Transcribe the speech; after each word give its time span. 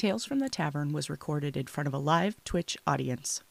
Tales 0.00 0.24
from 0.24 0.38
the 0.38 0.48
Tavern 0.48 0.94
was 0.94 1.10
recorded 1.10 1.58
in 1.58 1.66
front 1.66 1.86
of 1.86 1.92
a 1.92 1.98
live 1.98 2.42
Twitch 2.42 2.74
audience. 2.86 3.42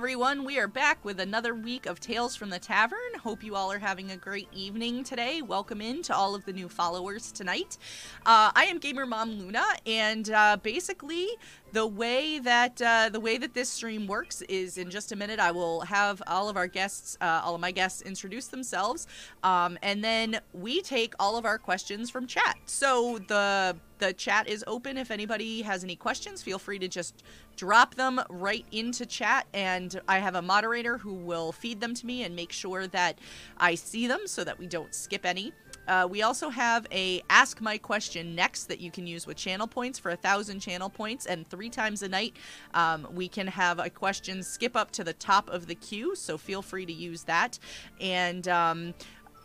Everyone. 0.00 0.44
We 0.44 0.58
are 0.58 0.66
back 0.66 1.04
with 1.04 1.20
another 1.20 1.54
week 1.54 1.84
of 1.84 2.00
Tales 2.00 2.34
from 2.34 2.48
the 2.48 2.58
Tavern. 2.58 2.98
Hope 3.22 3.44
you 3.44 3.54
all 3.54 3.70
are 3.70 3.78
having 3.78 4.10
a 4.10 4.16
great 4.16 4.48
evening 4.50 5.04
today. 5.04 5.42
Welcome 5.42 5.82
in 5.82 6.00
to 6.04 6.16
all 6.16 6.34
of 6.34 6.42
the 6.46 6.54
new 6.54 6.70
followers 6.70 7.30
tonight. 7.30 7.76
Uh, 8.24 8.50
I 8.56 8.64
am 8.70 8.78
Gamer 8.78 9.04
Mom 9.04 9.32
Luna, 9.32 9.62
and 9.84 10.30
uh, 10.30 10.56
basically, 10.62 11.28
the 11.72 11.86
way 11.86 12.38
that 12.38 12.80
uh, 12.80 13.10
the 13.10 13.20
way 13.20 13.36
that 13.36 13.52
this 13.52 13.68
stream 13.68 14.06
works 14.06 14.40
is 14.48 14.78
in 14.78 14.88
just 14.88 15.12
a 15.12 15.16
minute. 15.16 15.38
I 15.38 15.50
will 15.50 15.82
have 15.82 16.22
all 16.26 16.48
of 16.48 16.56
our 16.56 16.66
guests, 16.66 17.18
uh, 17.20 17.42
all 17.44 17.54
of 17.54 17.60
my 17.60 17.70
guests, 17.70 18.00
introduce 18.00 18.46
themselves, 18.46 19.06
um, 19.42 19.78
and 19.82 20.02
then 20.02 20.40
we 20.54 20.80
take 20.80 21.12
all 21.20 21.36
of 21.36 21.44
our 21.44 21.58
questions 21.58 22.08
from 22.08 22.26
chat. 22.26 22.56
So 22.64 23.18
the 23.28 23.76
the 24.00 24.12
chat 24.12 24.48
is 24.48 24.64
open. 24.66 24.96
If 24.96 25.10
anybody 25.10 25.62
has 25.62 25.84
any 25.84 25.94
questions, 25.94 26.42
feel 26.42 26.58
free 26.58 26.78
to 26.80 26.88
just 26.88 27.22
drop 27.56 27.94
them 27.94 28.20
right 28.30 28.64
into 28.72 29.04
chat 29.04 29.46
and 29.52 30.00
I 30.08 30.18
have 30.18 30.34
a 30.34 30.42
moderator 30.42 30.96
who 30.96 31.12
will 31.12 31.52
feed 31.52 31.80
them 31.80 31.94
to 31.94 32.06
me 32.06 32.24
and 32.24 32.34
make 32.34 32.52
sure 32.52 32.86
that 32.88 33.18
I 33.58 33.74
see 33.74 34.06
them 34.06 34.20
so 34.24 34.44
that 34.44 34.58
we 34.58 34.66
don't 34.66 34.94
skip 34.94 35.26
any. 35.26 35.52
Uh, 35.86 36.06
we 36.08 36.22
also 36.22 36.48
have 36.48 36.86
a 36.92 37.22
ask 37.28 37.60
my 37.60 37.76
question 37.76 38.34
next 38.34 38.64
that 38.64 38.80
you 38.80 38.90
can 38.90 39.06
use 39.06 39.26
with 39.26 39.36
channel 39.36 39.66
points 39.66 39.98
for 39.98 40.10
a 40.10 40.16
thousand 40.16 40.60
channel 40.60 40.88
points 40.88 41.26
and 41.26 41.48
three 41.48 41.68
times 41.68 42.02
a 42.02 42.08
night 42.08 42.36
um, 42.74 43.08
we 43.12 43.26
can 43.26 43.46
have 43.46 43.78
a 43.78 43.90
question 43.90 44.42
skip 44.42 44.76
up 44.76 44.90
to 44.92 45.02
the 45.02 45.14
top 45.14 45.50
of 45.50 45.66
the 45.66 45.74
queue 45.74 46.14
so 46.14 46.38
feel 46.38 46.62
free 46.62 46.86
to 46.86 46.92
use 46.92 47.24
that 47.24 47.58
and 48.00 48.46
um, 48.46 48.94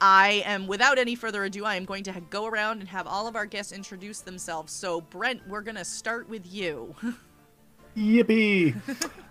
I 0.07 0.43
am, 0.45 0.67
without 0.67 0.99
any 0.99 1.15
further 1.15 1.45
ado, 1.45 1.65
I 1.65 1.77
am 1.77 1.83
going 1.83 2.03
to 2.03 2.21
go 2.29 2.45
around 2.45 2.79
and 2.79 2.87
have 2.89 3.07
all 3.07 3.25
of 3.25 3.35
our 3.35 3.47
guests 3.47 3.71
introduce 3.71 4.19
themselves. 4.19 4.71
So, 4.71 5.01
Brent, 5.01 5.41
we're 5.47 5.63
going 5.63 5.77
to 5.77 5.83
start 5.83 6.29
with 6.29 6.45
you. 6.45 6.93
Yippee! 7.97 8.75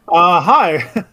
uh, 0.09 0.41
hi. 0.41 1.05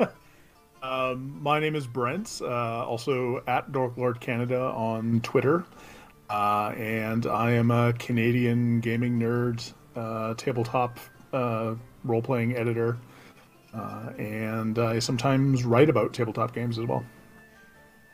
um, 0.81 1.39
my 1.43 1.59
name 1.59 1.75
is 1.75 1.85
Brent, 1.85 2.41
uh, 2.41 2.87
also 2.87 3.43
at 3.45 3.71
Dork 3.71 3.97
Lord 3.97 4.19
Canada 4.19 4.59
on 4.59 5.21
Twitter, 5.21 5.63
uh, 6.31 6.73
and 6.75 7.27
I 7.27 7.51
am 7.51 7.69
a 7.69 7.93
Canadian 7.93 8.79
gaming 8.79 9.19
nerd, 9.19 9.73
uh, 9.95 10.33
tabletop 10.37 10.97
uh, 11.33 11.75
role 12.03 12.23
playing 12.23 12.57
editor, 12.57 12.97
uh, 13.75 14.09
and 14.17 14.79
I 14.79 14.97
sometimes 14.97 15.63
write 15.63 15.91
about 15.91 16.13
tabletop 16.13 16.55
games 16.55 16.79
as 16.79 16.87
well. 16.87 17.05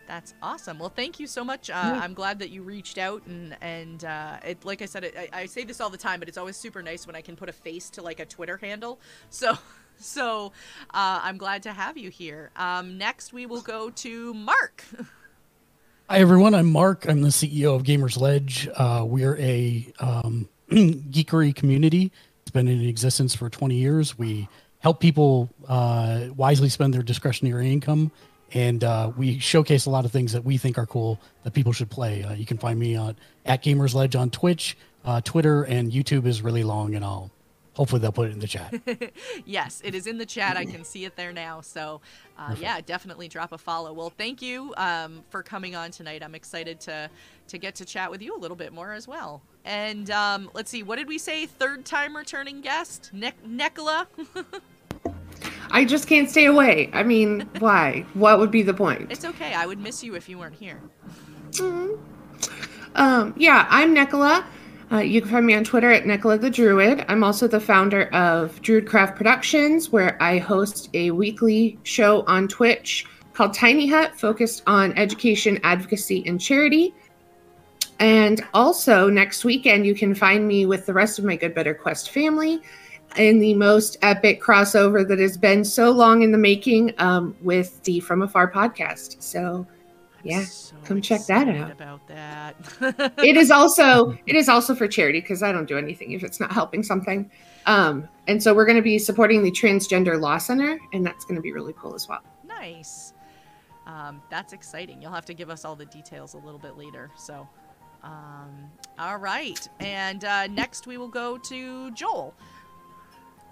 That's 0.08 0.34
awesome. 0.42 0.80
Well, 0.80 0.90
thank 0.90 1.20
you 1.20 1.28
so 1.28 1.44
much. 1.44 1.70
Uh, 1.70 1.74
yeah. 1.74 2.00
I'm 2.02 2.14
glad 2.14 2.40
that 2.40 2.50
you 2.50 2.64
reached 2.64 2.98
out 2.98 3.26
and 3.28 3.58
and 3.62 4.04
uh, 4.06 4.38
it, 4.46 4.64
like 4.64 4.82
I 4.82 4.86
said, 4.86 5.04
it, 5.04 5.16
I, 5.18 5.42
I, 5.42 5.46
say 5.46 5.66
this 5.66 5.82
all 5.82 5.90
the 5.90 5.98
time, 5.98 6.20
but 6.20 6.30
it's 6.30 6.38
always 6.38 6.56
super 6.56 6.82
nice 6.82 7.06
when 7.06 7.16
I 7.16 7.22
can 7.22 7.36
put 7.36 7.50
a 7.50 7.54
face 7.54 7.90
to 7.92 8.02
like 8.02 8.20
a 8.20 8.26
Twitter 8.26 8.58
handle. 8.58 9.00
So. 9.30 9.58
So, 10.00 10.52
uh, 10.92 11.22
I'm 11.24 11.40
glad 11.40 11.64
to 11.64 11.74
have 11.74 11.98
you 11.98 12.12
here. 12.12 12.52
Um, 12.56 13.00
next, 13.00 13.34
we 13.34 13.48
will 13.48 13.64
go 13.64 13.90
to 13.90 14.32
Mark. 14.36 14.84
Hi, 16.10 16.20
everyone. 16.20 16.54
I'm 16.54 16.72
Mark. 16.72 17.10
I'm 17.10 17.22
the 17.22 17.30
CEO 17.30 17.76
of 17.76 17.82
Gamers 17.82 18.16
Ledge. 18.16 18.70
Uh, 18.76 19.04
we're 19.08 19.36
a 19.38 19.92
um, 20.00 20.48
geekery 20.70 21.56
community. 21.56 22.12
It's 22.44 22.52
been 22.52 22.68
in 22.68 22.88
existence 22.88 23.34
for 23.34 23.50
20 23.50 23.74
years. 23.74 24.20
We 24.20 24.48
help 24.78 25.00
people 25.00 25.50
uh, 25.68 26.28
wisely 26.36 26.70
spend 26.70 26.94
their 26.94 27.02
discretionary 27.02 27.72
income 27.72 28.12
and 28.54 28.84
uh, 28.84 29.12
we 29.18 29.40
showcase 29.40 29.86
a 29.86 29.90
lot 29.90 30.06
of 30.06 30.12
things 30.12 30.34
that 30.34 30.44
we 30.44 30.58
think 30.58 30.78
are 30.78 30.86
cool 30.86 31.20
that 31.44 31.54
people 31.54 31.74
should 31.74 31.90
play. 31.90 32.24
Uh, 32.24 32.34
you 32.34 32.46
can 32.46 32.58
find 32.58 32.80
me 32.80 32.96
on 32.96 33.16
at 33.46 33.64
Gamers 33.64 33.94
Ledge 33.94 34.16
on 34.16 34.30
Twitch, 34.30 34.78
uh, 35.06 35.22
Twitter, 35.22 35.64
and 35.64 35.92
YouTube 35.92 36.26
is 36.26 36.42
really 36.42 36.64
long, 36.64 36.96
and 36.96 37.04
I'll 37.04 37.32
hopefully 37.78 38.02
they'll 38.02 38.12
put 38.12 38.28
it 38.28 38.34
in 38.34 38.40
the 38.40 38.48
chat. 38.48 38.74
yes, 39.46 39.82
it 39.86 39.94
is 39.94 40.08
in 40.08 40.18
the 40.18 40.26
chat. 40.26 40.58
I 40.58 40.66
can 40.66 40.84
see 40.84 41.06
it 41.06 41.16
there 41.16 41.32
now. 41.32 41.62
So, 41.62 42.02
uh, 42.38 42.56
yeah, 42.60 42.82
definitely 42.82 43.28
drop 43.28 43.52
a 43.52 43.58
follow. 43.58 43.94
Well, 43.94 44.10
thank 44.10 44.42
you 44.42 44.74
um, 44.78 45.24
for 45.30 45.44
coming 45.44 45.76
on 45.76 45.92
tonight. 45.92 46.24
I'm 46.24 46.36
excited 46.36 46.80
to 46.82 47.10
to 47.50 47.58
get 47.58 47.76
to 47.76 47.86
chat 47.86 48.12
with 48.12 48.22
you 48.22 48.36
a 48.36 48.40
little 48.40 48.58
bit 48.58 48.74
more 48.74 48.94
as 48.94 49.08
well. 49.08 49.42
And 49.64 50.10
um, 50.10 50.50
let's 50.54 50.72
see, 50.72 50.84
what 50.84 50.98
did 50.98 51.08
we 51.08 51.18
say? 51.18 51.46
Third 51.46 51.86
time 51.86 52.16
returning 52.18 52.62
guest, 52.62 53.12
ne- 53.14 53.34
Nicola. 53.46 54.08
I 55.72 55.86
just 55.86 56.08
can't 56.08 56.30
stay 56.30 56.46
away. 56.46 56.90
I 56.94 57.04
mean, 57.04 57.50
why? 57.60 58.06
What 58.14 58.40
would 58.40 58.52
be 58.52 58.62
the 58.62 58.74
point? 58.74 59.12
It's 59.12 59.26
okay. 59.26 59.54
I 59.54 59.66
would 59.66 59.80
miss 59.80 60.04
you 60.04 60.16
if 60.16 60.30
you 60.30 60.38
weren't 60.38 60.56
here. 60.56 60.82
Mm-hmm. 61.52 62.04
Um, 62.96 63.34
yeah, 63.38 63.68
I'm 63.70 63.94
Nicola. 63.94 64.46
Uh, 64.92 65.00
you 65.00 65.22
can 65.22 65.30
find 65.30 65.46
me 65.46 65.54
on 65.54 65.64
Twitter 65.64 65.92
at 65.92 66.06
Nicola 66.06 66.38
the 66.38 66.50
Druid. 66.50 67.06
I'm 67.10 67.24
also 67.24 67.48
the 67.48 67.60
founder 67.60 68.04
of 68.14 68.62
Druidcraft 68.62 69.16
Productions, 69.16 69.92
where 69.92 70.22
I 70.24 70.38
host 70.38 70.90
a 70.94 71.12
weekly 71.12 71.78
show 71.84 72.24
on 72.26 72.48
Twitch 72.48 73.06
called 73.34 73.54
Tiny 73.54 73.88
Hut, 73.88 74.18
focused 74.18 74.64
on 74.66 74.98
education, 74.98 75.60
advocacy, 75.64 76.24
and 76.26 76.40
charity. 76.40 76.94
And 78.00 78.44
also, 78.54 79.10
next 79.10 79.44
weekend, 79.44 79.86
you 79.86 79.94
can 79.94 80.16
find 80.16 80.48
me 80.48 80.66
with 80.66 80.86
the 80.86 80.94
rest 80.94 81.20
of 81.20 81.26
my 81.26 81.36
Good 81.36 81.54
Better 81.54 81.74
Quest 81.74 82.12
family 82.12 82.62
in 83.16 83.40
the 83.40 83.54
most 83.54 83.98
epic 84.02 84.42
crossover 84.42 85.08
that 85.08 85.20
has 85.20 85.38
been 85.38 85.64
so 85.64 85.92
long 85.92 86.22
in 86.22 86.32
the 86.32 86.38
making 86.38 86.94
um, 86.98 87.36
with 87.42 87.82
the 87.84 88.00
From 88.02 88.22
Afar 88.22 88.52
podcast. 88.52 89.22
So, 89.22 89.66
yeah, 90.24 90.44
so 90.44 90.76
come 90.84 91.02
check 91.02 91.26
that 91.28 91.48
out. 91.48 91.72
About 91.72 92.08
that, 92.08 92.56
it 93.24 93.38
is 93.38 93.50
also 93.52 94.18
it 94.26 94.36
is 94.36 94.50
also 94.50 94.76
for 94.76 94.88
charity 94.88 95.22
because 95.22 95.42
I 95.42 95.52
don't 95.52 95.68
do 95.68 95.78
anything 95.78 96.12
if 96.12 96.24
it's 96.24 96.40
not 96.40 96.52
helping 96.52 96.84
something. 96.84 97.30
Um, 97.66 98.08
and 98.28 98.42
so 98.42 98.54
we're 98.54 98.66
going 98.66 98.78
to 98.78 98.82
be 98.82 98.98
supporting 98.98 99.44
the 99.44 99.52
Transgender 99.52 100.20
Law 100.20 100.38
Center, 100.38 100.80
and 100.94 101.06
that's 101.06 101.26
going 101.26 101.36
to 101.36 101.42
be 101.42 101.52
really 101.52 101.74
cool 101.74 101.96
as 101.96 102.08
well. 102.08 102.22
Nice. 102.46 103.14
Um, 103.86 104.22
that's 104.30 104.52
exciting. 104.54 105.02
You'll 105.02 105.14
have 105.14 105.26
to 105.26 105.34
give 105.34 105.50
us 105.50 105.64
all 105.64 105.76
the 105.76 105.86
details 105.86 106.34
a 106.34 106.38
little 106.38 106.60
bit 106.60 106.78
later. 106.78 107.10
So, 107.16 107.48
um, 108.04 108.70
all 109.00 109.18
right. 109.18 109.68
And 109.80 110.26
uh, 110.26 110.48
next 110.48 110.88
we 110.88 110.98
will 110.98 111.08
go 111.08 111.38
to 111.38 111.92
Joel. 111.92 112.34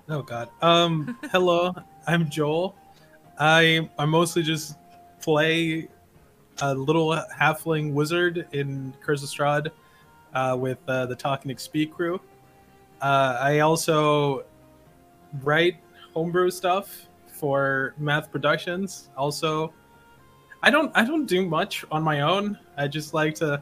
Oh 0.07 0.21
God. 0.21 0.49
Um. 0.61 1.17
hello, 1.31 1.73
I'm 2.05 2.29
Joel. 2.29 2.75
I 3.39 3.89
I 3.97 4.05
mostly 4.05 4.43
just 4.43 4.77
play 5.19 5.88
a 6.61 6.75
little 6.75 7.16
halfling 7.35 7.91
wizard 7.91 8.47
in 8.51 8.93
Curse 9.01 9.39
uh, 9.39 10.57
with 10.59 10.77
uh, 10.88 11.07
the 11.07 11.16
Talking 11.16 11.51
XP 11.51 11.91
crew. 11.91 12.21
Uh, 13.01 13.38
I 13.41 13.59
also 13.59 14.45
write 15.41 15.77
homebrew 16.13 16.51
stuff 16.51 17.07
for 17.27 17.95
Math 17.97 18.31
Productions. 18.31 19.09
Also, 19.17 19.73
I 20.61 20.69
don't 20.69 20.91
I 20.95 21.03
don't 21.03 21.25
do 21.25 21.47
much 21.47 21.83
on 21.89 22.03
my 22.03 22.22
own. 22.22 22.59
I 22.77 22.87
just 22.87 23.16
like 23.16 23.33
to 23.35 23.61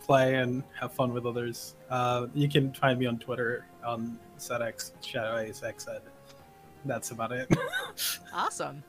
play 0.00 0.34
and 0.34 0.64
have 0.80 0.92
fun 0.92 1.12
with 1.14 1.24
others. 1.24 1.76
Uh, 1.88 2.26
you 2.34 2.48
can 2.48 2.72
find 2.72 2.98
me 2.98 3.06
on 3.06 3.18
Twitter 3.20 3.66
on 3.86 4.18
SetX 4.42 4.92
Shadow 5.04 5.38
Ace 5.38 5.62
X. 5.62 5.88
That's 6.84 7.10
about 7.10 7.32
it. 7.32 7.48
awesome. 8.34 8.82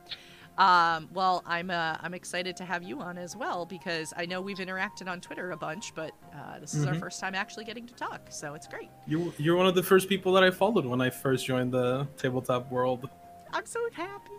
Um, 0.56 1.08
well, 1.12 1.42
I'm 1.46 1.70
uh, 1.70 1.96
I'm 2.00 2.14
excited 2.14 2.56
to 2.58 2.64
have 2.64 2.84
you 2.84 3.00
on 3.00 3.18
as 3.18 3.36
well 3.36 3.66
because 3.66 4.14
I 4.16 4.24
know 4.24 4.40
we've 4.40 4.58
interacted 4.58 5.08
on 5.08 5.20
Twitter 5.20 5.50
a 5.50 5.56
bunch, 5.56 5.94
but 5.94 6.12
uh, 6.32 6.60
this 6.60 6.74
is 6.74 6.84
mm-hmm. 6.84 6.94
our 6.94 7.00
first 7.00 7.18
time 7.18 7.34
actually 7.34 7.64
getting 7.64 7.86
to 7.86 7.94
talk, 7.94 8.28
so 8.30 8.54
it's 8.54 8.68
great. 8.68 8.90
You 9.06 9.32
you're 9.36 9.56
one 9.56 9.66
of 9.66 9.74
the 9.74 9.82
first 9.82 10.08
people 10.08 10.32
that 10.34 10.44
I 10.44 10.50
followed 10.50 10.86
when 10.86 11.00
I 11.00 11.10
first 11.10 11.44
joined 11.44 11.72
the 11.72 12.06
tabletop 12.16 12.70
world. 12.70 13.10
I'm 13.52 13.66
so 13.66 13.80
happy. 13.92 14.30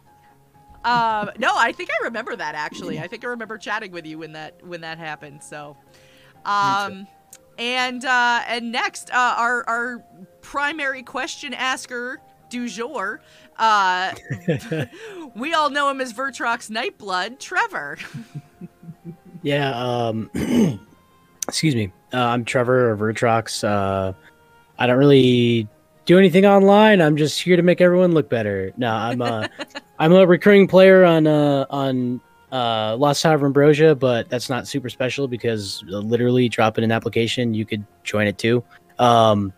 Um, 0.86 1.32
no, 1.38 1.52
I 1.58 1.72
think 1.74 1.90
I 1.90 2.06
remember 2.06 2.36
that 2.36 2.56
actually. 2.56 3.00
I 3.00 3.08
think 3.08 3.26
I 3.26 3.28
remember 3.28 3.58
chatting 3.58 3.92
with 3.92 4.06
you 4.06 4.20
when 4.20 4.32
that 4.34 4.66
when 4.66 4.82
that 4.82 4.98
happened. 4.98 5.44
So, 5.44 5.76
um, 6.46 7.08
and 7.58 8.06
uh, 8.06 8.44
and 8.48 8.72
next, 8.72 9.10
uh, 9.10 9.36
our 9.38 9.68
our 9.68 10.04
primary 10.46 11.02
question 11.02 11.56
asker 11.56 12.22
du 12.50 12.70
jour. 12.70 13.20
Uh, 13.58 14.14
we 15.36 15.54
all 15.54 15.72
know 15.72 15.90
him 15.90 16.00
as 16.00 16.14
Vertrox 16.14 16.70
Nightblood, 16.70 17.40
Trevor. 17.40 17.98
yeah. 19.42 19.72
Um, 19.76 20.30
excuse 21.48 21.76
me. 21.76 21.92
Uh, 22.14 22.20
I'm 22.20 22.46
Trevor 22.46 22.92
or 22.92 22.96
Vertrox. 22.96 23.64
Uh, 23.64 24.14
I 24.78 24.88
don't 24.88 25.00
really 25.00 25.68
do 26.06 26.20
anything 26.20 26.46
online. 26.46 27.02
I'm 27.02 27.18
just 27.18 27.42
here 27.42 27.56
to 27.56 27.64
make 27.64 27.82
everyone 27.82 28.14
look 28.14 28.30
better. 28.30 28.72
No, 28.78 28.92
I'm 28.94 29.22
a 29.22 29.50
I'm 30.00 30.14
a 30.14 30.28
recurring 30.28 30.68
player 30.68 31.04
on 31.04 31.26
uh, 31.26 31.66
on 31.72 32.22
uh, 32.52 32.96
Lost 32.98 33.24
Tower 33.24 33.36
of 33.36 33.44
Ambrosia, 33.44 33.96
but 33.96 34.30
that's 34.30 34.50
not 34.50 34.68
super 34.68 34.90
special 34.90 35.28
because 35.28 35.84
uh, 35.92 35.98
literally 35.98 36.48
dropping 36.50 36.84
an 36.84 36.92
application, 36.92 37.56
you 37.56 37.66
could 37.66 37.84
join 38.04 38.28
it 38.28 38.38
too. 38.38 38.64
Um, 39.00 39.52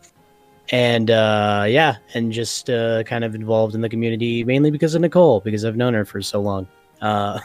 and 0.70 1.10
uh, 1.12 1.66
yeah, 1.68 1.98
and 2.14 2.32
just 2.32 2.70
uh, 2.70 3.04
kind 3.04 3.24
of 3.24 3.36
involved 3.36 3.76
in 3.76 3.82
the 3.82 3.90
community 3.90 4.44
mainly 4.44 4.72
because 4.72 4.96
of 4.96 5.02
Nicole, 5.02 5.40
because 5.42 5.66
I've 5.66 5.78
known 5.78 5.94
her 5.94 6.06
for 6.06 6.22
so 6.22 6.42
long. 6.42 6.68
Uh, 7.02 7.40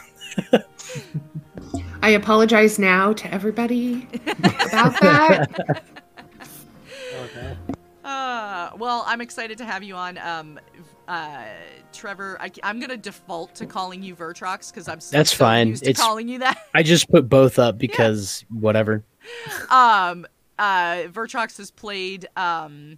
I 2.01 2.09
apologize 2.09 2.79
now 2.79 3.13
to 3.13 3.33
everybody 3.33 4.07
about 4.27 4.99
that. 5.01 5.83
Okay. 7.23 7.57
Uh, 8.03 8.71
well, 8.77 9.03
I'm 9.07 9.21
excited 9.21 9.57
to 9.59 9.65
have 9.65 9.83
you 9.83 9.95
on. 9.95 10.17
Um, 10.17 10.59
uh, 11.07 11.45
Trevor, 11.93 12.37
I, 12.41 12.51
am 12.63 12.79
gonna 12.79 12.97
default 12.97 13.55
to 13.55 13.65
calling 13.65 14.03
you 14.03 14.15
Vertrox 14.15 14.71
because 14.71 14.87
I'm 14.87 14.99
so, 14.99 15.15
That's 15.17 15.31
so 15.31 15.37
fine. 15.37 15.69
used 15.69 15.83
to 15.83 15.91
It's- 15.91 16.03
calling 16.05 16.27
you 16.27 16.39
that. 16.39 16.57
I 16.73 16.83
just 16.83 17.09
put 17.09 17.29
both 17.29 17.59
up 17.59 17.77
because 17.77 18.43
whatever. 18.49 19.03
um, 19.69 20.25
uh, 20.59 21.03
Vertrox 21.11 21.57
has 21.57 21.71
played 21.71 22.27
um, 22.35 22.97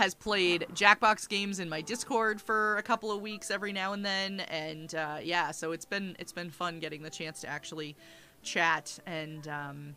has 0.00 0.14
played 0.14 0.64
Jackbox 0.72 1.28
games 1.28 1.60
in 1.60 1.68
my 1.68 1.82
Discord 1.82 2.40
for 2.40 2.78
a 2.78 2.82
couple 2.82 3.12
of 3.12 3.20
weeks 3.20 3.50
every 3.50 3.70
now 3.70 3.92
and 3.92 4.02
then, 4.02 4.40
and 4.48 4.94
uh, 4.94 5.18
yeah, 5.22 5.50
so 5.50 5.72
it's 5.72 5.84
been 5.84 6.16
it's 6.18 6.32
been 6.32 6.48
fun 6.48 6.80
getting 6.80 7.02
the 7.02 7.10
chance 7.10 7.42
to 7.42 7.48
actually 7.48 7.94
chat 8.42 8.98
and 9.04 9.46
um, 9.48 9.94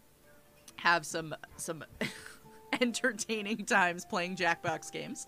have 0.76 1.06
some 1.06 1.34
some 1.56 1.86
entertaining 2.82 3.66
times 3.66 4.04
playing 4.04 4.36
Jackbox 4.36 4.92
games. 4.92 5.26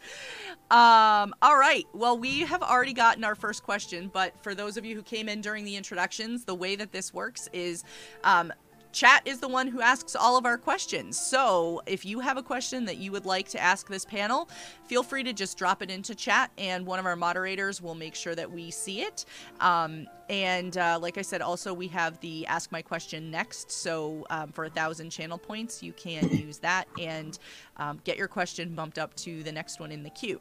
Um, 0.70 1.34
all 1.42 1.58
right. 1.58 1.86
Well, 1.94 2.18
we 2.18 2.42
have 2.42 2.62
already 2.62 2.92
gotten 2.92 3.24
our 3.24 3.36
first 3.36 3.64
question, 3.64 4.12
but 4.12 4.34
for 4.44 4.54
those 4.54 4.76
of 4.76 4.84
you 4.84 4.94
who 4.94 5.04
came 5.04 5.30
in 5.30 5.40
during 5.40 5.64
the 5.64 5.78
introductions, 5.78 6.44
the 6.44 6.56
way 6.56 6.76
that 6.76 6.92
this 6.92 7.14
works 7.14 7.48
is 7.54 7.86
um, 8.26 8.52
chat 8.96 9.22
is 9.26 9.40
the 9.40 9.48
one 9.48 9.68
who 9.68 9.82
asks 9.82 10.16
all 10.16 10.38
of 10.38 10.46
our 10.46 10.58
questions. 10.58 11.20
So 11.20 11.82
if 11.86 12.06
you 12.06 12.22
have 12.22 12.38
a 12.38 12.44
question 12.44 12.86
that 12.86 12.96
you 12.96 13.12
would 13.12 13.26
like 13.26 13.50
to 13.50 13.60
ask 13.60 13.90
this 13.90 14.06
panel, 14.06 14.50
feel 14.86 15.04
free 15.04 15.22
to 15.24 15.34
just 15.34 15.58
drop 15.58 15.82
it 15.82 15.92
into 15.92 16.16
chat, 16.16 16.50
and 16.58 16.86
one 16.86 16.98
of 16.98 17.06
our 17.06 17.18
moderators 17.18 17.82
will 17.82 17.94
make 17.94 18.16
sure 18.16 18.36
that 18.36 18.50
we 18.50 18.72
see 18.72 19.02
it. 19.02 19.26
Um, 19.60 20.08
and 20.30 20.78
uh, 20.78 20.98
like 21.02 21.18
I 21.18 21.24
said, 21.24 21.42
also 21.42 21.74
we 21.74 21.90
have 21.90 22.20
the 22.22 22.48
Ask 22.48 22.72
My 22.72 22.82
Question 22.82 23.30
next. 23.30 23.70
So 23.70 24.26
um, 24.30 24.54
for 24.54 24.64
a 24.64 24.70
thousand 24.70 25.10
channel 25.10 25.38
points, 25.38 25.84
you 25.84 25.92
can 25.92 26.30
use 26.30 26.60
that 26.60 26.88
and 27.00 27.38
um, 27.76 28.00
get 28.06 28.18
your 28.18 28.30
question 28.30 28.74
bumped 28.74 28.98
up 28.98 29.14
to 29.18 29.44
the 29.44 29.52
next 29.52 29.82
one 29.82 29.92
in 29.92 30.04
the 30.04 30.10
queue. 30.10 30.40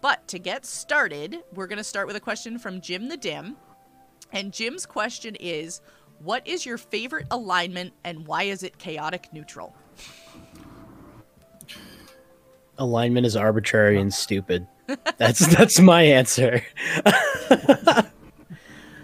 But 0.00 0.26
to 0.28 0.40
get 0.40 0.66
started, 0.66 1.38
we're 1.54 1.68
going 1.68 1.78
to 1.78 1.84
start 1.84 2.08
with 2.08 2.16
a 2.16 2.20
question 2.20 2.58
from 2.58 2.80
Jim 2.80 3.08
the 3.08 3.16
Dim. 3.16 3.56
And 4.32 4.52
Jim's 4.52 4.86
question 4.86 5.36
is 5.36 5.80
What 6.20 6.46
is 6.46 6.64
your 6.64 6.78
favorite 6.78 7.26
alignment 7.30 7.92
and 8.04 8.26
why 8.26 8.44
is 8.44 8.62
it 8.62 8.78
chaotic 8.78 9.28
neutral? 9.32 9.74
Alignment 12.78 13.26
is 13.26 13.36
arbitrary 13.36 14.00
and 14.00 14.12
stupid. 14.12 14.66
That's 15.18 15.46
that's 15.54 15.80
my 15.80 16.02
answer. 16.02 16.62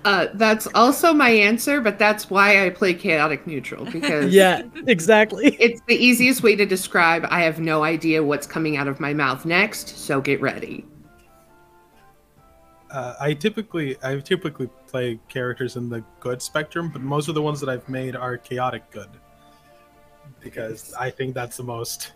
Uh, 0.05 0.26
that's 0.35 0.67
also 0.75 1.12
my 1.12 1.31
answer, 1.31 1.81
but 1.81 1.99
that's 1.99 2.29
why 2.29 2.67
I 2.67 2.70
play 2.70 2.93
chaotic 2.93 3.47
neutral 3.47 3.85
because 3.85 4.35
yeah, 4.35 4.62
exactly. 4.87 5.56
it's 5.61 5.81
the 5.87 5.94
easiest 5.94 6.43
way 6.43 6.56
to 6.56 6.67
describe 6.67 7.25
I 7.31 7.43
have 7.43 7.61
no 7.61 7.85
idea 7.85 8.23
what's 8.23 8.47
coming 8.47 8.76
out 8.76 8.88
of 8.88 8.99
my 8.99 9.15
mouth 9.15 9.44
next, 9.44 9.97
so 9.97 10.20
get 10.20 10.41
ready. 10.41 10.85
Uh, 12.93 13.15
I 13.19 13.33
typically 13.33 13.97
I 14.03 14.19
typically 14.21 14.69
play 14.87 15.19
characters 15.29 15.77
in 15.77 15.89
the 15.89 16.05
good 16.21 16.43
spectrum, 16.43 16.91
but 16.93 17.00
most 17.00 17.29
of 17.29 17.35
the 17.35 17.43
ones 17.43 17.59
that 17.61 17.71
I've 17.71 17.89
made 17.89 18.15
are 18.15 18.37
chaotic 18.37 18.91
good 18.91 19.09
because 20.41 20.93
I 20.94 21.11
think 21.11 21.35
that's 21.35 21.56
the 21.56 21.62
most 21.62 22.12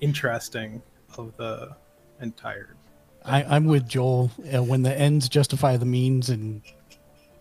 interesting 0.00 0.82
of 1.16 1.36
the 1.36 1.74
entire. 2.20 2.76
I, 3.24 3.42
I'm 3.44 3.64
with 3.64 3.88
Joel. 3.88 4.30
Uh, 4.54 4.62
when 4.62 4.82
the 4.82 4.94
ends 4.94 5.28
justify 5.28 5.76
the 5.76 5.86
means, 5.86 6.28
and 6.28 6.60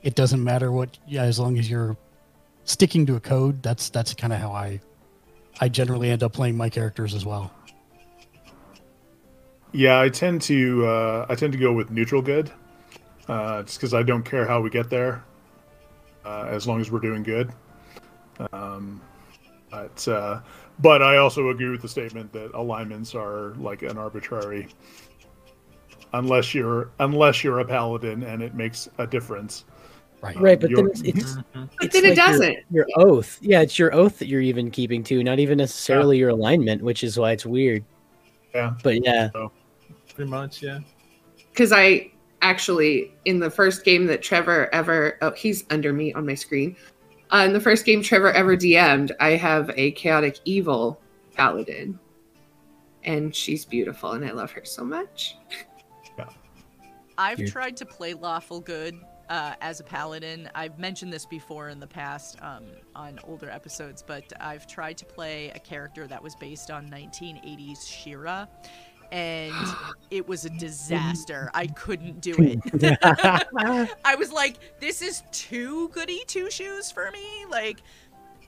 it 0.02 0.16
doesn't 0.16 0.42
matter 0.42 0.72
what, 0.72 0.98
yeah, 1.08 1.24
as 1.24 1.40
long 1.40 1.58
as 1.60 1.70
you're 1.70 1.98
sticking 2.64 3.06
to 3.08 3.16
a 3.16 3.20
code. 3.20 3.62
That's 3.62 3.90
that's 3.90 4.14
kind 4.14 4.34
of 4.34 4.40
how 4.40 4.52
I, 4.52 4.80
I 5.60 5.70
generally 5.70 6.10
end 6.10 6.24
up 6.24 6.34
playing 6.34 6.56
my 6.56 6.70
characters 6.70 7.14
as 7.14 7.26
well. 7.26 7.52
Yeah, 9.74 10.00
I 10.00 10.10
tend 10.10 10.42
to 10.44 10.86
uh, 10.86 11.26
I 11.30 11.36
tend 11.36 11.52
to 11.54 11.60
go 11.60 11.74
with 11.74 11.90
neutral 11.90 12.22
good, 12.22 12.52
uh, 13.28 13.64
just 13.64 13.80
because 13.80 13.94
I 13.94 14.04
don't 14.04 14.24
care 14.24 14.46
how 14.46 14.62
we 14.62 14.70
get 14.70 14.90
there, 14.90 15.24
uh, 16.26 16.46
as 16.48 16.68
long 16.68 16.80
as 16.80 16.92
we're 16.92 17.00
doing 17.00 17.24
good. 17.24 17.52
Um, 18.52 19.02
but 19.72 20.08
uh, 20.08 20.42
but 20.80 21.02
I 21.02 21.18
also 21.18 21.50
agree 21.50 21.70
with 21.70 21.82
the 21.82 21.88
statement 21.90 22.32
that 22.34 22.52
alignments 22.54 23.16
are 23.16 23.56
like 23.58 23.82
an 23.82 23.98
arbitrary, 23.98 24.68
unless 26.14 26.54
you're 26.54 26.92
unless 27.00 27.44
you're 27.44 27.60
a 27.60 27.66
paladin 27.66 28.22
and 28.24 28.44
it 28.44 28.54
makes 28.54 28.88
a 29.00 29.08
difference. 29.08 29.66
Right. 30.22 30.40
Right, 30.40 30.58
but 30.62 30.70
then 30.74 30.88
it's, 30.88 31.02
it's 31.02 31.34
Mhm. 31.34 31.44
But 31.54 31.70
It's 31.82 31.94
then 31.96 32.06
it 32.06 32.10
like 32.10 32.18
your- 32.18 32.26
doesn't. 32.28 32.58
your 32.72 32.88
oath. 32.96 33.40
Yeah, 33.42 33.60
it's 33.62 33.78
your 33.78 33.94
oath 33.94 34.20
that 34.20 34.28
you're 34.30 34.40
even 34.40 34.72
keeping 34.72 35.04
to, 35.06 35.22
not 35.22 35.40
even 35.40 35.58
necessarily 35.58 36.18
your 36.18 36.30
alignment, 36.30 36.82
which 36.82 37.04
is 37.04 37.18
why 37.20 37.32
it's 37.34 37.46
weird. 37.46 37.84
Yeah. 38.56 38.74
But 38.84 39.04
yeah, 39.04 39.32
Pretty 40.16 40.30
much, 40.30 40.62
yeah. 40.62 40.80
because 41.52 41.72
I 41.72 42.12
actually 42.42 43.14
in 43.26 43.40
the 43.40 43.50
first 43.50 43.84
game 43.84 44.06
that 44.08 44.22
Trevor 44.22 44.70
ever 44.74 45.18
oh 45.22 45.32
he's 45.32 45.64
under 45.70 45.94
me 45.94 46.14
on 46.14 46.26
my 46.26 46.36
screen. 46.36 46.76
Uh, 47.32 47.46
in 47.46 47.54
the 47.54 47.60
first 47.60 47.86
game 47.86 48.04
Trevor 48.04 48.32
ever 48.32 48.56
DM'd, 48.56 49.12
I 49.20 49.32
have 49.32 49.72
a 49.76 49.92
chaotic 49.92 50.40
evil 50.46 51.00
paladin, 51.36 51.98
and 53.04 53.36
she's 53.36 53.66
beautiful, 53.66 54.12
and 54.12 54.24
I 54.24 54.32
love 54.32 54.52
her 54.52 54.66
so 54.66 54.84
much. 54.84 55.38
I've 57.18 57.40
You're- 57.40 57.52
tried 57.52 57.78
to 57.78 57.86
play 57.86 58.14
lawful 58.14 58.60
good 58.60 59.00
uh, 59.30 59.56
as 59.62 59.80
a 59.80 59.84
paladin. 59.84 60.50
I've 60.56 60.78
mentioned 60.80 61.12
this 61.14 61.26
before 61.26 61.70
in 61.70 61.80
the 61.80 61.88
past 61.88 62.38
um, 62.42 62.66
on 62.96 63.20
older 63.24 63.50
episodes, 63.50 64.04
but 64.06 64.32
I've 64.40 64.68
tried 64.68 64.98
to 65.00 65.06
play 65.06 65.52
a 65.56 65.60
character 65.60 66.08
that 66.08 66.22
was 66.22 66.36
based 66.36 66.72
on 66.72 66.90
1980s 66.90 67.88
She-Ra, 67.88 68.48
and 69.14 69.54
it 70.10 70.28
was 70.28 70.44
a 70.44 70.50
disaster. 70.50 71.52
I 71.54 71.68
couldn't 71.68 72.20
do 72.20 72.34
it. 72.40 72.98
I 74.04 74.16
was 74.16 74.32
like, 74.32 74.58
this 74.80 75.04
is 75.04 75.22
too 75.32 75.90
goody 75.90 76.24
two 76.26 76.50
shoes 76.50 76.92
for 76.92 77.12
me. 77.12 77.46
Like, 77.50 77.78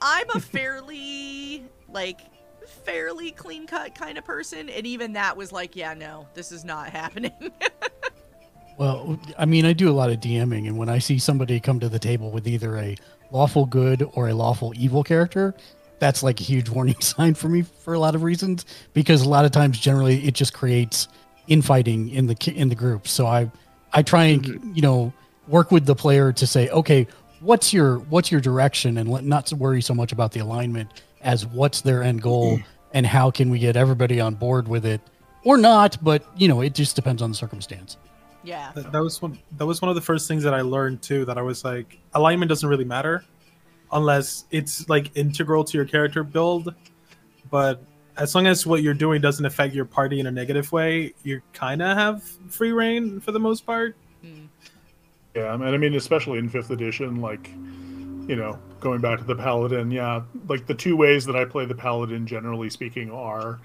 I'm 0.02 0.28
a 0.34 0.40
fairly 0.40 1.64
like 1.88 2.20
fairly 2.66 3.30
clean 3.30 3.68
cut 3.68 3.94
kind 3.94 4.18
of 4.18 4.24
person, 4.24 4.68
and 4.68 4.84
even 4.86 5.12
that 5.12 5.36
was 5.36 5.52
like, 5.52 5.76
yeah, 5.76 5.94
no, 5.94 6.26
this 6.34 6.50
is 6.50 6.64
not 6.64 6.90
happening. 6.90 7.32
Well, 8.78 9.18
I 9.38 9.46
mean, 9.46 9.64
I 9.64 9.72
do 9.72 9.88
a 9.88 9.92
lot 9.92 10.10
of 10.10 10.20
DMing, 10.20 10.66
and 10.66 10.76
when 10.76 10.90
I 10.90 10.98
see 10.98 11.18
somebody 11.18 11.58
come 11.60 11.80
to 11.80 11.88
the 11.88 11.98
table 11.98 12.30
with 12.30 12.46
either 12.46 12.76
a 12.76 12.94
lawful 13.30 13.64
good 13.64 14.06
or 14.12 14.28
a 14.28 14.34
lawful 14.34 14.74
evil 14.76 15.02
character, 15.02 15.54
that's 15.98 16.22
like 16.22 16.40
a 16.40 16.44
huge 16.44 16.68
warning 16.68 16.96
sign 17.00 17.34
for 17.34 17.48
me 17.48 17.62
for 17.62 17.94
a 17.94 17.98
lot 17.98 18.14
of 18.14 18.22
reasons. 18.22 18.64
Because 18.92 19.22
a 19.22 19.28
lot 19.28 19.44
of 19.44 19.50
times, 19.50 19.78
generally, 19.78 20.26
it 20.26 20.34
just 20.34 20.52
creates 20.52 21.08
infighting 21.48 22.08
in 22.10 22.26
the 22.26 22.52
in 22.54 22.68
the 22.68 22.74
group. 22.74 23.08
So 23.08 23.26
I 23.26 23.50
I 23.92 24.02
try 24.02 24.24
and 24.24 24.42
mm-hmm. 24.42 24.72
you 24.74 24.82
know 24.82 25.12
work 25.48 25.70
with 25.70 25.86
the 25.86 25.94
player 25.94 26.32
to 26.32 26.46
say, 26.46 26.68
okay, 26.70 27.06
what's 27.40 27.72
your 27.72 27.98
what's 27.98 28.30
your 28.30 28.40
direction, 28.40 28.98
and 28.98 29.10
let, 29.10 29.24
not 29.24 29.46
to 29.46 29.56
worry 29.56 29.80
so 29.80 29.94
much 29.94 30.12
about 30.12 30.32
the 30.32 30.40
alignment 30.40 31.02
as 31.22 31.46
what's 31.46 31.80
their 31.80 32.02
end 32.02 32.22
goal 32.22 32.58
mm-hmm. 32.58 32.68
and 32.92 33.06
how 33.06 33.30
can 33.30 33.50
we 33.50 33.58
get 33.58 33.76
everybody 33.76 34.20
on 34.20 34.34
board 34.34 34.68
with 34.68 34.84
it 34.84 35.00
or 35.44 35.56
not. 35.56 35.96
But 36.02 36.26
you 36.36 36.48
know, 36.48 36.60
it 36.60 36.74
just 36.74 36.96
depends 36.96 37.22
on 37.22 37.30
the 37.30 37.36
circumstance. 37.36 37.96
yeah. 38.42 38.72
That, 38.74 38.92
that 38.92 39.02
was 39.02 39.20
one. 39.22 39.38
That 39.56 39.66
was 39.66 39.80
one 39.80 39.88
of 39.88 39.94
the 39.94 40.02
first 40.02 40.28
things 40.28 40.42
that 40.42 40.54
I 40.54 40.60
learned 40.60 41.02
too. 41.02 41.24
That 41.24 41.38
I 41.38 41.42
was 41.42 41.64
like, 41.64 41.98
alignment 42.14 42.48
doesn't 42.48 42.68
really 42.68 42.84
matter, 42.84 43.24
unless 43.92 44.44
it's 44.50 44.88
like 44.88 45.16
integral 45.16 45.64
to 45.64 45.78
your 45.78 45.86
character 45.86 46.22
build. 46.24 46.74
But 47.50 47.82
as 48.16 48.34
long 48.34 48.46
as 48.46 48.66
what 48.66 48.82
you're 48.82 48.94
doing 48.94 49.20
doesn't 49.20 49.44
affect 49.44 49.74
your 49.74 49.84
party 49.84 50.20
in 50.20 50.26
a 50.26 50.30
negative 50.30 50.72
way, 50.72 51.14
you 51.22 51.40
kind 51.52 51.82
of 51.82 51.96
have 51.96 52.22
free 52.48 52.72
reign 52.72 53.20
for 53.20 53.32
the 53.32 53.40
most 53.40 53.66
part. 53.66 53.96
Mm. 54.24 54.48
Yeah, 55.34 55.54
and 55.54 55.64
I 55.64 55.76
mean, 55.76 55.94
especially 55.94 56.38
in 56.38 56.48
fifth 56.48 56.70
edition, 56.70 57.20
like, 57.20 57.48
you 58.26 58.36
know, 58.36 58.58
going 58.80 59.00
back 59.00 59.18
to 59.18 59.24
the 59.24 59.36
paladin, 59.36 59.90
yeah, 59.90 60.22
like 60.48 60.66
the 60.66 60.74
two 60.74 60.96
ways 60.96 61.26
that 61.26 61.36
I 61.36 61.44
play 61.44 61.66
the 61.66 61.74
paladin, 61.74 62.26
generally 62.26 62.70
speaking, 62.70 63.10
are 63.10 63.60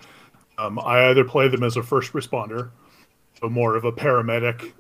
um, 0.58 0.80
I 0.80 1.10
either 1.10 1.24
play 1.24 1.48
them 1.48 1.64
as 1.64 1.78
a 1.78 1.84
first 1.84 2.12
responder, 2.12 2.72
so 3.40 3.50
more 3.50 3.76
of 3.76 3.86
a 3.86 3.92
paramedic, 3.92 4.74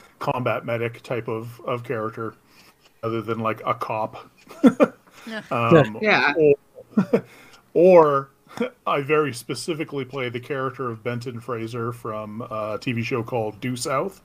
combat 0.18 0.66
medic 0.66 1.02
type 1.02 1.28
of, 1.28 1.60
of 1.64 1.82
character, 1.82 2.34
other 3.02 3.20
than 3.22 3.38
like 3.40 3.60
a 3.66 3.74
cop. 3.74 4.30
Yeah. 5.26 5.42
um, 5.50 5.98
Yeah. 6.00 6.32
or, 6.36 7.24
or 7.74 8.30
I 8.86 9.00
very 9.02 9.32
specifically 9.32 10.04
play 10.04 10.28
the 10.28 10.40
character 10.40 10.90
of 10.90 11.02
Benton 11.04 11.38
Fraser 11.40 11.92
from 11.92 12.42
a 12.42 12.78
TV 12.78 13.04
show 13.04 13.22
called 13.22 13.60
Due 13.60 13.76
South. 13.76 14.20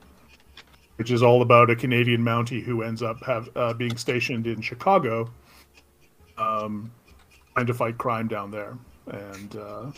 which 0.96 1.10
is 1.10 1.22
all 1.22 1.42
about 1.42 1.70
a 1.70 1.76
Canadian 1.76 2.22
Mountie 2.22 2.62
who 2.62 2.82
ends 2.82 3.02
up 3.02 3.22
have 3.24 3.48
uh, 3.56 3.74
being 3.74 3.96
stationed 3.96 4.46
in 4.46 4.60
Chicago, 4.60 5.30
um, 6.38 6.90
trying 7.54 7.66
to 7.66 7.74
fight 7.74 7.98
crime 7.98 8.28
down 8.28 8.50
there. 8.50 8.76
And 9.08 9.56
uh, 9.56 9.90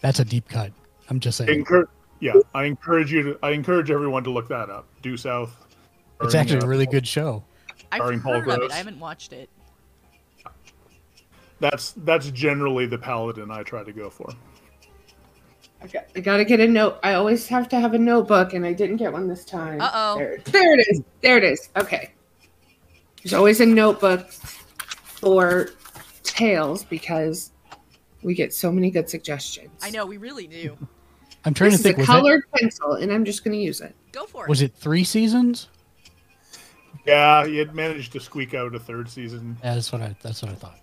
That's 0.00 0.18
a 0.20 0.24
deep 0.24 0.48
cut. 0.48 0.72
I'm 1.10 1.20
just 1.20 1.38
saying. 1.38 1.64
encour- 1.64 1.88
yeah, 2.20 2.32
I 2.54 2.64
encourage 2.64 3.12
you 3.12 3.22
to. 3.24 3.38
I 3.42 3.50
encourage 3.50 3.90
everyone 3.90 4.22
to 4.24 4.30
look 4.30 4.48
that 4.48 4.70
up. 4.70 4.86
Due 5.02 5.16
South. 5.16 5.54
It's 6.22 6.34
actually 6.36 6.60
a 6.60 6.66
really 6.68 6.86
good 6.86 7.06
show. 7.06 7.42
I've 7.92 7.98
Starring 7.98 8.20
Paul 8.20 8.32
heard 8.32 8.48
of 8.48 8.54
it. 8.54 8.58
Gross. 8.60 8.72
I 8.72 8.76
haven't 8.76 8.98
watched 8.98 9.32
it. 9.32 9.48
That's 11.60 11.92
that's 11.98 12.30
generally 12.30 12.86
the 12.86 12.98
paladin 12.98 13.50
I 13.52 13.62
try 13.62 13.84
to 13.84 13.92
go 13.92 14.10
for. 14.10 14.28
I 15.80 15.86
got, 15.86 16.04
I 16.16 16.20
gotta 16.20 16.44
get 16.44 16.58
a 16.60 16.66
note. 16.66 16.98
I 17.02 17.14
always 17.14 17.46
have 17.48 17.68
to 17.70 17.78
have 17.78 17.94
a 17.94 17.98
notebook, 17.98 18.54
and 18.54 18.64
I 18.64 18.72
didn't 18.72 18.96
get 18.96 19.12
one 19.12 19.28
this 19.28 19.44
time. 19.44 19.80
Uh-oh. 19.80 20.16
There, 20.18 20.38
there 20.46 20.78
it 20.78 20.86
is. 20.88 21.02
There 21.22 21.36
it 21.38 21.44
is. 21.44 21.68
Okay. 21.76 22.12
There's 23.22 23.34
always 23.34 23.60
a 23.60 23.66
notebook 23.66 24.30
for 24.30 25.70
tales 26.22 26.84
because 26.84 27.52
we 28.22 28.34
get 28.34 28.52
so 28.54 28.72
many 28.72 28.90
good 28.90 29.08
suggestions. 29.08 29.70
I 29.82 29.90
know 29.90 30.06
we 30.06 30.16
really 30.16 30.46
do. 30.46 30.76
I'm 31.44 31.54
trying 31.54 31.70
This 31.70 31.82
to 31.82 31.88
is 31.90 31.96
think. 31.96 31.98
a 31.98 32.00
Was, 32.00 32.08
it, 32.08 32.12
colored 32.12 32.42
pencil, 32.54 32.92
and 32.94 33.12
I'm 33.12 33.24
just 33.24 33.44
gonna 33.44 33.56
use 33.56 33.80
it. 33.80 33.94
Go 34.12 34.24
for 34.26 34.44
it. 34.46 34.48
was 34.48 34.62
it 34.62 34.72
three 34.74 35.04
seasons? 35.04 35.68
Yeah, 37.06 37.46
he 37.46 37.56
had 37.58 37.74
managed 37.74 38.12
to 38.12 38.20
squeak 38.20 38.54
out 38.54 38.74
a 38.74 38.78
third 38.78 39.08
season. 39.08 39.56
Yeah, 39.64 39.74
that's 39.74 39.90
what 39.92 40.02
I. 40.02 40.14
That's 40.22 40.42
what 40.42 40.52
I 40.52 40.54
thought. 40.54 40.78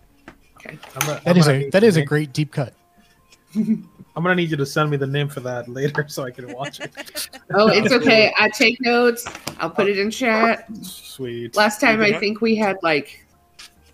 Okay. 0.58 0.78
I'm 0.96 1.08
gonna, 1.08 1.22
That 1.24 1.30
I'm 1.32 1.38
is 1.38 1.48
a 1.48 1.58
need 1.60 1.72
that 1.72 1.84
a 1.84 1.92
name- 1.92 2.06
great 2.06 2.34
deep 2.34 2.52
cut. 2.52 2.74
I'm 3.56 3.88
gonna 4.16 4.36
need 4.36 4.52
you 4.52 4.58
to 4.58 4.66
send 4.66 4.92
me 4.92 4.98
the 4.98 5.08
name 5.08 5.30
for 5.30 5.40
that 5.42 5.70
later 5.70 6.06
so 6.10 6.24
I 6.24 6.32
can 6.32 6.52
watch 6.54 6.80
it. 6.82 6.92
Oh, 7.52 7.68
it's 7.68 7.92
okay. 7.92 8.32
I 8.38 8.50
take 8.50 8.80
notes. 8.82 9.26
I'll 9.60 9.72
put 9.72 9.88
it 9.88 9.98
in 9.98 10.12
chat. 10.12 10.68
Sweet. 10.86 11.56
Last 11.56 11.82
time, 11.82 12.00
I 12.02 12.14
think 12.20 12.42
we 12.42 12.56
had 12.56 12.78
like 12.84 13.26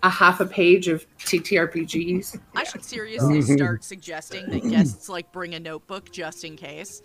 a 0.06 0.10
half 0.10 0.40
a 0.40 0.46
page 0.46 0.88
of 0.88 1.04
TTRPGs. 1.18 2.40
I 2.54 2.64
should 2.64 2.84
seriously 2.84 3.42
start 3.42 3.82
suggesting 3.82 4.48
that 4.50 4.62
guests 4.62 5.08
like 5.08 5.30
bring 5.32 5.54
a 5.54 5.60
notebook 5.60 6.12
just 6.12 6.44
in 6.44 6.56
case. 6.56 7.02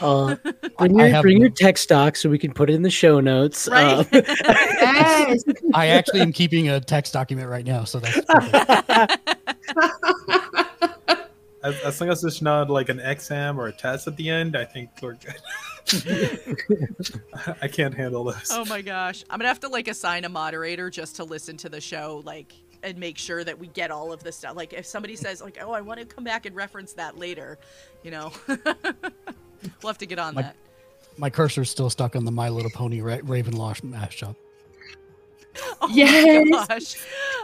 Uh, 0.00 0.36
bring 0.78 0.98
your, 0.98 1.22
bring 1.22 1.38
your 1.38 1.50
text 1.50 1.88
doc 1.88 2.16
so 2.16 2.28
we 2.28 2.38
can 2.38 2.52
put 2.52 2.68
it 2.70 2.74
in 2.74 2.82
the 2.82 2.90
show 2.90 3.20
notes. 3.20 3.68
Right. 3.68 4.06
Uh, 4.12 4.22
Yes. 4.82 5.44
I 5.74 5.86
actually 5.88 6.20
am 6.20 6.32
keeping 6.32 6.68
a 6.68 6.80
text 6.80 7.12
document 7.12 7.48
right 7.48 7.64
now, 7.64 7.84
so 7.84 8.00
that's 8.00 8.20
perfect. 8.26 9.38
As, 11.62 11.78
as 11.80 12.00
long 12.00 12.10
as 12.10 12.22
there's 12.22 12.42
not 12.42 12.70
like 12.70 12.88
an 12.88 13.00
exam 13.00 13.58
or 13.60 13.66
a 13.68 13.72
test 13.72 14.06
at 14.06 14.16
the 14.16 14.28
end, 14.30 14.56
I 14.56 14.64
think 14.64 14.90
we're 15.00 15.14
good. 15.14 15.36
I 17.62 17.68
can't 17.68 17.94
handle 17.94 18.24
this. 18.24 18.50
Oh 18.52 18.64
my 18.66 18.82
gosh. 18.82 19.24
I'm 19.30 19.38
gonna 19.38 19.48
have 19.48 19.60
to 19.60 19.68
like 19.68 19.88
assign 19.88 20.24
a 20.24 20.28
moderator 20.28 20.90
just 20.90 21.16
to 21.16 21.24
listen 21.24 21.56
to 21.58 21.68
the 21.68 21.80
show, 21.80 22.22
like 22.24 22.52
and 22.84 22.98
make 22.98 23.16
sure 23.16 23.44
that 23.44 23.58
we 23.58 23.68
get 23.68 23.90
all 23.90 24.12
of 24.12 24.22
this 24.24 24.36
stuff. 24.36 24.56
Like 24.56 24.72
if 24.72 24.86
somebody 24.86 25.16
says 25.16 25.40
like, 25.42 25.58
"Oh, 25.62 25.72
I 25.72 25.80
want 25.80 26.00
to 26.00 26.06
come 26.06 26.24
back 26.24 26.46
and 26.46 26.54
reference 26.56 26.92
that 26.94 27.16
later," 27.18 27.58
you 28.02 28.10
know, 28.10 28.32
we'll 28.48 28.56
have 29.86 29.98
to 29.98 30.06
get 30.06 30.18
on 30.18 30.34
My- 30.34 30.42
that. 30.42 30.56
My 31.18 31.28
cursor's 31.30 31.68
still 31.70 31.90
stuck 31.90 32.16
on 32.16 32.24
the 32.24 32.32
My 32.32 32.48
Little 32.48 32.70
Pony 32.70 33.02
Ra- 33.02 33.18
Ravenloft 33.18 33.82
mashup. 33.82 34.34
Oh 35.82 35.94
my 36.04 36.24
Yes. 36.26 36.68
gosh. 36.68 36.96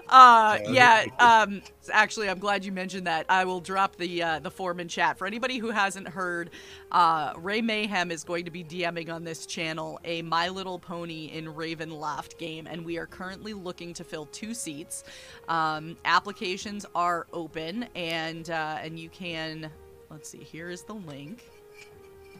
Uh, 0.08 0.58
Yeah, 0.64 0.64
yeah. 0.64 1.06
Um, 1.18 1.62
actually, 1.92 2.28
I'm 2.28 2.38
glad 2.38 2.64
you 2.64 2.72
mentioned 2.72 3.06
that. 3.06 3.26
I 3.28 3.44
will 3.44 3.60
drop 3.60 3.96
the 3.96 4.22
uh, 4.22 4.38
the 4.40 4.50
form 4.50 4.80
in 4.80 4.88
chat 4.88 5.18
for 5.18 5.26
anybody 5.26 5.58
who 5.58 5.70
hasn't 5.70 6.08
heard. 6.08 6.50
Uh, 6.92 7.32
Ray 7.36 7.62
Mayhem 7.62 8.10
is 8.10 8.24
going 8.24 8.44
to 8.46 8.50
be 8.50 8.64
DMing 8.64 9.10
on 9.12 9.24
this 9.24 9.46
channel 9.46 10.00
a 10.04 10.22
My 10.22 10.48
Little 10.48 10.78
Pony 10.78 11.26
in 11.26 11.46
Ravenloft 11.46 12.38
game, 12.38 12.66
and 12.66 12.84
we 12.84 12.98
are 12.98 13.06
currently 13.06 13.54
looking 13.54 13.94
to 13.94 14.04
fill 14.04 14.26
two 14.26 14.54
seats. 14.54 15.04
Um, 15.48 15.96
applications 16.04 16.86
are 16.94 17.26
open, 17.32 17.86
and 17.94 18.48
uh, 18.50 18.78
and 18.82 18.98
you 18.98 19.10
can. 19.10 19.70
Let's 20.10 20.28
see. 20.30 20.38
Here 20.44 20.70
is 20.70 20.82
the 20.84 20.94
link. 20.94 21.44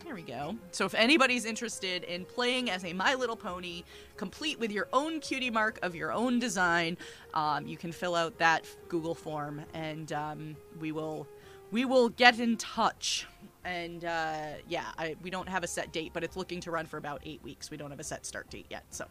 There 0.08 0.14
we 0.14 0.22
go. 0.22 0.56
So 0.72 0.86
if 0.86 0.94
anybody's 0.94 1.44
interested 1.44 2.02
in 2.04 2.24
playing 2.24 2.70
as 2.70 2.82
a 2.82 2.94
My 2.94 3.14
Little 3.14 3.36
Pony, 3.36 3.82
complete 4.16 4.58
with 4.58 4.72
your 4.72 4.88
own 4.94 5.20
cutie 5.20 5.50
mark 5.50 5.78
of 5.82 5.94
your 5.94 6.14
own 6.14 6.38
design, 6.38 6.96
um, 7.34 7.66
you 7.66 7.76
can 7.76 7.92
fill 7.92 8.14
out 8.14 8.38
that 8.38 8.64
Google 8.88 9.14
form, 9.14 9.60
and 9.74 10.10
um, 10.14 10.56
we 10.80 10.92
will 10.92 11.28
we 11.72 11.84
will 11.84 12.08
get 12.08 12.40
in 12.40 12.56
touch. 12.56 13.26
And 13.66 14.06
uh, 14.06 14.52
yeah, 14.66 14.86
I, 14.96 15.14
we 15.20 15.28
don't 15.28 15.46
have 15.46 15.62
a 15.62 15.66
set 15.66 15.92
date, 15.92 16.12
but 16.14 16.24
it's 16.24 16.38
looking 16.38 16.62
to 16.62 16.70
run 16.70 16.86
for 16.86 16.96
about 16.96 17.20
eight 17.26 17.42
weeks. 17.42 17.70
We 17.70 17.76
don't 17.76 17.90
have 17.90 18.00
a 18.00 18.04
set 18.04 18.24
start 18.24 18.48
date 18.48 18.64
yet. 18.70 18.84
So 18.88 19.04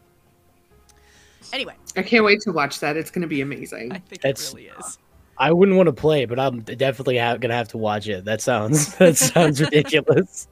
anyway, 1.52 1.76
I 1.96 2.02
can't 2.02 2.24
wait 2.24 2.40
to 2.40 2.50
watch 2.50 2.80
that. 2.80 2.96
It's 2.96 3.12
going 3.12 3.22
to 3.22 3.28
be 3.28 3.40
amazing. 3.40 3.92
I 3.92 3.98
think 3.98 4.20
That's- 4.22 4.48
it 4.52 4.56
really 4.56 4.70
is. 4.76 4.98
I 5.40 5.52
wouldn't 5.52 5.76
want 5.76 5.86
to 5.86 5.92
play, 5.92 6.24
but 6.24 6.40
I'm 6.40 6.62
definitely 6.62 7.18
ha- 7.18 7.36
gonna 7.36 7.54
have 7.54 7.68
to 7.68 7.78
watch 7.78 8.08
it. 8.08 8.24
That 8.24 8.40
sounds 8.40 8.94
that 8.96 9.16
sounds 9.16 9.60
ridiculous. 9.60 10.48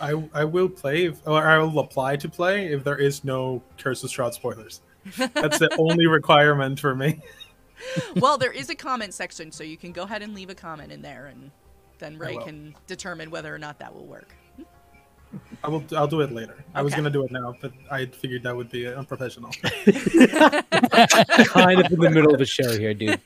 I 0.00 0.28
I 0.32 0.44
will 0.44 0.68
play 0.68 1.06
if, 1.06 1.26
or 1.26 1.46
I 1.46 1.58
will 1.58 1.78
apply 1.78 2.16
to 2.16 2.28
play 2.28 2.72
if 2.72 2.84
there 2.84 2.98
is 2.98 3.24
no 3.24 3.62
Curse 3.78 4.04
of 4.04 4.10
Strahd 4.10 4.34
spoilers. 4.34 4.80
That's 5.16 5.58
the 5.58 5.74
only 5.78 6.06
requirement 6.06 6.80
for 6.80 6.94
me. 6.94 7.20
well, 8.16 8.38
there 8.38 8.52
is 8.52 8.70
a 8.70 8.74
comment 8.74 9.14
section, 9.14 9.52
so 9.52 9.64
you 9.64 9.76
can 9.76 9.92
go 9.92 10.02
ahead 10.02 10.22
and 10.22 10.34
leave 10.34 10.50
a 10.50 10.54
comment 10.54 10.92
in 10.92 11.02
there, 11.02 11.26
and 11.26 11.50
then 11.98 12.18
Ray 12.18 12.36
can 12.38 12.74
determine 12.86 13.30
whether 13.30 13.54
or 13.54 13.58
not 13.58 13.78
that 13.78 13.94
will 13.94 14.06
work. 14.06 14.34
I 15.62 15.68
will. 15.68 15.84
I'll 15.96 16.06
do 16.06 16.20
it 16.20 16.32
later. 16.32 16.64
I 16.74 16.82
was 16.82 16.94
gonna 16.94 17.10
do 17.10 17.24
it 17.24 17.32
now, 17.32 17.54
but 17.60 17.72
I 17.90 18.06
figured 18.06 18.42
that 18.44 18.56
would 18.56 18.70
be 18.70 18.86
unprofessional. 18.86 19.50
kind 19.60 19.74
of 21.80 21.92
in 21.92 22.00
the 22.00 22.10
middle 22.12 22.34
of 22.34 22.40
a 22.40 22.46
show 22.46 22.78
here, 22.78 22.94
dude. 22.94 23.20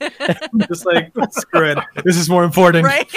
Just 0.68 0.86
like 0.86 1.12
screw 1.30 1.70
it. 1.70 1.78
This 2.04 2.16
is 2.16 2.28
more 2.28 2.44
important. 2.44 2.84
right? 2.84 3.08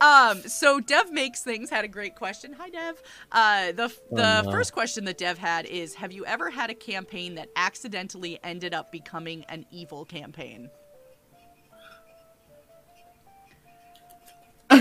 Um, 0.00 0.40
so 0.42 0.80
Dev 0.80 1.12
makes 1.12 1.42
things 1.42 1.70
had 1.70 1.84
a 1.84 1.88
great 1.88 2.14
question. 2.14 2.52
Hi, 2.58 2.70
Dev. 2.70 3.02
Uh, 3.30 3.66
the 3.72 3.92
the 4.10 4.40
Oh, 4.40 4.42
no. 4.44 4.50
first 4.50 4.72
question 4.72 5.04
that 5.04 5.18
Dev 5.18 5.38
had 5.38 5.66
is: 5.66 5.94
Have 5.94 6.12
you 6.12 6.24
ever 6.26 6.50
had 6.50 6.70
a 6.70 6.74
campaign 6.74 7.34
that 7.36 7.48
accidentally 7.56 8.38
ended 8.42 8.74
up 8.74 8.90
becoming 8.92 9.44
an 9.48 9.66
evil 9.70 10.04
campaign? 10.04 10.70
um, 14.70 14.80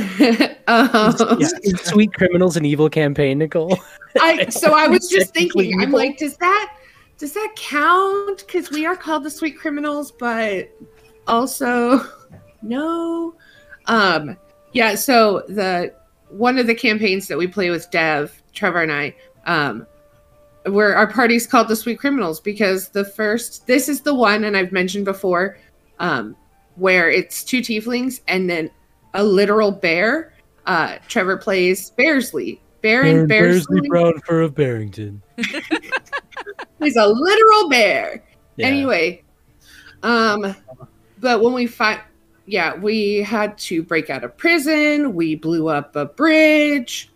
Yeah, 1.39 1.47
is 1.63 1.81
Sweet 1.83 2.13
Criminals 2.13 2.55
an 2.55 2.65
evil 2.65 2.89
campaign, 2.89 3.39
Nicole? 3.39 3.77
I 4.19 4.47
so 4.49 4.73
I 4.73 4.87
was 4.87 5.09
just 5.09 5.33
Technically 5.33 5.65
thinking, 5.71 5.81
I'm 5.81 5.91
like, 5.91 6.17
does 6.17 6.37
that 6.37 6.77
does 7.17 7.33
that 7.33 7.53
count? 7.55 8.45
Because 8.45 8.71
we 8.71 8.85
are 8.85 8.95
called 8.95 9.23
the 9.23 9.29
sweet 9.29 9.57
criminals, 9.57 10.11
but 10.11 10.69
also 11.27 12.01
no. 12.61 13.35
Um, 13.87 14.37
yeah. 14.73 14.95
So 14.95 15.43
the 15.47 15.93
one 16.29 16.57
of 16.57 16.67
the 16.67 16.75
campaigns 16.75 17.27
that 17.27 17.37
we 17.37 17.47
play 17.47 17.69
with 17.69 17.89
Dev, 17.91 18.41
Trevor, 18.53 18.81
and 18.81 18.91
I, 18.91 19.15
um, 19.45 19.85
where 20.65 20.95
our 20.95 21.07
party's 21.07 21.47
called 21.47 21.67
the 21.67 21.75
Sweet 21.75 21.99
Criminals 21.99 22.39
because 22.39 22.89
the 22.89 23.05
first 23.05 23.67
this 23.67 23.89
is 23.89 24.01
the 24.01 24.13
one, 24.13 24.43
and 24.43 24.55
I've 24.55 24.71
mentioned 24.71 25.05
before, 25.05 25.57
um, 25.99 26.35
where 26.75 27.09
it's 27.09 27.43
two 27.43 27.59
tieflings 27.59 28.21
and 28.27 28.49
then 28.49 28.69
a 29.13 29.23
literal 29.23 29.71
bear. 29.71 30.33
Uh, 30.65 30.97
Trevor 31.07 31.37
plays 31.37 31.91
Bearsley. 31.91 32.61
Baron 32.81 33.27
Bearsley. 33.27 33.87
Brown 33.89 34.19
Fur 34.25 34.41
of 34.41 34.55
Barrington. 34.55 35.21
He's 36.79 36.95
a 36.95 37.07
literal 37.07 37.69
bear. 37.69 38.23
Yeah. 38.55 38.67
Anyway, 38.67 39.23
um, 40.03 40.55
but 41.19 41.41
when 41.43 41.53
we 41.53 41.67
find, 41.67 42.01
yeah, 42.45 42.75
we 42.75 43.17
had 43.17 43.57
to 43.60 43.83
break 43.83 44.10
out 44.10 44.24
of 44.24 44.36
prison. 44.38 45.13
We 45.13 45.36
blew 45.36 45.67
up 45.69 45.95
a 45.95 46.05
bridge. 46.05 47.10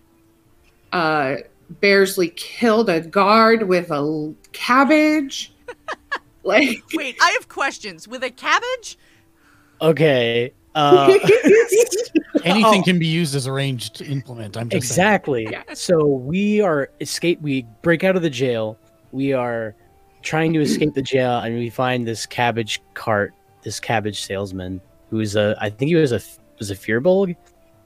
Uh, 0.93 1.37
Bearsley 1.81 2.29
killed 2.29 2.89
a 2.89 3.01
guard 3.01 3.63
with 3.67 3.91
a 3.91 3.95
l- 3.95 4.35
cabbage. 4.53 5.53
like, 6.43 6.83
Wait, 6.93 7.17
I 7.21 7.31
have 7.31 7.49
questions. 7.49 8.07
With 8.07 8.23
a 8.23 8.29
cabbage? 8.29 8.97
Okay. 9.81 10.53
Uh, 10.75 11.07
Anything 12.43 12.81
Oh. 12.81 12.83
can 12.83 12.99
be 12.99 13.07
used 13.07 13.33
as 13.35 13.45
a 13.47 13.51
ranged 13.51 14.01
implement. 14.01 14.55
I'm 14.57 14.69
just 14.69 14.89
exactly. 14.89 15.47
Yeah. 15.49 15.63
So 15.73 16.05
we 16.05 16.61
are 16.61 16.89
escape. 17.01 17.41
We 17.41 17.65
break 17.81 18.03
out 18.03 18.15
of 18.15 18.21
the 18.21 18.29
jail. 18.29 18.77
We 19.11 19.33
are 19.33 19.73
trying 20.21 20.53
to 20.53 20.61
escape 20.61 20.93
the 20.93 21.01
jail, 21.01 21.39
and 21.39 21.55
we 21.57 21.69
find 21.69 22.05
this 22.07 22.25
cabbage 22.25 22.81
cart, 22.93 23.33
this 23.63 23.79
cabbage 23.79 24.21
salesman, 24.23 24.81
who's 25.09 25.35
a. 25.35 25.55
I 25.59 25.69
think 25.69 25.89
he 25.89 25.95
was 25.95 26.11
a 26.11 26.21
was 26.59 26.71
a 26.71 26.75
Firbolg, 26.75 27.35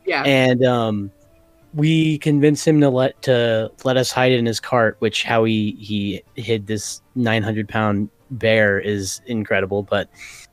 yeah, 0.05 0.23
and 0.23 0.63
um, 0.65 1.11
we 1.73 2.17
convince 2.19 2.65
him 2.65 2.81
to 2.81 2.89
let 2.89 3.21
to 3.23 3.71
let 3.83 3.97
us 3.97 4.11
hide 4.11 4.31
in 4.31 4.45
his 4.45 4.59
cart. 4.59 4.97
Which 4.99 5.23
how 5.23 5.43
he 5.43 5.75
he 5.79 6.23
hid 6.35 6.67
this 6.67 7.01
nine 7.15 7.43
hundred 7.43 7.69
pound 7.69 8.09
bear 8.31 8.79
is 8.79 9.21
incredible. 9.25 9.83
But 9.83 10.09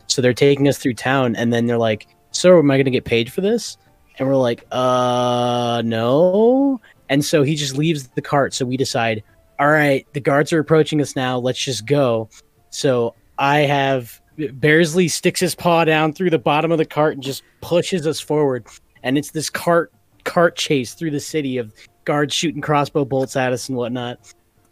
so 0.06 0.22
they're 0.22 0.34
taking 0.34 0.68
us 0.68 0.78
through 0.78 0.94
town, 0.94 1.36
and 1.36 1.52
then 1.52 1.66
they're 1.66 1.78
like, 1.78 2.06
"So 2.30 2.58
am 2.58 2.70
I 2.70 2.76
going 2.76 2.86
to 2.86 2.90
get 2.90 3.04
paid 3.04 3.32
for 3.32 3.40
this?" 3.40 3.76
And 4.18 4.28
we're 4.28 4.36
like, 4.36 4.66
"Uh, 4.70 5.82
no." 5.84 6.80
And 7.08 7.24
so 7.24 7.42
he 7.42 7.54
just 7.54 7.76
leaves 7.76 8.08
the 8.08 8.22
cart. 8.22 8.52
So 8.52 8.66
we 8.66 8.76
decide, 8.76 9.22
all 9.60 9.68
right, 9.68 10.06
the 10.12 10.20
guards 10.20 10.52
are 10.52 10.58
approaching 10.58 11.00
us 11.00 11.14
now. 11.14 11.38
Let's 11.38 11.62
just 11.62 11.86
go. 11.86 12.28
So 12.70 13.14
I 13.38 13.58
have 13.60 14.20
Bearsley 14.36 15.08
sticks 15.08 15.40
his 15.40 15.54
paw 15.54 15.84
down 15.84 16.12
through 16.12 16.30
the 16.30 16.38
bottom 16.38 16.72
of 16.72 16.78
the 16.78 16.84
cart 16.84 17.14
and 17.14 17.22
just 17.22 17.42
pushes 17.60 18.06
us 18.06 18.20
forward. 18.20 18.66
And 19.02 19.16
it's 19.16 19.30
this 19.30 19.50
cart 19.50 19.92
cart 20.24 20.56
chase 20.56 20.94
through 20.94 21.12
the 21.12 21.20
city 21.20 21.56
of 21.56 21.72
guards 22.04 22.34
shooting 22.34 22.60
crossbow 22.60 23.04
bolts 23.04 23.36
at 23.36 23.52
us 23.52 23.68
and 23.68 23.78
whatnot. 23.78 24.18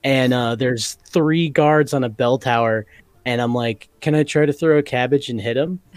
And 0.02 0.34
uh, 0.34 0.54
there's 0.56 0.94
three 1.06 1.48
guards 1.48 1.94
on 1.94 2.04
a 2.04 2.08
bell 2.08 2.38
tower. 2.38 2.86
And 3.24 3.40
I'm 3.40 3.54
like, 3.54 3.88
can 4.00 4.14
I 4.14 4.22
try 4.22 4.44
to 4.44 4.52
throw 4.52 4.78
a 4.78 4.82
cabbage 4.82 5.28
and 5.28 5.40
hit 5.40 5.56
him? 5.56 5.80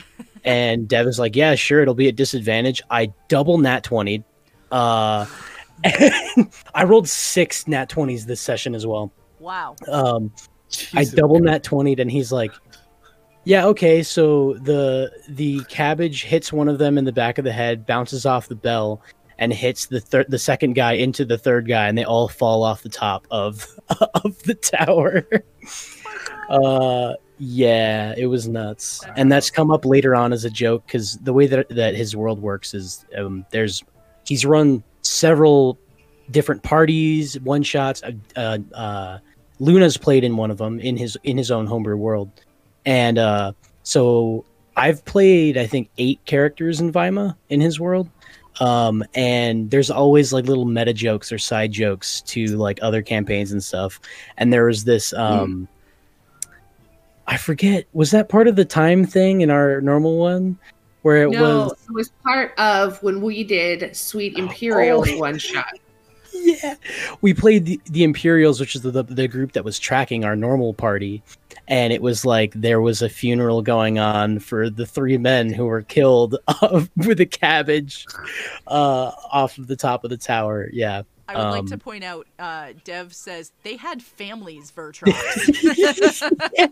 And 0.45 0.87
Devin's 0.87 1.19
like, 1.19 1.35
yeah, 1.35 1.55
sure. 1.55 1.81
It'll 1.81 1.93
be 1.93 2.07
at 2.07 2.15
disadvantage. 2.15 2.81
I 2.89 3.11
double 3.27 3.57
nat 3.57 3.83
20. 3.83 4.23
Uh, 4.71 5.25
I 5.83 6.83
rolled 6.85 7.09
six 7.09 7.67
nat 7.67 7.89
20s 7.89 8.25
this 8.25 8.39
session 8.39 8.73
as 8.73 8.87
well. 8.87 9.11
Wow. 9.39 9.75
Um, 9.89 10.31
I 10.93 11.03
Jesus. 11.03 11.15
double 11.15 11.39
nat 11.41 11.63
20'd 11.65 11.99
and 11.99 12.09
he's 12.09 12.31
like, 12.31 12.51
yeah, 13.47 13.65
okay, 13.67 14.03
so 14.03 14.55
the 14.55 15.09
the 15.29 15.63
cabbage 15.69 16.25
hits 16.25 16.51
one 16.51 16.67
of 16.67 16.79
them 16.79 16.97
in 16.97 17.05
the 17.05 17.13
back 17.13 17.37
of 17.37 17.45
the 17.45 17.51
head, 17.53 17.85
bounces 17.85 18.25
off 18.25 18.49
the 18.49 18.55
bell, 18.55 19.01
and 19.37 19.53
hits 19.53 19.85
the 19.85 20.01
third 20.01 20.29
the 20.29 20.37
second 20.37 20.73
guy 20.73 20.93
into 20.93 21.23
the 21.23 21.37
third 21.37 21.65
guy, 21.65 21.87
and 21.87 21.97
they 21.97 22.03
all 22.03 22.27
fall 22.27 22.61
off 22.61 22.83
the 22.83 22.89
top 22.89 23.25
of 23.31 23.65
of 24.15 24.37
the 24.43 24.53
tower. 24.53 25.25
uh 26.49 27.13
yeah, 27.39 28.13
it 28.17 28.25
was 28.25 28.49
nuts. 28.49 29.01
And 29.15 29.31
that's 29.31 29.49
come 29.49 29.71
up 29.71 29.85
later 29.85 30.13
on 30.13 30.33
as 30.33 30.43
a 30.43 30.49
joke 30.49 30.85
because 30.85 31.17
the 31.19 31.31
way 31.31 31.47
that 31.47 31.69
that 31.69 31.95
his 31.95 32.17
world 32.17 32.41
works 32.41 32.73
is 32.73 33.05
um 33.17 33.45
there's 33.51 33.81
he's 34.25 34.45
run 34.45 34.83
several 35.03 35.79
different 36.31 36.63
parties, 36.63 37.39
one 37.39 37.63
shots, 37.63 38.03
uh, 38.03 38.11
uh, 38.35 38.57
uh 38.75 39.19
Luna's 39.59 39.95
played 39.95 40.25
in 40.25 40.35
one 40.35 40.51
of 40.51 40.57
them 40.57 40.81
in 40.81 40.97
his 40.97 41.17
in 41.23 41.37
his 41.37 41.49
own 41.49 41.65
homebrew 41.65 41.95
world, 41.95 42.29
and 42.87 43.19
uh, 43.19 43.51
so 43.83 44.45
I've 44.75 45.03
played 45.05 45.57
I 45.57 45.67
think 45.67 45.89
eight 45.99 46.19
characters 46.25 46.79
in 46.79 46.91
Vima 46.91 47.35
in 47.49 47.61
his 47.61 47.79
world, 47.79 48.09
um, 48.59 49.03
and 49.13 49.69
there's 49.69 49.91
always 49.91 50.33
like 50.33 50.45
little 50.45 50.65
meta 50.65 50.93
jokes 50.93 51.31
or 51.31 51.37
side 51.37 51.71
jokes 51.71 52.21
to 52.21 52.47
like 52.57 52.79
other 52.81 53.01
campaigns 53.01 53.51
and 53.51 53.63
stuff. 53.63 53.99
And 54.37 54.51
there 54.51 54.65
was 54.65 54.85
this, 54.85 55.13
um, 55.13 55.67
I 57.27 57.37
forget, 57.37 57.85
was 57.93 58.11
that 58.11 58.29
part 58.29 58.47
of 58.47 58.55
the 58.55 58.65
time 58.65 59.05
thing 59.05 59.41
in 59.41 59.51
our 59.51 59.81
normal 59.81 60.17
one 60.17 60.57
where 61.01 61.23
it 61.23 61.31
no, 61.31 61.65
was? 61.65 61.71
it 61.89 61.93
was 61.93 62.09
part 62.23 62.57
of 62.57 63.01
when 63.03 63.21
we 63.21 63.43
did 63.43 63.95
Sweet 63.95 64.37
Imperial 64.37 65.03
Oh. 65.07 65.17
one 65.17 65.37
shot. 65.37 65.77
yeah 66.33 66.75
we 67.21 67.33
played 67.33 67.65
the, 67.65 67.81
the 67.89 68.03
imperials 68.03 68.59
which 68.59 68.75
is 68.75 68.81
the, 68.81 68.91
the 69.03 69.27
group 69.27 69.53
that 69.53 69.65
was 69.65 69.79
tracking 69.79 70.23
our 70.23 70.35
normal 70.35 70.71
party 70.71 71.23
and 71.69 71.91
it 71.91 72.01
was 72.01 72.25
like 72.25 72.53
there 72.53 72.79
was 72.81 73.01
a 73.01 73.09
funeral 73.09 73.61
going 73.61 73.99
on 73.99 74.39
for 74.39 74.69
the 74.69 74.85
three 74.85 75.17
men 75.17 75.51
who 75.51 75.65
were 75.65 75.81
killed 75.81 76.37
with 76.95 77.19
a 77.19 77.25
cabbage 77.25 78.05
uh, 78.67 79.11
off 79.31 79.57
of 79.57 79.67
the 79.67 79.75
top 79.75 80.03
of 80.03 80.09
the 80.09 80.17
tower 80.17 80.69
yeah 80.71 81.01
I 81.29 81.35
would 81.35 81.51
like 81.51 81.65
to 81.65 81.73
Um, 81.73 81.79
point 81.81 82.05
out, 82.05 82.25
uh, 82.39 82.67
Dev 82.85 83.13
says 83.13 83.51
they 83.63 83.75
had 83.75 84.01
families, 84.01 84.71
Vertrox. 84.71 85.11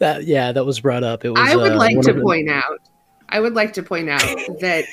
that 0.00 0.24
yeah 0.24 0.50
that 0.52 0.64
was 0.64 0.80
brought 0.80 1.04
up 1.04 1.24
it 1.24 1.30
was 1.30 1.40
I 1.40 1.54
would 1.54 1.72
uh, 1.72 1.76
like 1.76 2.00
to 2.00 2.10
of 2.10 2.16
the- 2.16 2.22
point 2.22 2.50
out, 2.50 2.80
I 3.28 3.38
would 3.40 3.54
like 3.54 3.72
to 3.74 3.82
point 3.82 4.08
out 4.10 4.22
that 4.60 4.84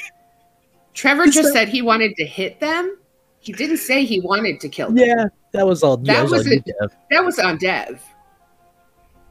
Trevor 0.94 1.26
just 1.26 1.42
that- 1.50 1.54
said 1.54 1.70
he 1.70 1.82
wanted 1.82 2.16
to 2.18 2.26
hit 2.26 2.60
them. 2.60 2.98
He 3.40 3.54
didn't 3.54 3.78
say 3.78 4.06
he 4.06 4.20
wanted 4.20 4.60
to 4.60 4.70
kill 4.70 4.90
them. 4.90 4.98
yeah 4.98 5.26
that 5.54 5.66
was 5.66 5.82
all 5.84 6.00
yeah, 6.04 6.14
That 6.16 6.24
was 6.24 6.32
was 6.32 6.48
all 6.48 6.54
a- 6.54 6.60
Dev. 6.60 6.98
That 7.10 7.26
was 7.26 7.40
on 7.40 7.58
Dev. 7.58 8.02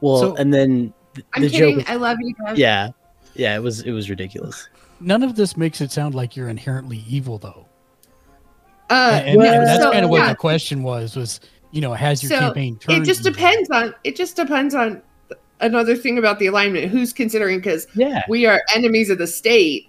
Well 0.01 0.17
So- 0.19 0.35
and 0.35 0.53
then 0.53 0.93
th- 1.15 1.25
I'm 1.33 1.41
the 1.43 1.49
kidding. 1.49 1.79
joke 1.79 1.89
I 1.89 1.95
love 1.95 2.17
you, 2.21 2.33
Dev. 2.45 2.57
yeah 2.57 2.89
yeah 3.35 3.55
it 3.55 3.59
was 3.63 3.81
it 3.81 3.91
was 3.91 4.09
ridiculous 4.09 4.67
None 5.03 5.23
of 5.23 5.35
this 5.35 5.57
makes 5.57 5.81
it 5.81 5.91
sound 5.91 6.13
like 6.13 6.35
you're 6.35 6.47
inherently 6.49 7.03
evil, 7.09 7.39
though. 7.39 7.65
Uh, 8.87 9.19
and, 9.25 9.41
and 9.41 9.65
that's 9.65 9.81
so, 9.81 9.91
kind 9.91 10.05
of 10.05 10.11
what 10.11 10.19
yeah, 10.19 10.29
the 10.29 10.35
question 10.35 10.83
was: 10.83 11.15
was 11.15 11.39
you 11.71 11.81
know, 11.81 11.91
has 11.93 12.21
your 12.21 12.29
So, 12.29 12.39
campaign 12.39 12.77
turned? 12.77 13.01
it 13.01 13.05
just 13.07 13.21
evil? 13.21 13.31
depends 13.31 13.69
on 13.71 13.95
it 14.03 14.15
just 14.15 14.35
depends 14.35 14.75
on 14.75 15.01
another 15.59 15.95
thing 15.95 16.19
about 16.19 16.37
the 16.37 16.45
alignment 16.47 16.91
who's 16.91 17.13
considering 17.13 17.57
because 17.57 17.87
yeah 17.95 18.23
we 18.29 18.45
are 18.45 18.61
enemies 18.75 19.09
of 19.09 19.17
the 19.17 19.25
state 19.25 19.87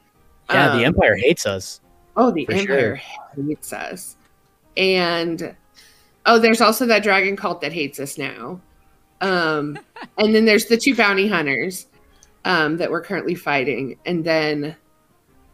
yeah 0.49 0.69
the 0.69 0.79
Um, 0.79 0.85
empire 0.95 1.17
hates 1.17 1.45
us 1.45 1.81
oh 2.17 2.31
the 2.31 2.47
for 2.47 2.53
empire 2.53 2.95
hates 3.37 3.73
us 3.75 4.17
and 4.79 5.55
oh 6.27 6.39
there's 6.39 6.61
also 6.63 6.87
that 6.87 7.03
dragon 7.03 7.37
cult 7.37 7.61
that 7.63 7.73
hates 7.75 7.99
us 8.01 8.17
now 8.17 8.61
um 9.23 9.79
and 10.19 10.35
then 10.35 10.45
there's 10.45 10.67
the 10.67 10.77
two 10.77 10.95
bounty 10.95 11.27
hunters 11.27 11.87
um 12.45 12.77
that 12.77 12.91
we're 12.91 13.01
currently 13.03 13.35
fighting 13.35 13.99
and 14.05 14.23
then 14.25 14.77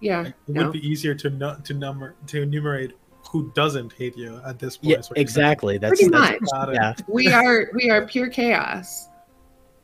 yeah 0.00 0.26
It 0.26 0.34
no. 0.48 0.64
would 0.64 0.72
be 0.72 0.86
easier 0.86 1.14
to 1.14 1.30
no, 1.30 1.56
to 1.64 1.74
number 1.74 2.16
to 2.26 2.42
enumerate 2.42 2.94
who 3.30 3.52
doesn't 3.54 3.92
hate 3.92 4.16
you 4.16 4.40
at 4.46 4.58
this 4.58 4.78
point. 4.78 4.90
yeah 4.90 4.98
is 4.98 5.08
what 5.10 5.18
exactly 5.18 5.78
that's, 5.78 6.00
Pretty 6.00 6.10
that's 6.10 6.40
much. 6.40 6.50
Got 6.50 6.74
yeah 6.74 6.94
we 7.08 7.28
are 7.32 7.70
we 7.74 7.90
are 7.90 8.06
pure 8.06 8.28
chaos 8.28 9.08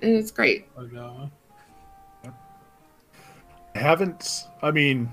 and 0.03 0.17
it's 0.17 0.31
great. 0.31 0.67
Oh, 0.77 0.83
no. 0.83 1.31
I 3.75 3.79
haven't. 3.79 4.45
I 4.61 4.71
mean, 4.71 5.11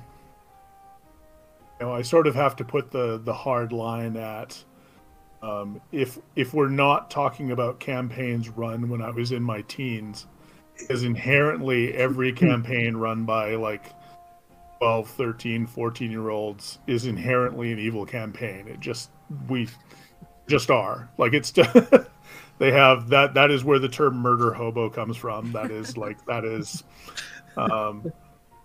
you 1.80 1.86
know, 1.86 1.94
I 1.94 2.02
sort 2.02 2.28
of 2.28 2.36
have 2.36 2.56
to 2.58 2.66
put 2.66 2.92
the 2.92 3.20
the 3.24 3.34
hard 3.34 3.72
line 3.72 4.18
at 4.18 4.62
um, 5.42 5.82
if 5.92 6.20
if 6.36 6.54
we're 6.54 6.70
not 6.70 7.10
talking 7.10 7.52
about 7.52 7.80
campaigns 7.80 8.50
run 8.50 8.90
when 8.90 9.02
I 9.02 9.10
was 9.10 9.32
in 9.32 9.44
my 9.44 9.62
teens, 9.64 10.28
because 10.78 11.04
inherently 11.04 11.94
every 11.94 12.32
campaign 12.34 12.96
run 12.96 13.26
by 13.26 13.56
like 13.56 13.94
12, 14.80 15.10
13, 15.10 15.68
14 15.68 16.12
year 16.12 16.30
olds 16.30 16.80
is 16.88 17.06
inherently 17.06 17.72
an 17.72 17.80
evil 17.80 18.06
campaign. 18.06 18.68
It 18.68 18.80
just 18.80 19.10
we 19.48 19.68
just 20.48 20.70
are 20.70 21.10
like 21.18 21.34
it's 21.34 21.52
they 22.58 22.72
have 22.72 23.10
that 23.10 23.34
that 23.34 23.52
is 23.52 23.64
where 23.64 23.80
the 23.80 23.90
term 23.90 24.18
murder 24.18 24.54
hobo 24.54 24.90
comes 24.90 25.18
from. 25.18 25.52
That 25.54 25.72
is 25.72 25.98
like 25.98 26.24
that 26.26 26.46
is 26.46 26.84
um 27.58 28.12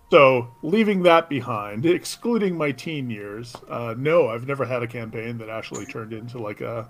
so, 0.09 0.47
leaving 0.61 1.03
that 1.03 1.29
behind, 1.29 1.85
excluding 1.85 2.57
my 2.57 2.71
teen 2.71 3.09
years, 3.09 3.55
uh, 3.69 3.93
no, 3.97 4.29
I've 4.29 4.47
never 4.47 4.65
had 4.65 4.83
a 4.83 4.87
campaign 4.87 5.37
that 5.39 5.49
actually 5.49 5.85
turned 5.85 6.13
into 6.13 6.39
like 6.39 6.61
a, 6.61 6.89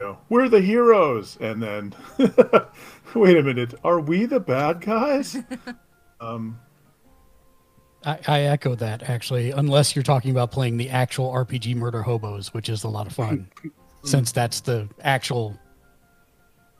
you 0.00 0.06
know, 0.06 0.18
we're 0.28 0.48
the 0.48 0.60
heroes, 0.60 1.38
and 1.40 1.62
then, 1.62 1.94
wait 3.14 3.36
a 3.36 3.42
minute, 3.42 3.74
are 3.84 4.00
we 4.00 4.24
the 4.26 4.40
bad 4.40 4.80
guys? 4.80 5.36
Um, 6.22 6.60
I, 8.04 8.18
I 8.28 8.40
echo 8.42 8.74
that 8.76 9.08
actually, 9.08 9.50
unless 9.50 9.94
you're 9.94 10.02
talking 10.02 10.30
about 10.30 10.50
playing 10.50 10.76
the 10.76 10.90
actual 10.90 11.32
RPG 11.32 11.76
Murder 11.76 12.02
Hobos, 12.02 12.52
which 12.54 12.68
is 12.68 12.84
a 12.84 12.88
lot 12.88 13.06
of 13.06 13.12
fun, 13.12 13.48
since 14.04 14.32
that's 14.32 14.60
the 14.60 14.88
actual, 15.00 15.58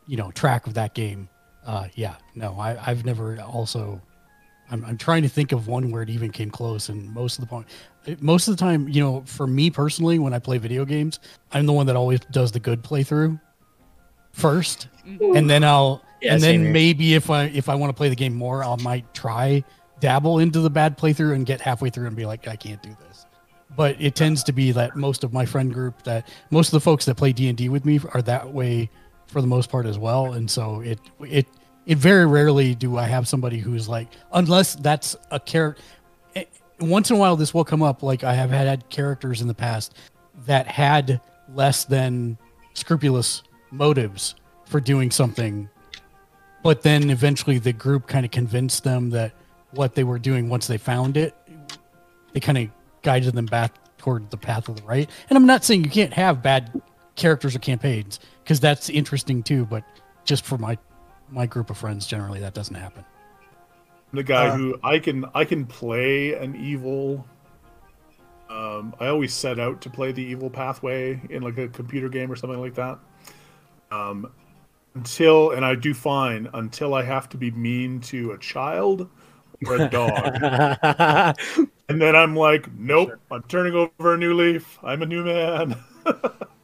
you 0.07 0.17
know, 0.17 0.31
track 0.33 0.67
of 0.67 0.75
that 0.75 0.95
game. 0.95 1.29
Uh, 1.65 1.89
yeah, 1.95 2.17
no, 2.35 2.59
I, 2.59 2.91
I've 2.91 3.05
never 3.05 3.41
also. 3.41 4.01
I'm, 4.71 4.85
I'm 4.85 4.97
trying 4.99 5.23
to 5.23 5.29
think 5.29 5.53
of 5.53 5.67
one 5.67 5.91
where 5.91 6.03
it 6.03 6.11
even 6.11 6.31
came 6.31 6.51
close, 6.51 6.89
and 6.89 7.13
most 7.13 7.39
of 7.39 7.45
the 7.45 7.49
point, 7.49 7.67
most 8.21 8.49
of 8.49 8.57
the 8.57 8.61
time, 8.61 8.89
you 8.89 9.03
know, 9.03 9.23
for 9.27 9.47
me 9.47 9.71
personally, 9.71 10.19
when 10.19 10.33
I 10.33 10.39
play 10.39 10.59
video 10.59 10.85
games, 10.85 11.19
I'm 11.53 11.67
the 11.67 11.73
one 11.73 11.87
that 11.87 11.97
always 11.97 12.21
does 12.31 12.53
the 12.53 12.61
good 12.61 12.83
playthrough 12.83 13.41
first, 14.33 14.89
mm-hmm. 15.07 15.37
and 15.37 15.51
then 15.51 15.65
I'll 15.65 16.03
Yeah, 16.23 16.35
and 16.35 16.43
then 16.43 16.73
maybe 16.73 17.15
if 17.15 17.31
I 17.31 17.45
if 17.45 17.69
I 17.69 17.75
want 17.75 17.91
to 17.91 17.95
play 17.95 18.09
the 18.09 18.17
game 18.17 18.35
more, 18.35 18.63
I 18.63 18.77
might 18.77 19.13
try 19.15 19.65
dabble 20.01 20.39
into 20.39 20.61
the 20.61 20.71
bad 20.71 20.97
playthrough 20.97 21.35
and 21.35 21.45
get 21.45 21.61
halfway 21.61 21.91
through 21.91 22.07
and 22.07 22.17
be 22.17 22.27
like, 22.27 22.49
I 22.49 22.57
can't 22.57 22.83
do 22.83 22.97
this. 23.09 23.27
But 23.77 24.01
it 24.01 24.15
tends 24.15 24.43
to 24.45 24.53
be 24.53 24.73
that 24.73 24.97
most 24.97 25.25
of 25.25 25.33
my 25.33 25.47
friend 25.47 25.73
group, 25.73 26.03
that 26.03 26.29
most 26.51 26.69
of 26.69 26.73
the 26.73 26.81
folks 26.81 27.05
that 27.05 27.17
play 27.17 27.33
D 27.33 27.49
and 27.49 27.57
D 27.57 27.69
with 27.69 27.85
me 27.85 28.01
are 28.15 28.23
that 28.23 28.53
way 28.53 28.91
for 29.27 29.41
the 29.41 29.47
most 29.47 29.71
part 29.71 29.87
as 29.87 29.99
well, 29.99 30.33
and 30.33 30.51
so 30.51 30.81
it 30.81 30.99
it 31.21 31.47
it 31.87 31.99
very 31.99 32.27
rarely 32.27 32.75
do 32.75 32.97
I 32.97 33.05
have 33.05 33.27
somebody 33.27 33.59
who's 33.59 33.89
like, 33.89 34.09
unless 34.33 34.75
that's 34.75 35.17
a 35.31 35.41
character. 35.41 35.83
Eh, 36.37 36.45
once 36.81 37.11
in 37.11 37.17
a 37.17 37.19
while, 37.19 37.37
this 37.37 37.53
will 37.53 37.65
come 37.65 37.83
up. 37.83 38.03
Like 38.03 38.25
I 38.25 38.35
have 38.35 38.51
had 38.51 38.89
characters 38.91 39.41
in 39.41 39.49
the 39.49 39.55
past 39.55 39.95
that 40.47 40.67
had 40.67 41.21
less 41.55 41.85
than 41.85 42.39
scrupulous 42.75 43.43
motives 43.71 44.35
for 44.65 44.81
doing 44.81 45.11
something 45.11 45.69
but 46.63 46.83
then 46.83 47.11
eventually 47.11 47.59
the 47.59 47.73
group 47.73 48.07
kind 48.07 48.25
of 48.25 48.31
convinced 48.31 48.85
them 48.85 49.11
that 49.11 49.33
what 49.73 49.95
they 49.95 50.05
were 50.05 50.19
doing 50.19 50.49
once 50.49 50.67
they 50.67 50.79
found 50.79 51.17
it 51.17 51.35
they 52.33 52.41
kind 52.41 52.59
of 52.59 52.69
guided 53.03 53.35
them 53.35 53.47
back 53.47 53.73
toward 53.99 54.31
the 54.31 54.37
path 54.37 54.69
of 54.69 54.77
the 54.77 54.83
right 54.83 55.09
and 55.29 55.37
i'm 55.37 55.47
not 55.47 55.65
saying 55.65 55.85
you 55.85 55.91
can't 55.91 56.13
have 56.13 56.43
bad 56.43 56.81
characters 57.17 57.55
or 57.55 57.59
campaigns 57.59 58.21
because 58.43 58.61
that's 58.61 58.89
interesting 58.89 59.43
too 59.43 59.65
but 59.67 59.85
just 60.25 60.45
for 60.45 60.59
my 60.59 60.77
my 61.31 61.47
group 61.47 61.71
of 61.71 61.79
friends 61.79 62.07
generally 62.07 62.41
that 62.41 62.55
doesn't 62.55 62.77
happen 62.77 63.05
the 64.13 64.23
guy 64.23 64.49
Uh, 64.49 64.57
who 64.57 64.79
I 64.83 64.99
can 64.99 65.25
I 65.35 65.45
can 65.45 65.67
play 65.67 66.35
an 66.35 66.57
evil, 66.57 67.27
um, 68.49 68.57
Um, 68.57 68.95
I 69.01 69.07
always 69.09 69.33
set 69.35 69.59
out 69.61 69.81
to 69.83 69.91
play 69.91 70.13
the 70.13 70.23
evil 70.23 70.51
pathway 70.51 71.21
in 71.31 71.43
like 71.43 71.59
a 71.59 71.69
computer 71.69 72.09
game 72.09 72.31
or 72.31 72.37
something 72.37 72.61
like 72.61 72.75
that. 72.75 72.99
Um, 73.91 74.33
until, 74.95 75.53
and 75.53 75.65
I 75.65 75.75
do 75.77 75.95
fine 75.95 76.49
until 76.55 76.95
I 76.95 77.03
have 77.05 77.29
to 77.31 77.37
be 77.37 77.51
mean 77.53 78.01
to 78.03 78.33
a 78.33 78.39
child 78.39 79.09
or 79.67 79.77
a 79.77 79.89
dog. 79.89 80.39
and 81.89 82.03
then 82.03 82.17
I'm 82.17 82.35
like, 82.37 82.73
nope, 82.75 83.15
I'm 83.31 83.43
turning 83.45 83.75
over 83.75 84.15
a 84.15 84.19
new 84.19 84.35
leaf. 84.35 84.79
I'm 84.83 85.03
a 85.03 85.07
new 85.07 85.25
man. 85.25 85.77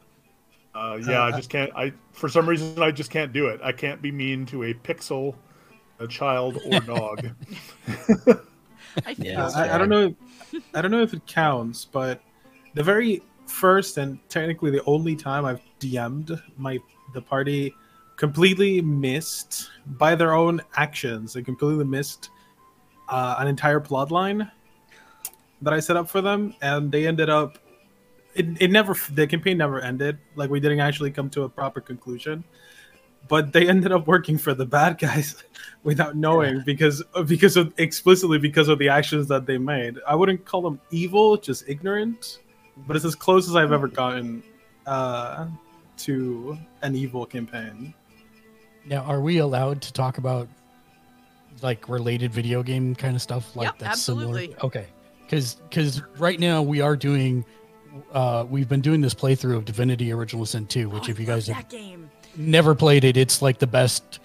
uh, 0.77 0.99
yeah, 1.07 1.23
I 1.23 1.31
just 1.31 1.49
can't. 1.49 1.71
I 1.75 1.93
for 2.11 2.29
some 2.29 2.47
reason 2.47 2.81
I 2.81 2.91
just 2.91 3.09
can't 3.09 3.33
do 3.33 3.47
it. 3.47 3.59
I 3.63 3.71
can't 3.71 4.01
be 4.01 4.11
mean 4.11 4.45
to 4.47 4.63
a 4.63 4.73
pixel, 4.73 5.35
a 5.99 6.07
child, 6.07 6.59
or 6.65 6.79
dog. 6.81 7.29
I 9.05 9.15
Yeah, 9.17 9.49
I, 9.55 9.75
I 9.75 9.77
don't 9.77 9.89
know. 9.89 10.15
If, 10.51 10.63
I 10.73 10.81
don't 10.81 10.91
know 10.91 11.01
if 11.01 11.13
it 11.13 11.25
counts, 11.25 11.85
but 11.85 12.21
the 12.73 12.83
very 12.83 13.23
first 13.47 13.97
and 13.97 14.19
technically 14.29 14.71
the 14.71 14.83
only 14.83 15.15
time 15.15 15.45
I've 15.45 15.61
DM'd 15.79 16.39
my 16.57 16.77
the 17.13 17.21
party 17.21 17.73
completely 18.17 18.81
missed 18.81 19.69
by 19.85 20.15
their 20.15 20.33
own 20.33 20.61
actions. 20.75 21.33
They 21.33 21.41
completely 21.41 21.85
missed 21.85 22.29
uh, 23.09 23.35
an 23.39 23.47
entire 23.47 23.79
plot 23.79 24.11
line 24.11 24.51
that 25.61 25.73
I 25.73 25.79
set 25.79 25.95
up 25.97 26.09
for 26.09 26.21
them, 26.21 26.53
and 26.61 26.91
they 26.91 27.07
ended 27.07 27.29
up. 27.29 27.57
It, 28.37 28.61
it 28.61 28.71
never 28.71 28.95
the 29.11 29.25
campaign 29.27 29.57
never 29.57 29.81
ended. 29.81 30.19
Like 30.35 30.49
we 30.49 30.59
didn't 30.59 30.79
actually 30.79 31.11
come 31.11 31.29
to 31.31 31.43
a 31.43 31.49
proper 31.49 31.81
conclusion, 31.81 32.43
but 33.27 33.51
they 33.51 33.67
ended 33.67 33.91
up 33.91 34.07
working 34.07 34.37
for 34.37 34.53
the 34.53 34.65
bad 34.65 34.97
guys 34.97 35.43
without 35.83 36.15
knowing 36.15 36.61
because 36.65 37.03
because 37.25 37.57
of 37.57 37.73
explicitly 37.77 38.37
because 38.37 38.67
of 38.69 38.79
the 38.79 38.89
actions 38.89 39.27
that 39.27 39.45
they 39.45 39.57
made. 39.57 39.97
I 40.07 40.15
wouldn't 40.15 40.45
call 40.45 40.61
them 40.61 40.79
evil, 40.91 41.37
just 41.37 41.67
ignorant, 41.67 42.39
but 42.85 42.95
it's 42.95 43.05
as 43.05 43.15
close 43.15 43.49
as 43.49 43.55
I've 43.55 43.71
ever 43.71 43.87
gotten 43.87 44.43
uh, 44.85 45.47
to 45.97 46.57
an 46.81 46.95
evil 46.95 47.25
campaign. 47.25 47.93
Now, 48.85 49.01
are 49.03 49.19
we 49.19 49.39
allowed 49.39 49.81
to 49.81 49.93
talk 49.93 50.17
about 50.17 50.47
like 51.61 51.89
related 51.89 52.31
video 52.31 52.63
game 52.63 52.95
kind 52.95 53.15
of 53.15 53.21
stuff 53.21 53.55
like 53.55 53.65
Yep, 53.65 53.79
that's 53.79 53.91
absolutely. 53.93 54.47
similar? 54.47 54.65
Okay, 54.65 54.87
because 55.23 55.55
because 55.69 56.01
right 56.17 56.39
now 56.39 56.61
we 56.61 56.81
are 56.81 56.95
doing. 56.95 57.43
Uh, 58.11 58.45
we've 58.49 58.69
been 58.69 58.81
doing 58.81 59.01
this 59.01 59.13
playthrough 59.13 59.55
of 59.57 59.65
Divinity 59.65 60.11
Original 60.11 60.45
Sin 60.45 60.65
2, 60.67 60.89
which 60.89 61.07
Oh, 61.07 61.11
if 61.11 61.19
you 61.19 61.25
guys 61.25 61.47
have 61.47 61.67
game. 61.69 62.09
never 62.35 62.73
played 62.75 63.03
it, 63.03 63.17
it's 63.17 63.41
like 63.41 63.59
the 63.59 63.67
best 63.67 64.19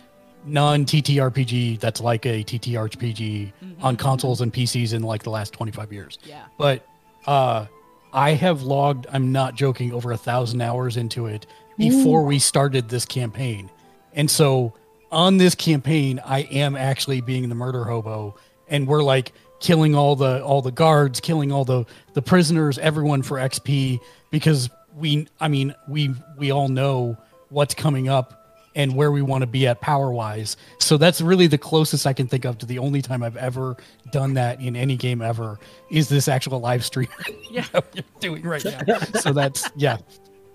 non 0.45 0.85
TTRPG 0.85 1.79
that's 1.79 2.01
like 2.01 2.27
a 2.27 2.43
TTRPG 2.43 3.53
on 3.81 3.97
Mhm. 3.97 3.99
consoles 3.99 4.41
and 4.41 4.53
PCs 4.53 4.93
in 4.93 5.03
like 5.03 5.23
the 5.23 5.31
last 5.31 5.53
25 5.53 5.93
years. 5.93 6.19
Yeah. 6.25 6.43
But 6.59 6.85
uh, 7.27 7.67
I 8.13 8.33
have 8.33 8.63
logged, 8.63 9.07
I'm 9.13 9.31
not 9.31 9.55
joking, 9.55 9.93
over 9.93 10.11
a 10.13 10.17
thousand 10.17 10.61
hours 10.61 10.97
into 10.97 11.27
it 11.27 11.47
before 11.79 12.25
we 12.25 12.39
started 12.41 12.89
this 12.89 13.05
campaign. 13.07 13.71
And 14.15 14.29
so 14.31 14.73
on 15.13 15.37
this 15.37 15.55
campaign, 15.55 16.21
I 16.25 16.41
am 16.41 16.75
actually 16.77 17.21
being 17.21 17.49
the 17.49 17.55
murder 17.55 17.85
hobo, 17.85 18.35
and 18.69 18.87
we're 18.89 19.03
like 19.05 19.33
killing 19.63 19.95
all 19.95 20.15
the 20.17 20.45
all 20.45 20.61
the 20.61 20.73
guards, 20.73 21.21
killing 21.21 21.51
all 21.51 21.65
the 21.65 21.87
the 22.13 22.21
prisoners, 22.21 22.77
everyone 22.79 23.23
for 23.23 23.39
XP 23.39 23.99
because 24.31 24.69
we, 24.95 25.27
I 25.41 25.49
mean, 25.49 25.75
we 25.89 26.15
we 26.37 26.51
all 26.51 26.69
know 26.69 27.17
what's 27.49 27.73
coming 27.73 28.09
up 28.09 28.39
and 28.75 28.95
where 28.95 29.13
we 29.13 29.21
want 29.23 29.43
to 29.43 29.47
be 29.47 29.67
at 29.67 29.81
power 29.81 30.11
wise. 30.11 30.57
So 30.79 30.97
that's 30.97 31.21
really 31.21 31.47
the 31.47 31.59
closest 31.59 32.07
I 32.07 32.13
can 32.15 32.27
think 32.27 32.45
of 32.45 32.59
to 32.59 32.67
the 32.67 32.79
only 32.79 33.03
time 33.03 33.23
I've 33.23 33.37
ever 33.37 33.77
done 34.11 34.35
that 34.35 34.61
in 34.61 34.77
any 34.77 34.97
game 34.97 35.21
ever 35.21 35.59
is 35.91 36.09
this 36.09 36.27
actual 36.27 36.59
live 36.61 36.85
stream 36.85 37.09
Yeah. 37.51 37.67
we're 37.75 38.03
doing 38.21 38.43
right 38.43 38.65
now. 38.65 38.99
So 39.21 39.33
that's 39.33 39.71
yeah. 39.77 39.99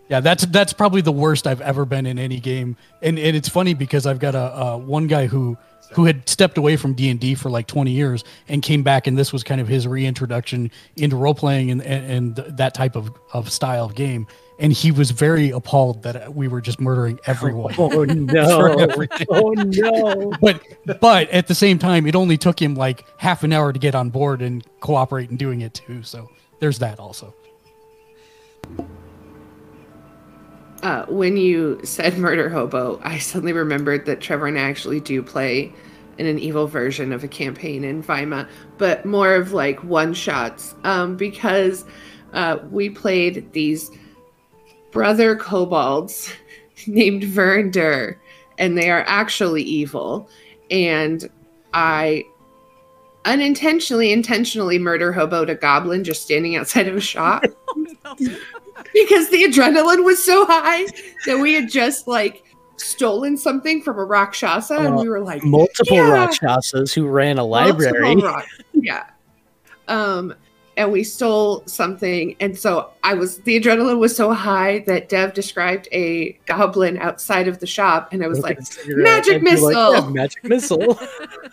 Yeah, 0.09 0.21
that's 0.21 0.45
that's 0.47 0.73
probably 0.73 1.01
the 1.01 1.11
worst 1.11 1.47
I've 1.47 1.61
ever 1.61 1.85
been 1.85 2.05
in 2.05 2.17
any 2.17 2.39
game. 2.39 2.77
And 3.01 3.19
and 3.19 3.35
it's 3.35 3.49
funny 3.49 3.73
because 3.73 4.05
I've 4.05 4.19
got 4.19 4.35
a, 4.35 4.57
a 4.57 4.77
one 4.77 5.07
guy 5.07 5.27
who 5.27 5.57
who 5.91 6.05
had 6.05 6.27
stepped 6.27 6.57
away 6.57 6.75
from 6.75 6.93
D&D 6.93 7.35
for 7.35 7.49
like 7.49 7.65
20 7.65 7.91
years 7.91 8.25
and 8.49 8.61
came 8.61 8.83
back 8.83 9.07
and 9.07 9.17
this 9.17 9.31
was 9.31 9.41
kind 9.41 9.61
of 9.61 9.69
his 9.69 9.87
reintroduction 9.87 10.69
into 10.97 11.15
role 11.15 11.33
playing 11.33 11.71
and, 11.71 11.81
and 11.81 12.35
and 12.37 12.57
that 12.57 12.73
type 12.73 12.95
of 12.95 13.09
of 13.33 13.49
style 13.49 13.85
of 13.85 13.95
game 13.95 14.27
and 14.59 14.73
he 14.73 14.91
was 14.91 15.11
very 15.11 15.51
appalled 15.51 16.03
that 16.03 16.27
uh, 16.27 16.31
we 16.31 16.47
were 16.47 16.61
just 16.61 16.79
murdering 16.79 17.19
everyone. 17.25 17.73
Oh 17.77 18.03
no! 18.05 18.87
oh 19.29 19.51
no! 19.51 20.33
but 20.41 20.61
but 20.99 21.29
at 21.29 21.47
the 21.47 21.55
same 21.55 21.77
time 21.79 22.07
it 22.07 22.15
only 22.15 22.37
took 22.37 22.61
him 22.61 22.75
like 22.75 23.05
half 23.17 23.43
an 23.43 23.53
hour 23.53 23.71
to 23.71 23.79
get 23.79 23.95
on 23.95 24.09
board 24.09 24.41
and 24.41 24.65
cooperate 24.79 25.29
and 25.29 25.37
doing 25.39 25.61
it 25.61 25.73
too. 25.73 26.03
So 26.03 26.29
there's 26.59 26.79
that 26.79 26.99
also. 26.99 27.33
Uh, 30.83 31.05
when 31.07 31.37
you 31.37 31.79
said 31.83 32.17
murder 32.17 32.49
hobo, 32.49 32.99
I 33.03 33.17
suddenly 33.17 33.53
remembered 33.53 34.05
that 34.05 34.21
Trevor 34.21 34.47
and 34.47 34.57
I 34.57 34.61
actually 34.61 34.99
do 34.99 35.23
play 35.23 35.73
in 36.17 36.25
an 36.25 36.39
evil 36.39 36.67
version 36.67 37.13
of 37.13 37.23
a 37.23 37.27
campaign 37.27 37.83
in 37.83 38.01
Vima, 38.01 38.47
but 38.77 39.05
more 39.05 39.35
of 39.35 39.53
like 39.53 39.83
one 39.83 40.13
shots 40.13 40.75
um, 40.83 41.15
because 41.15 41.85
uh, 42.33 42.57
we 42.71 42.89
played 42.89 43.51
these 43.53 43.91
brother 44.91 45.35
kobolds 45.35 46.33
named 46.87 47.23
Vernder, 47.23 48.17
and 48.57 48.77
they 48.77 48.89
are 48.89 49.03
actually 49.07 49.63
evil. 49.63 50.29
And 50.71 51.29
I 51.73 52.23
unintentionally, 53.25 54.11
intentionally 54.11 54.79
murder 54.79 55.13
hoboed 55.13 55.49
a 55.49 55.55
goblin 55.55 56.03
just 56.03 56.23
standing 56.23 56.55
outside 56.55 56.87
of 56.87 56.95
a 56.95 57.01
shop 57.01 57.43
Oh, 58.07 58.15
no. 58.19 58.37
Because 58.93 59.29
the 59.29 59.43
adrenaline 59.43 60.03
was 60.03 60.23
so 60.23 60.45
high 60.45 60.85
that 61.25 61.37
we 61.39 61.53
had 61.53 61.69
just 61.69 62.07
like 62.07 62.43
stolen 62.77 63.35
something 63.37 63.81
from 63.81 63.97
a 63.97 64.03
rakshasa 64.05 64.75
and 64.75 64.95
Uh, 64.95 65.01
we 65.01 65.09
were 65.09 65.19
like 65.19 65.43
Multiple 65.43 65.97
Yeah. 65.97 66.11
Rakshasas 66.11 66.93
who 66.93 67.07
ran 67.07 67.37
a 67.39 67.43
library. 67.43 68.15
yeah 68.73 69.05
um 69.87 70.33
and 70.75 70.91
we 70.91 71.03
stole 71.03 71.63
something 71.65 72.35
and 72.39 72.55
so 72.57 72.91
i 73.03 73.13
was 73.15 73.39
the 73.39 73.59
adrenaline 73.59 73.97
was 73.97 74.15
so 74.15 74.31
high 74.31 74.79
that 74.85 75.09
dev 75.09 75.33
described 75.33 75.87
a 75.91 76.33
goblin 76.45 76.97
outside 76.99 77.47
of 77.47 77.57
the 77.59 77.65
shop 77.65 78.09
and 78.11 78.23
i 78.23 78.27
was 78.27 78.41
like 78.41 78.59
"Magic 78.59 78.85
And 78.85 78.87
you're 78.87 79.03
like, 79.33 79.41
missile!" 79.41 79.93
"Yeah, 79.93 80.09
magic 80.09 80.43
missile. 80.43 80.99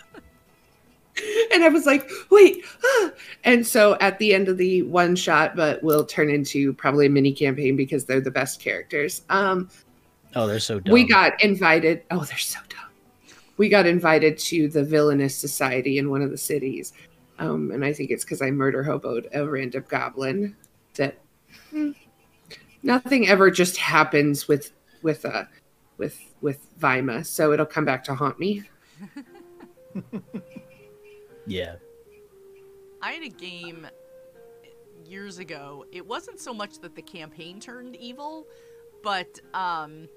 and 1.52 1.62
i 1.62 1.68
was 1.68 1.86
like 1.86 2.10
wait 2.30 2.64
ah." 2.84 3.10
and 3.44 3.66
so 3.66 3.96
at 4.00 4.18
the 4.18 4.34
end 4.34 4.48
of 4.48 4.58
the 4.58 4.82
one 4.82 5.14
shot 5.14 5.54
but 5.54 5.82
will 5.82 6.04
turn 6.04 6.28
into 6.28 6.72
probably 6.74 7.06
a 7.06 7.10
mini 7.10 7.32
campaign 7.32 7.76
because 7.76 8.04
they're 8.04 8.20
the 8.20 8.30
best 8.30 8.60
characters. 8.60 9.22
Um 9.30 9.68
oh, 10.34 10.46
they're 10.46 10.60
so 10.60 10.80
dumb. 10.80 10.92
we 10.92 11.06
got 11.06 11.40
invited 11.42 12.02
oh 12.10 12.24
they're 12.24 12.38
so 12.38 12.58
dumb. 12.68 12.80
We 13.56 13.68
got 13.68 13.86
invited 13.86 14.38
to 14.38 14.68
the 14.68 14.82
villainous 14.82 15.36
society 15.36 15.98
in 15.98 16.10
one 16.10 16.22
of 16.22 16.30
the 16.30 16.38
cities. 16.38 16.92
Um, 17.38 17.70
and 17.72 17.84
i 17.84 17.92
think 17.92 18.10
it's 18.10 18.24
because 18.24 18.42
i 18.42 18.50
murder 18.50 18.84
hoboed 18.84 19.26
a 19.34 19.44
random 19.48 19.84
goblin 19.88 20.54
that 20.94 21.18
hmm, 21.70 21.90
nothing 22.84 23.26
ever 23.26 23.50
just 23.50 23.76
happens 23.76 24.46
with 24.46 24.70
with 25.02 25.24
uh 25.24 25.44
with 25.98 26.18
with 26.40 26.78
vima. 26.78 27.24
So 27.24 27.52
it'll 27.52 27.66
come 27.66 27.84
back 27.84 28.04
to 28.04 28.14
haunt 28.14 28.38
me 28.38 28.62
yeah. 31.46 31.76
I 33.02 33.12
had 33.12 33.22
a 33.22 33.28
game 33.28 33.86
years 35.06 35.38
ago. 35.38 35.84
It 35.92 36.06
wasn't 36.06 36.40
so 36.40 36.54
much 36.54 36.78
that 36.80 36.94
the 36.94 37.02
campaign 37.02 37.60
turned 37.60 37.96
evil, 37.96 38.46
but 39.02 39.38
um, 39.52 40.08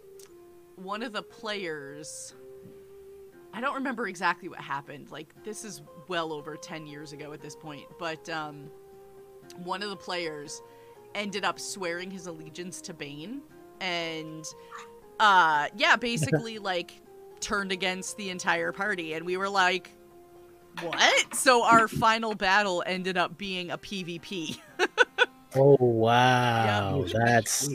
one 0.75 1.03
of 1.03 1.13
the 1.13 1.23
players. 1.23 2.33
I 3.53 3.61
don't 3.61 3.75
remember 3.75 4.07
exactly 4.07 4.49
what 4.49 4.59
happened. 4.59 5.11
Like 5.11 5.33
this 5.43 5.65
is 5.65 5.81
well 6.07 6.31
over 6.31 6.55
ten 6.55 6.85
years 6.85 7.11
ago 7.13 7.33
at 7.33 7.41
this 7.41 7.55
point, 7.55 7.85
but 7.99 8.29
um, 8.29 8.69
one 9.63 9.81
of 9.81 9.89
the 9.89 9.95
players 9.95 10.61
ended 11.15 11.43
up 11.43 11.59
swearing 11.59 12.11
his 12.11 12.27
allegiance 12.27 12.81
to 12.81 12.93
Bane, 12.93 13.41
and 13.81 14.45
uh, 15.19 15.67
yeah, 15.75 15.95
basically 15.95 16.59
like 16.59 16.91
turned 17.39 17.71
against 17.71 18.17
the 18.17 18.29
entire 18.29 18.71
party, 18.71 19.13
and 19.13 19.25
we 19.25 19.37
were 19.37 19.49
like, 19.49 19.91
what? 20.81 21.35
So 21.35 21.63
our 21.63 21.87
final 21.87 22.35
battle 22.35 22.83
ended 22.85 23.17
up 23.17 23.37
being 23.37 23.71
a 23.71 23.77
PvP. 23.77 24.59
Oh 25.55 25.77
wow, 25.79 27.05
that's 27.11 27.69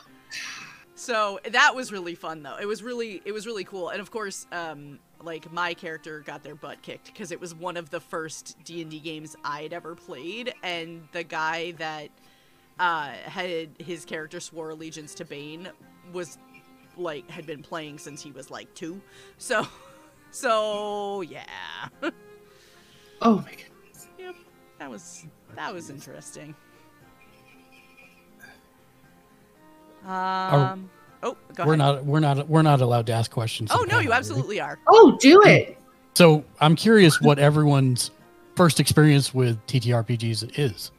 So 0.96 1.40
that 1.52 1.76
was 1.76 1.92
really 1.92 2.16
fun 2.16 2.44
though. 2.44 2.58
It 2.58 2.66
was 2.66 2.84
really 2.84 3.22
it 3.24 3.32
was 3.32 3.46
really 3.46 3.64
cool. 3.64 3.90
And 3.90 4.02
of 4.02 4.12
course, 4.12 4.46
um 4.52 5.00
like 5.24 5.52
my 5.52 5.74
character 5.74 6.20
got 6.20 6.44
their 6.44 6.56
butt 6.56 6.82
kicked 6.82 7.08
because 7.08 7.32
it 7.32 7.40
was 7.40 7.56
one 7.56 7.76
of 7.76 7.90
the 7.90 8.00
first 8.00 8.56
D&D 8.64 9.00
games 9.00 9.36
I'd 9.44 9.74
ever 9.74 9.96
played 9.96 10.54
and 10.62 11.08
the 11.12 11.24
guy 11.24 11.72
that 11.74 12.10
uh 12.80 13.10
had 13.10 13.70
his 13.80 14.06
character 14.06 14.40
swore 14.40 14.70
allegiance 14.70 15.16
to 15.16 15.26
Bane 15.26 15.70
was 16.14 16.38
like 16.98 17.30
had 17.32 17.46
been 17.46 17.64
playing 17.64 18.00
since 18.00 18.22
he 18.22 18.32
was 18.32 18.52
like 18.52 18.72
2. 18.76 19.02
So 19.38 19.66
so 20.38 21.22
yeah. 21.22 21.44
oh 23.22 23.38
my 23.38 23.52
goodness. 23.52 24.08
yep. 24.20 24.36
That 24.80 24.80
That 24.80 24.90
was 24.90 25.26
that 25.56 25.74
was 25.74 25.90
interesting. 25.90 26.56
Um. 30.06 30.90
oh, 31.24 31.36
go 31.54 31.66
We're 31.66 31.74
ahead. 31.74 31.78
not 31.78 32.06
we're 32.06 32.20
not 32.20 32.48
we're 32.48 32.62
not 32.62 32.82
allowed 32.82 33.08
to 33.08 33.14
ask 33.14 33.32
questions. 33.32 33.72
Oh 33.74 33.78
no, 33.80 33.84
you 33.84 33.90
panel, 33.90 34.12
right? 34.12 34.18
absolutely 34.18 34.62
are. 34.62 34.80
Oh, 34.88 35.18
do 35.20 35.42
it. 35.44 35.78
So 36.14 36.46
I'm 36.62 36.76
curious 36.76 37.20
what 37.20 37.40
everyone's 37.40 38.12
first 38.56 38.80
experience 38.80 39.34
with 39.34 39.58
TTRPGs 39.68 40.58
is. 40.58 40.92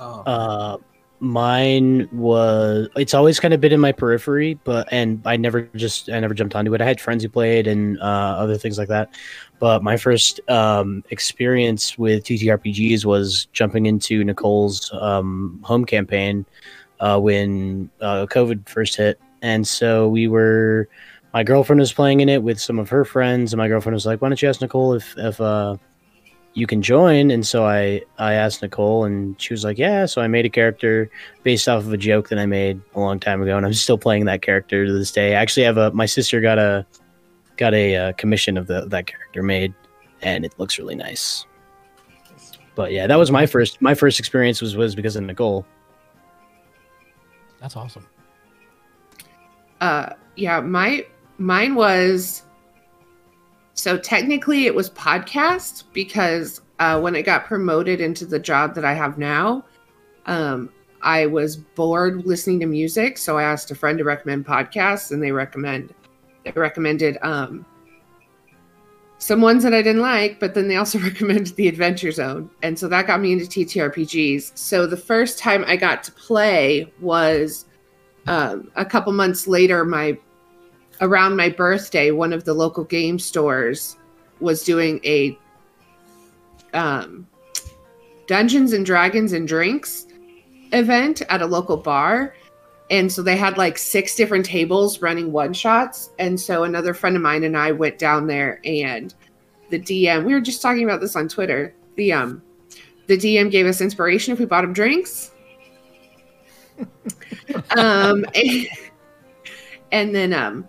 Oh. 0.00 0.20
Uh, 0.22 0.76
mine 1.20 2.08
was. 2.12 2.88
It's 2.96 3.14
always 3.14 3.40
kind 3.40 3.54
of 3.54 3.60
been 3.60 3.72
in 3.72 3.80
my 3.80 3.92
periphery, 3.92 4.54
but 4.64 4.88
and 4.92 5.20
I 5.24 5.36
never 5.36 5.62
just 5.74 6.10
I 6.10 6.20
never 6.20 6.34
jumped 6.34 6.54
onto 6.54 6.74
it. 6.74 6.80
I 6.80 6.84
had 6.84 7.00
friends 7.00 7.22
who 7.22 7.28
played 7.28 7.66
and 7.66 7.98
uh, 8.00 8.36
other 8.38 8.56
things 8.56 8.78
like 8.78 8.88
that. 8.88 9.14
But 9.58 9.82
my 9.82 9.96
first 9.96 10.40
um, 10.48 11.02
experience 11.10 11.96
with 11.98 12.24
TTRPGs 12.24 13.04
was 13.04 13.46
jumping 13.52 13.86
into 13.86 14.22
Nicole's 14.24 14.90
um, 14.92 15.60
home 15.62 15.84
campaign 15.84 16.44
uh, 17.00 17.18
when 17.18 17.90
uh, 18.00 18.26
COVID 18.26 18.68
first 18.68 18.96
hit, 18.96 19.20
and 19.42 19.66
so 19.66 20.08
we 20.08 20.28
were. 20.28 20.88
My 21.34 21.42
girlfriend 21.42 21.80
was 21.80 21.92
playing 21.92 22.20
in 22.20 22.30
it 22.30 22.42
with 22.42 22.58
some 22.58 22.78
of 22.78 22.88
her 22.88 23.04
friends, 23.04 23.52
and 23.52 23.58
my 23.58 23.68
girlfriend 23.68 23.94
was 23.94 24.06
like, 24.06 24.22
"Why 24.22 24.28
don't 24.28 24.40
you 24.40 24.48
ask 24.48 24.62
Nicole 24.62 24.94
if 24.94 25.14
if 25.18 25.38
uh, 25.38 25.76
you 26.56 26.66
can 26.66 26.80
join 26.80 27.30
and 27.30 27.46
so 27.46 27.66
i 27.66 28.00
i 28.18 28.32
asked 28.32 28.62
nicole 28.62 29.04
and 29.04 29.40
she 29.40 29.52
was 29.52 29.62
like 29.62 29.76
yeah 29.76 30.06
so 30.06 30.22
i 30.22 30.26
made 30.26 30.46
a 30.46 30.48
character 30.48 31.10
based 31.42 31.68
off 31.68 31.84
of 31.84 31.92
a 31.92 31.96
joke 31.96 32.28
that 32.30 32.38
i 32.38 32.46
made 32.46 32.80
a 32.94 33.00
long 33.00 33.20
time 33.20 33.42
ago 33.42 33.56
and 33.56 33.66
i'm 33.66 33.74
still 33.74 33.98
playing 33.98 34.24
that 34.24 34.40
character 34.40 34.86
to 34.86 34.92
this 34.92 35.12
day 35.12 35.36
i 35.36 35.40
actually 35.40 35.62
have 35.62 35.76
a 35.76 35.92
my 35.92 36.06
sister 36.06 36.40
got 36.40 36.58
a 36.58 36.84
got 37.56 37.74
a 37.74 37.96
uh, 37.96 38.12
commission 38.14 38.56
of 38.56 38.66
the 38.66 38.86
that 38.86 39.06
character 39.06 39.42
made 39.42 39.74
and 40.22 40.44
it 40.44 40.54
looks 40.58 40.78
really 40.78 40.94
nice 40.94 41.44
but 42.74 42.90
yeah 42.90 43.06
that 43.06 43.16
was 43.16 43.30
my 43.30 43.44
first 43.44 43.80
my 43.82 43.94
first 43.94 44.18
experience 44.18 44.62
was 44.62 44.76
was 44.76 44.94
because 44.94 45.14
of 45.14 45.22
nicole 45.22 45.66
That's 47.60 47.76
awesome. 47.76 48.06
Uh, 49.80 50.10
yeah, 50.36 50.60
my 50.60 51.04
mine 51.38 51.74
was. 51.74 52.42
So 53.76 53.98
technically, 53.98 54.66
it 54.66 54.74
was 54.74 54.90
podcast 54.90 55.84
because 55.92 56.62
uh, 56.78 56.98
when 56.98 57.14
I 57.14 57.22
got 57.22 57.44
promoted 57.44 58.00
into 58.00 58.24
the 58.24 58.38
job 58.38 58.74
that 58.74 58.84
I 58.84 58.94
have 58.94 59.18
now, 59.18 59.64
um, 60.24 60.70
I 61.02 61.26
was 61.26 61.56
bored 61.56 62.26
listening 62.26 62.58
to 62.60 62.66
music. 62.66 63.18
So 63.18 63.36
I 63.36 63.42
asked 63.42 63.70
a 63.70 63.74
friend 63.74 63.98
to 63.98 64.04
recommend 64.04 64.46
podcasts, 64.46 65.12
and 65.12 65.22
they 65.22 65.30
recommend 65.30 65.94
they 66.44 66.52
recommended 66.52 67.18
um, 67.22 67.66
some 69.18 69.42
ones 69.42 69.62
that 69.62 69.74
I 69.74 69.82
didn't 69.82 70.02
like, 70.02 70.40
but 70.40 70.54
then 70.54 70.68
they 70.68 70.76
also 70.76 70.98
recommended 71.10 71.54
the 71.56 71.68
Adventure 71.68 72.12
Zone, 72.12 72.50
and 72.62 72.78
so 72.78 72.88
that 72.88 73.06
got 73.06 73.20
me 73.20 73.32
into 73.32 73.44
TTRPGs. 73.44 74.56
So 74.56 74.86
the 74.86 74.96
first 74.96 75.38
time 75.38 75.64
I 75.66 75.76
got 75.76 76.02
to 76.04 76.12
play 76.12 76.90
was 77.00 77.66
um, 78.26 78.70
a 78.74 78.86
couple 78.86 79.12
months 79.12 79.46
later. 79.46 79.84
My 79.84 80.18
around 81.00 81.36
my 81.36 81.48
birthday, 81.48 82.10
one 82.10 82.32
of 82.32 82.44
the 82.44 82.54
local 82.54 82.84
game 82.84 83.18
stores 83.18 83.96
was 84.40 84.62
doing 84.62 85.00
a 85.04 85.38
um, 86.74 87.26
Dungeons 88.26 88.72
and 88.72 88.84
Dragons 88.84 89.32
and 89.32 89.46
Drinks 89.46 90.06
event 90.72 91.22
at 91.28 91.42
a 91.42 91.46
local 91.46 91.76
bar. 91.76 92.34
And 92.90 93.10
so 93.10 93.22
they 93.22 93.36
had 93.36 93.58
like 93.58 93.78
six 93.78 94.14
different 94.14 94.44
tables 94.44 95.02
running 95.02 95.32
one 95.32 95.52
shots. 95.52 96.10
And 96.18 96.38
so 96.38 96.64
another 96.64 96.94
friend 96.94 97.16
of 97.16 97.22
mine 97.22 97.44
and 97.44 97.56
I 97.56 97.72
went 97.72 97.98
down 97.98 98.26
there 98.26 98.60
and 98.64 99.12
the 99.70 99.80
DM, 99.80 100.24
we 100.24 100.34
were 100.34 100.40
just 100.40 100.62
talking 100.62 100.84
about 100.84 101.00
this 101.00 101.16
on 101.16 101.28
Twitter. 101.28 101.74
The 101.96 102.12
um 102.12 102.42
the 103.06 103.16
DM 103.16 103.50
gave 103.50 103.66
us 103.66 103.80
inspiration 103.80 104.32
if 104.32 104.38
we 104.38 104.44
bought 104.44 104.64
him 104.64 104.72
drinks. 104.72 105.32
um 107.76 108.24
and, 108.34 108.66
and 109.92 110.14
then 110.14 110.32
um. 110.32 110.68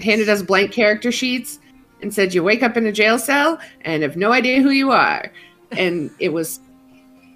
Handed 0.00 0.28
us 0.28 0.42
blank 0.42 0.72
character 0.72 1.10
sheets 1.12 1.58
and 2.02 2.12
said 2.14 2.32
you 2.34 2.42
wake 2.42 2.62
up 2.62 2.76
in 2.76 2.86
a 2.86 2.92
jail 2.92 3.18
cell 3.18 3.58
and 3.82 4.02
have 4.02 4.16
no 4.16 4.32
idea 4.32 4.60
who 4.62 4.70
you 4.70 4.90
are. 4.92 5.32
And 5.72 6.10
it 6.18 6.30
was 6.32 6.60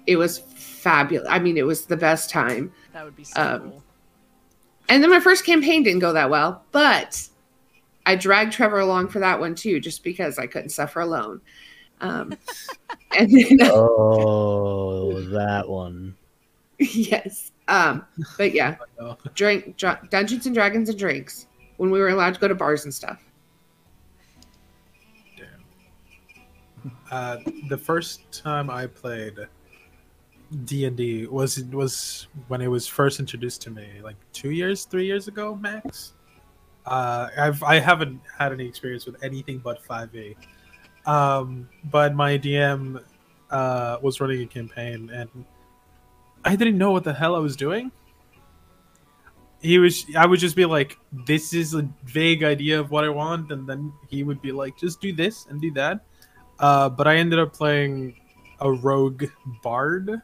it 0.07 0.15
was 0.17 0.39
fabulous. 0.39 1.27
I 1.29 1.39
mean 1.39 1.57
it 1.57 1.65
was 1.65 1.85
the 1.85 1.97
best 1.97 2.29
time. 2.29 2.71
That 2.93 3.05
would 3.05 3.15
be 3.15 3.23
so 3.23 3.41
Um, 3.41 3.61
cool. 3.61 3.83
and 4.89 5.01
then 5.03 5.09
my 5.09 5.19
first 5.19 5.45
campaign 5.45 5.83
didn't 5.83 5.99
go 5.99 6.13
that 6.13 6.29
well 6.29 6.63
but 6.71 7.27
i 8.05 8.15
dragged 8.15 8.51
trevor 8.53 8.79
along 8.79 9.07
for 9.07 9.19
that 9.19 9.39
one 9.39 9.55
too 9.55 9.79
just 9.79 10.03
because 10.03 10.37
i 10.37 10.45
couldn't 10.45 10.69
suffer 10.69 10.99
alone. 11.01 11.41
Um 12.01 12.33
and 13.17 13.31
then 13.31 13.59
oh 13.71 15.21
that 15.31 15.67
one. 15.69 16.15
Yes. 16.79 17.51
Um 17.67 18.05
but 18.37 18.53
yeah. 18.53 18.75
Drink 19.35 19.77
dr- 19.77 20.09
dungeons 20.09 20.45
and 20.45 20.53
dragons 20.55 20.89
and 20.89 20.99
drinks 20.99 21.47
when 21.77 21.89
we 21.91 21.99
were 21.99 22.09
allowed 22.09 22.33
to 22.33 22.39
go 22.39 22.47
to 22.47 22.55
bars 22.55 22.85
and 22.85 22.93
stuff 22.93 23.23
Uh, 27.13 27.37
the 27.69 27.77
first 27.77 28.31
time 28.31 28.71
I 28.71 28.87
played 28.87 29.37
D 30.65 30.85
and 30.85 30.97
D 30.97 31.27
was 31.27 31.63
was 31.65 32.27
when 32.47 32.59
it 32.59 32.67
was 32.67 32.87
first 32.87 33.19
introduced 33.19 33.61
to 33.63 33.69
me, 33.69 33.87
like 34.03 34.15
two 34.33 34.49
years, 34.49 34.85
three 34.85 35.05
years 35.05 35.27
ago, 35.27 35.55
max. 35.55 36.13
Uh, 36.87 37.29
I've 37.37 37.61
I 37.61 37.77
haven't 37.77 38.19
had 38.35 38.51
any 38.51 38.67
experience 38.67 39.05
with 39.05 39.23
anything 39.23 39.59
but 39.59 39.83
five 39.83 40.15
E, 40.15 40.35
um, 41.05 41.69
but 41.91 42.15
my 42.15 42.35
DM 42.35 42.99
uh, 43.51 43.97
was 44.01 44.19
running 44.19 44.41
a 44.41 44.47
campaign 44.47 45.11
and 45.13 45.29
I 46.43 46.55
didn't 46.55 46.79
know 46.79 46.91
what 46.91 47.03
the 47.03 47.13
hell 47.13 47.35
I 47.35 47.39
was 47.39 47.55
doing. 47.55 47.91
He 49.63 49.79
was, 49.79 50.05
I 50.17 50.25
would 50.25 50.39
just 50.39 50.55
be 50.55 50.65
like, 50.65 50.99
"This 51.25 51.53
is 51.53 51.73
a 51.73 51.89
vague 52.03 52.43
idea 52.43 52.79
of 52.79 52.91
what 52.91 53.05
I 53.05 53.09
want," 53.09 53.51
and 53.51 53.65
then 53.67 53.93
he 54.09 54.23
would 54.23 54.41
be 54.41 54.51
like, 54.51 54.77
"Just 54.77 54.99
do 54.99 55.13
this 55.13 55.47
and 55.49 55.59
do 55.61 55.71
that." 55.71 56.05
Uh, 56.59 56.89
but 56.89 57.07
I 57.07 57.15
ended 57.15 57.39
up 57.39 57.53
playing 57.53 58.15
a 58.59 58.71
rogue 58.71 59.25
bard 59.63 60.21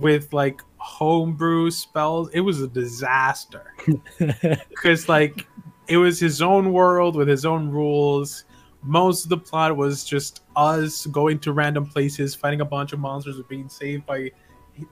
with 0.00 0.32
like 0.32 0.60
homebrew 0.78 1.70
spells. 1.70 2.30
It 2.32 2.40
was 2.40 2.60
a 2.62 2.68
disaster 2.68 3.74
because 4.18 5.08
like 5.08 5.46
it 5.88 5.96
was 5.96 6.18
his 6.18 6.42
own 6.42 6.72
world 6.72 7.14
with 7.14 7.28
his 7.28 7.44
own 7.44 7.70
rules. 7.70 8.44
Most 8.82 9.24
of 9.24 9.30
the 9.30 9.38
plot 9.38 9.76
was 9.76 10.04
just 10.04 10.42
us 10.54 11.06
going 11.06 11.38
to 11.40 11.52
random 11.52 11.86
places, 11.86 12.34
fighting 12.34 12.60
a 12.60 12.64
bunch 12.64 12.92
of 12.92 13.00
monsters, 13.00 13.36
and 13.36 13.48
being 13.48 13.68
saved 13.68 14.06
by 14.06 14.30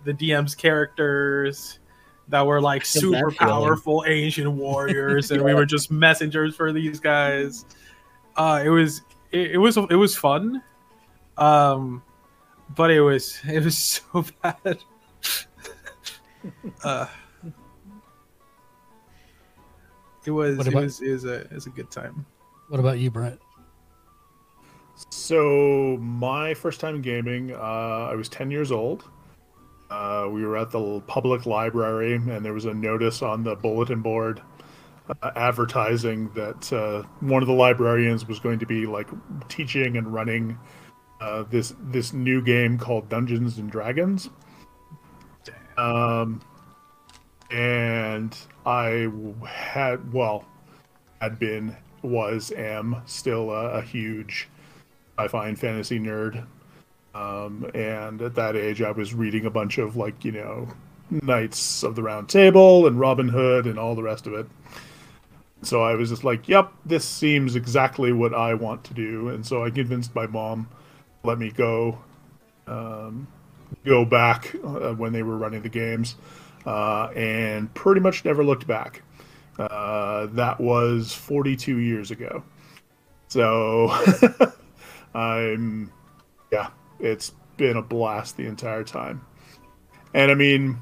the 0.05 0.13
DM's 0.13 0.55
characters 0.55 1.79
that 2.29 2.47
were 2.47 2.61
like 2.61 2.85
super 2.85 3.31
powerful 3.31 4.05
ancient 4.07 4.51
warriors, 4.53 5.31
and 5.31 5.43
we 5.43 5.55
were 5.55 5.67
just 5.67 5.91
messengers 5.91 6.57
for 6.57 6.73
these 6.73 7.01
guys. 7.01 7.65
Uh, 8.37 8.63
it 8.65 8.71
was 8.71 9.03
it, 9.31 9.53
it 9.53 9.59
was 9.59 9.77
it 9.77 9.97
was 9.97 10.17
fun, 10.17 10.63
um, 11.37 12.03
but 12.75 12.91
it 12.91 13.01
was 13.01 13.39
it 13.47 13.63
was 13.63 13.77
so 14.13 14.25
bad. 14.43 14.79
uh, 16.83 17.07
it 20.25 20.31
was 20.31 20.57
What 20.59 20.67
it 20.67 20.75
was 20.75 21.01
it 21.01 21.11
was 21.11 21.25
a 21.25 21.35
it 21.35 21.53
was 21.53 21.67
a 21.67 21.71
good 21.71 21.91
time. 21.91 22.27
What 22.69 22.81
about 22.81 22.99
you, 22.99 23.11
Brent? 23.11 23.39
So 25.11 25.99
my 26.01 26.55
first 26.55 26.81
time 26.81 27.03
gaming, 27.03 27.53
uh, 27.53 28.09
I 28.11 28.15
was 28.15 28.29
10 28.29 28.51
years 28.51 28.71
old. 28.71 29.05
Uh, 29.95 30.29
we 30.29 30.45
were 30.45 30.57
at 30.57 30.73
the 30.73 31.01
public 31.07 31.47
library, 31.47 32.15
and 32.15 32.45
there 32.45 32.53
was 32.53 32.65
a 32.65 32.75
notice 32.75 33.23
on 33.23 33.45
the 33.45 33.55
bulletin 33.55 34.01
board 34.01 34.43
uh, 35.09 35.31
advertising 35.37 36.29
that 36.35 36.73
uh, 36.73 37.03
one 37.21 37.43
of 37.43 37.47
the 37.47 37.55
librarians 37.55 38.27
was 38.27 38.41
going 38.41 38.59
to 38.59 38.67
be 38.67 38.87
like 38.87 39.09
teaching 39.49 39.97
and 39.97 40.13
running 40.13 40.59
uh, 41.21 41.45
this 41.45 41.75
this 41.81 42.13
new 42.13 42.43
game 42.43 42.77
called 42.77 43.09
Dungeons 43.09 43.59
and 43.59 43.71
Dragons. 43.71 44.31
Um, 45.77 46.41
and 47.53 48.37
I 48.67 49.09
had 49.47 50.13
well 50.13 50.45
had 51.21 51.39
been 51.39 51.77
was 52.03 52.51
am 52.51 53.01
still 53.07 53.51
a, 53.51 53.79
a 53.79 53.83
huge 53.83 54.49
sci-fi 55.17 55.47
and 55.47 55.59
fantasy 55.59 56.01
nerd. 56.01 56.45
Um, 57.15 57.71
and 57.75 58.21
at 58.23 58.35
that 58.35 58.57
age, 58.57 58.83
I 58.83 58.91
was 58.91 59.15
reading 59.15 59.47
a 59.47 59.51
bunch 59.51 59.79
of 59.79 59.97
like 59.97 60.25
you 60.25 60.33
know 60.33 60.69
Knights 61.11 61.83
of 61.83 61.95
the 61.95 62.03
Round 62.03 62.29
Table 62.29 62.87
and 62.87 62.99
Robin 62.99 63.29
Hood 63.29 63.67
and 63.67 63.79
all 63.79 63.95
the 63.95 64.03
rest 64.03 64.27
of 64.27 64.35
it. 64.35 64.47
So 65.63 65.83
I 65.83 65.95
was 65.95 66.11
just 66.11 66.25
like, 66.25 66.49
"Yep, 66.49 66.73
this 66.85 67.05
seems 67.05 67.57
exactly 67.57 68.13
what 68.13 68.35
I 68.35 68.55
want 68.55 68.85
to 68.85 68.95
do." 68.95 69.29
And 69.29 69.47
so 69.47 69.65
I 69.65 69.71
convinced 69.71 70.15
my 70.15 70.27
mom, 70.27 70.69
let 71.23 71.39
me 71.39 71.51
go, 71.51 71.99
um, 72.67 73.29
go 73.85 74.05
back 74.05 74.55
uh, 74.65 74.93
when 74.95 75.13
they 75.13 75.23
were 75.23 75.37
running 75.37 75.63
the 75.63 75.69
games, 75.69 76.17
uh, 76.67 77.07
and 77.15 77.73
pretty 77.75 78.01
much 78.01 78.25
never 78.25 78.45
looked 78.45 78.67
back. 78.67 79.03
Uh, 79.59 80.27
that 80.33 80.61
was 80.61 81.13
42 81.13 81.79
years 81.79 82.11
ago. 82.11 82.43
So 83.29 83.89
I'm, 85.15 85.93
yeah, 86.53 86.71
it's 86.99 87.33
been 87.57 87.77
a 87.77 87.83
blast 87.83 88.37
the 88.37 88.47
entire 88.47 88.85
time. 88.85 89.25
And 90.13 90.31
I 90.31 90.35
mean, 90.35 90.79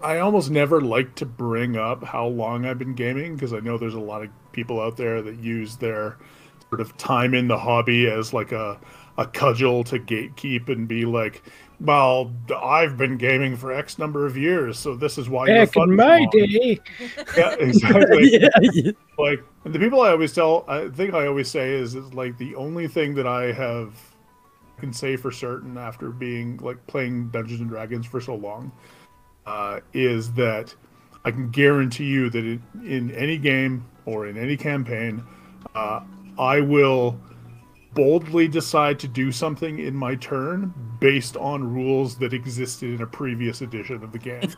I 0.00 0.18
almost 0.18 0.50
never 0.50 0.80
like 0.80 1.14
to 1.16 1.26
bring 1.26 1.76
up 1.76 2.04
how 2.04 2.26
long 2.26 2.64
I've 2.64 2.78
been 2.78 2.94
gaming 2.94 3.34
because 3.34 3.52
I 3.52 3.60
know 3.60 3.78
there's 3.78 3.94
a 3.94 4.00
lot 4.00 4.22
of 4.22 4.30
people 4.52 4.80
out 4.80 4.96
there 4.96 5.22
that 5.22 5.38
use 5.38 5.76
their 5.76 6.18
sort 6.68 6.80
of 6.80 6.96
time 6.98 7.34
in 7.34 7.48
the 7.48 7.58
hobby 7.58 8.08
as 8.08 8.32
like 8.32 8.52
a 8.52 8.78
a 9.16 9.26
cudgel 9.26 9.82
to 9.82 9.98
gatekeep 9.98 10.68
and 10.68 10.86
be 10.86 11.04
like, 11.04 11.42
well, 11.80 12.32
I've 12.56 12.96
been 12.96 13.16
gaming 13.16 13.56
for 13.56 13.72
X 13.72 13.98
number 13.98 14.24
of 14.26 14.36
years, 14.36 14.78
so 14.78 14.94
this 14.94 15.18
is 15.18 15.28
why 15.28 15.48
you're 15.48 15.66
Back 15.66 15.74
fun 15.74 15.90
in 15.90 15.96
my 15.96 16.18
long." 16.18 16.30
day. 16.30 16.80
Yeah, 17.36 17.54
exactly. 17.58 18.30
yeah, 18.32 18.48
yeah. 18.62 18.92
like 19.18 19.42
and 19.64 19.74
the 19.74 19.78
people 19.80 20.00
I 20.00 20.10
always 20.10 20.32
tell, 20.32 20.64
I 20.68 20.88
think 20.88 21.14
I 21.14 21.26
always 21.26 21.50
say 21.50 21.72
is, 21.72 21.96
is 21.96 22.14
like 22.14 22.38
the 22.38 22.54
only 22.54 22.86
thing 22.86 23.14
that 23.16 23.26
I 23.26 23.52
have 23.52 23.92
can 24.78 24.92
say 24.92 25.16
for 25.16 25.30
certain 25.30 25.76
after 25.76 26.10
being 26.10 26.56
like 26.58 26.84
playing 26.86 27.30
Dungeons 27.30 27.60
and 27.60 27.68
Dragons 27.68 28.06
for 28.06 28.20
so 28.20 28.34
long 28.34 28.72
uh, 29.46 29.80
is 29.92 30.32
that 30.34 30.74
I 31.24 31.30
can 31.30 31.50
guarantee 31.50 32.06
you 32.06 32.30
that 32.30 32.44
in, 32.44 32.62
in 32.84 33.10
any 33.12 33.38
game 33.38 33.84
or 34.06 34.26
in 34.26 34.38
any 34.38 34.56
campaign, 34.56 35.22
uh, 35.74 36.00
I 36.38 36.60
will 36.60 37.20
boldly 37.94 38.46
decide 38.46 38.98
to 39.00 39.08
do 39.08 39.32
something 39.32 39.78
in 39.78 39.94
my 39.94 40.14
turn 40.14 40.72
based 41.00 41.36
on 41.36 41.72
rules 41.72 42.16
that 42.18 42.32
existed 42.32 42.94
in 42.94 43.02
a 43.02 43.06
previous 43.06 43.60
edition 43.62 44.02
of 44.02 44.12
the 44.12 44.18
game. 44.18 44.50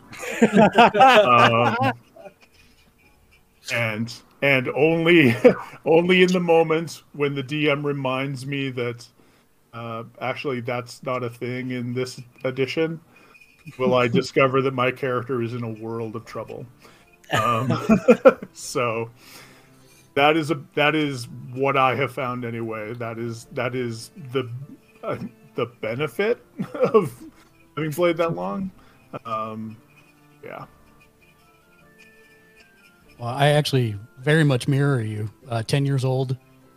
um, 0.94 1.92
and 3.72 4.14
and 4.42 4.68
only 4.70 5.36
only 5.84 6.22
in 6.22 6.32
the 6.32 6.40
moment 6.40 7.02
when 7.12 7.34
the 7.34 7.42
DM 7.42 7.84
reminds 7.84 8.46
me 8.46 8.70
that 8.70 9.06
uh, 9.72 10.04
actually 10.20 10.60
that's 10.60 11.02
not 11.02 11.22
a 11.22 11.30
thing 11.30 11.70
in 11.70 11.94
this 11.94 12.20
edition 12.44 13.00
will 13.78 13.94
I 13.94 14.08
discover 14.08 14.62
that 14.62 14.74
my 14.74 14.90
character 14.90 15.42
is 15.42 15.54
in 15.54 15.62
a 15.62 15.68
world 15.68 16.16
of 16.16 16.24
trouble. 16.24 16.66
Um, 17.32 17.72
so 18.52 19.10
that 20.14 20.36
is 20.36 20.50
a 20.50 20.60
that 20.74 20.94
is 20.94 21.28
what 21.52 21.76
I 21.76 21.94
have 21.94 22.12
found 22.12 22.44
anyway. 22.44 22.94
That 22.94 23.18
is 23.18 23.46
that 23.52 23.74
is 23.74 24.10
the 24.32 24.48
uh, 25.02 25.18
the 25.54 25.66
benefit 25.66 26.44
of 26.74 27.12
having 27.76 27.92
played 27.92 28.16
that 28.18 28.34
long. 28.34 28.70
Um, 29.24 29.76
yeah. 30.44 30.66
Well, 33.18 33.28
I 33.28 33.48
actually 33.48 33.96
very 34.18 34.44
much 34.44 34.66
mirror 34.66 35.00
you. 35.00 35.30
Uh, 35.48 35.62
Ten 35.62 35.84
years 35.84 36.04
old, 36.04 36.36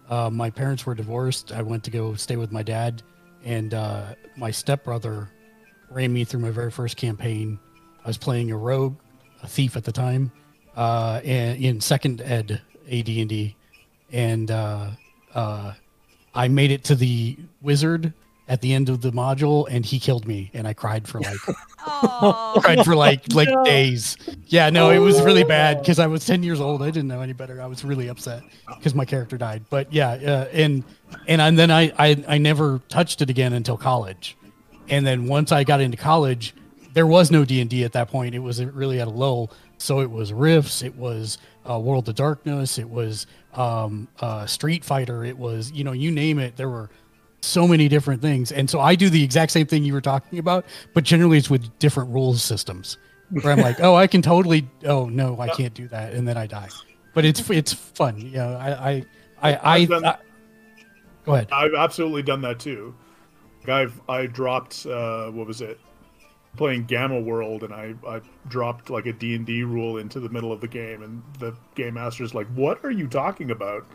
uh, 0.10 0.30
my 0.30 0.50
parents 0.50 0.86
were 0.86 0.96
divorced. 0.96 1.52
I 1.52 1.62
went 1.62 1.84
to 1.86 1.92
go 1.92 2.16
stay 2.16 2.36
with 2.36 2.52
my 2.52 2.63
dad, 2.63 3.04
and 3.44 3.74
uh, 3.74 4.16
my 4.38 4.52
stepbrother 4.52 5.30
ran 5.89 6.12
me 6.12 6.24
through 6.24 6.42
my 6.42 6.52
very 6.52 6.72
first 6.72 6.98
campaign. 6.98 7.60
I 8.04 8.08
was 8.08 8.18
playing 8.18 8.52
a 8.52 8.58
rogue, 8.58 8.96
a 9.42 9.48
thief 9.48 9.78
at 9.78 9.84
the 9.84 9.92
time, 9.92 10.32
uh, 10.76 11.22
and 11.24 11.63
in 11.63 11.82
second 11.82 12.22
ed 12.22 12.62
AD&D, 12.88 13.56
and 14.12 14.52
uh, 14.52 14.89
uh, 15.34 15.74
I 16.36 16.48
made 16.48 16.72
it 16.72 16.84
to 16.86 16.96
the 16.96 17.38
wizard 17.62 18.13
at 18.47 18.62
the 18.62 18.73
end 18.73 18.89
of 18.89 19.01
the 19.01 19.12
module, 19.12 19.67
and 19.69 19.86
he 19.86 19.99
killed 19.99 20.27
me, 20.27 20.51
and 20.53 20.67
I 20.67 20.73
cried 20.73 21.08
for 21.08 21.21
like 21.21 21.38
Oh, 21.86 22.60
cried 22.62 22.84
for 22.86 22.95
like 22.95 23.34
like 23.34 23.49
days. 23.65 24.17
Yeah, 24.47 24.69
no, 24.69 24.89
it 24.89 24.99
was 24.99 25.21
really 25.21 25.43
bad 25.43 25.79
because 25.79 25.99
I 25.99 26.08
was 26.08 26.25
ten 26.25 26.43
years 26.43 26.62
old. 26.62 26.82
I 26.82 26.88
didn't 26.88 27.08
know 27.08 27.21
any 27.21 27.34
better. 27.34 27.62
I 27.62 27.65
was 27.67 27.84
really 27.84 28.08
upset 28.08 28.43
because 28.67 28.95
my 28.95 29.06
character 29.06 29.38
died. 29.38 29.63
But 29.69 29.91
yeah, 29.91 30.12
uh, 30.12 30.47
and 30.53 30.84
and 31.27 31.41
and 31.41 31.58
then 31.58 31.71
I, 31.71 31.91
I 31.97 32.23
I 32.27 32.38
never 32.38 32.79
touched 32.89 33.21
it 33.21 33.29
again 33.29 33.53
until 33.53 33.77
college, 33.77 34.38
and 34.89 35.06
then 35.06 35.27
once 35.27 35.51
I 35.51 35.63
got 35.63 35.82
into 35.82 35.97
college, 35.97 36.53
there 36.93 37.08
was 37.08 37.32
no 37.32 37.43
D 37.43 37.60
and 37.60 37.69
D 37.69 37.84
at 37.84 37.93
that 37.93 38.10
point. 38.10 38.36
It 38.36 38.39
was 38.39 38.63
really 38.63 38.99
at 38.99 39.08
a 39.08 39.12
lull. 39.12 39.51
So 39.77 39.99
it 39.99 40.10
was 40.10 40.32
Rifts, 40.32 40.82
it 40.82 40.95
was 40.95 41.38
uh, 41.69 41.77
World 41.77 42.08
of 42.08 42.15
Darkness, 42.15 42.77
it 42.77 42.89
was 42.89 43.27
um, 43.53 44.08
uh, 44.21 44.45
Street 44.45 44.86
Fighter, 44.86 45.25
it 45.25 45.38
was 45.38 45.71
you 45.73 45.84
know 45.84 45.91
you 45.91 46.10
name 46.12 46.39
it. 46.39 46.56
There 46.56 46.69
were 46.69 46.89
so 47.43 47.67
many 47.67 47.88
different 47.88 48.21
things. 48.21 48.51
And 48.51 48.69
so 48.69 48.79
I 48.79 48.95
do 48.95 49.10
the 49.10 49.23
exact 49.23 49.51
same 49.51 49.67
thing 49.67 49.84
you 49.84 49.93
were 49.93 50.01
talking 50.01 50.39
about, 50.39 50.65
but 50.93 51.03
generally 51.03 51.38
it's 51.38 51.49
with 51.49 51.77
different 51.79 52.10
rules 52.12 52.41
systems 52.41 52.97
where 53.29 53.51
I'm 53.53 53.60
like, 53.60 53.79
oh, 53.82 53.95
I 53.95 54.08
can 54.08 54.21
totally, 54.21 54.67
oh 54.86 55.06
no, 55.08 55.39
I 55.39 55.49
can't 55.49 55.73
do 55.73 55.88
that. 55.89 56.13
And 56.13 56.27
then 56.27 56.38
I 56.38 56.47
die, 56.47 56.69
but 57.13 57.25
it's, 57.25 57.49
it's 57.49 57.73
fun. 57.73 58.17
You 58.19 58.32
know, 58.38 58.53
I, 58.56 58.71
I, 58.91 59.06
I, 59.41 59.53
I, 59.56 59.75
I've 59.75 59.89
done- 59.89 60.06
I- 60.06 60.17
go 61.25 61.34
ahead. 61.34 61.49
I've 61.51 61.73
absolutely 61.73 62.23
done 62.23 62.41
that 62.41 62.60
too. 62.60 62.95
I've 63.67 63.99
I 64.10 64.25
dropped 64.25 64.86
uh, 64.86 65.29
what 65.32 65.47
was 65.47 65.62
it? 65.62 65.79
Playing 66.58 66.84
Gamma 66.84 67.19
World, 67.21 67.63
and 67.63 67.73
I, 67.73 67.95
I 68.06 68.19
dropped 68.49 68.89
like 68.89 69.06
a 69.06 69.13
D 69.13 69.36
and 69.36 69.45
D 69.45 69.63
rule 69.63 69.97
into 69.97 70.19
the 70.19 70.27
middle 70.29 70.51
of 70.51 70.60
the 70.60 70.67
game, 70.67 71.01
and 71.01 71.23
the 71.39 71.56
game 71.73 71.93
master's 71.93 72.36
like, 72.36 72.45
"What 72.56 72.84
are 72.84 72.91
you 72.91 73.08
talking 73.08 73.51
about?" 73.51 73.86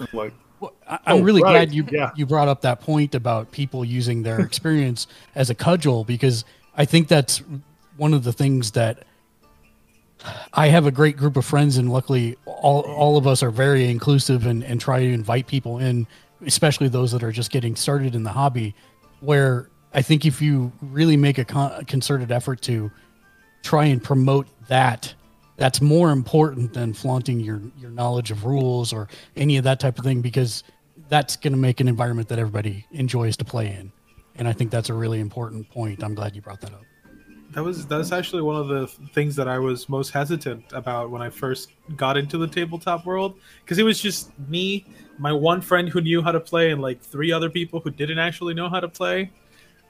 I'm 0.00 0.08
like, 0.12 0.34
Well, 0.62 0.72
I- 0.88 0.98
I'm 1.06 1.16
Oh, 1.16 1.22
really 1.22 1.42
right, 1.42 1.50
glad 1.50 1.74
you 1.74 1.84
yeah. 1.90 2.10
you 2.16 2.24
brought 2.24 2.48
up 2.48 2.62
that 2.62 2.80
point 2.80 3.14
about 3.14 3.50
people 3.50 3.84
using 3.84 4.22
their 4.22 4.40
experience 4.48 5.06
as 5.34 5.50
a 5.50 5.54
cudgel 5.54 6.04
because 6.04 6.44
I 6.76 6.84
think 6.86 7.08
that's 7.08 7.42
one 7.98 8.14
of 8.14 8.24
the 8.24 8.32
things 8.32 8.70
that 8.70 9.02
I 10.54 10.68
have 10.68 10.86
a 10.86 10.92
great 10.92 11.16
group 11.16 11.36
of 11.36 11.44
friends 11.44 11.76
and 11.78 11.90
luckily 11.92 12.36
all 12.46 12.82
all 12.82 13.16
of 13.16 13.26
us 13.26 13.42
are 13.42 13.50
very 13.50 13.90
inclusive 13.90 14.46
and, 14.46 14.62
and 14.62 14.80
try 14.80 15.00
to 15.00 15.12
invite 15.12 15.48
people 15.48 15.78
in, 15.78 16.06
especially 16.46 16.88
those 16.88 17.10
that 17.12 17.24
are 17.24 17.32
just 17.32 17.50
getting 17.50 17.74
started 17.74 18.14
in 18.14 18.22
the 18.22 18.30
hobby, 18.30 18.74
where 19.20 19.68
I 19.92 20.00
think 20.02 20.24
if 20.24 20.40
you 20.40 20.70
really 20.80 21.16
make 21.16 21.38
a, 21.38 21.44
con- 21.44 21.72
a 21.76 21.84
concerted 21.84 22.30
effort 22.30 22.62
to 22.62 22.90
try 23.62 23.86
and 23.86 24.02
promote 24.02 24.46
that 24.68 25.12
that's 25.56 25.80
more 25.80 26.10
important 26.10 26.72
than 26.72 26.92
flaunting 26.92 27.40
your 27.40 27.60
your 27.78 27.90
knowledge 27.90 28.30
of 28.30 28.44
rules 28.44 28.92
or 28.92 29.08
any 29.36 29.56
of 29.56 29.64
that 29.64 29.80
type 29.80 29.98
of 29.98 30.04
thing 30.04 30.20
because 30.20 30.64
that's 31.08 31.36
going 31.36 31.52
to 31.52 31.58
make 31.58 31.80
an 31.80 31.88
environment 31.88 32.28
that 32.28 32.38
everybody 32.38 32.86
enjoys 32.92 33.36
to 33.36 33.44
play 33.44 33.66
in. 33.66 33.92
And 34.36 34.48
i 34.48 34.52
think 34.52 34.70
that's 34.70 34.88
a 34.88 34.94
really 34.94 35.20
important 35.20 35.68
point. 35.68 36.02
I'm 36.02 36.14
glad 36.14 36.34
you 36.34 36.42
brought 36.42 36.60
that 36.62 36.72
up. 36.72 36.82
That 37.52 37.62
was 37.62 37.86
that's 37.86 38.12
actually 38.12 38.40
one 38.40 38.56
of 38.56 38.68
the 38.68 38.86
things 39.12 39.36
that 39.36 39.46
I 39.46 39.58
was 39.58 39.90
most 39.90 40.08
hesitant 40.08 40.64
about 40.72 41.10
when 41.10 41.20
I 41.20 41.28
first 41.28 41.72
got 41.96 42.16
into 42.16 42.38
the 42.38 42.46
tabletop 42.46 43.04
world 43.04 43.38
because 43.62 43.78
it 43.78 43.82
was 43.82 44.00
just 44.00 44.30
me, 44.48 44.86
my 45.18 45.32
one 45.32 45.60
friend 45.60 45.86
who 45.86 46.00
knew 46.00 46.22
how 46.22 46.32
to 46.32 46.40
play, 46.40 46.70
and 46.70 46.80
like 46.80 47.02
three 47.02 47.30
other 47.30 47.50
people 47.50 47.78
who 47.78 47.90
didn't 47.90 48.18
actually 48.18 48.54
know 48.54 48.70
how 48.70 48.80
to 48.80 48.88
play. 48.88 49.30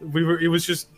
We 0.01 0.25
were 0.25 0.41
it 0.41 0.49
was 0.49 0.67
just 0.67 0.89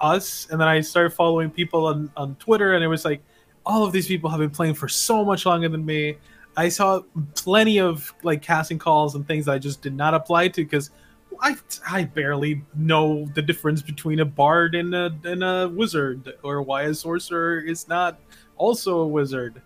us, 0.00 0.48
and 0.50 0.60
then 0.60 0.66
I 0.66 0.80
started 0.80 1.10
following 1.10 1.50
people 1.50 1.86
on 1.86 2.10
on 2.16 2.34
Twitter, 2.36 2.74
and 2.74 2.82
it 2.82 2.88
was 2.88 3.04
like 3.04 3.22
all 3.68 3.84
of 3.84 3.92
these 3.92 4.08
people 4.08 4.30
have 4.30 4.40
been 4.40 4.50
playing 4.50 4.74
for 4.74 4.88
so 4.88 5.24
much 5.24 5.44
longer 5.44 5.68
than 5.68 5.84
me. 5.84 6.16
I 6.56 6.70
saw 6.70 7.02
plenty 7.34 7.78
of 7.78 8.12
like 8.22 8.42
casting 8.42 8.78
calls 8.78 9.14
and 9.14 9.28
things 9.28 9.46
I 9.46 9.58
just 9.58 9.82
did 9.82 9.94
not 9.94 10.14
apply 10.14 10.48
to 10.48 10.64
because 10.64 10.90
I, 11.40 11.54
I 11.88 12.04
barely 12.04 12.64
know 12.74 13.26
the 13.34 13.42
difference 13.42 13.82
between 13.82 14.20
a 14.20 14.24
bard 14.24 14.74
and 14.74 14.94
a, 14.94 15.16
and 15.22 15.44
a 15.44 15.68
wizard 15.68 16.32
or 16.42 16.62
why 16.62 16.84
a 16.84 16.94
sorcerer 16.94 17.60
is 17.60 17.86
not 17.86 18.18
also 18.56 19.00
a 19.00 19.06
wizard 19.06 19.62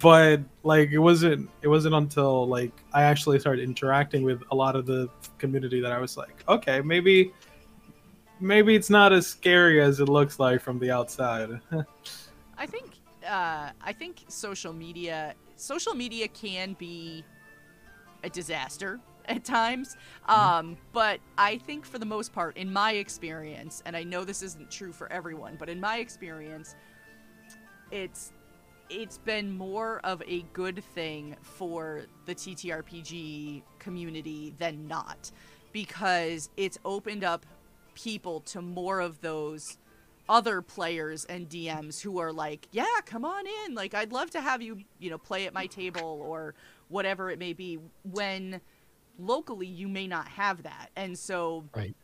but 0.00 0.40
like 0.64 0.90
it 0.90 0.98
wasn't 0.98 1.48
it 1.62 1.68
wasn't 1.68 1.94
until 1.94 2.46
like 2.48 2.72
i 2.92 3.04
actually 3.04 3.38
started 3.38 3.62
interacting 3.62 4.24
with 4.24 4.42
a 4.50 4.54
lot 4.54 4.74
of 4.74 4.84
the 4.84 5.08
community 5.38 5.80
that 5.80 5.92
i 5.92 5.98
was 5.98 6.16
like 6.16 6.42
okay 6.48 6.80
maybe 6.80 7.32
maybe 8.40 8.74
it's 8.74 8.90
not 8.90 9.12
as 9.12 9.28
scary 9.28 9.80
as 9.80 10.00
it 10.00 10.08
looks 10.08 10.40
like 10.40 10.60
from 10.60 10.76
the 10.80 10.90
outside 10.90 11.60
I 12.58 12.66
think 12.66 12.95
uh, 13.26 13.70
I 13.82 13.92
think 13.92 14.24
social 14.28 14.72
media 14.72 15.34
social 15.56 15.94
media 15.94 16.28
can 16.28 16.74
be 16.74 17.24
a 18.22 18.30
disaster 18.30 19.00
at 19.28 19.44
times. 19.44 19.96
Um, 20.28 20.76
but 20.92 21.20
I 21.36 21.58
think 21.58 21.84
for 21.84 21.98
the 21.98 22.06
most 22.06 22.32
part, 22.32 22.56
in 22.56 22.72
my 22.72 22.92
experience, 22.92 23.82
and 23.86 23.96
I 23.96 24.04
know 24.04 24.24
this 24.24 24.42
isn't 24.42 24.70
true 24.70 24.92
for 24.92 25.10
everyone, 25.12 25.56
but 25.58 25.68
in 25.68 25.80
my 25.80 25.98
experience, 25.98 26.76
it's 27.90 28.32
it's 28.88 29.18
been 29.18 29.50
more 29.50 30.00
of 30.04 30.22
a 30.28 30.42
good 30.52 30.82
thing 30.94 31.34
for 31.42 32.02
the 32.24 32.34
TTRPG 32.34 33.62
community 33.80 34.54
than 34.58 34.86
not 34.86 35.32
because 35.72 36.50
it's 36.56 36.78
opened 36.84 37.24
up 37.24 37.44
people 37.94 38.40
to 38.40 38.62
more 38.62 39.00
of 39.00 39.20
those 39.22 39.78
other 40.28 40.62
players 40.62 41.24
and 41.24 41.48
DMs 41.48 42.00
who 42.00 42.18
are 42.18 42.32
like, 42.32 42.68
"Yeah, 42.72 43.00
come 43.04 43.24
on 43.24 43.44
in. 43.46 43.74
Like 43.74 43.94
I'd 43.94 44.12
love 44.12 44.30
to 44.30 44.40
have 44.40 44.62
you, 44.62 44.78
you 44.98 45.10
know, 45.10 45.18
play 45.18 45.46
at 45.46 45.54
my 45.54 45.66
table 45.66 46.22
or 46.24 46.54
whatever 46.88 47.30
it 47.30 47.38
may 47.38 47.52
be." 47.52 47.78
When 48.02 48.60
locally 49.18 49.66
you 49.66 49.88
may 49.88 50.06
not 50.06 50.28
have 50.28 50.62
that. 50.64 50.90
And 50.96 51.18
so 51.18 51.64
right 51.74 51.94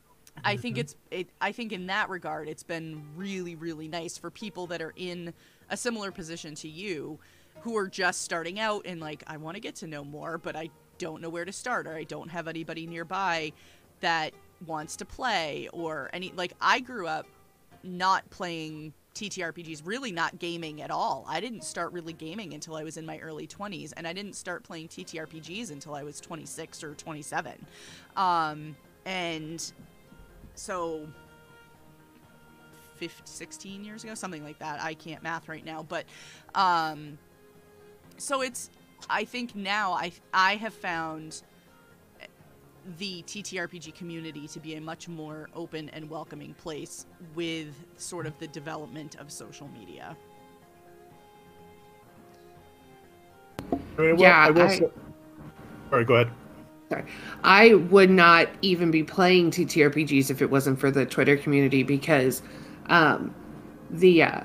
I 0.45 0.57
think 0.57 0.77
mm-hmm. 0.77 0.81
it's 0.81 0.97
it 1.11 1.29
I 1.41 1.53
think 1.53 1.73
in 1.73 1.87
that 1.87 2.09
regard 2.09 2.49
it's 2.49 2.63
been 2.63 3.03
really 3.17 3.55
really 3.55 3.89
nice 3.89 4.17
for 4.17 4.31
people 4.31 4.67
that 4.69 4.81
are 4.81 4.95
in 4.97 5.35
a 5.69 5.77
similar 5.77 6.11
position 6.11 6.55
to 6.57 6.69
you 6.69 7.19
who 7.61 7.77
are 7.77 7.89
just 7.89 8.23
starting 8.23 8.59
out 8.59 8.87
and 8.87 9.01
like 9.01 9.23
I 9.27 9.37
want 9.37 9.57
to 9.57 9.61
get 9.61 9.77
to 9.77 9.87
know 9.87 10.05
more 10.05 10.39
but 10.39 10.57
I 10.57 10.71
don't 10.99 11.21
know 11.21 11.29
where 11.29 11.45
to 11.45 11.53
start 11.53 11.87
or 11.87 11.95
I 11.95 12.05
don't 12.05 12.31
have 12.31 12.49
anybody 12.49 12.87
nearby 12.87 13.53
that 14.01 14.33
wants 14.67 14.97
to 14.97 15.05
play 15.05 15.69
or 15.73 16.09
any 16.13 16.33
like 16.35 16.55
I 16.61 16.81
grew 16.81 17.07
up 17.07 17.27
not 17.85 18.29
playing 18.31 18.93
TTRPGs, 19.15 19.83
really 19.85 20.13
not 20.13 20.39
gaming 20.39 20.81
at 20.81 20.91
all. 20.91 21.25
I 21.29 21.41
didn't 21.41 21.65
start 21.65 21.93
really 21.93 22.13
gaming 22.13 22.55
until 22.55 22.77
I 22.77 22.83
was 22.83 22.97
in 22.97 23.05
my 23.05 23.19
early 23.19 23.47
20s, 23.47 23.93
and 23.97 24.07
I 24.07 24.13
didn't 24.13 24.35
start 24.35 24.63
playing 24.63 24.89
TTRPGs 24.89 25.71
until 25.71 25.95
I 25.95 26.03
was 26.03 26.21
26 26.21 26.83
or 26.83 26.95
27. 26.95 27.67
Um, 28.17 28.77
and 29.05 29.73
so 30.55 31.07
15, 32.97 33.27
16 33.27 33.85
years 33.85 34.05
ago, 34.05 34.15
something 34.15 34.45
like 34.45 34.59
that. 34.61 34.83
I 34.83 34.95
can't 34.95 35.23
math 35.23 35.49
right 35.49 35.65
now, 35.65 35.83
but 35.83 36.05
um, 36.55 37.19
so 38.17 38.43
it's. 38.43 38.71
I 39.11 39.25
think 39.25 39.57
now 39.57 39.93
I 39.93 40.13
I 40.33 40.55
have 40.55 40.73
found 40.73 41.43
the 42.99 43.23
TTRPG 43.23 43.95
community 43.95 44.49
to 44.49 44.59
be 44.61 44.75
a 44.75 44.81
much 44.81 45.09
more 45.09 45.49
open 45.55 45.89
and 45.91 46.09
welcoming 46.11 46.55
place 46.55 47.07
with 47.35 47.69
sort 47.97 48.27
of 48.27 48.37
the 48.39 48.49
development 48.49 49.17
of 49.21 49.31
social 49.31 49.69
media. 49.69 50.17
I 53.73 53.77
mean, 54.01 54.17
well, 54.17 54.21
Yeah, 54.21 54.39
I 54.39 54.51
will 54.51 54.63
I- 54.63 54.77
say- 54.79 54.91
Sorry, 55.91 56.05
go 56.05 56.15
ahead. 56.15 56.31
I 57.43 57.73
would 57.75 58.11
not 58.11 58.49
even 58.61 58.91
be 58.91 59.03
playing 59.03 59.51
TTRPGs 59.51 60.31
if 60.31 60.43
it 60.43 60.51
wasn't 60.51 60.79
for 60.79 60.91
the 60.91 61.07
Twitter 61.07 61.39
community 61.39 61.83
because 61.83 62.43
um, 62.89 63.35
the 63.91 64.25
uh, 64.25 64.41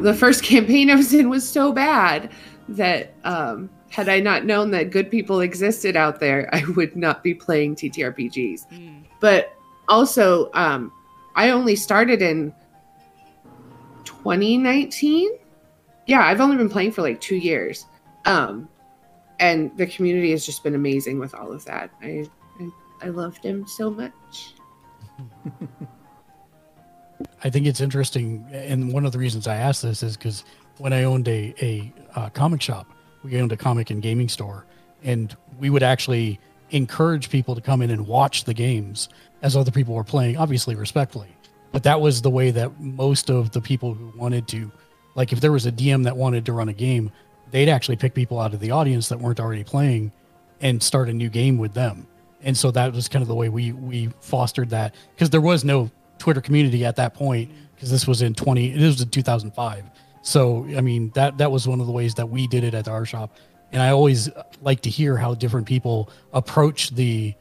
the 0.00 0.12
first 0.12 0.42
campaign 0.44 0.90
I 0.90 0.96
was 0.96 1.14
in 1.14 1.28
was 1.28 1.48
so 1.48 1.72
bad 1.72 2.32
that 2.68 3.14
um, 3.22 3.70
had 3.94 4.08
I 4.08 4.18
not 4.18 4.44
known 4.44 4.72
that 4.72 4.90
good 4.90 5.08
people 5.08 5.38
existed 5.38 5.94
out 5.94 6.18
there, 6.18 6.48
I 6.52 6.64
would 6.76 6.96
not 6.96 7.22
be 7.22 7.32
playing 7.32 7.76
TTRPGs. 7.76 8.68
Mm. 8.68 9.04
But 9.20 9.56
also, 9.88 10.50
um, 10.52 10.90
I 11.36 11.50
only 11.50 11.76
started 11.76 12.20
in 12.20 12.52
2019. 14.02 15.30
Yeah, 16.06 16.26
I've 16.26 16.40
only 16.40 16.56
been 16.56 16.68
playing 16.68 16.90
for 16.90 17.02
like 17.02 17.20
two 17.20 17.36
years. 17.36 17.86
Um, 18.24 18.68
and 19.38 19.70
the 19.76 19.86
community 19.86 20.32
has 20.32 20.44
just 20.44 20.64
been 20.64 20.74
amazing 20.74 21.20
with 21.20 21.32
all 21.32 21.52
of 21.52 21.64
that. 21.66 21.90
I 22.02 22.28
I, 22.60 22.68
I 23.02 23.08
loved 23.10 23.44
him 23.44 23.64
so 23.66 23.90
much. 23.90 24.54
I 27.44 27.50
think 27.50 27.66
it's 27.66 27.80
interesting, 27.80 28.44
and 28.52 28.92
one 28.92 29.06
of 29.06 29.12
the 29.12 29.18
reasons 29.18 29.46
I 29.46 29.56
asked 29.56 29.82
this 29.82 30.02
is 30.02 30.16
because 30.16 30.44
when 30.78 30.92
I 30.92 31.04
owned 31.04 31.28
a 31.28 31.54
a 31.60 31.92
uh, 32.16 32.28
comic 32.30 32.60
shop, 32.60 32.93
we 33.24 33.40
owned 33.40 33.50
a 33.52 33.56
comic 33.56 33.90
and 33.90 34.02
gaming 34.02 34.28
store, 34.28 34.66
and 35.02 35.36
we 35.58 35.70
would 35.70 35.82
actually 35.82 36.38
encourage 36.70 37.30
people 37.30 37.54
to 37.54 37.60
come 37.60 37.82
in 37.82 37.90
and 37.90 38.06
watch 38.06 38.44
the 38.44 38.54
games 38.54 39.08
as 39.42 39.56
other 39.56 39.70
people 39.70 39.94
were 39.94 40.04
playing, 40.04 40.36
obviously 40.36 40.74
respectfully. 40.74 41.28
But 41.72 41.82
that 41.82 42.00
was 42.00 42.22
the 42.22 42.30
way 42.30 42.50
that 42.52 42.78
most 42.80 43.30
of 43.30 43.50
the 43.50 43.60
people 43.60 43.94
who 43.94 44.12
wanted 44.16 44.46
to, 44.48 44.70
like, 45.14 45.32
if 45.32 45.40
there 45.40 45.52
was 45.52 45.66
a 45.66 45.72
DM 45.72 46.04
that 46.04 46.16
wanted 46.16 46.46
to 46.46 46.52
run 46.52 46.68
a 46.68 46.72
game, 46.72 47.10
they'd 47.50 47.68
actually 47.68 47.96
pick 47.96 48.14
people 48.14 48.38
out 48.38 48.54
of 48.54 48.60
the 48.60 48.70
audience 48.70 49.08
that 49.08 49.18
weren't 49.18 49.40
already 49.40 49.64
playing 49.64 50.12
and 50.60 50.82
start 50.82 51.08
a 51.08 51.12
new 51.12 51.28
game 51.28 51.58
with 51.58 51.74
them. 51.74 52.06
And 52.42 52.56
so 52.56 52.70
that 52.72 52.92
was 52.92 53.08
kind 53.08 53.22
of 53.22 53.28
the 53.28 53.34
way 53.34 53.48
we 53.48 53.72
we 53.72 54.10
fostered 54.20 54.70
that 54.70 54.94
because 55.14 55.30
there 55.30 55.40
was 55.40 55.64
no 55.64 55.90
Twitter 56.18 56.40
community 56.40 56.84
at 56.84 56.96
that 56.96 57.14
point 57.14 57.50
because 57.74 57.90
this 57.90 58.06
was 58.06 58.22
in 58.22 58.34
20 58.34 58.72
it 58.72 58.80
was 58.80 59.00
in 59.00 59.08
2005. 59.08 59.84
So 60.24 60.66
I 60.76 60.80
mean 60.80 61.10
that 61.14 61.38
that 61.38 61.52
was 61.52 61.68
one 61.68 61.80
of 61.80 61.86
the 61.86 61.92
ways 61.92 62.14
that 62.14 62.30
we 62.30 62.46
did 62.46 62.64
it 62.64 62.74
at 62.74 62.88
our 62.88 63.04
shop. 63.04 63.36
And 63.72 63.82
I 63.82 63.90
always 63.90 64.30
like 64.62 64.80
to 64.82 64.90
hear 64.90 65.16
how 65.16 65.34
different 65.34 65.66
people 65.66 66.10
approach 66.32 66.90
the 66.90 67.34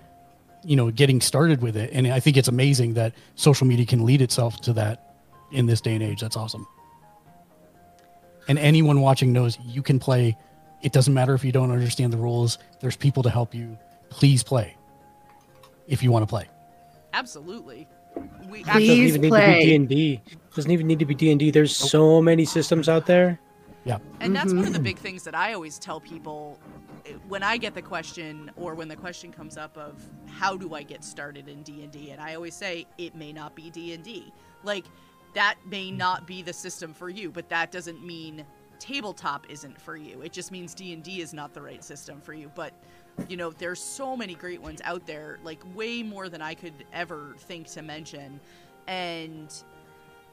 you 0.65 0.75
know 0.75 0.91
getting 0.91 1.21
started 1.21 1.61
with 1.61 1.77
it. 1.77 1.91
And 1.93 2.07
I 2.07 2.19
think 2.19 2.35
it's 2.35 2.49
amazing 2.49 2.95
that 2.95 3.13
social 3.35 3.65
media 3.65 3.85
can 3.85 4.05
lead 4.05 4.21
itself 4.21 4.59
to 4.61 4.73
that 4.73 5.15
in 5.51 5.65
this 5.65 5.79
day 5.79 5.93
and 5.93 6.03
age. 6.03 6.19
That's 6.19 6.35
awesome. 6.35 6.67
And 8.49 8.59
anyone 8.59 8.99
watching 8.99 9.31
knows 9.31 9.57
you 9.65 9.81
can 9.81 9.97
play. 9.97 10.35
It 10.81 10.91
doesn't 10.91 11.13
matter 11.13 11.33
if 11.33 11.45
you 11.45 11.53
don't 11.53 11.71
understand 11.71 12.11
the 12.11 12.17
rules. 12.17 12.57
There's 12.81 12.97
people 12.97 13.23
to 13.23 13.29
help 13.29 13.55
you. 13.55 13.77
Please 14.09 14.43
play 14.43 14.75
if 15.87 16.03
you 16.03 16.11
want 16.11 16.23
to 16.23 16.27
play. 16.27 16.49
Absolutely. 17.13 17.87
We 18.49 18.63
Please 18.63 18.65
doesn't 18.65 18.81
even 18.83 19.21
need 19.21 19.29
to 19.29 19.35
play. 19.35 19.59
be 19.59 19.65
D 19.65 19.75
and 19.75 19.89
D. 19.89 20.21
Doesn't 20.55 20.71
even 20.71 20.87
need 20.87 20.99
to 20.99 21.05
be 21.05 21.15
D 21.15 21.31
and 21.31 21.39
D. 21.39 21.51
There's 21.51 21.75
so 21.75 22.21
many 22.21 22.45
systems 22.45 22.87
out 22.87 23.05
there. 23.05 23.39
Yeah. 23.85 23.97
And 24.21 24.35
that's 24.35 24.53
one 24.53 24.65
of 24.65 24.73
the 24.73 24.79
Mhm. 24.79 24.83
big 24.83 24.97
things 24.97 25.23
that 25.23 25.35
I 25.35 25.53
always 25.53 25.77
tell 25.77 25.99
people 25.99 26.57
eh, 27.05 27.13
when 27.27 27.43
I 27.43 27.57
get 27.57 27.73
the 27.73 27.81
question 27.81 28.49
or 28.55 28.75
when 28.75 28.87
the 28.87 28.95
question 28.95 29.31
comes 29.31 29.57
up 29.57 29.77
of 29.77 30.01
how 30.27 30.55
do 30.55 30.73
I 30.73 30.83
get 30.83 31.03
started 31.03 31.49
in 31.49 31.63
D&D 31.63 32.11
and 32.11 32.21
I 32.21 32.35
always 32.35 32.53
say 32.55 32.85
it 32.97 33.13
may 33.15 33.33
not 33.33 33.55
be 33.55 33.69
D&D. 33.69 34.31
Like 34.63 34.85
that 35.33 35.55
may 35.65 35.91
not 35.91 36.25
be 36.27 36.41
the 36.41 36.53
system 36.53 36.93
for 36.93 37.09
you, 37.09 37.29
but 37.31 37.49
that 37.49 37.71
doesn't 37.71 38.05
mean 38.05 38.45
tabletop 38.79 39.47
isn't 39.49 39.79
for 39.81 39.97
you. 39.97 40.21
It 40.21 40.31
just 40.31 40.51
means 40.51 40.73
D&D 40.73 41.19
is 41.21 41.33
not 41.33 41.53
the 41.53 41.61
right 41.61 41.83
system 41.83 42.21
for 42.21 42.33
you, 42.33 42.51
but 42.55 42.73
you 43.27 43.37
know, 43.37 43.51
there's 43.51 43.79
so 43.79 44.15
many 44.17 44.35
great 44.35 44.61
ones 44.61 44.81
out 44.83 45.05
there, 45.05 45.39
like 45.43 45.61
way 45.75 46.03
more 46.03 46.29
than 46.29 46.41
I 46.41 46.53
could 46.53 46.73
ever 46.93 47.35
think 47.37 47.67
to 47.71 47.81
mention. 47.81 48.39
And 48.87 49.53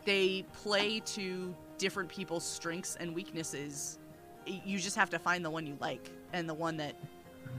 they 0.04 0.44
play 0.52 1.00
to 1.00 1.54
different 1.78 2.08
people's 2.08 2.44
strengths 2.44 2.96
and 2.96 3.14
weaknesses. 3.14 3.98
You 4.46 4.78
just 4.78 4.96
have 4.96 5.10
to 5.10 5.18
find 5.18 5.44
the 5.44 5.50
one 5.50 5.66
you 5.66 5.76
like 5.80 6.10
and 6.32 6.48
the 6.48 6.54
one 6.54 6.76
that, 6.78 6.96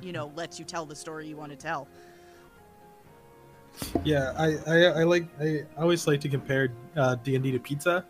you 0.02 0.12
know, 0.12 0.32
lets 0.36 0.60
you 0.60 0.66
tell 0.66 0.86
the 0.86 0.96
story 0.96 1.28
you 1.28 1.38
want 1.38 1.52
to 1.52 1.58
tell. 1.58 1.88
Yeah, 4.04 4.34
I, 4.38 4.58
I, 4.68 4.84
I 4.84 5.04
like 5.04 5.28
I 5.40 5.64
always 5.78 6.06
like 6.06 6.20
to 6.22 6.30
compare 6.30 6.74
uh, 6.98 7.16
D 7.16 7.36
and 7.36 7.44
D 7.44 7.52
to 7.52 7.60
pizza 7.60 8.06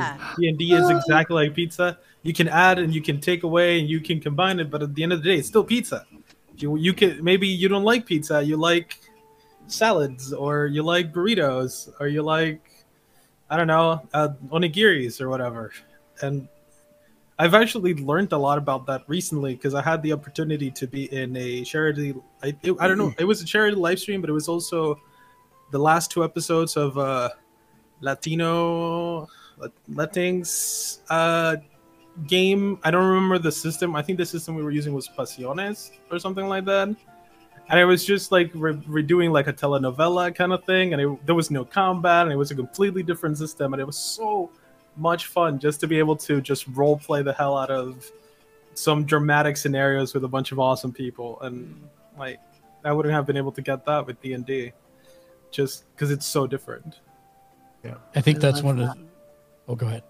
because 0.00 0.36
D 0.38 0.48
and 0.48 0.58
D 0.58 0.72
is 0.72 0.88
exactly 0.90 1.34
like 1.46 1.54
pizza. 1.54 1.98
You 2.22 2.32
can 2.32 2.48
add 2.48 2.78
and 2.78 2.94
you 2.94 3.02
can 3.02 3.20
take 3.20 3.42
away 3.42 3.80
and 3.80 3.88
you 3.88 4.00
can 4.00 4.20
combine 4.20 4.60
it, 4.60 4.70
but 4.70 4.82
at 4.82 4.94
the 4.94 5.02
end 5.02 5.12
of 5.12 5.22
the 5.22 5.30
day, 5.30 5.38
it's 5.38 5.48
still 5.48 5.64
pizza. 5.64 6.06
You 6.56 6.76
you 6.76 6.92
can 6.92 7.22
maybe 7.22 7.48
you 7.48 7.68
don't 7.68 7.84
like 7.84 8.06
pizza, 8.06 8.42
you 8.42 8.56
like 8.56 8.98
salads 9.66 10.32
or 10.32 10.66
you 10.66 10.82
like 10.82 11.12
burritos 11.12 11.88
or 12.00 12.06
you 12.08 12.22
like 12.22 12.60
I 13.50 13.56
don't 13.56 13.66
know 13.66 14.08
uh, 14.14 14.28
onigiris 14.50 15.20
or 15.20 15.28
whatever. 15.28 15.72
And 16.20 16.48
I've 17.38 17.54
actually 17.54 17.94
learned 17.94 18.32
a 18.32 18.38
lot 18.38 18.58
about 18.58 18.86
that 18.86 19.02
recently 19.08 19.54
because 19.54 19.74
I 19.74 19.82
had 19.82 20.02
the 20.02 20.12
opportunity 20.12 20.70
to 20.70 20.86
be 20.86 21.12
in 21.12 21.36
a 21.36 21.64
charity. 21.64 22.14
I, 22.42 22.54
it, 22.62 22.76
I 22.78 22.86
don't 22.86 22.98
know. 22.98 23.12
It 23.18 23.24
was 23.24 23.42
a 23.42 23.44
charity 23.44 23.76
live 23.76 23.98
stream, 23.98 24.20
but 24.20 24.30
it 24.30 24.34
was 24.34 24.48
also 24.48 25.00
the 25.72 25.78
last 25.78 26.10
two 26.10 26.22
episodes 26.22 26.76
of 26.76 26.96
uh, 26.98 27.30
Latino 28.00 29.26
Latins 29.88 31.00
uh, 31.10 31.56
game. 32.26 32.78
I 32.82 32.90
don't 32.90 33.06
remember 33.06 33.38
the 33.38 33.52
system. 33.52 33.96
I 33.96 34.02
think 34.02 34.18
the 34.18 34.26
system 34.26 34.54
we 34.54 34.62
were 34.62 34.70
using 34.70 34.94
was 34.94 35.08
Pasiones 35.08 35.90
or 36.10 36.18
something 36.18 36.48
like 36.48 36.64
that. 36.66 36.88
And 37.68 37.80
it 37.80 37.84
was 37.84 38.04
just 38.04 38.32
like 38.32 38.50
re- 38.54 38.74
redoing 38.74 39.30
like 39.30 39.46
a 39.46 39.52
telenovela 39.52 40.34
kind 40.34 40.52
of 40.52 40.64
thing, 40.64 40.92
and 40.92 41.00
it, 41.00 41.26
there 41.26 41.34
was 41.34 41.50
no 41.50 41.64
combat, 41.64 42.24
and 42.24 42.32
it 42.32 42.36
was 42.36 42.50
a 42.50 42.54
completely 42.54 43.02
different 43.02 43.38
system, 43.38 43.72
and 43.72 43.80
it 43.80 43.84
was 43.86 43.96
so 43.96 44.50
much 44.96 45.26
fun 45.26 45.58
just 45.58 45.80
to 45.80 45.86
be 45.86 45.98
able 45.98 46.16
to 46.16 46.40
just 46.40 46.66
role 46.68 46.98
play 46.98 47.22
the 47.22 47.32
hell 47.32 47.56
out 47.56 47.70
of 47.70 48.10
some 48.74 49.04
dramatic 49.04 49.56
scenarios 49.56 50.12
with 50.12 50.24
a 50.24 50.28
bunch 50.28 50.52
of 50.52 50.58
awesome 50.58 50.92
people, 50.92 51.40
and 51.40 51.88
like 52.18 52.40
I 52.84 52.92
wouldn't 52.92 53.14
have 53.14 53.26
been 53.26 53.36
able 53.36 53.52
to 53.52 53.62
get 53.62 53.86
that 53.86 54.06
with 54.06 54.20
D 54.20 54.34
and 54.34 54.44
D, 54.44 54.72
just 55.50 55.84
because 55.94 56.10
it's 56.10 56.26
so 56.26 56.46
different. 56.46 57.00
Yeah, 57.84 57.94
I 58.14 58.20
think 58.20 58.38
I 58.38 58.40
that's 58.40 58.62
one 58.62 58.80
of 58.80 58.88
that. 58.88 58.98
Oh 59.68 59.74
go 59.74 59.86
ahead. 59.86 60.02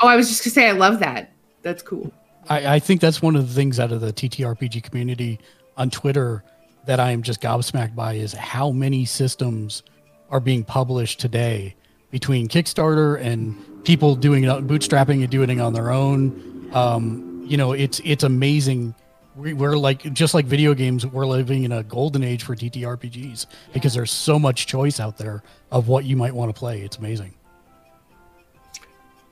Oh, 0.00 0.08
I 0.08 0.16
was 0.16 0.28
just 0.28 0.44
gonna 0.44 0.52
say 0.52 0.68
I 0.68 0.72
love 0.72 1.00
that. 1.00 1.32
That's 1.62 1.82
cool. 1.82 2.12
I, 2.48 2.76
I 2.76 2.78
think 2.78 3.00
that's 3.00 3.20
one 3.20 3.36
of 3.36 3.48
the 3.48 3.54
things 3.54 3.78
out 3.78 3.92
of 3.92 4.00
the 4.00 4.12
TTRPG 4.12 4.82
community 4.82 5.38
on 5.76 5.90
Twitter 5.90 6.42
that 6.86 7.00
I 7.00 7.10
am 7.10 7.22
just 7.22 7.40
gobsmacked 7.40 7.94
by 7.94 8.14
is 8.14 8.32
how 8.32 8.70
many 8.70 9.04
systems 9.04 9.82
are 10.30 10.40
being 10.40 10.64
published 10.64 11.20
today 11.20 11.74
between 12.10 12.48
Kickstarter 12.48 13.20
and 13.20 13.56
people 13.84 14.16
doing 14.16 14.44
it, 14.44 14.48
bootstrapping 14.66 15.22
and 15.22 15.30
doing 15.30 15.50
it 15.50 15.60
on 15.60 15.72
their 15.72 15.90
own. 15.90 16.70
Um, 16.72 17.44
you 17.46 17.56
know, 17.56 17.72
it's 17.72 18.00
it's 18.04 18.24
amazing. 18.24 18.94
We, 19.36 19.52
we're 19.52 19.76
like 19.76 20.12
just 20.12 20.34
like 20.34 20.46
video 20.46 20.74
games. 20.74 21.06
We're 21.06 21.26
living 21.26 21.64
in 21.64 21.72
a 21.72 21.82
golden 21.82 22.22
age 22.22 22.42
for 22.42 22.54
TTRPGs 22.54 23.46
because 23.72 23.94
there's 23.94 24.10
so 24.10 24.38
much 24.38 24.66
choice 24.66 25.00
out 25.00 25.18
there 25.18 25.42
of 25.70 25.88
what 25.88 26.04
you 26.04 26.16
might 26.16 26.34
want 26.34 26.54
to 26.54 26.58
play. 26.58 26.82
It's 26.82 26.96
amazing. 26.96 27.34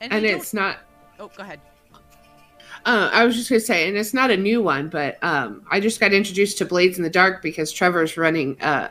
And, 0.01 0.13
And 0.13 0.25
it's 0.25 0.53
not 0.53 0.77
don't- 1.17 1.31
oh, 1.31 1.37
go 1.37 1.43
ahead. 1.43 1.59
Uh, 2.85 3.09
I 3.11 3.25
was 3.25 3.35
just 3.35 3.49
gonna 3.49 3.59
say, 3.59 3.87
and 3.89 3.97
it's 3.97 4.13
not 4.13 4.31
a 4.31 4.37
new 4.37 4.61
one, 4.61 4.87
but 4.87 5.21
um, 5.21 5.63
I 5.69 5.79
just 5.81 5.99
got 5.99 6.13
introduced 6.13 6.57
to 6.59 6.65
Blades 6.65 6.97
in 6.97 7.03
the 7.03 7.09
Dark 7.09 7.41
because 7.41 7.71
Trevor's 7.73 8.15
running 8.15 8.59
uh, 8.61 8.89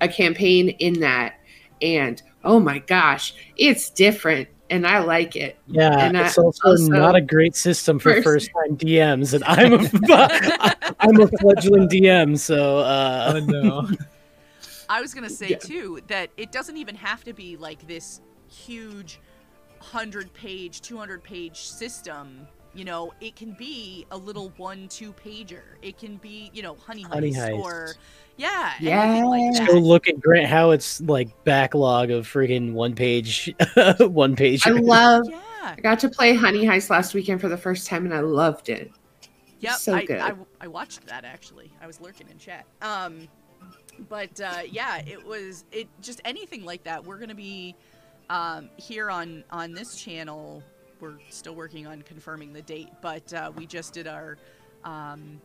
a 0.00 0.06
campaign 0.08 0.68
in 0.68 1.00
that, 1.00 1.34
and 1.82 2.22
oh 2.44 2.60
my 2.60 2.78
gosh, 2.78 3.34
it's 3.56 3.90
different, 3.90 4.48
and 4.70 4.86
I 4.86 5.00
like 5.00 5.34
it. 5.34 5.58
Yeah, 5.66 6.06
And, 6.06 6.16
uh, 6.16 6.20
it's 6.20 6.38
also, 6.38 6.68
also- 6.70 6.86
not 6.92 7.16
a 7.16 7.20
great 7.20 7.56
system 7.56 7.98
for 7.98 8.12
First- 8.12 8.24
first 8.24 8.50
time 8.52 8.76
DMs, 8.76 9.34
and 9.34 9.42
I'm 9.44 9.72
a 9.72 10.94
I'm 11.00 11.20
a 11.20 11.26
fledgling 11.38 11.88
DM, 11.88 12.38
so 12.38 12.78
uh, 12.78 13.32
I 13.34 13.40
know. 13.40 13.88
I 14.88 15.00
was 15.00 15.12
gonna 15.14 15.28
say 15.28 15.48
Yeah. 15.48 15.56
too 15.58 16.00
that 16.06 16.30
it 16.36 16.52
doesn't 16.52 16.76
even 16.76 16.94
have 16.94 17.24
to 17.24 17.32
be 17.32 17.56
like 17.56 17.88
this 17.88 18.20
huge 18.48 19.18
hundred 19.92 20.32
page, 20.34 20.80
two 20.80 20.96
hundred 20.96 21.22
page 21.22 21.62
system. 21.62 22.46
You 22.74 22.84
know, 22.84 23.12
it 23.22 23.36
can 23.36 23.52
be 23.52 24.06
a 24.10 24.16
little 24.16 24.52
one, 24.58 24.88
two 24.88 25.14
pager. 25.14 25.62
It 25.80 25.96
can 25.96 26.16
be, 26.16 26.50
you 26.52 26.62
know, 26.62 26.74
honey, 26.74 27.02
Honey 27.02 27.32
heist, 27.32 27.52
Heist. 27.52 27.58
or 27.62 27.94
yeah, 28.36 28.74
anything 28.80 29.24
like 29.24 29.66
Go 29.66 29.74
look 29.78 30.08
at 30.08 30.20
Grant 30.20 30.46
Howitt's 30.46 31.00
like 31.00 31.28
backlog 31.44 32.10
of 32.10 32.26
friggin' 32.26 32.74
one 32.74 32.94
page, 32.94 33.54
one 33.98 34.36
page. 34.36 34.66
I 34.66 34.70
love. 34.70 35.24
Yeah. 35.28 35.40
I 35.62 35.80
got 35.80 35.98
to 36.00 36.08
play 36.08 36.34
Honey 36.34 36.64
Heist 36.64 36.90
last 36.90 37.14
weekend 37.14 37.40
for 37.40 37.48
the 37.48 37.56
first 37.56 37.86
time, 37.86 38.04
and 38.04 38.14
I 38.14 38.20
loved 38.20 38.68
it. 38.68 38.92
Yep, 39.60 39.74
So 39.76 39.94
I, 39.94 40.04
good. 40.04 40.18
I, 40.20 40.34
I 40.60 40.68
watched 40.68 41.06
that 41.06 41.24
actually. 41.24 41.72
I 41.80 41.86
was 41.86 42.00
lurking 42.00 42.28
in 42.28 42.38
chat. 42.38 42.66
Um, 42.82 43.26
but 44.08 44.38
uh, 44.40 44.60
yeah, 44.70 44.98
it 45.06 45.24
was 45.24 45.64
it 45.72 45.88
just 46.02 46.20
anything 46.24 46.64
like 46.64 46.84
that. 46.84 47.04
We're 47.04 47.18
gonna 47.18 47.34
be 47.34 47.74
um, 48.30 48.70
here 48.76 49.10
on 49.10 49.44
on 49.50 49.72
this 49.72 49.96
channel. 49.96 50.62
We're 51.00 51.18
still 51.28 51.54
working 51.54 51.86
on 51.86 52.02
confirming 52.02 52.52
the 52.52 52.62
date, 52.62 52.88
but 53.02 53.32
uh, 53.34 53.52
we 53.54 53.66
just 53.66 53.92
did 53.92 54.06
our 54.06 54.38
um, 54.84 55.40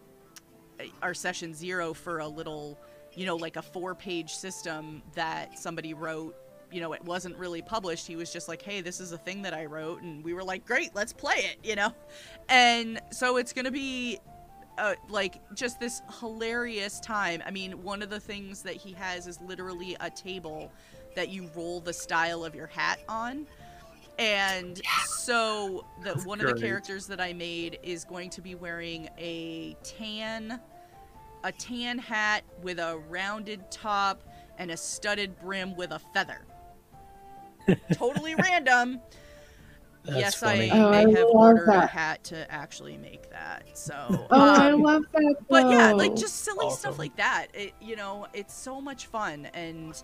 our 1.01 1.13
session 1.13 1.53
zero 1.53 1.93
for 1.93 2.19
a 2.19 2.27
little, 2.27 2.79
you 3.13 3.25
know, 3.25 3.35
like 3.35 3.57
a 3.57 3.61
four 3.61 3.93
page 3.93 4.31
system 4.31 5.01
that 5.13 5.59
somebody 5.59 5.93
wrote. 5.93 6.35
You 6.71 6.79
know, 6.79 6.93
it 6.93 7.03
wasn't 7.03 7.35
really 7.35 7.61
published. 7.61 8.07
He 8.07 8.15
was 8.15 8.31
just 8.31 8.47
like, 8.47 8.61
"Hey, 8.61 8.79
this 8.79 9.01
is 9.01 9.11
a 9.11 9.17
thing 9.17 9.41
that 9.41 9.53
I 9.53 9.65
wrote," 9.65 10.01
and 10.01 10.23
we 10.23 10.33
were 10.33 10.43
like, 10.43 10.65
"Great, 10.65 10.95
let's 10.95 11.11
play 11.11 11.35
it." 11.35 11.57
You 11.63 11.75
know, 11.75 11.93
and 12.47 13.01
so 13.11 13.35
it's 13.35 13.51
gonna 13.51 13.71
be 13.71 14.19
uh, 14.77 14.95
like 15.09 15.41
just 15.53 15.79
this 15.79 16.01
hilarious 16.19 16.99
time. 17.01 17.43
I 17.45 17.51
mean, 17.51 17.83
one 17.83 18.01
of 18.01 18.09
the 18.09 18.19
things 18.19 18.61
that 18.63 18.75
he 18.75 18.93
has 18.93 19.27
is 19.27 19.39
literally 19.41 19.97
a 19.99 20.09
table 20.09 20.71
that 21.15 21.29
you 21.29 21.49
roll 21.55 21.79
the 21.79 21.93
style 21.93 22.43
of 22.43 22.55
your 22.55 22.67
hat 22.67 22.99
on. 23.07 23.47
And 24.19 24.81
so 25.05 25.85
the 26.03 26.13
one 26.25 26.41
of 26.41 26.47
the 26.47 26.61
characters 26.61 27.07
that 27.07 27.19
I 27.19 27.33
made 27.33 27.79
is 27.81 28.03
going 28.03 28.29
to 28.31 28.41
be 28.41 28.55
wearing 28.55 29.09
a 29.17 29.75
tan 29.83 30.59
a 31.43 31.51
tan 31.51 31.97
hat 31.97 32.43
with 32.61 32.77
a 32.77 33.01
rounded 33.09 33.71
top 33.71 34.23
and 34.59 34.69
a 34.69 34.77
studded 34.77 35.39
brim 35.39 35.75
with 35.75 35.91
a 35.91 35.99
feather. 36.13 36.45
totally 37.93 38.35
random. 38.35 39.01
That's 40.03 40.17
yes, 40.17 40.35
funny. 40.35 40.71
I 40.71 40.79
Oh, 40.79 40.91
I 40.91 41.05
may 41.05 41.11
have 41.13 41.27
love 41.27 41.35
ordered 41.35 41.69
a 41.69 41.85
hat 41.85 42.23
to 42.25 42.51
actually 42.51 42.97
make 42.97 43.29
that. 43.29 43.77
So, 43.77 44.27
Oh, 44.31 44.39
I 44.39 44.71
um, 44.71 44.81
love 44.81 45.03
that. 45.13 45.35
but 45.47 45.69
yeah, 45.69 45.93
like 45.93 46.15
just 46.15 46.37
silly 46.37 46.71
stuff 46.71 46.97
like 46.97 47.15
that. 47.17 47.47
It, 47.53 47.73
you 47.79 47.95
know, 47.95 48.25
it's 48.33 48.53
so 48.53 48.81
much 48.81 49.05
fun, 49.07 49.45
and 49.53 50.01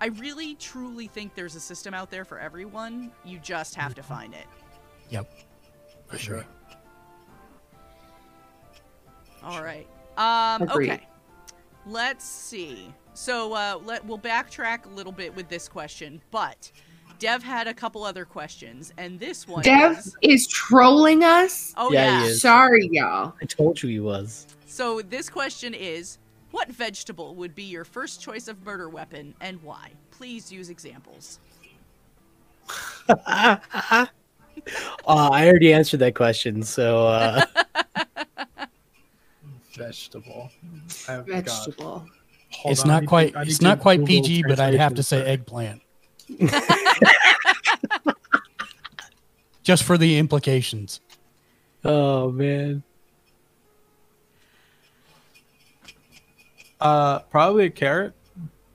I 0.00 0.06
really 0.06 0.54
truly 0.54 1.08
think 1.08 1.34
there's 1.34 1.56
a 1.56 1.60
system 1.60 1.92
out 1.94 2.10
there 2.10 2.24
for 2.24 2.38
everyone. 2.38 3.10
You 3.24 3.38
just 3.40 3.74
have 3.74 3.94
to 3.96 4.02
find 4.02 4.32
it. 4.34 4.46
Yep. 5.10 5.30
For 6.06 6.18
sure. 6.18 6.44
All 9.42 9.62
right. 9.62 9.86
Um, 10.16 10.62
Agreed. 10.68 10.90
okay. 10.90 11.08
Let's 11.86 12.24
see. 12.24 12.92
So 13.14 13.52
uh, 13.54 13.80
let 13.84 14.04
we'll 14.04 14.18
backtrack 14.18 14.86
a 14.86 14.90
little 14.90 15.12
bit 15.12 15.34
with 15.34 15.48
this 15.48 15.68
question, 15.68 16.20
but 16.30 16.70
Dev 17.18 17.42
had 17.42 17.66
a 17.66 17.74
couple 17.74 18.04
other 18.04 18.24
questions, 18.24 18.92
and 18.96 19.18
this 19.18 19.48
one 19.48 19.62
Dev 19.62 19.98
is 19.98 20.16
is 20.22 20.46
trolling 20.46 21.24
us. 21.24 21.74
oh 21.76 21.90
Yeah, 21.92 22.04
yeah. 22.04 22.22
he 22.22 22.28
is. 22.28 22.42
Sorry, 22.42 22.88
y'all. 22.92 23.34
I 23.40 23.44
told 23.46 23.82
you 23.82 23.88
he 23.88 24.00
was. 24.00 24.46
So 24.66 25.00
this 25.02 25.28
question 25.28 25.74
is, 25.74 26.18
what 26.58 26.68
vegetable 26.72 27.36
would 27.36 27.54
be 27.54 27.62
your 27.62 27.84
first 27.84 28.20
choice 28.20 28.48
of 28.48 28.64
murder 28.66 28.88
weapon, 28.88 29.32
and 29.40 29.62
why? 29.62 29.92
Please 30.10 30.50
use 30.50 30.70
examples. 30.70 31.38
uh, 33.08 33.56
I 35.06 35.48
already 35.48 35.72
answered 35.72 36.00
that 36.00 36.16
question, 36.16 36.64
so 36.64 37.06
uh, 37.06 37.44
Vegetable. 39.76 40.50
I've 41.08 41.24
got- 41.26 41.44
Vegetable. 41.44 42.06
hold 42.50 42.72
it's 42.72 42.82
on, 42.82 42.88
not 42.88 43.00
need 43.02 43.06
to- 43.06 43.08
quite 43.08 43.32
it's 43.36 43.62
not 43.62 43.78
quite 43.78 44.00
Google 44.00 44.22
PG, 44.22 44.42
but 44.48 44.58
I'd 44.58 44.74
have 44.74 44.94
to 44.94 45.02
say 45.04 45.18
translation 45.38 45.80
eggplant. 46.40 48.16
Just 49.62 49.84
for 49.84 49.96
the 49.96 50.18
implications. 50.18 51.00
oh 51.84 52.32
man, 52.32 52.82
Uh, 56.80 57.20
probably 57.20 57.66
a 57.66 57.70
carrot, 57.70 58.14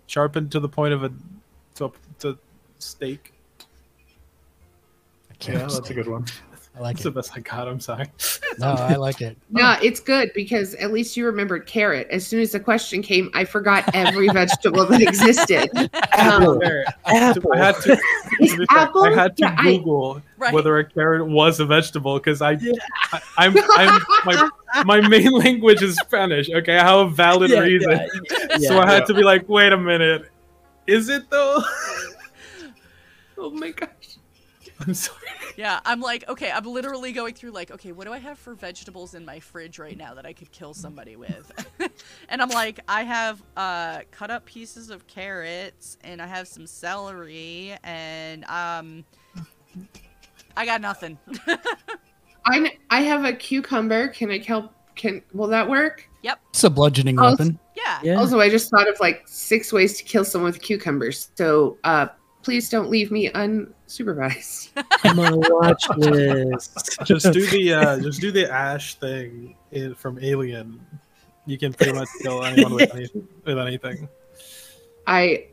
sharpened 0.08 0.52
to 0.52 0.60
the 0.60 0.70
point 0.70 0.94
of 0.94 1.04
a 1.04 1.12
to, 1.76 1.92
to 2.20 2.38
can't 5.40 5.60
Yeah, 5.60 5.68
that's 5.68 5.90
a 5.90 5.94
good 5.94 6.08
one. 6.08 6.26
I 6.76 6.80
like 6.80 6.96
That's 6.96 7.04
the 7.04 7.12
best 7.12 7.32
I 7.36 7.40
got. 7.42 7.68
I'm 7.68 7.80
sorry. 7.80 8.08
No, 8.60 8.68
I 8.68 8.98
like 8.98 9.20
it. 9.20 9.36
No, 9.50 9.76
it's 9.82 10.00
good 10.00 10.32
because 10.36 10.76
at 10.76 10.94
least 10.94 11.18
you 11.18 11.26
remembered 11.26 11.66
carrot. 11.66 12.08
As 12.12 12.26
soon 12.28 12.40
as 12.40 12.52
the 12.52 12.60
question 12.60 13.02
came, 13.02 13.32
I 13.34 13.46
forgot 13.46 13.90
every 13.96 14.30
vegetable 14.34 14.86
that 14.86 15.02
existed. 15.02 15.72
Um, 15.76 16.62
apple. 17.08 17.52
I 17.52 17.58
had 17.58 17.76
to. 17.82 18.00
Is 18.40 18.54
to 18.54 18.68
apple? 18.70 19.06
I 19.06 19.12
had 19.16 19.36
to 19.38 19.42
Yeah, 19.46 19.56
I- 19.58 19.78
Google 19.78 20.22
Right. 20.38 20.54
whether 20.54 20.78
a 20.78 20.86
carrot 20.86 21.26
was 21.28 21.60
a 21.62 21.66
vegetable 21.66 22.20
because 22.20 22.44
I, 22.44 22.60
I, 23.12 23.22
I'm, 23.38 23.58
I'm 23.76 24.02
my, 24.26 24.50
my 24.86 25.08
main 25.08 25.32
language 25.32 25.82
is 25.82 25.96
Spanish. 25.96 26.48
Okay, 26.52 26.78
I 26.78 26.84
have 26.88 27.08
a 27.08 27.10
valid 27.10 27.50
Yeah, 27.50 27.62
reason. 27.62 27.90
yeah, 27.90 28.58
so 28.60 28.74
yeah. 28.76 28.80
I 28.82 28.92
had 28.92 29.08
to 29.08 29.16
be 29.16 29.24
like, 29.24 29.50
wait 29.50 29.72
a 29.74 29.78
minute, 29.78 30.30
is 30.86 31.10
it 31.10 31.28
though? 31.32 31.60
oh 33.40 33.50
my 33.52 33.72
gosh. 33.72 33.90
I'm 34.82 34.94
sorry. 34.94 35.18
Yeah, 35.58 35.80
I'm 35.86 36.02
like, 36.02 36.28
okay, 36.28 36.52
I'm 36.52 36.66
literally 36.66 37.12
going 37.12 37.34
through 37.34 37.52
like, 37.52 37.72
okay, 37.72 37.92
what 37.92 38.08
do 38.08 38.14
I 38.14 38.18
have 38.20 38.40
for 38.40 38.56
vegetables 38.56 39.14
in 39.14 39.24
my 39.26 39.40
fridge 39.40 39.78
right 39.80 39.98
now 39.98 40.14
that 40.16 40.26
I 40.26 40.34
could 40.34 40.52
kill 40.52 40.74
somebody 40.74 41.16
with? 41.16 41.52
and 42.30 42.42
I'm 42.42 42.50
like, 42.50 42.80
I 42.88 43.04
have 43.04 43.42
uh 43.56 44.02
cut 44.12 44.32
up 44.32 44.46
pieces 44.46 44.90
of 44.90 45.06
carrots 45.08 45.98
and 46.04 46.22
I 46.22 46.28
have 46.28 46.48
some 46.48 46.66
celery 46.66 47.76
and 47.84 48.46
um 48.46 49.06
I 50.58 50.66
got 50.66 50.82
nothing. 50.82 51.18
I 52.46 52.78
I 52.90 53.02
have 53.02 53.26
a 53.26 53.34
cucumber. 53.34 54.10
Can 54.10 54.32
I 54.32 54.40
help? 54.40 54.72
Can 54.96 55.22
will 55.34 55.48
that 55.48 55.70
work? 55.70 56.08
Yep. 56.24 56.40
It's 56.50 56.64
a 56.64 56.70
bludgeoning 56.70 57.20
Oh, 57.20 57.32
weapon. 57.32 57.60
yeah. 57.76 58.00
Yeah. 58.04 58.16
Also, 58.16 58.40
I 58.40 58.50
just 58.50 58.70
thought 58.70 58.88
of 58.88 59.00
like 59.00 59.24
six 59.26 59.74
ways 59.74 59.98
to 59.98 60.04
kill 60.04 60.24
someone 60.26 60.52
with 60.52 60.62
cucumbers. 60.62 61.30
So 61.36 61.78
uh, 61.84 62.08
please 62.44 62.70
don't 62.70 62.90
leave 62.90 63.12
me 63.12 63.32
unsupervised. 63.94 64.70
I'm 65.04 65.20
on 65.20 65.34
a 65.34 65.38
watch 65.38 65.88
list. 65.98 67.00
Just 67.06 67.32
do 67.32 67.46
the 67.48 67.74
uh, 67.74 68.00
just 68.00 68.22
do 68.22 68.32
the 68.32 68.52
ash 68.52 68.96
thing 68.96 69.56
in, 69.72 69.96
from 69.96 70.20
Alien. 70.22 70.80
You 71.46 71.58
can 71.58 71.74
pretty 71.74 71.94
much 71.94 72.08
kill 72.22 72.44
anyone 72.44 72.74
with, 72.74 72.94
any, 72.96 73.10
with 73.44 73.60
anything. 73.60 74.08
I 75.06 75.48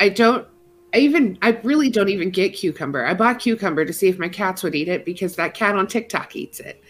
I 0.00 0.08
don't 0.08 0.46
I 0.94 0.98
even 0.98 1.38
I 1.42 1.50
really 1.62 1.90
don't 1.90 2.08
even 2.08 2.30
get 2.30 2.50
cucumber. 2.50 3.04
I 3.04 3.14
bought 3.14 3.38
cucumber 3.38 3.84
to 3.84 3.92
see 3.92 4.08
if 4.08 4.18
my 4.18 4.28
cats 4.28 4.62
would 4.62 4.74
eat 4.74 4.88
it 4.88 5.04
because 5.04 5.36
that 5.36 5.54
cat 5.54 5.76
on 5.76 5.86
TikTok 5.86 6.34
eats 6.36 6.60
it. 6.60 6.82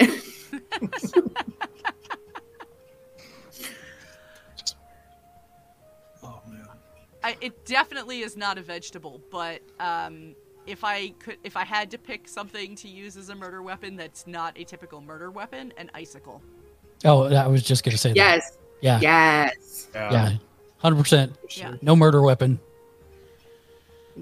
it 7.42 7.64
definitely 7.64 8.20
is 8.20 8.36
not 8.36 8.56
a 8.58 8.62
vegetable, 8.62 9.20
but 9.30 9.60
um 9.80 10.34
if 10.66 10.84
I 10.84 11.08
could 11.18 11.38
if 11.42 11.56
I 11.56 11.64
had 11.64 11.90
to 11.90 11.98
pick 11.98 12.28
something 12.28 12.76
to 12.76 12.88
use 12.88 13.16
as 13.16 13.28
a 13.28 13.34
murder 13.34 13.62
weapon 13.62 13.96
that's 13.96 14.26
not 14.26 14.56
a 14.58 14.64
typical 14.64 15.00
murder 15.00 15.30
weapon, 15.30 15.72
an 15.76 15.90
icicle. 15.94 16.40
Oh, 17.04 17.24
I 17.24 17.46
was 17.48 17.62
just 17.62 17.84
gonna 17.84 17.98
say 17.98 18.10
that. 18.10 18.16
yes. 18.16 18.58
Yeah. 18.80 19.00
Yes. 19.00 19.88
Yeah. 19.94 20.36
Hundred 20.78 20.96
percent. 20.96 21.32
Yeah. 21.50 21.74
No 21.82 21.94
murder 21.94 22.22
weapon. 22.22 22.58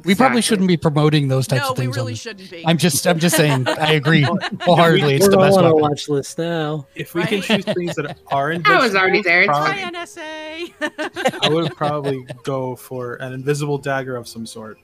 We 0.05 0.15
probably 0.15 0.41
shouldn't 0.41 0.69
be 0.69 0.77
promoting 0.77 1.27
those 1.29 1.47
types 1.49 1.63
no, 1.63 1.71
of 1.73 1.79
we 1.79 1.85
things. 1.85 1.97
really 1.97 2.13
on- 2.13 2.17
shouldn't 2.17 2.51
be. 2.51 2.65
I'm 2.67 2.79
just 2.79 3.07
I'm 3.07 3.19
just 3.19 3.37
saying 3.37 3.67
I 3.69 3.95
agree 3.95 4.23
wholeheartedly. 4.23 5.15
It's 5.17 5.29
the 5.29 5.37
best 5.37 5.59
all 5.59 5.65
on 5.65 5.71
a 5.71 5.75
weapon. 5.75 5.91
watch 5.91 6.09
list 6.09 6.39
now. 6.39 6.87
If 6.95 7.15
we 7.15 7.25
can 7.25 7.43
choose 7.43 7.65
things 7.65 7.97
that 7.97 8.19
aren't 8.29 8.69
I 8.69 8.79
was 8.81 8.95
already 8.95 9.21
there, 9.23 9.43
it's 9.43 9.49
probably- 9.49 9.83
Hi, 9.83 9.91
NSA. 9.91 11.43
I 11.43 11.49
would 11.49 11.75
probably 11.75 12.25
go 12.45 12.77
for 12.77 13.15
an 13.17 13.33
invisible 13.33 13.79
dagger 13.79 14.15
of 14.17 14.29
some 14.29 14.47
sort, 14.47 14.79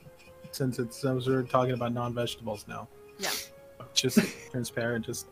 since 0.50 0.78
it's 0.80 1.00
since 1.00 1.26
we're 1.26 1.42
talking 1.44 1.74
about 1.74 1.92
non-vegetables 1.92 2.66
now. 2.66 2.88
Yeah. 3.18 3.30
Just 3.94 4.18
transparent. 4.50 5.07
Just 5.07 5.26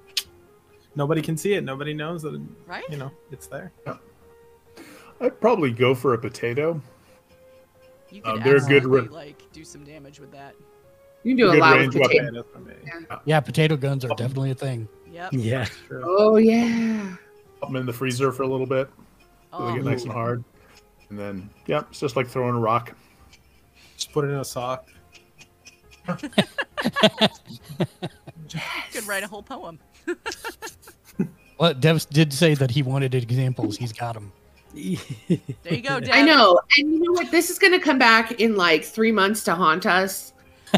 nobody 0.95 1.21
can 1.21 1.37
see 1.37 1.55
it. 1.55 1.65
Nobody 1.65 1.95
knows 1.95 2.23
that. 2.23 2.41
right? 2.67 2.85
You 2.89 2.97
know, 2.99 3.11
it's 3.33 3.49
there. 3.49 3.73
I'd 5.21 5.41
probably 5.41 5.71
go 5.73 5.95
for 5.95 6.15
a 6.15 6.19
potato. 6.19 6.81
You 8.11 8.23
Uh, 8.25 8.35
could 8.35 8.45
they're 8.45 8.61
good 8.61 8.85
re- 8.87 9.01
like 9.09 9.43
do 9.53 9.65
some 9.65 9.85
damage 9.85 10.21
with 10.21 10.31
that. 10.33 10.55
You 11.25 11.31
can 11.33 11.37
do 11.39 11.49
a 11.49 11.53
Good 11.53 11.61
lot 11.61 11.79
with 11.79 11.95
range 11.95 12.07
potato. 12.07 12.31
Yeah, 12.35 12.43
for 12.53 12.59
me. 12.61 12.75
Yeah, 13.25 13.41
potato 13.41 13.77
guns 13.77 14.05
are 14.05 14.09
definitely 14.17 14.51
a 14.51 14.55
thing. 14.55 14.89
Yep. 15.11 15.33
Yeah. 15.33 15.65
Sure. 15.89 16.03
Oh 16.05 16.37
yeah. 16.37 17.17
Put 17.61 17.69
them 17.69 17.77
in 17.77 17.87
the 17.87 17.93
freezer 17.93 18.31
for 18.33 18.43
a 18.43 18.47
little 18.49 18.67
bit 18.67 18.91
so 19.53 19.65
they 19.65 19.73
Oh, 19.73 19.75
get 19.75 19.85
nice 19.85 20.03
and 20.05 20.13
hard. 20.13 20.45
And 21.11 21.19
then, 21.19 21.49
yeah, 21.67 21.83
it's 21.91 22.01
just 22.01 22.17
like 22.17 22.27
throwing 22.29 22.55
a 22.55 22.59
rock. 22.59 22.93
Just 23.97 24.13
put 24.13 24.25
it 24.25 24.29
in 24.29 24.35
a 24.39 24.45
sock. 24.45 24.89
You 26.09 26.15
could 28.93 29.07
write 29.07 29.23
a 29.23 29.27
whole 29.29 29.43
poem. 29.43 29.79
Well, 31.57 31.73
Dev 31.73 32.05
did 32.11 32.33
say 32.33 32.55
that 32.55 32.73
he 32.73 32.83
wanted 32.83 33.15
examples. 33.15 33.77
He's 33.77 33.93
got 33.93 34.15
them. 34.15 34.33
There 34.75 35.75
you 35.75 35.83
go, 35.83 36.01
Dev. 36.01 36.11
I 36.13 36.23
know. 36.23 36.61
And 36.79 36.91
you 36.93 36.99
know 37.01 37.13
what? 37.13 37.31
This 37.31 37.51
is 37.51 37.59
going 37.59 37.73
to 37.73 37.79
come 37.79 37.99
back 37.99 38.33
in 38.41 38.57
like 38.57 38.85
three 38.85 39.13
months 39.13 39.45
to 39.45 39.55
haunt 39.55 39.87
us. 39.87 40.33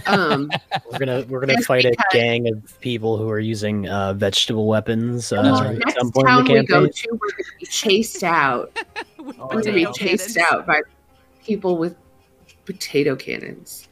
Um, 0.06 0.50
We're 0.92 0.98
gonna 0.98 1.24
we're 1.26 1.40
gonna 1.40 1.54
Yes, 1.54 1.64
fight 1.64 1.86
a 1.86 1.94
gang 2.12 2.46
of 2.52 2.78
people 2.80 3.16
who 3.16 3.30
are 3.30 3.38
using 3.40 3.88
uh, 3.88 4.12
vegetable 4.12 4.66
weapons 4.66 5.32
uh, 5.32 5.40
well, 5.42 5.72
next 5.72 5.94
some 5.98 6.12
point 6.12 6.28
in 6.28 6.34
town 6.34 6.44
the 6.44 6.52
we 6.52 6.66
go 6.66 6.86
to, 6.86 7.08
we're 7.12 7.18
going 7.18 7.44
to 7.44 7.52
be 7.60 7.66
chased 7.66 8.22
out. 8.22 8.76
We're 9.18 9.32
going 9.32 9.64
to 9.64 9.72
be 9.72 9.86
chased 9.94 10.36
cannons. 10.36 10.52
out 10.52 10.66
by 10.66 10.82
people 11.42 11.78
with 11.78 11.96
potato 12.66 13.16
cannons. 13.16 13.88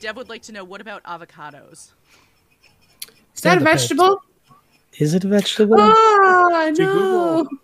Dev 0.00 0.16
would 0.16 0.28
like 0.30 0.42
to 0.42 0.52
know 0.52 0.64
what 0.64 0.80
about 0.80 1.02
avocados? 1.04 1.90
Is 3.34 3.42
that 3.42 3.58
a 3.58 3.60
Send 3.60 3.60
the 3.60 3.64
pics. 3.66 3.82
vegetable? 3.82 4.22
Is 4.98 5.12
it 5.14 5.22
a 5.24 5.28
vegetable? 5.28 5.76
Oh 5.78 6.72
To 6.74 6.82
no! 6.82 7.44
Google. 7.44 7.58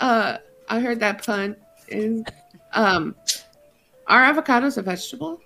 Uh, 0.00 0.38
I 0.68 0.80
heard 0.80 1.00
that 1.00 1.24
pun. 1.24 1.56
And, 1.90 2.30
um, 2.72 3.14
are 4.06 4.32
avocados 4.32 4.76
a 4.78 4.82
vegetable? 4.82 5.40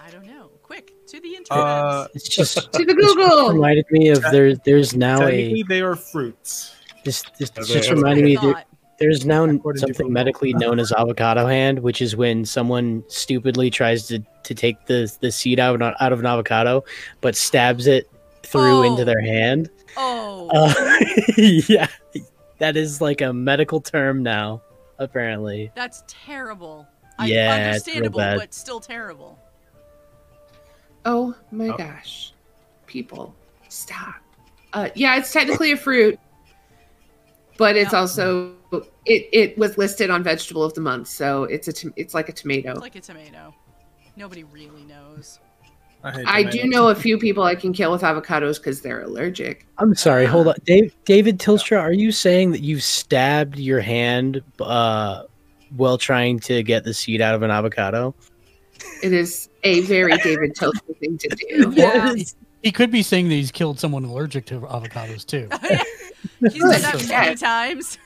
I 0.00 0.10
don't 0.10 0.26
know. 0.26 0.50
Quick 0.62 0.92
to 1.08 1.20
the 1.20 1.36
internet. 1.36 1.64
Uh, 1.64 2.08
It's 2.14 2.28
just 2.28 2.54
To 2.72 2.84
the 2.84 2.94
just 2.94 3.16
Google. 3.16 3.52
reminded 3.52 3.86
me 3.90 4.08
of 4.08 4.22
there. 4.32 4.54
There's 4.56 4.94
now 4.96 5.26
a 5.26 5.62
they 5.68 5.80
are 5.82 5.94
fruits. 5.96 6.74
this. 7.04 7.22
This 7.38 7.50
Yeah, 7.56 7.64
just 7.64 7.88
they- 7.88 7.94
reminded 7.94 8.24
me. 8.24 8.36
There, 8.36 8.64
there's 8.98 9.26
now 9.26 9.44
According 9.44 9.80
something 9.80 9.94
Google. 10.06 10.10
medically 10.12 10.54
known 10.54 10.78
as 10.78 10.92
avocado 10.92 11.46
hand, 11.46 11.80
which 11.80 12.00
is 12.00 12.16
when 12.16 12.44
someone 12.44 13.02
stupidly 13.08 13.68
tries 13.70 14.06
to, 14.08 14.20
to 14.44 14.54
take 14.54 14.86
the 14.86 15.12
the 15.20 15.30
seed 15.32 15.58
out 15.60 15.74
of, 15.74 15.80
an- 15.80 15.94
out 16.00 16.12
of 16.12 16.20
an 16.20 16.26
avocado, 16.26 16.84
but 17.20 17.34
stabs 17.36 17.86
it 17.86 18.08
through 18.42 18.78
Oh. 18.78 18.82
into 18.82 19.04
their 19.04 19.20
hand. 19.20 19.68
Oh, 19.96 20.48
Uh, 20.52 20.72
yeah, 21.36 21.88
that 22.58 22.76
is 22.76 23.00
like 23.00 23.20
a 23.20 23.32
medical 23.32 23.80
term 23.80 24.22
now, 24.22 24.62
apparently. 24.98 25.70
that's 25.74 26.02
terrible. 26.06 26.86
I, 27.18 27.26
Yeah, 27.26 27.54
it's 27.76 27.86
real 27.86 27.96
understandable, 27.96 28.18
bad. 28.18 28.38
but 28.38 28.54
still 28.54 28.80
terrible. 28.80 29.38
Oh 31.04 31.34
my 31.52 31.68
Oh. 31.68 31.76
gosh. 31.76 32.32
People, 32.86 33.34
stop. 33.68 34.14
Uh, 34.72 34.88
yeah, 34.94 35.16
it's 35.16 35.32
technically 35.32 35.72
a 35.72 35.76
fruit, 35.76 36.18
but 37.58 37.76
it's 37.76 37.92
Yeah. 37.92 38.00
also 38.00 38.54
it, 39.06 39.28
it 39.32 39.58
was 39.58 39.78
listed 39.78 40.10
on 40.10 40.22
vegetable 40.24 40.64
of 40.64 40.74
the 40.74 40.80
month, 40.80 41.06
so 41.08 41.44
it's 41.44 41.68
a 41.68 41.92
it's 41.96 42.14
like 42.14 42.28
a 42.28 42.32
tomato. 42.32 42.72
It's 42.72 42.80
like 42.80 42.96
a 42.96 43.00
tomato. 43.00 43.54
Nobody 44.16 44.42
really 44.44 44.82
knows. 44.84 45.38
I, 46.04 46.22
I 46.26 46.42
do 46.44 46.64
know 46.64 46.88
a 46.88 46.94
few 46.94 47.18
people 47.18 47.44
I 47.44 47.54
can 47.54 47.72
kill 47.72 47.90
with 47.92 48.02
avocados 48.02 48.58
because 48.58 48.82
they're 48.82 49.02
allergic. 49.02 49.66
I'm 49.78 49.94
sorry, 49.94 50.26
hold 50.26 50.48
on. 50.48 50.54
Dave, 50.64 50.94
David 51.04 51.38
Tilstra, 51.38 51.80
are 51.80 51.92
you 51.92 52.12
saying 52.12 52.52
that 52.52 52.60
you 52.60 52.78
stabbed 52.78 53.58
your 53.58 53.80
hand 53.80 54.42
uh, 54.60 55.22
while 55.76 55.96
trying 55.98 56.40
to 56.40 56.62
get 56.62 56.84
the 56.84 56.92
seed 56.94 57.20
out 57.20 57.34
of 57.34 57.42
an 57.42 57.50
avocado? 57.50 58.14
It 59.02 59.12
is 59.12 59.48
a 59.62 59.80
very 59.82 60.16
David 60.18 60.54
Tilstra 60.54 60.96
thing 60.98 61.18
to 61.18 61.28
do. 61.28 61.72
Yeah. 61.76 62.14
He 62.62 62.72
could 62.72 62.90
be 62.90 63.02
saying 63.02 63.28
that 63.28 63.34
he's 63.34 63.52
killed 63.52 63.78
someone 63.78 64.04
allergic 64.04 64.46
to 64.46 64.60
avocados 64.60 65.26
too. 65.26 65.48
He's 66.40 66.54
done 66.58 66.80
that 66.80 67.06
many 67.08 67.34
times. 67.36 67.98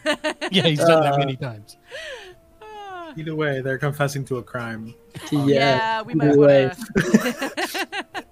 Yeah, 0.50 0.64
he's 0.64 0.80
done 0.80 1.02
that 1.02 1.14
Uh, 1.14 1.18
many 1.18 1.36
times. 1.36 1.76
Either 3.16 3.34
way, 3.34 3.60
they're 3.60 3.78
confessing 3.78 4.24
to 4.26 4.36
a 4.38 4.42
crime. 4.42 4.94
yeah, 5.32 6.02
we 6.02 6.14
might 6.14 6.28
either 6.28 6.38
want 6.38 6.78
to. 6.96 7.86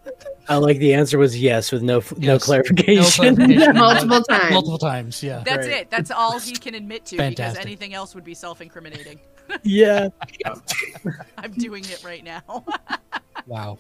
I 0.49 0.57
like 0.57 0.79
the 0.79 0.95
answer 0.95 1.19
was 1.19 1.39
yes 1.39 1.73
with 1.73 1.83
no 1.83 2.03
no 2.19 2.39
clarification. 2.39 3.35
No 3.35 3.35
clarification. 3.35 3.77
Multiple 3.77 4.23
times. 4.23 4.53
Multiple 4.53 4.79
times, 4.79 5.23
yeah. 5.23 5.43
That's 5.45 5.67
Great. 5.67 5.83
it. 5.83 5.91
That's 5.91 6.11
all 6.11 6.39
he 6.39 6.53
can 6.53 6.75
admit 6.75 7.05
to 7.07 7.17
because 7.17 7.57
anything 7.57 7.95
else 7.95 8.15
would 8.15 8.25
be 8.25 8.35
self-incriminating. 8.35 9.19
yeah. 9.63 10.09
I'm 11.39 11.53
doing 11.53 11.85
it 11.85 12.05
right 12.05 12.23
now. 12.23 12.65
Wow. 13.47 13.79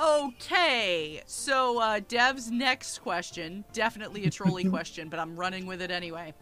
okay, 0.00 1.22
so 1.26 1.80
uh, 1.80 2.00
Dev's 2.06 2.50
next 2.50 2.98
question, 3.00 3.64
definitely 3.72 4.24
a 4.26 4.30
trolley 4.30 4.64
question, 4.64 5.08
but 5.08 5.18
I'm 5.18 5.36
running 5.36 5.66
with 5.66 5.82
it 5.82 5.90
anyway. 5.90 6.34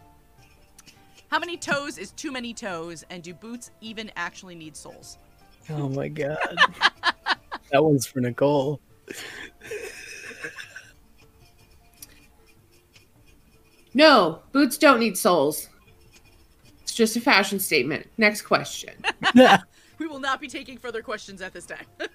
How 1.29 1.39
many 1.39 1.57
toes 1.57 1.97
is 1.97 2.11
too 2.11 2.31
many 2.31 2.53
toes, 2.53 3.03
and 3.09 3.21
do 3.21 3.33
boots 3.33 3.71
even 3.81 4.11
actually 4.15 4.55
need 4.55 4.75
soles? 4.77 5.17
Oh 5.69 5.89
my 5.89 6.07
god. 6.07 6.37
that 7.71 7.83
one's 7.83 8.05
for 8.05 8.21
Nicole. 8.21 8.79
No, 13.93 14.43
boots 14.51 14.77
don't 14.77 14.99
need 14.99 15.17
soles. 15.17 15.69
It's 16.83 16.93
just 16.93 17.15
a 17.17 17.21
fashion 17.21 17.59
statement. 17.59 18.07
Next 18.17 18.43
question. 18.43 18.93
We 19.97 20.07
will 20.07 20.19
not 20.19 20.39
be 20.39 20.47
taking 20.47 20.77
further 20.77 21.01
questions 21.01 21.41
at 21.41 21.53
this 21.53 21.65
time. 21.65 21.85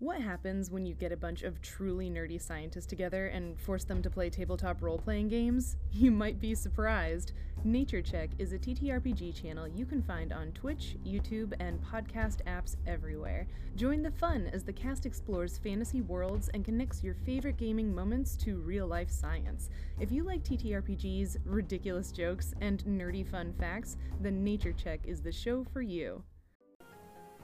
What 0.00 0.20
happens 0.20 0.70
when 0.70 0.86
you 0.86 0.94
get 0.94 1.10
a 1.10 1.16
bunch 1.16 1.42
of 1.42 1.60
truly 1.60 2.08
nerdy 2.08 2.40
scientists 2.40 2.86
together 2.86 3.26
and 3.26 3.58
force 3.58 3.82
them 3.82 4.00
to 4.02 4.08
play 4.08 4.30
tabletop 4.30 4.80
role 4.80 4.96
playing 4.98 5.26
games? 5.26 5.76
You 5.92 6.12
might 6.12 6.38
be 6.38 6.54
surprised. 6.54 7.32
Nature 7.64 8.00
Check 8.00 8.30
is 8.38 8.52
a 8.52 8.58
TTRPG 8.58 9.42
channel 9.42 9.66
you 9.66 9.84
can 9.84 10.00
find 10.00 10.32
on 10.32 10.52
Twitch, 10.52 10.96
YouTube, 11.04 11.52
and 11.58 11.82
podcast 11.82 12.44
apps 12.46 12.76
everywhere. 12.86 13.48
Join 13.74 14.00
the 14.00 14.12
fun 14.12 14.48
as 14.52 14.62
the 14.62 14.72
cast 14.72 15.04
explores 15.04 15.58
fantasy 15.58 16.02
worlds 16.02 16.48
and 16.54 16.64
connects 16.64 17.02
your 17.02 17.14
favorite 17.14 17.56
gaming 17.56 17.92
moments 17.92 18.36
to 18.36 18.58
real 18.58 18.86
life 18.86 19.10
science. 19.10 19.68
If 19.98 20.12
you 20.12 20.22
like 20.22 20.44
TTRPGs, 20.44 21.38
ridiculous 21.44 22.12
jokes, 22.12 22.54
and 22.60 22.84
nerdy 22.84 23.28
fun 23.28 23.52
facts, 23.58 23.96
then 24.20 24.44
Nature 24.44 24.74
Check 24.74 25.00
is 25.04 25.22
the 25.22 25.32
show 25.32 25.64
for 25.64 25.82
you. 25.82 26.22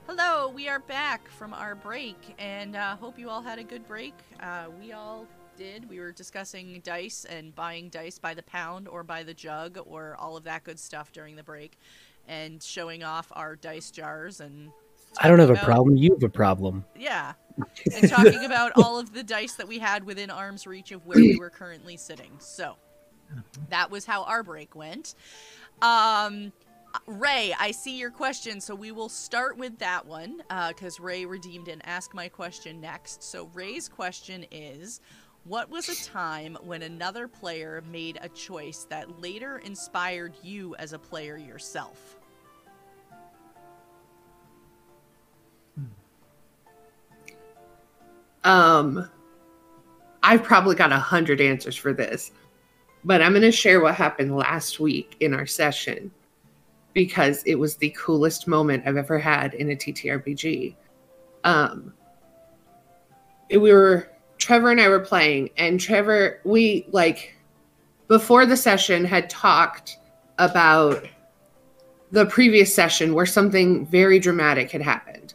Hello, 0.07 0.49
we 0.49 0.69
are 0.69 0.77
back 0.79 1.27
from 1.29 1.51
our 1.51 1.73
break, 1.73 2.35
and 2.37 2.75
uh, 2.75 2.95
hope 2.95 3.17
you 3.17 3.27
all 3.27 3.41
had 3.41 3.57
a 3.57 3.63
good 3.63 3.87
break. 3.87 4.13
Uh, 4.39 4.65
we 4.79 4.91
all 4.91 5.25
did. 5.57 5.89
We 5.89 5.99
were 5.99 6.11
discussing 6.11 6.79
dice 6.83 7.25
and 7.25 7.55
buying 7.55 7.89
dice 7.89 8.19
by 8.19 8.35
the 8.35 8.43
pound 8.43 8.87
or 8.87 9.03
by 9.03 9.23
the 9.23 9.33
jug 9.33 9.79
or 9.83 10.15
all 10.19 10.37
of 10.37 10.43
that 10.43 10.63
good 10.63 10.79
stuff 10.79 11.11
during 11.11 11.35
the 11.35 11.41
break, 11.41 11.79
and 12.27 12.61
showing 12.61 13.03
off 13.03 13.31
our 13.31 13.55
dice 13.55 13.89
jars 13.89 14.41
and 14.41 14.71
I 15.19 15.27
don't 15.27 15.39
have 15.39 15.49
a 15.49 15.55
problem. 15.55 15.97
You 15.97 16.11
have 16.11 16.23
a 16.23 16.29
problem. 16.29 16.85
yeah, 16.95 17.33
and 17.91 18.07
talking 18.07 18.45
about 18.45 18.73
all 18.75 18.99
of 18.99 19.11
the 19.11 19.23
dice 19.23 19.55
that 19.55 19.67
we 19.67 19.79
had 19.79 20.03
within 20.03 20.29
arm's 20.29 20.67
reach 20.67 20.91
of 20.91 21.03
where 21.07 21.17
we 21.17 21.37
were 21.39 21.49
currently 21.49 21.97
sitting. 21.97 22.31
So 22.37 22.75
that 23.69 23.89
was 23.89 24.05
how 24.05 24.23
our 24.23 24.43
break 24.43 24.75
went. 24.75 25.15
Um, 25.81 26.51
Ray, 27.07 27.53
I 27.59 27.71
see 27.71 27.97
your 27.97 28.11
question, 28.11 28.59
so 28.61 28.75
we 28.75 28.91
will 28.91 29.09
start 29.09 29.57
with 29.57 29.77
that 29.79 30.05
one 30.05 30.41
because 30.69 30.99
Ray 30.99 31.25
redeemed 31.25 31.67
and 31.67 31.85
asked 31.85 32.13
My 32.13 32.27
Question 32.27 32.81
next. 32.81 33.23
So 33.23 33.49
Ray's 33.53 33.87
question 33.87 34.45
is. 34.51 35.01
What 35.45 35.69
was 35.69 35.89
a 35.89 36.03
time 36.03 36.57
when 36.63 36.81
another 36.81 37.27
player 37.27 37.83
made 37.91 38.17
a 38.19 38.29
choice 38.29 38.87
that 38.89 39.21
later 39.21 39.59
inspired 39.59 40.33
you 40.41 40.75
as 40.77 40.91
a 40.93 40.97
player 40.97 41.37
yourself? 41.37 42.17
Um, 48.43 49.07
I've 50.23 50.41
probably 50.41 50.75
got 50.75 50.91
a 50.91 50.97
hundred 50.97 51.39
answers 51.39 51.75
for 51.75 51.93
this, 51.93 52.31
but 53.03 53.21
I'm 53.21 53.33
going 53.33 53.43
to 53.43 53.51
share 53.51 53.81
what 53.81 53.93
happened 53.93 54.35
last 54.35 54.79
week 54.79 55.15
in 55.19 55.35
our 55.35 55.45
session 55.45 56.09
because 56.95 57.43
it 57.43 57.55
was 57.55 57.75
the 57.75 57.89
coolest 57.89 58.47
moment 58.47 58.87
I've 58.87 58.97
ever 58.97 59.19
had 59.19 59.53
in 59.53 59.69
a 59.69 59.75
TTRPG. 59.75 60.75
Um, 61.43 61.93
we 63.51 63.57
were 63.57 64.09
Trevor 64.37 64.71
and 64.71 64.81
I 64.81 64.87
were 64.87 65.01
playing, 65.01 65.51
and 65.57 65.79
Trevor, 65.79 66.39
we 66.45 66.87
like 66.89 67.35
before 68.07 68.45
the 68.45 68.57
session 68.57 69.05
had 69.05 69.29
talked 69.29 69.97
about 70.39 71.05
the 72.11 72.25
previous 72.27 72.73
session 72.73 73.13
where 73.13 73.25
something 73.25 73.85
very 73.87 74.17
dramatic 74.17 74.71
had 74.71 74.81
happened 74.81 75.33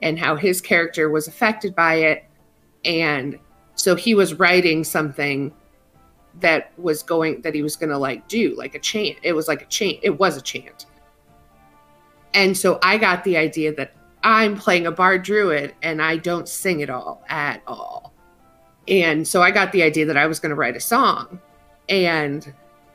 and 0.00 0.18
how 0.18 0.34
his 0.34 0.60
character 0.60 1.10
was 1.10 1.28
affected 1.28 1.74
by 1.74 1.94
it. 1.94 2.24
And 2.84 3.38
so 3.74 3.94
he 3.96 4.14
was 4.14 4.34
writing 4.34 4.82
something 4.82 5.52
that 6.40 6.72
was 6.78 7.02
going 7.02 7.42
that 7.42 7.54
he 7.54 7.62
was 7.62 7.76
going 7.76 7.90
to 7.90 7.98
like 7.98 8.26
do 8.28 8.54
like 8.56 8.74
a 8.74 8.78
chant. 8.78 9.18
It 9.22 9.34
was 9.34 9.46
like 9.46 9.60
a 9.60 9.66
chant. 9.66 9.98
It 10.02 10.18
was 10.18 10.38
a 10.38 10.40
chant 10.40 10.86
and 12.34 12.56
so 12.56 12.78
i 12.82 12.96
got 12.96 13.24
the 13.24 13.36
idea 13.36 13.74
that 13.74 13.94
i'm 14.22 14.56
playing 14.56 14.86
a 14.86 14.90
bard 14.90 15.22
druid 15.22 15.74
and 15.82 16.00
i 16.02 16.16
don't 16.16 16.48
sing 16.48 16.82
at 16.82 16.90
all 16.90 17.22
at 17.28 17.62
all 17.66 18.12
and 18.88 19.26
so 19.26 19.42
i 19.42 19.50
got 19.50 19.72
the 19.72 19.82
idea 19.82 20.04
that 20.04 20.16
i 20.16 20.26
was 20.26 20.38
going 20.38 20.50
to 20.50 20.56
write 20.56 20.76
a 20.76 20.80
song 20.80 21.40
and 21.88 22.52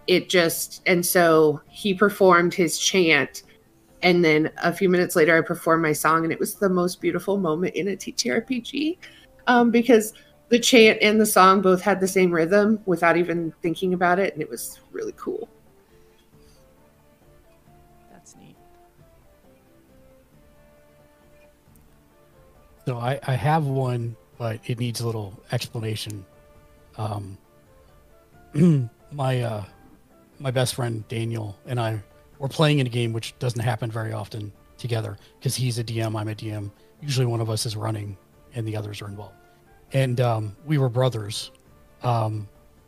it 0.08 0.30
just 0.30 0.82
and 0.86 1.06
so 1.06 1.62
he 1.68 1.94
performed 1.94 2.54
his 2.54 2.80
chant 2.80 3.44
And 4.04 4.24
then 4.24 4.52
a 4.62 4.72
few 4.72 4.90
minutes 4.90 5.16
later, 5.16 5.36
I 5.38 5.42
performed 5.42 5.82
my 5.82 5.94
song, 5.94 6.24
and 6.24 6.32
it 6.32 6.40
was 6.40 6.56
the 6.56 6.70
most 6.70 7.02
beautiful 7.02 7.38
moment 7.38 7.76
in 7.76 7.88
a 7.88 7.96
TTRPG 7.96 8.98
um, 9.48 9.72
because 9.72 10.14
the 10.50 10.60
chant 10.60 11.00
and 11.02 11.20
the 11.20 11.26
song 11.26 11.62
both 11.62 11.82
had 11.82 12.00
the 12.00 12.08
same 12.08 12.32
rhythm 12.32 12.80
without 12.86 13.18
even 13.18 13.54
thinking 13.62 13.94
about 13.94 14.20
it, 14.20 14.34
and 14.34 14.42
it 14.42 14.50
was 14.50 14.80
really 14.92 15.14
cool. 15.18 15.50
That's 18.12 18.36
neat. 18.36 18.56
So 22.88 22.98
I, 22.98 23.20
I 23.28 23.34
have 23.34 23.66
one, 23.66 24.16
but 24.38 24.62
it 24.66 24.80
needs 24.80 25.02
a 25.02 25.06
little 25.06 25.38
explanation. 25.52 26.26
Um, 26.98 27.38
my 29.12 29.42
uh, 29.42 29.66
my 30.40 30.52
best 30.52 30.74
friend 30.74 31.06
Daniel 31.10 31.58
and 31.66 31.82
I 31.82 32.02
were 32.40 32.48
playing 32.48 32.80
in 32.80 32.88
a 32.88 32.90
game 32.90 33.12
which 33.12 33.38
doesn't 33.40 33.60
happen 33.60 33.92
very 33.92 34.14
often 34.14 34.54
together 34.78 35.18
because 35.38 35.54
he's 35.54 35.80
a 35.80 35.84
DM, 35.84 36.18
I'm 36.18 36.30
a 36.30 36.34
DM. 36.34 36.72
Usually 37.02 37.26
one 37.26 37.42
of 37.42 37.50
us 37.50 37.66
is 37.66 37.76
running 37.76 38.16
and 38.56 38.66
the 38.66 38.78
others 38.78 39.02
are 39.02 39.10
involved. 39.10 39.36
And 39.92 40.22
um, 40.22 40.56
we 40.66 40.78
were 40.78 40.88
brothers, 40.88 41.52
um, 42.04 42.48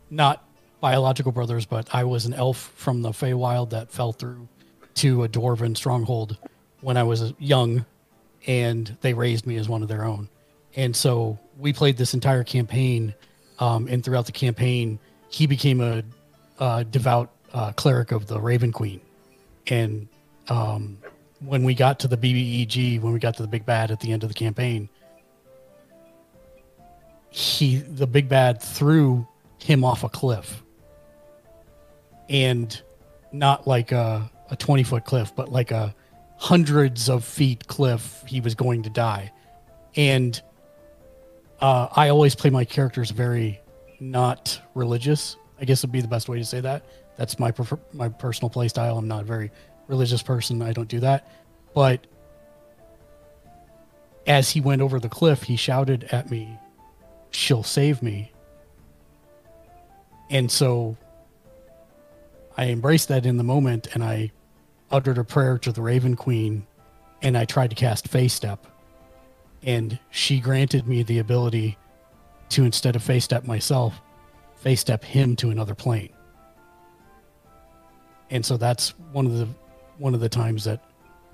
not 0.09 0.47
biological 0.79 1.33
brothers, 1.33 1.65
but 1.65 1.93
I 1.93 2.05
was 2.05 2.25
an 2.25 2.33
elf 2.33 2.71
from 2.77 3.01
the 3.01 3.09
Feywild 3.09 3.71
that 3.71 3.91
fell 3.91 4.13
through 4.13 4.47
to 4.93 5.25
a 5.25 5.27
dwarven 5.27 5.75
stronghold 5.75 6.37
when 6.79 6.95
I 6.95 7.03
was 7.03 7.33
young, 7.37 7.85
and 8.47 8.95
they 9.01 9.13
raised 9.13 9.45
me 9.45 9.57
as 9.57 9.67
one 9.67 9.81
of 9.81 9.87
their 9.87 10.03
own. 10.03 10.29
And 10.75 10.95
so 10.95 11.37
we 11.57 11.73
played 11.73 11.97
this 11.97 12.13
entire 12.13 12.43
campaign, 12.43 13.13
um, 13.59 13.87
and 13.87 14.03
throughout 14.03 14.25
the 14.25 14.31
campaign, 14.31 14.99
he 15.29 15.47
became 15.47 15.81
a, 15.81 16.03
a 16.59 16.83
devout 16.83 17.31
uh, 17.53 17.71
cleric 17.73 18.11
of 18.11 18.27
the 18.27 18.39
Raven 18.39 18.71
Queen. 18.71 19.01
And 19.67 20.07
um, 20.47 20.97
when 21.39 21.63
we 21.63 21.73
got 21.73 21.99
to 21.99 22.07
the 22.07 22.17
BBEG, 22.17 23.01
when 23.01 23.13
we 23.13 23.19
got 23.19 23.35
to 23.37 23.41
the 23.41 23.47
big 23.47 23.65
bad 23.65 23.91
at 23.91 23.99
the 23.99 24.11
end 24.11 24.23
of 24.23 24.29
the 24.29 24.35
campaign, 24.35 24.89
he 27.31 27.77
the 27.77 28.07
big 28.07 28.27
bad 28.27 28.61
threw 28.61 29.27
him 29.59 29.83
off 29.83 30.03
a 30.03 30.09
cliff, 30.09 30.63
and 32.27 32.81
not 33.31 33.67
like 33.67 33.91
a 33.91 34.29
a 34.49 34.55
twenty 34.55 34.83
foot 34.83 35.05
cliff, 35.05 35.35
but 35.35 35.51
like 35.51 35.69
a 35.71 35.93
hundreds 36.39 37.09
of 37.09 37.23
feet 37.23 37.67
cliff. 37.67 38.23
He 38.25 38.41
was 38.41 38.55
going 38.55 38.83
to 38.83 38.89
die, 38.89 39.31
and 39.95 40.41
uh, 41.61 41.87
I 41.91 42.09
always 42.09 42.33
play 42.33 42.49
my 42.49 42.65
characters 42.65 43.11
very 43.11 43.61
not 43.99 44.59
religious. 44.73 45.35
I 45.59 45.65
guess 45.65 45.83
would 45.83 45.91
be 45.91 46.01
the 46.01 46.07
best 46.07 46.29
way 46.29 46.39
to 46.39 46.45
say 46.45 46.61
that. 46.61 46.85
That's 47.17 47.37
my 47.37 47.51
prefer- 47.51 47.79
my 47.93 48.09
personal 48.09 48.49
play 48.49 48.69
style. 48.69 48.97
I'm 48.97 49.07
not 49.07 49.21
a 49.21 49.25
very 49.25 49.51
religious 49.87 50.23
person. 50.23 50.61
I 50.61 50.71
don't 50.71 50.87
do 50.87 51.01
that. 51.01 51.29
But 51.75 52.07
as 54.25 54.49
he 54.49 54.61
went 54.61 54.81
over 54.81 54.99
the 54.99 55.09
cliff, 55.09 55.43
he 55.43 55.57
shouted 55.57 56.05
at 56.11 56.31
me, 56.31 56.57
"She'll 57.29 57.63
save 57.63 58.01
me." 58.01 58.31
And 60.29 60.49
so 60.49 60.95
I 62.55 62.67
embraced 62.67 63.07
that 63.09 63.25
in 63.25 63.37
the 63.37 63.43
moment 63.43 63.87
and 63.93 64.03
I 64.03 64.31
uttered 64.91 65.17
a 65.17 65.23
prayer 65.23 65.57
to 65.59 65.71
the 65.71 65.81
Raven 65.81 66.15
Queen 66.15 66.65
and 67.21 67.37
I 67.37 67.45
tried 67.45 67.69
to 67.69 67.75
cast 67.75 68.07
Fey 68.07 68.27
Step. 68.27 68.65
And 69.61 69.99
she 70.09 70.39
granted 70.39 70.87
me 70.87 71.03
the 71.03 71.19
ability 71.19 71.77
to 72.49 72.63
instead 72.63 72.95
of 72.95 73.03
fey 73.03 73.19
step 73.19 73.45
myself, 73.45 74.01
fey 74.55 74.75
step 74.75 75.03
him 75.03 75.35
to 75.37 75.49
another 75.49 75.75
plane. 75.75 76.09
And 78.29 78.45
so 78.45 78.57
that's 78.57 78.89
one 79.11 79.25
of 79.25 79.37
the 79.37 79.47
one 79.97 80.13
of 80.13 80.21
the 80.21 80.29
times 80.29 80.63
that 80.63 80.81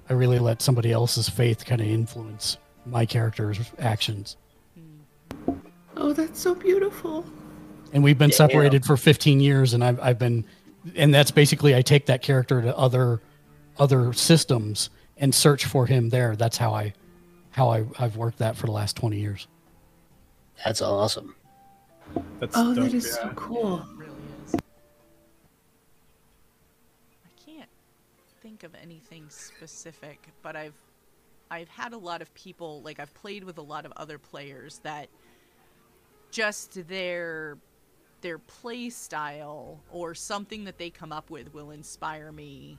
I 0.09 0.13
really 0.13 0.39
let 0.39 0.61
somebody 0.61 0.91
else's 0.91 1.29
faith 1.29 1.65
kind 1.65 1.81
of 1.81 1.87
influence 1.87 2.57
my 2.85 3.05
character's 3.05 3.59
actions. 3.79 4.37
Hmm. 4.73 5.53
Oh, 5.97 6.13
that's 6.13 6.39
so 6.39 6.55
beautiful. 6.55 7.25
And 7.93 8.03
we've 8.03 8.17
been 8.17 8.29
Damn. 8.29 8.49
separated 8.49 8.85
for 8.85 8.97
15 8.97 9.39
years 9.39 9.73
and 9.73 9.83
I've 9.83 9.99
I've 9.99 10.19
been 10.19 10.45
and 10.95 11.13
that's 11.13 11.31
basically 11.31 11.75
I 11.75 11.81
take 11.81 12.07
that 12.07 12.21
character 12.21 12.61
to 12.61 12.75
other 12.77 13.21
other 13.77 14.13
systems 14.13 14.89
and 15.17 15.33
search 15.33 15.65
for 15.65 15.85
him 15.85 16.09
there. 16.09 16.35
That's 16.35 16.57
how 16.57 16.73
I 16.73 16.93
how 17.51 17.69
I, 17.69 17.85
I've 17.99 18.17
worked 18.17 18.39
that 18.39 18.57
for 18.57 18.65
the 18.65 18.73
last 18.73 18.97
20 18.97 19.17
years. 19.17 19.47
That's 20.65 20.81
awesome. 20.81 21.35
That's 22.39 22.55
Oh, 22.57 22.73
dope, 22.75 22.83
that 22.83 22.93
is 22.93 23.05
yeah. 23.05 23.29
so 23.29 23.33
cool. 23.35 23.77
It 23.79 23.85
really 23.97 24.11
is. 24.45 24.55
I 24.55 24.59
can't 27.45 27.69
think 28.41 28.63
of 28.63 28.75
anything 28.75 29.25
specific, 29.29 30.19
but 30.41 30.55
I've 30.55 30.73
I've 31.49 31.69
had 31.69 31.93
a 31.93 31.97
lot 31.97 32.21
of 32.21 32.33
people 32.33 32.81
like 32.81 32.99
I've 32.99 33.13
played 33.13 33.43
with 33.43 33.57
a 33.57 33.61
lot 33.61 33.85
of 33.85 33.93
other 33.95 34.17
players 34.17 34.79
that 34.83 35.09
just 36.31 36.87
their 36.87 37.57
their 38.21 38.39
play 38.39 38.89
style 38.89 39.79
or 39.91 40.15
something 40.15 40.63
that 40.65 40.77
they 40.77 40.89
come 40.89 41.11
up 41.11 41.29
with 41.29 41.53
will 41.53 41.71
inspire 41.71 42.31
me 42.31 42.77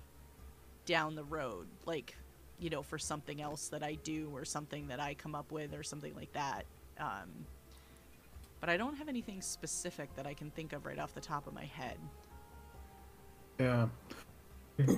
down 0.87 1.15
the 1.15 1.25
road 1.25 1.67
like 1.85 2.17
you 2.59 2.71
know 2.71 2.83
for 2.83 2.99
something 2.99 3.43
else 3.43 3.69
that 3.69 3.83
I 3.83 3.99
do 4.03 4.31
or 4.33 4.45
something 4.45 4.89
that 4.89 5.01
I 5.01 5.15
come 5.15 5.35
up 5.35 5.53
with 5.53 5.75
or 5.75 5.83
something 5.83 6.15
like 6.15 6.33
that 6.33 6.65
um, 6.99 7.47
but 8.61 8.69
I 8.69 8.77
don't 8.77 8.97
have 8.97 9.09
anything 9.09 9.41
specific 9.41 10.15
that 10.17 10.27
I 10.27 10.35
can 10.35 10.51
think 10.51 10.73
of 10.73 10.87
right 10.87 10.99
off 10.99 11.15
the 11.15 11.21
top 11.21 11.47
of 11.47 11.55
my 11.55 11.65
head. 11.65 11.97
Yeah. 13.61 13.89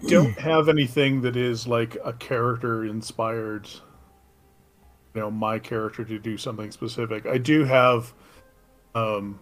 Don't 0.09 0.36
have 0.39 0.68
anything 0.68 1.20
that 1.22 1.36
is 1.36 1.66
like 1.66 1.97
a 2.05 2.12
character 2.12 2.84
inspired 2.84 3.68
you 5.14 5.20
know 5.20 5.30
my 5.30 5.59
character 5.59 6.05
to 6.05 6.18
do 6.18 6.36
something 6.36 6.70
specific. 6.70 7.26
I 7.26 7.39
do 7.39 7.64
have 7.64 8.12
um 8.95 9.39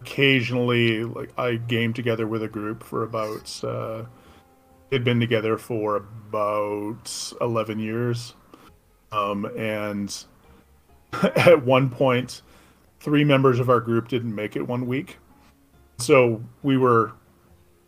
occasionally 0.00 1.04
like 1.04 1.30
I 1.38 1.56
game 1.56 1.92
together 1.92 2.26
with 2.26 2.42
a 2.42 2.48
group 2.48 2.82
for 2.82 3.02
about 3.02 3.62
uh 3.64 4.04
had 4.94 5.04
been 5.04 5.20
together 5.20 5.58
for 5.58 5.96
about 5.96 7.32
11 7.40 7.78
years. 7.78 8.34
Um 9.12 9.44
and 9.56 10.24
at 11.36 11.62
one 11.64 11.90
point 11.90 12.42
three 13.00 13.24
members 13.24 13.60
of 13.60 13.68
our 13.68 13.80
group 13.80 14.08
didn't 14.08 14.34
make 14.34 14.56
it 14.56 14.62
one 14.62 14.86
week. 14.86 15.18
So 15.98 16.42
we 16.62 16.76
were 16.78 17.12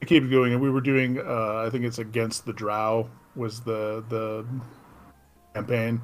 I 0.02 0.04
keep 0.04 0.30
going, 0.30 0.52
and 0.52 0.60
we 0.60 0.70
were 0.70 0.80
doing. 0.80 1.18
Uh, 1.18 1.64
I 1.66 1.70
think 1.70 1.84
it's 1.84 1.98
against 1.98 2.44
the 2.44 2.52
Drow 2.52 3.08
was 3.34 3.60
the 3.60 4.04
the 4.08 4.46
campaign. 5.54 6.00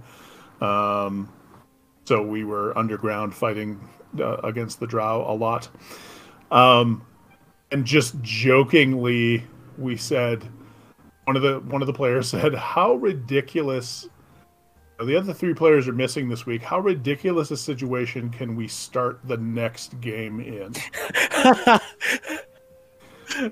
Um, 0.61 1.33
so 2.05 2.23
we 2.23 2.45
were 2.45 2.77
underground 2.77 3.35
fighting 3.35 3.79
uh, 4.19 4.39
against 4.39 4.81
the 4.81 4.87
Drow 4.87 5.31
a 5.31 5.35
lot, 5.35 5.69
um, 6.51 7.07
and 7.71 7.85
just 7.85 8.21
jokingly 8.23 9.45
we 9.77 9.97
said 9.97 10.49
one 11.25 11.37
of 11.37 11.43
the 11.43 11.61
one 11.61 11.83
of 11.83 11.87
the 11.87 11.93
players 11.93 12.29
said, 12.29 12.55
"How 12.55 12.95
ridiculous." 12.95 14.09
The 15.01 15.17
other 15.17 15.33
three 15.33 15.55
players 15.55 15.89
are 15.89 15.93
missing 15.93 16.29
this 16.29 16.47
week. 16.47 16.63
How 16.63 16.79
ridiculous 16.79 17.51
a 17.51 17.57
situation 17.57 18.31
can 18.31 18.55
we 18.55 18.69
start 18.69 19.19
the 19.25 19.37
next 19.37 20.01
game 20.01 20.39
in? 20.39 20.75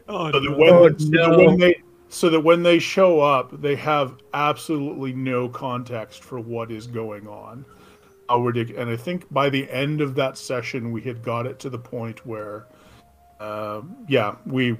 Oh, 0.09 0.31
so 0.31 0.41
that 0.41 0.51
no. 0.51 0.57
when, 0.57 0.73
Oh, 0.73 0.99
so 0.99 1.09
that 1.11 1.37
when 1.37 1.59
they 1.59 1.83
so 2.09 2.29
that 2.29 2.41
when 2.41 2.63
they 2.63 2.79
show 2.79 3.21
up, 3.21 3.61
they 3.61 3.77
have 3.77 4.17
absolutely 4.35 5.13
no 5.13 5.49
context 5.49 6.25
for 6.25 6.41
what 6.41 6.71
is 6.71 6.87
going 6.87 7.29
on. 7.29 7.65
How 8.29 8.41
ridiculous! 8.41 8.83
And 8.83 8.91
I 8.91 8.97
think 8.97 9.33
by 9.33 9.49
the 9.49 9.71
end 9.71 10.01
of 10.01 10.15
that 10.17 10.37
session, 10.37 10.93
we 10.93 11.01
had 11.03 11.23
got 11.23 11.47
it 11.47 11.59
to 11.61 11.71
the 11.71 11.79
point 11.79 12.27
where, 12.27 12.67
um, 13.39 13.97
yeah, 14.09 14.37
we 14.45 14.77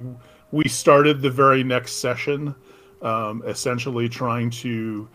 we 0.51 0.67
started 0.67 1.21
the 1.21 1.31
very 1.31 1.63
next 1.63 1.93
session, 1.93 2.53
um, 3.01 3.43
essentially 3.45 4.09
trying 4.09 4.49
to. 4.49 5.07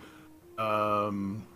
Um, 0.58 1.46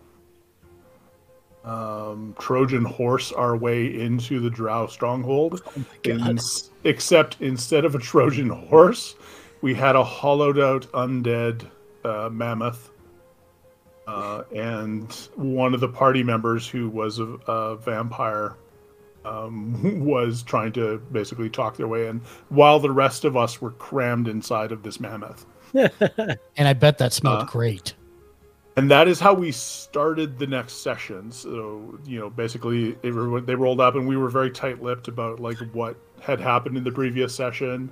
um, 1.65 2.35
Trojan 2.39 2.85
horse 2.85 3.33
our 3.33 3.57
way 3.57 4.01
into 4.01 4.41
the 4.41 4.51
Drow 4.51 4.87
stronghold. 4.87 5.63
Ins- 6.05 6.71
except 6.85 7.37
instead 7.41 7.85
of 7.85 7.95
a 7.95 7.99
Trojan 7.99 8.49
horse, 8.49 9.15
we 9.61 9.75
had 9.75 9.97
a 9.97 10.05
hollowed 10.05 10.59
out 10.59 10.91
undead 10.93 11.67
uh, 12.05 12.29
mammoth. 12.31 12.91
Uh, 14.07 14.43
and 14.55 15.13
one 15.37 15.75
of 15.75 15.81
the 15.81 15.89
party 15.89 16.23
members 16.23 16.67
who 16.67 16.89
was 16.89 17.19
a, 17.19 17.25
a 17.47 17.77
vampire 17.77 18.57
um, 19.25 20.01
was 20.05 20.43
trying 20.43 20.73
to 20.73 20.99
basically 21.13 21.51
talk 21.51 21.77
their 21.77 21.89
way 21.89 22.09
in, 22.09 22.21
while 22.49 22.81
the 22.81 22.91
rest 22.91 23.25
of 23.25 23.37
us 23.37 23.61
were 23.61 23.71
crammed 23.73 24.27
inside 24.29 24.73
of 24.73 24.83
this 24.83 24.99
mammoth. 24.99 25.47
And 26.57 26.69
I 26.69 26.73
bet 26.73 26.99
that 26.99 27.13
smelled 27.13 27.43
Uh, 27.43 27.45
great. 27.47 27.95
and 28.77 28.91
that 28.91 29.09
is 29.09 29.19
how 29.21 29.35
we 29.35 29.53
started 29.53 30.39
the 30.39 30.47
next 30.47 30.75
session 30.83 31.31
so 31.33 31.99
you 32.05 32.19
know 32.19 32.31
basically 32.31 32.93
they, 33.03 33.11
they 33.11 33.55
rolled 33.55 33.81
up 33.81 33.95
and 33.97 34.07
we 34.07 34.17
were 34.17 34.29
very 34.29 34.51
tight-lipped 34.51 35.09
about 35.09 35.41
like 35.41 35.59
what 35.73 35.97
had 36.21 36.41
happened 36.41 36.77
in 36.77 36.85
the 36.85 36.93
previous 36.93 37.35
session 37.35 37.91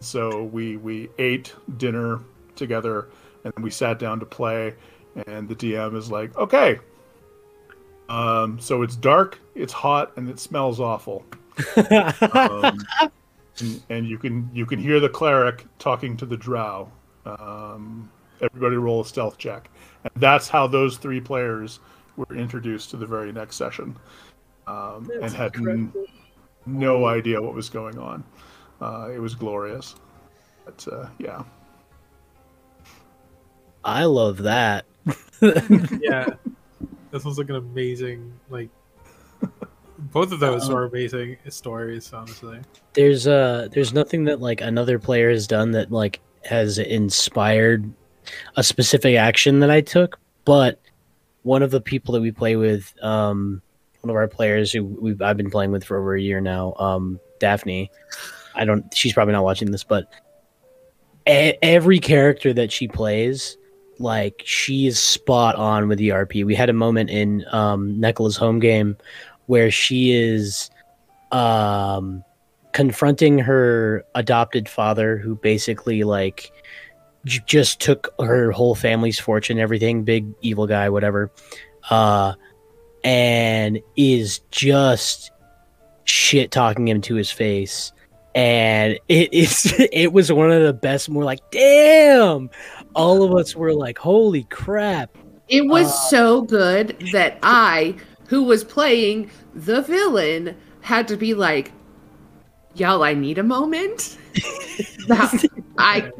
so 0.00 0.44
we 0.44 0.76
we 0.76 1.08
ate 1.18 1.54
dinner 1.78 2.20
together 2.56 3.08
and 3.44 3.54
we 3.64 3.70
sat 3.70 3.98
down 3.98 4.20
to 4.20 4.26
play, 4.26 4.74
and 5.26 5.48
the 5.48 5.54
DM 5.54 5.96
is 5.96 6.10
like, 6.10 6.36
"Okay, 6.36 6.78
um, 8.08 8.58
so 8.60 8.82
it's 8.82 8.96
dark, 8.96 9.38
it's 9.54 9.72
hot, 9.72 10.12
and 10.16 10.28
it 10.28 10.38
smells 10.38 10.80
awful." 10.80 11.24
um, 12.34 12.78
and, 13.60 13.82
and 13.88 14.06
you 14.06 14.18
can 14.18 14.50
you 14.52 14.66
can 14.66 14.78
hear 14.78 15.00
the 15.00 15.08
cleric 15.08 15.64
talking 15.78 16.16
to 16.18 16.26
the 16.26 16.36
drow. 16.36 16.90
Um, 17.28 18.10
everybody 18.40 18.76
roll 18.76 19.00
a 19.00 19.04
stealth 19.04 19.38
check, 19.38 19.70
and 20.04 20.12
that's 20.16 20.48
how 20.48 20.66
those 20.66 20.96
three 20.96 21.20
players 21.20 21.80
were 22.16 22.36
introduced 22.36 22.90
to 22.90 22.96
the 22.96 23.06
very 23.06 23.32
next 23.32 23.56
session, 23.56 23.96
um, 24.66 25.10
and 25.22 25.32
had 25.32 25.54
n- 25.56 25.92
no 26.66 27.06
idea 27.06 27.40
what 27.40 27.54
was 27.54 27.68
going 27.68 27.98
on. 27.98 28.24
Uh, 28.80 29.10
it 29.12 29.18
was 29.18 29.34
glorious, 29.34 29.96
but 30.64 30.86
uh, 30.90 31.06
yeah. 31.18 31.42
I 33.84 34.04
love 34.04 34.38
that. 34.38 34.84
yeah, 36.00 36.26
this 37.10 37.24
was 37.24 37.38
like 37.38 37.48
an 37.48 37.56
amazing 37.56 38.32
like. 38.50 38.68
Both 40.00 40.30
of 40.30 40.38
those 40.38 40.68
Um, 40.68 40.76
are 40.76 40.84
amazing 40.84 41.38
stories, 41.48 42.12
honestly. 42.12 42.60
There's 42.92 43.26
uh 43.26 43.68
there's 43.72 43.92
nothing 43.92 44.24
that 44.24 44.40
like 44.40 44.60
another 44.60 44.98
player 44.98 45.28
has 45.30 45.46
done 45.48 45.72
that 45.72 45.90
like 45.90 46.20
has 46.48 46.78
inspired 46.78 47.90
a 48.56 48.62
specific 48.62 49.16
action 49.16 49.60
that 49.60 49.70
I 49.70 49.80
took, 49.80 50.18
but 50.44 50.80
one 51.42 51.62
of 51.62 51.70
the 51.70 51.80
people 51.80 52.14
that 52.14 52.20
we 52.20 52.30
play 52.30 52.56
with, 52.56 52.92
um, 53.02 53.62
one 54.00 54.10
of 54.10 54.16
our 54.16 54.28
players 54.28 54.72
who 54.72 54.84
we've 54.84 55.22
I've 55.22 55.36
been 55.36 55.50
playing 55.50 55.72
with 55.72 55.84
for 55.84 55.98
over 55.98 56.14
a 56.14 56.20
year 56.20 56.40
now, 56.40 56.74
um, 56.74 57.20
Daphne. 57.38 57.90
I 58.54 58.64
don't. 58.64 58.92
She's 58.94 59.12
probably 59.12 59.32
not 59.32 59.44
watching 59.44 59.70
this, 59.70 59.84
but 59.84 60.08
e- 61.28 61.56
every 61.62 62.00
character 62.00 62.52
that 62.52 62.72
she 62.72 62.88
plays, 62.88 63.56
like 63.98 64.42
she 64.44 64.86
is 64.86 64.98
spot 64.98 65.54
on 65.56 65.88
with 65.88 65.98
the 65.98 66.10
RP. 66.10 66.44
We 66.44 66.54
had 66.54 66.68
a 66.68 66.74
moment 66.74 67.10
in 67.10 67.44
um, 67.52 68.02
home 68.02 68.58
game 68.58 68.96
where 69.46 69.70
she 69.70 70.12
is 70.12 70.70
um, 71.32 72.24
confronting 72.78 73.40
her 73.40 74.04
adopted 74.14 74.68
father, 74.68 75.16
who 75.16 75.34
basically 75.34 76.04
like 76.04 76.52
j- 77.24 77.40
just 77.44 77.80
took 77.80 78.14
her 78.20 78.52
whole 78.52 78.76
family's 78.76 79.18
fortune, 79.18 79.58
everything, 79.58 80.04
big 80.04 80.28
evil 80.42 80.64
guy, 80.64 80.88
whatever, 80.88 81.28
uh, 81.90 82.34
and 83.02 83.80
is 83.96 84.38
just 84.52 85.32
shit 86.04 86.52
talking 86.52 86.86
him 86.86 87.00
to 87.00 87.16
his 87.16 87.32
face. 87.32 87.92
And 88.36 88.96
it 89.08 89.32
is 89.34 89.74
it 89.90 90.12
was 90.12 90.30
one 90.30 90.52
of 90.52 90.62
the 90.62 90.72
best. 90.72 91.08
More 91.08 91.24
like, 91.24 91.40
damn! 91.50 92.48
All 92.94 93.24
of 93.24 93.34
us 93.34 93.56
were 93.56 93.74
like, 93.74 93.98
holy 93.98 94.44
crap! 94.44 95.18
It 95.48 95.66
was 95.66 95.88
Uh, 95.88 96.10
so 96.10 96.42
good 96.42 96.96
that 97.12 97.38
I, 97.42 97.96
who 98.28 98.44
was 98.44 98.62
playing 98.62 99.32
the 99.52 99.82
villain, 99.82 100.56
had 100.80 101.08
to 101.08 101.16
be 101.16 101.34
like, 101.34 101.72
"Y'all, 102.74 103.02
I 103.02 103.14
need 103.14 103.38
a 103.38 103.42
moment." 103.42 104.18
That- 105.08 105.44
I, 105.78 106.10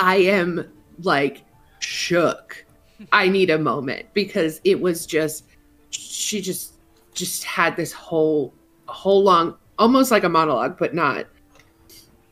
I 0.00 0.16
am 0.16 0.70
like 1.02 1.44
shook. 1.80 2.64
I 3.12 3.28
need 3.28 3.50
a 3.50 3.58
moment 3.58 4.06
because 4.14 4.60
it 4.64 4.80
was 4.80 5.06
just, 5.06 5.44
she 5.90 6.40
just, 6.40 6.74
just 7.12 7.44
had 7.44 7.76
this 7.76 7.92
whole, 7.92 8.52
whole 8.88 9.22
long, 9.22 9.56
almost 9.78 10.10
like 10.10 10.24
a 10.24 10.28
monologue, 10.28 10.78
but 10.78 10.94
not. 10.94 11.26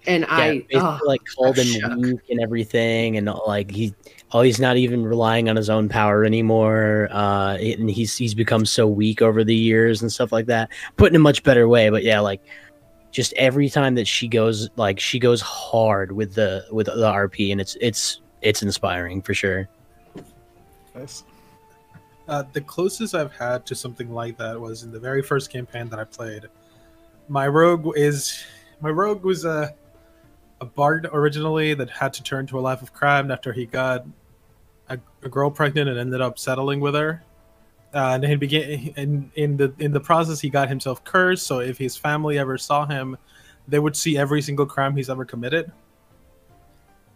And 0.06 0.22
Yeah, 0.22 0.28
I, 0.30 0.66
oh, 0.74 0.98
like 1.06 1.20
called 1.36 1.58
him 1.58 1.66
shook. 1.66 1.96
weak 1.96 2.20
and 2.28 2.40
everything, 2.40 3.16
and 3.16 3.26
like 3.46 3.70
he, 3.70 3.94
oh, 4.32 4.42
he's 4.42 4.60
not 4.60 4.76
even 4.76 5.02
relying 5.04 5.48
on 5.48 5.56
his 5.56 5.70
own 5.70 5.88
power 5.88 6.24
anymore. 6.24 7.08
Uh, 7.10 7.56
and 7.56 7.88
he's 7.90 8.14
he's 8.14 8.34
become 8.34 8.66
so 8.66 8.86
weak 8.86 9.22
over 9.22 9.44
the 9.44 9.54
years 9.54 10.02
and 10.02 10.12
stuff 10.12 10.30
like 10.30 10.44
that. 10.46 10.70
Put 10.96 11.12
in 11.12 11.16
a 11.16 11.20
much 11.20 11.42
better 11.42 11.68
way, 11.68 11.88
but 11.88 12.02
yeah, 12.02 12.20
like 12.20 12.42
just 13.14 13.32
every 13.34 13.70
time 13.70 13.94
that 13.94 14.08
she 14.08 14.26
goes, 14.26 14.68
like 14.74 14.98
she 14.98 15.20
goes 15.20 15.40
hard 15.40 16.10
with 16.10 16.34
the 16.34 16.66
with 16.72 16.86
the 16.86 16.96
RP, 16.96 17.52
and 17.52 17.60
it's 17.60 17.76
it's 17.80 18.20
it's 18.42 18.60
inspiring 18.60 19.22
for 19.22 19.32
sure. 19.32 19.68
Nice. 20.96 21.22
Uh, 22.26 22.42
the 22.52 22.60
closest 22.60 23.14
I've 23.14 23.32
had 23.32 23.66
to 23.66 23.76
something 23.76 24.12
like 24.12 24.36
that 24.38 24.60
was 24.60 24.82
in 24.82 24.90
the 24.90 24.98
very 24.98 25.22
first 25.22 25.48
campaign 25.48 25.88
that 25.90 26.00
I 26.00 26.04
played. 26.04 26.48
My 27.28 27.46
rogue 27.46 27.96
is 27.96 28.42
my 28.80 28.90
rogue 28.90 29.22
was 29.22 29.44
a 29.44 29.72
a 30.60 30.64
bard 30.64 31.08
originally 31.12 31.72
that 31.74 31.90
had 31.90 32.12
to 32.14 32.22
turn 32.22 32.48
to 32.48 32.58
a 32.58 32.62
life 32.62 32.82
of 32.82 32.92
crime 32.92 33.30
after 33.30 33.52
he 33.52 33.64
got 33.64 34.04
a, 34.88 34.98
a 35.22 35.28
girl 35.28 35.52
pregnant 35.52 35.88
and 35.88 35.98
ended 36.00 36.20
up 36.20 36.36
settling 36.36 36.80
with 36.80 36.94
her. 36.94 37.22
Uh, 37.94 38.14
and 38.14 38.24
he 38.24 38.34
began 38.34 38.92
in 38.96 39.30
in 39.36 39.56
the 39.56 39.72
in 39.78 39.92
the 39.92 40.00
process 40.00 40.40
he 40.40 40.50
got 40.50 40.68
himself 40.68 41.04
cursed. 41.04 41.46
So 41.46 41.60
if 41.60 41.78
his 41.78 41.96
family 41.96 42.38
ever 42.38 42.58
saw 42.58 42.84
him, 42.86 43.16
they 43.68 43.78
would 43.78 43.94
see 43.94 44.18
every 44.18 44.42
single 44.42 44.66
crime 44.66 44.96
he's 44.96 45.08
ever 45.08 45.24
committed. 45.24 45.70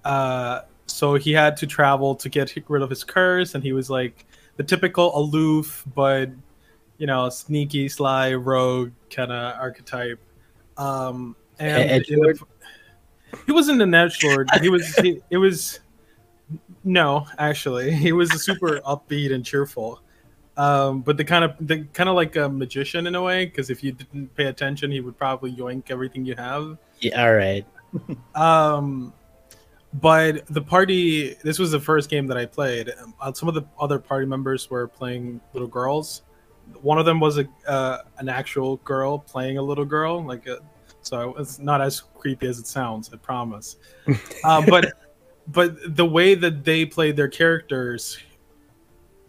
Uh, 0.05 0.61
so 0.87 1.15
he 1.17 1.33
had 1.33 1.57
to 1.59 1.67
travel 1.67 2.15
to 2.15 2.29
get 2.29 2.55
rid 2.69 2.83
of 2.83 2.91
his 2.91 3.03
curse, 3.03 3.55
and 3.55 3.65
he 3.65 3.73
was 3.73 3.91
like 3.91 4.25
the 4.57 4.65
typical 4.65 5.17
aloof 5.19 5.85
but 5.95 6.31
you 6.99 7.07
know 7.07 7.29
sneaky 7.29 7.89
sly 7.89 8.35
rogue 8.35 8.93
kind 9.11 9.33
of 9.33 9.55
archetype. 9.59 10.21
Um 10.77 11.35
and 11.59 11.91
the- 12.09 12.45
he 13.47 13.53
wasn't 13.53 13.83
an 13.83 13.95
edge 13.95 14.23
lord 14.25 14.49
he 14.61 14.69
was 14.69 14.95
he, 14.97 15.21
it 15.31 15.37
was 15.37 15.81
no 16.85 17.27
actually. 17.39 17.93
He 17.93 18.13
was 18.13 18.31
super 18.43 18.81
upbeat 18.81 19.33
and 19.35 19.45
cheerful 19.45 20.01
um 20.59 21.01
but 21.01 21.17
the 21.17 21.25
kind 21.25 21.45
of 21.45 21.55
the 21.61 21.85
kind 21.95 22.09
of 22.09 22.15
like 22.15 22.37
a 22.37 22.49
magician 22.49 23.07
in 23.07 23.15
a 23.15 23.23
way 23.23 23.47
because 23.47 23.71
if 23.71 23.83
you 23.83 23.93
didn't 23.93 24.35
pay 24.35 24.45
attention 24.45 24.91
he 24.91 25.01
would 25.01 25.17
probably 25.17 25.51
yoink 25.53 25.91
everything 25.91 26.27
you 26.27 26.35
have 26.35 26.77
Yeah, 27.01 27.23
all 27.23 27.35
right. 27.35 27.65
um, 28.35 29.13
but 29.95 30.47
the 30.47 30.61
party. 30.61 31.35
This 31.43 31.59
was 31.59 31.71
the 31.71 31.81
first 31.81 32.11
game 32.11 32.27
that 32.27 32.37
I 32.37 32.47
played. 32.47 32.91
Um, 33.01 33.15
uh, 33.21 33.33
some 33.33 33.49
of 33.49 33.55
the 33.55 33.65
other 33.81 33.99
party 33.99 34.27
members 34.27 34.69
were 34.71 34.87
playing 34.87 35.41
little 35.53 35.69
girls. 35.69 36.23
One 36.83 36.99
of 36.99 37.07
them 37.07 37.21
was 37.21 37.39
a 37.39 37.49
uh, 37.67 37.99
an 38.19 38.29
actual 38.29 38.77
girl 38.79 39.19
playing 39.19 39.59
a 39.59 39.63
little 39.63 39.85
girl, 39.85 40.25
like 40.25 40.47
a. 40.47 40.59
So 41.01 41.35
it's 41.39 41.59
not 41.59 41.81
as 41.81 42.01
creepy 42.01 42.49
as 42.49 42.59
it 42.59 42.67
sounds. 42.67 43.11
I 43.13 43.17
promise. 43.17 43.77
uh, 44.45 44.63
but 44.69 44.93
but 45.49 45.97
the 45.97 46.05
way 46.05 46.35
that 46.35 46.65
they 46.65 46.85
played 46.85 47.17
their 47.17 47.29
characters 47.29 48.19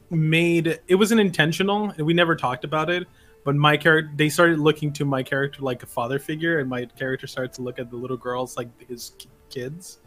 made 0.09 0.79
it 0.87 0.95
wasn't 0.95 1.21
intentional, 1.21 1.91
and 1.91 2.05
we 2.05 2.13
never 2.13 2.35
talked 2.35 2.63
about 2.63 2.89
it. 2.89 3.07
But 3.45 3.55
my 3.55 3.77
character, 3.77 4.11
they 4.15 4.29
started 4.29 4.59
looking 4.59 4.91
to 4.93 5.05
my 5.05 5.23
character 5.23 5.61
like 5.61 5.81
a 5.83 5.85
father 5.85 6.19
figure, 6.19 6.59
and 6.59 6.69
my 6.69 6.85
character 6.85 7.27
started 7.27 7.53
to 7.53 7.61
look 7.61 7.79
at 7.79 7.89
the 7.89 7.95
little 7.95 8.17
girls 8.17 8.57
like 8.57 8.67
his 8.87 9.13
kids. 9.49 9.99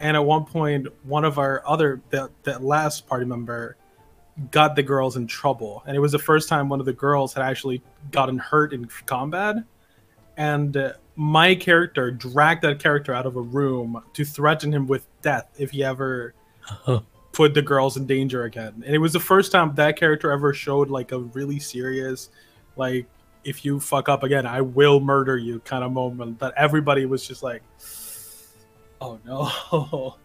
And 0.00 0.16
at 0.16 0.24
one 0.24 0.44
point, 0.44 0.86
one 1.04 1.24
of 1.24 1.38
our 1.38 1.62
other 1.66 2.00
that 2.10 2.30
the 2.42 2.58
last 2.58 3.06
party 3.08 3.24
member 3.24 3.76
got 4.50 4.76
the 4.76 4.82
girls 4.82 5.16
in 5.16 5.26
trouble, 5.26 5.82
and 5.86 5.96
it 5.96 6.00
was 6.00 6.12
the 6.12 6.18
first 6.18 6.48
time 6.48 6.68
one 6.68 6.80
of 6.80 6.86
the 6.86 6.92
girls 6.92 7.34
had 7.34 7.42
actually 7.42 7.82
gotten 8.10 8.38
hurt 8.38 8.72
in 8.72 8.86
combat. 9.06 9.56
And 10.36 10.76
uh, 10.76 10.92
my 11.16 11.56
character 11.56 12.12
dragged 12.12 12.62
that 12.62 12.78
character 12.78 13.12
out 13.12 13.26
of 13.26 13.34
a 13.34 13.40
room 13.40 14.00
to 14.12 14.24
threaten 14.24 14.72
him 14.72 14.86
with 14.86 15.04
death 15.20 15.48
if 15.58 15.72
he 15.72 15.82
ever 15.82 16.34
put 17.38 17.54
the 17.54 17.62
girls 17.62 17.96
in 17.96 18.04
danger 18.04 18.42
again. 18.42 18.82
And 18.84 18.92
it 18.92 18.98
was 18.98 19.12
the 19.12 19.20
first 19.20 19.52
time 19.52 19.72
that 19.76 19.96
character 19.96 20.32
ever 20.32 20.52
showed 20.52 20.90
like 20.90 21.12
a 21.12 21.20
really 21.20 21.60
serious, 21.60 22.30
like 22.74 23.06
if 23.44 23.64
you 23.64 23.78
fuck 23.78 24.08
up 24.08 24.24
again, 24.24 24.44
I 24.44 24.60
will 24.60 24.98
murder 24.98 25.36
you 25.36 25.60
kind 25.60 25.84
of 25.84 25.92
moment. 25.92 26.40
That 26.40 26.52
everybody 26.56 27.06
was 27.06 27.24
just 27.24 27.44
like, 27.44 27.62
oh 29.00 29.20
no. 29.24 30.16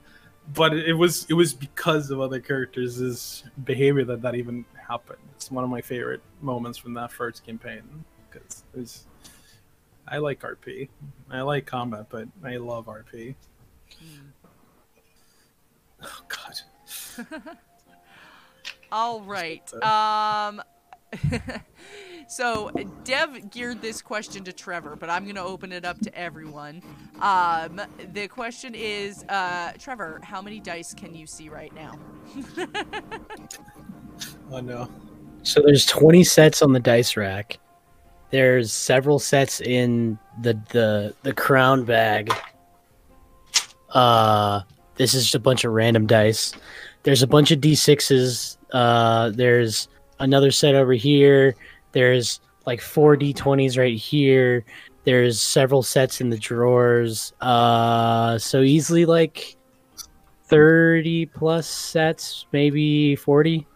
But 0.55 0.73
it 0.73 0.93
was 0.93 1.25
it 1.29 1.35
was 1.35 1.53
because 1.53 2.09
of 2.09 2.19
other 2.19 2.41
characters' 2.41 3.45
behavior 3.63 4.03
that 4.03 4.21
that 4.23 4.35
even 4.35 4.65
happened. 4.75 5.19
It's 5.35 5.49
one 5.49 5.63
of 5.63 5.69
my 5.69 5.79
favorite 5.79 6.21
moments 6.41 6.77
from 6.77 6.93
that 6.95 7.13
first 7.13 7.45
campaign 7.45 7.83
because 8.29 8.63
it 8.73 8.79
was. 8.79 9.05
I 10.05 10.17
like 10.17 10.41
RP. 10.41 10.89
I 11.29 11.41
like 11.43 11.65
combat, 11.65 12.07
but 12.09 12.27
I 12.43 12.57
love 12.57 12.87
RP. 12.87 13.35
Hmm. 13.97 14.19
Oh 16.03 16.21
God. 16.27 16.59
All 18.91 19.21
right. 19.21 19.73
Um 19.83 20.61
so 22.27 22.71
Dev 23.03 23.51
geared 23.51 23.81
this 23.81 24.01
question 24.01 24.43
to 24.45 24.53
Trevor, 24.53 24.95
but 24.95 25.11
I'm 25.11 25.25
going 25.25 25.35
to 25.35 25.43
open 25.43 25.71
it 25.71 25.85
up 25.85 25.99
to 25.99 26.17
everyone. 26.17 26.81
Um 27.21 27.81
the 28.13 28.27
question 28.27 28.73
is 28.75 29.23
uh 29.29 29.73
Trevor, 29.79 30.19
how 30.23 30.41
many 30.41 30.59
dice 30.59 30.93
can 30.93 31.13
you 31.13 31.27
see 31.27 31.49
right 31.49 31.73
now? 31.73 31.97
Oh 34.51 34.59
no. 34.59 34.89
So 35.43 35.61
there's 35.61 35.85
20 35.85 36.23
sets 36.23 36.61
on 36.61 36.73
the 36.73 36.79
dice 36.79 37.17
rack. 37.17 37.59
There's 38.29 38.71
several 38.71 39.19
sets 39.19 39.61
in 39.61 40.17
the 40.41 40.53
the 40.69 41.15
the 41.23 41.33
crown 41.33 41.85
bag. 41.85 42.31
Uh 43.89 44.61
this 44.95 45.13
is 45.13 45.23
just 45.23 45.35
a 45.35 45.39
bunch 45.39 45.63
of 45.63 45.73
random 45.73 46.07
dice. 46.07 46.53
There's 47.03 47.23
a 47.23 47.27
bunch 47.27 47.51
of 47.51 47.59
d6s. 47.59 48.57
Uh, 48.71 49.29
there's 49.31 49.87
another 50.19 50.51
set 50.51 50.75
over 50.75 50.93
here. 50.93 51.55
There's 51.91 52.39
like 52.65 52.81
four 52.81 53.17
d20s 53.17 53.77
right 53.77 53.97
here. 53.97 54.65
There's 55.03 55.41
several 55.41 55.83
sets 55.83 56.21
in 56.21 56.29
the 56.29 56.37
drawers. 56.37 57.33
Uh, 57.41 58.37
so 58.37 58.61
easily 58.61 59.05
like 59.05 59.57
30 60.45 61.25
plus 61.27 61.67
sets, 61.67 62.45
maybe 62.51 63.15
40. 63.15 63.67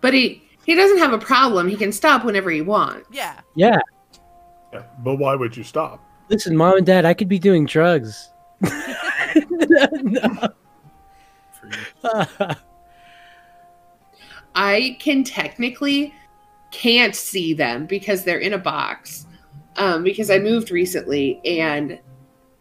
But 0.00 0.14
he 0.14 0.42
he 0.64 0.74
doesn't 0.74 0.98
have 0.98 1.12
a 1.12 1.18
problem. 1.18 1.68
He 1.68 1.76
can 1.76 1.92
stop 1.92 2.24
whenever 2.24 2.50
he 2.50 2.60
wants. 2.60 3.08
Yeah. 3.10 3.40
Yeah. 3.54 3.80
Yeah, 4.72 4.82
but 5.00 5.16
why 5.16 5.34
would 5.34 5.56
you 5.56 5.64
stop? 5.64 6.02
Listen, 6.28 6.56
mom 6.56 6.78
and 6.78 6.86
dad, 6.86 7.04
I 7.04 7.14
could 7.14 7.28
be 7.28 7.38
doing 7.38 7.66
drugs. 7.66 8.30
No. 9.50 10.48
I 14.54 14.96
can 15.00 15.24
technically 15.24 16.14
can't 16.70 17.14
see 17.16 17.54
them 17.54 17.86
because 17.86 18.24
they're 18.24 18.38
in 18.38 18.52
a 18.52 18.58
box. 18.58 19.26
Um, 19.76 20.04
because 20.04 20.30
I 20.30 20.38
moved 20.38 20.70
recently, 20.70 21.40
and 21.44 21.98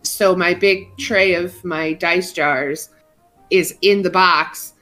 so 0.01 0.35
my 0.35 0.55
big 0.55 0.97
tray 0.97 1.35
of 1.35 1.63
my 1.63 1.93
dice 1.93 2.33
jars 2.33 2.89
is 3.51 3.77
in 3.81 4.01
the 4.01 4.09
box, 4.09 4.73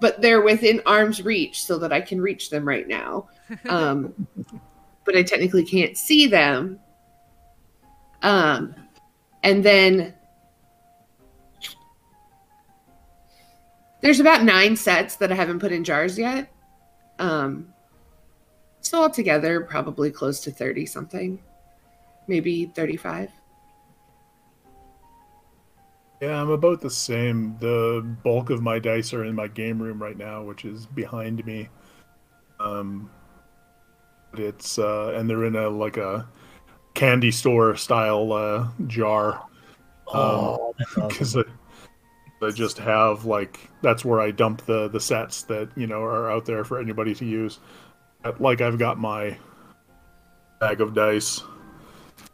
but 0.00 0.22
they're 0.22 0.42
within 0.42 0.80
arm's 0.86 1.22
reach 1.22 1.64
so 1.64 1.76
that 1.78 1.92
I 1.92 2.00
can 2.00 2.20
reach 2.20 2.50
them 2.50 2.66
right 2.66 2.86
now. 2.86 3.28
Um, 3.68 4.28
but 5.04 5.16
I 5.16 5.24
technically 5.24 5.64
can't 5.64 5.96
see 5.96 6.28
them. 6.28 6.78
Um, 8.22 8.74
and 9.42 9.64
then 9.64 10.14
there's 14.00 14.20
about 14.20 14.44
nine 14.44 14.76
sets 14.76 15.16
that 15.16 15.32
I 15.32 15.34
haven't 15.34 15.58
put 15.58 15.72
in 15.72 15.84
jars 15.84 16.18
yet. 16.18 16.52
Um, 17.18 17.72
so 18.80 19.02
altogether, 19.02 19.60
probably 19.60 20.10
close 20.10 20.40
to 20.40 20.50
30 20.50 20.86
something, 20.86 21.38
maybe 22.26 22.66
35. 22.66 23.30
Yeah, 26.20 26.40
I'm 26.40 26.50
about 26.50 26.80
the 26.80 26.90
same. 26.90 27.56
The 27.58 28.06
bulk 28.22 28.50
of 28.50 28.62
my 28.62 28.78
dice 28.78 29.14
are 29.14 29.24
in 29.24 29.34
my 29.34 29.48
game 29.48 29.80
room 29.80 30.02
right 30.02 30.16
now, 30.16 30.42
which 30.42 30.66
is 30.66 30.86
behind 30.86 31.44
me. 31.46 31.68
Um, 32.58 33.10
it's 34.34 34.78
uh, 34.78 35.14
and 35.16 35.28
they're 35.28 35.46
in 35.46 35.56
a 35.56 35.70
like 35.70 35.96
a 35.96 36.28
candy 36.94 37.30
store 37.30 37.76
style 37.76 38.32
uh, 38.32 38.68
jar. 38.86 39.46
oh, 40.08 40.74
that's 40.78 40.98
awesome. 40.98 41.08
because 41.08 41.36
I, 41.36 41.42
I 42.42 42.50
just 42.50 42.78
have 42.78 43.24
like 43.24 43.68
that's 43.82 44.04
where 44.04 44.20
I 44.20 44.30
dump 44.30 44.64
the 44.66 44.88
the 44.88 45.00
sets 45.00 45.42
that 45.44 45.68
you 45.76 45.86
know 45.86 46.02
are 46.02 46.30
out 46.30 46.44
there 46.46 46.64
for 46.64 46.80
anybody 46.80 47.14
to 47.16 47.24
use. 47.24 47.58
Like 48.38 48.60
I've 48.60 48.78
got 48.78 48.98
my 48.98 49.36
bag 50.58 50.80
of 50.80 50.94
dice, 50.94 51.42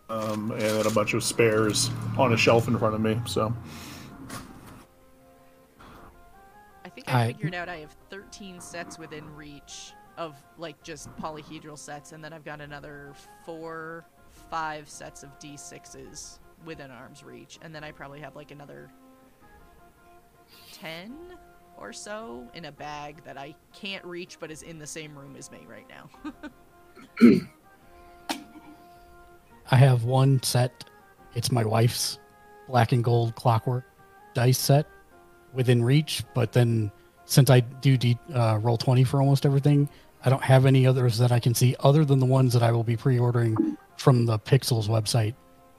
um, 0.08 0.50
and 0.52 0.60
then 0.60 0.86
a 0.86 0.90
bunch 0.90 1.14
of 1.14 1.22
spares 1.22 1.90
on 2.18 2.32
a 2.32 2.36
shelf 2.36 2.66
in 2.68 2.78
front 2.78 2.94
of 2.94 3.00
me. 3.00 3.20
So 3.26 3.54
I 6.84 6.88
think 6.88 7.12
I 7.12 7.22
I- 7.22 7.26
figured 7.28 7.54
out 7.54 7.68
I 7.68 7.78
have 7.78 7.94
13 8.10 8.60
sets 8.60 8.98
within 8.98 9.32
reach 9.34 9.92
of 10.16 10.34
like 10.56 10.82
just 10.82 11.14
polyhedral 11.16 11.78
sets, 11.78 12.12
and 12.12 12.24
then 12.24 12.32
I've 12.32 12.44
got 12.44 12.60
another 12.60 13.12
four, 13.44 14.06
five 14.50 14.88
sets 14.88 15.22
of 15.22 15.38
d6s 15.38 16.38
within 16.64 16.90
arm's 16.90 17.22
reach, 17.22 17.58
and 17.62 17.74
then 17.74 17.84
I 17.84 17.92
probably 17.92 18.20
have 18.20 18.36
like 18.36 18.50
another 18.50 18.90
10 20.72 21.14
or 21.78 21.92
so 21.92 22.48
in 22.54 22.64
a 22.66 22.72
bag 22.72 23.22
that 23.24 23.36
I 23.38 23.54
can't 23.72 24.04
reach 24.04 24.38
but 24.40 24.50
is 24.50 24.62
in 24.62 24.78
the 24.78 24.86
same 24.86 25.16
room 25.16 25.36
as 25.36 25.50
me 25.50 25.66
right 25.68 25.86
now. 25.88 26.08
I 29.70 29.76
have 29.76 30.04
one 30.04 30.42
set. 30.42 30.84
It's 31.34 31.50
my 31.50 31.64
wife's 31.64 32.18
black 32.68 32.92
and 32.92 33.02
gold 33.02 33.34
clockwork 33.34 33.84
dice 34.34 34.58
set 34.58 34.86
within 35.52 35.82
reach. 35.82 36.22
But 36.34 36.52
then, 36.52 36.92
since 37.24 37.50
I 37.50 37.60
do 37.60 37.96
D, 37.96 38.16
uh, 38.32 38.58
roll 38.62 38.76
twenty 38.76 39.02
for 39.02 39.20
almost 39.20 39.44
everything, 39.44 39.88
I 40.24 40.30
don't 40.30 40.42
have 40.42 40.66
any 40.66 40.86
others 40.86 41.18
that 41.18 41.32
I 41.32 41.40
can 41.40 41.54
see 41.54 41.74
other 41.80 42.04
than 42.04 42.20
the 42.20 42.26
ones 42.26 42.52
that 42.52 42.62
I 42.62 42.70
will 42.70 42.84
be 42.84 42.96
pre-ordering 42.96 43.76
from 43.96 44.26
the 44.26 44.38
Pixels 44.38 44.88
website, 44.88 45.34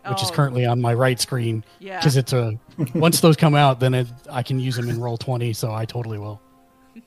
which 0.09 0.21
is 0.21 0.29
Oh, 0.29 0.33
currently 0.33 0.65
on 0.65 0.79
my 0.81 0.93
right 0.93 1.19
screen 1.19 1.63
yeah. 1.79 1.99
because 1.99 2.17
it's 2.17 2.33
a. 2.33 2.57
once 2.95 3.19
those 3.21 3.35
come 3.37 3.55
out, 3.55 3.79
then 3.79 3.93
it, 3.93 4.07
I 4.29 4.43
can 4.43 4.59
use 4.59 4.75
them 4.75 4.89
in 4.89 4.99
roll 4.99 5.17
twenty. 5.17 5.53
So 5.53 5.73
I 5.73 5.85
totally 5.85 6.17
will. 6.19 6.41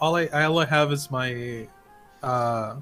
All 0.00 0.16
I 0.16 0.26
all 0.26 0.58
I 0.58 0.64
have 0.66 0.92
is 0.92 1.10
my 1.10 1.66
uh 2.22 2.76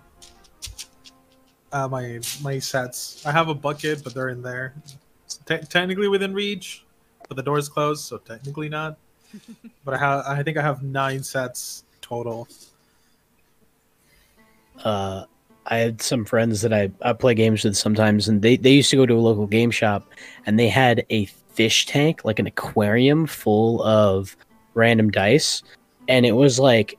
uh 1.72 1.88
my 1.88 2.20
my 2.42 2.58
sets. 2.58 3.24
I 3.26 3.32
have 3.32 3.48
a 3.48 3.54
bucket, 3.54 4.02
but 4.02 4.14
they're 4.14 4.30
in 4.30 4.42
there. 4.42 4.74
Te- 5.46 5.58
technically 5.58 6.08
within 6.08 6.34
reach, 6.34 6.84
but 7.28 7.36
the 7.36 7.42
door's 7.42 7.68
closed, 7.68 8.04
so 8.04 8.18
technically 8.18 8.68
not. 8.68 8.96
but 9.84 9.94
I 9.94 9.98
have 9.98 10.24
I 10.26 10.42
think 10.42 10.56
I 10.56 10.62
have 10.62 10.82
nine 10.82 11.22
sets 11.22 11.84
total. 12.00 12.48
uh, 14.82 15.24
I 15.66 15.78
had 15.78 16.02
some 16.02 16.24
friends 16.24 16.60
that 16.62 16.72
I, 16.72 16.90
I 17.02 17.12
play 17.12 17.34
games 17.34 17.64
with 17.64 17.76
sometimes, 17.76 18.28
and 18.28 18.42
they, 18.42 18.56
they 18.56 18.72
used 18.72 18.90
to 18.90 18.96
go 18.96 19.06
to 19.06 19.14
a 19.14 19.20
local 19.20 19.46
game 19.46 19.70
shop, 19.70 20.10
and 20.46 20.58
they 20.58 20.68
had 20.68 21.06
a 21.10 21.26
fish 21.26 21.86
tank, 21.86 22.24
like 22.24 22.38
an 22.38 22.46
aquarium 22.46 23.26
full 23.26 23.82
of 23.82 24.36
random 24.74 25.10
dice, 25.10 25.62
and 26.08 26.26
it 26.26 26.32
was 26.32 26.58
like 26.58 26.98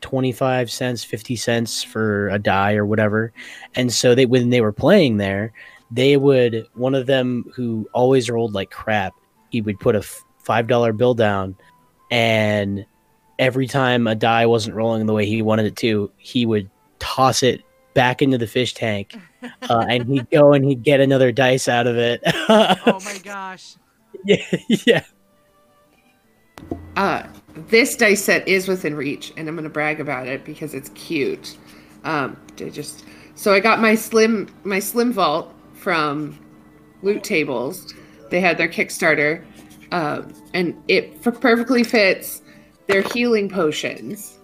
25 0.00 0.70
cents, 0.70 1.04
50 1.04 1.36
cents 1.36 1.82
for 1.82 2.28
a 2.30 2.38
die 2.38 2.74
or 2.74 2.86
whatever. 2.86 3.32
And 3.74 3.92
so 3.92 4.14
they 4.14 4.26
when 4.26 4.50
they 4.50 4.60
were 4.60 4.72
playing 4.72 5.18
there, 5.18 5.52
they 5.90 6.16
would 6.16 6.66
one 6.74 6.94
of 6.94 7.06
them 7.06 7.50
who 7.54 7.88
always 7.92 8.30
rolled 8.30 8.54
like 8.54 8.70
crap, 8.70 9.12
he 9.50 9.60
would 9.60 9.78
put 9.78 9.94
a 9.94 9.98
f- 9.98 10.24
$5 10.44 10.96
bill 10.96 11.14
down 11.14 11.56
and 12.10 12.86
every 13.38 13.66
time 13.66 14.06
a 14.06 14.14
die 14.14 14.46
wasn't 14.46 14.74
rolling 14.74 15.06
the 15.06 15.12
way 15.12 15.26
he 15.26 15.42
wanted 15.42 15.66
it 15.66 15.76
to, 15.76 16.10
he 16.16 16.44
would 16.46 16.70
toss 16.98 17.42
it 17.42 17.62
back 17.94 18.22
into 18.22 18.38
the 18.38 18.46
fish 18.46 18.74
tank, 18.74 19.16
uh, 19.42 19.86
and 19.88 20.06
he'd 20.08 20.30
go 20.30 20.52
and 20.52 20.64
he'd 20.64 20.82
get 20.82 21.00
another 21.00 21.32
dice 21.32 21.68
out 21.68 21.86
of 21.86 21.96
it. 21.96 22.20
oh 22.24 23.00
my 23.04 23.18
gosh. 23.24 23.76
yeah, 24.24 24.44
yeah. 24.68 25.04
Uh, 26.96 27.26
this 27.68 27.96
dice 27.96 28.22
set 28.22 28.46
is 28.46 28.68
within 28.68 28.94
reach, 28.94 29.32
and 29.36 29.48
I'm 29.48 29.54
going 29.54 29.64
to 29.64 29.70
brag 29.70 30.00
about 30.00 30.26
it 30.26 30.44
because 30.44 30.74
it's 30.74 30.90
cute. 30.90 31.56
Um, 32.04 32.36
I 32.60 32.68
just 32.68 33.04
so 33.34 33.52
I 33.52 33.60
got 33.60 33.80
my 33.80 33.94
slim 33.94 34.48
my 34.64 34.78
slim 34.78 35.12
vault 35.12 35.54
from 35.74 36.38
Loot 37.02 37.24
Tables. 37.24 37.94
They 38.30 38.40
had 38.40 38.58
their 38.58 38.68
Kickstarter, 38.68 39.44
um, 39.92 40.32
and 40.54 40.80
it 40.88 41.16
f- 41.26 41.40
perfectly 41.40 41.82
fits 41.82 42.42
their 42.86 43.02
healing 43.02 43.48
potions. 43.48 44.38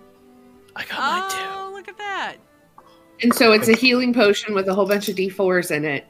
I 0.74 0.84
got 0.84 0.98
mine 0.98 1.30
too. 1.30 1.36
Oh, 1.40 1.70
look 1.72 1.88
at 1.88 1.98
that. 1.98 2.36
And 3.22 3.34
so 3.34 3.52
it's 3.52 3.68
a 3.68 3.74
healing 3.74 4.12
potion 4.12 4.54
with 4.54 4.68
a 4.68 4.74
whole 4.74 4.86
bunch 4.86 5.08
of 5.08 5.16
D4s 5.16 5.70
in 5.70 5.84
it. 5.84 6.06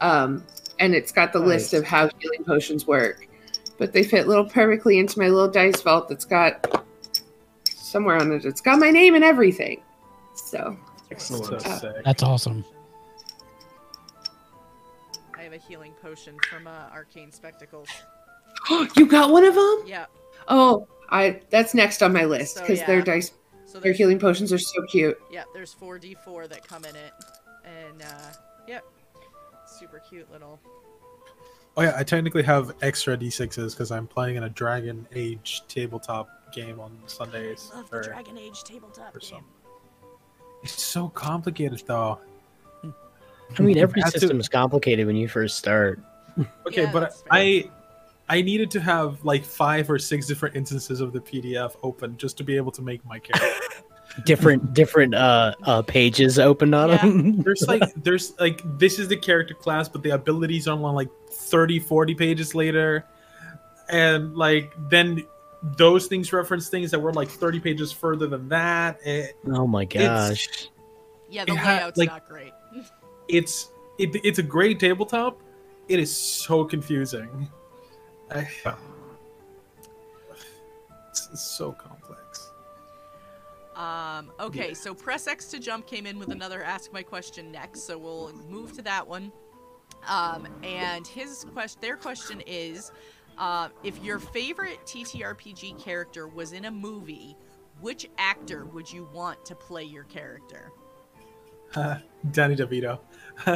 Um, 0.00 0.44
and 0.78 0.94
it's 0.94 1.12
got 1.12 1.32
the 1.32 1.38
list 1.38 1.74
of 1.74 1.84
how 1.84 2.10
healing 2.18 2.44
potions 2.44 2.86
work. 2.86 3.26
But 3.78 3.92
they 3.92 4.02
fit 4.02 4.28
little 4.28 4.44
perfectly 4.44 4.98
into 4.98 5.18
my 5.18 5.28
little 5.28 5.50
dice 5.50 5.80
vault 5.80 6.08
that's 6.08 6.24
got 6.24 6.84
somewhere 7.64 8.16
on 8.16 8.32
it. 8.32 8.44
It's 8.44 8.60
got 8.60 8.78
my 8.78 8.90
name 8.90 9.14
and 9.14 9.24
everything. 9.24 9.82
So 10.34 10.76
So 11.18 11.56
Uh. 11.56 11.92
That's 12.04 12.22
awesome. 12.22 12.64
I 15.36 15.42
have 15.42 15.52
a 15.52 15.58
healing 15.58 15.92
potion 16.00 16.36
from 16.48 16.66
uh, 16.66 16.88
Arcane 16.92 17.32
Spectacles. 17.32 17.88
you 18.96 19.06
got 19.06 19.30
one 19.30 19.44
of 19.44 19.54
them? 19.54 19.82
Yeah. 19.86 20.06
Oh, 20.48 20.86
I 21.10 21.40
that's 21.50 21.74
next 21.74 22.02
on 22.02 22.12
my 22.12 22.24
list 22.24 22.56
So, 22.56 22.60
because 22.62 22.80
their 22.84 22.98
yeah. 22.98 23.04
dice 23.04 23.32
So 23.72 23.80
their 23.80 23.92
healing 23.94 24.18
potions 24.18 24.52
are 24.52 24.58
so 24.58 24.82
cute. 24.86 25.18
yeah, 25.30 25.44
there's 25.54 25.72
four 25.72 25.98
D4 25.98 26.46
that 26.50 26.66
come 26.66 26.84
in 26.84 26.94
it, 26.94 27.12
and 27.64 28.02
uh, 28.02 28.32
yep, 28.68 28.84
super 29.66 29.98
cute 30.10 30.30
little. 30.30 30.60
Oh 31.74 31.80
yeah, 31.82 31.94
I 31.96 32.04
technically 32.04 32.42
have 32.42 32.74
extra 32.82 33.16
d6s 33.16 33.70
because 33.72 33.90
I'm 33.90 34.06
playing 34.06 34.36
in 34.36 34.42
a 34.42 34.50
Dragon 34.50 35.08
Age 35.14 35.62
tabletop 35.68 36.28
game 36.52 36.78
on 36.80 36.90
Sundays. 37.06 37.70
I 37.72 37.78
Love 37.78 37.88
for- 37.88 38.02
the 38.02 38.08
Dragon 38.08 38.36
Age 38.36 38.62
tabletop 38.62 39.14
game. 39.14 39.22
some- 39.22 39.44
It's 40.62 40.82
so 40.82 41.08
complicated 41.08 41.82
though. 41.86 42.18
I 43.58 43.62
mean, 43.62 43.78
every 43.78 44.02
I 44.02 44.06
had 44.06 44.12
to- 44.12 44.20
system 44.20 44.38
is 44.38 44.50
complicated 44.50 45.06
when 45.06 45.16
you 45.16 45.28
first 45.28 45.56
start. 45.56 45.98
Okay, 46.66 46.82
Yeah, 46.82 46.92
but 46.92 47.00
that's 47.00 47.20
fair. 47.22 47.28
I 47.30 47.70
I 48.32 48.40
needed 48.40 48.70
to 48.70 48.80
have 48.80 49.22
like 49.26 49.44
five 49.44 49.90
or 49.90 49.98
six 49.98 50.26
different 50.26 50.56
instances 50.56 51.02
of 51.02 51.12
the 51.12 51.20
PDF 51.20 51.76
open 51.82 52.16
just 52.16 52.38
to 52.38 52.44
be 52.44 52.56
able 52.56 52.72
to 52.72 52.80
make 52.80 53.04
my 53.04 53.18
character. 53.18 53.58
different 54.24 54.72
different 54.74 55.14
uh, 55.14 55.54
uh 55.64 55.82
pages 55.82 56.38
opened 56.38 56.74
on 56.74 56.88
Yeah. 56.88 56.96
them. 56.96 57.42
There's 57.46 57.62
like 57.68 57.82
there's 58.02 58.32
like 58.40 58.62
this 58.78 58.98
is 58.98 59.08
the 59.08 59.18
character 59.18 59.52
class, 59.52 59.86
but 59.86 60.02
the 60.02 60.10
abilities 60.10 60.66
are 60.66 60.72
on 60.82 60.94
like 60.94 61.10
30, 61.30 61.78
40 61.80 62.14
pages 62.14 62.54
later. 62.54 63.04
And 63.90 64.34
like 64.34 64.72
then 64.88 65.22
those 65.76 66.06
things 66.06 66.32
reference 66.32 66.70
things 66.70 66.90
that 66.90 67.00
were 67.00 67.12
like 67.12 67.28
30 67.28 67.60
pages 67.60 67.92
further 67.92 68.26
than 68.26 68.48
that. 68.48 68.98
It, 69.06 69.36
oh 69.46 69.66
my 69.66 69.84
gosh. 69.84 70.70
Yeah, 71.28 71.44
the 71.44 71.52
It 71.52 71.58
ha- 71.58 71.68
layout's 71.76 71.98
like- 71.98 72.08
not 72.08 72.26
great. 72.26 72.52
it's 73.28 73.70
it, 73.98 74.08
it's 74.24 74.38
a 74.38 74.42
great 74.42 74.80
tabletop. 74.80 75.38
It 75.88 75.98
is 76.00 76.10
so 76.16 76.64
confusing. 76.64 77.50
I, 78.36 78.48
it's, 81.10 81.28
it's 81.32 81.42
so 81.42 81.72
complex. 81.72 82.50
Um, 83.76 84.30
okay, 84.40 84.68
Yeah. 84.68 84.74
so 84.74 84.94
press 84.94 85.26
X 85.26 85.46
to 85.48 85.58
jump 85.58 85.86
came 85.86 86.06
in 86.06 86.18
with 86.18 86.30
another 86.30 86.62
ask 86.62 86.92
my 86.92 87.02
question 87.02 87.50
next, 87.50 87.82
so 87.86 87.98
we'll 87.98 88.32
move 88.48 88.72
to 88.74 88.82
that 88.82 89.06
one. 89.06 89.32
Um, 90.08 90.46
and 90.62 91.06
his 91.06 91.46
question, 91.52 91.80
their 91.80 91.96
question 91.96 92.42
is, 92.46 92.92
uh, 93.38 93.68
if 93.82 94.02
your 94.02 94.18
favorite 94.18 94.78
TTRPG 94.84 95.78
character 95.82 96.28
was 96.28 96.52
in 96.52 96.66
a 96.66 96.70
movie, 96.70 97.36
which 97.80 98.08
actor 98.18 98.66
would 98.66 98.92
you 98.92 99.08
want 99.12 99.44
to 99.46 99.54
play 99.54 99.84
your 99.84 100.04
character? 100.04 100.70
Danny 102.32 102.54
DeVito. 102.56 102.98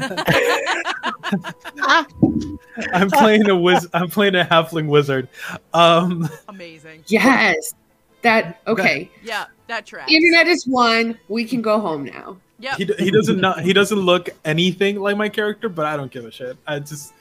I'm 2.93 3.11
playing 3.11 3.49
a 3.49 3.57
wiz. 3.57 3.89
I'm 3.93 4.11
playing 4.11 4.35
a 4.35 4.45
halfling 4.45 4.89
wizard. 4.89 5.29
Um, 5.74 6.29
Amazing. 6.49 7.05
Yes. 7.07 7.74
That 8.22 8.61
okay. 8.66 9.11
Yeah, 9.22 9.47
that 9.68 9.87
tracks. 9.87 10.11
Internet 10.11 10.49
is 10.49 10.66
one. 10.66 11.18
We 11.29 11.45
can 11.45 11.62
go 11.62 11.79
home 11.79 12.05
now. 12.05 12.39
Yeah. 12.59 12.74
he, 12.77 12.87
he 12.99 13.11
doesn't 13.11 13.39
not, 13.39 13.61
he 13.61 13.72
doesn't 13.72 13.99
look 13.99 14.31
anything 14.45 14.99
like 14.99 15.16
my 15.16 15.29
character, 15.29 15.68
but 15.68 15.87
I 15.87 15.97
don't 15.97 16.11
give 16.11 16.24
a 16.24 16.31
shit. 16.31 16.57
I 16.66 16.79
just 16.79 17.12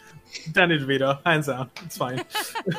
Danny 0.52 0.78
DeVito, 0.80 1.20
hands 1.26 1.48
down. 1.48 1.70
It's 1.84 1.98
fine. 1.98 2.24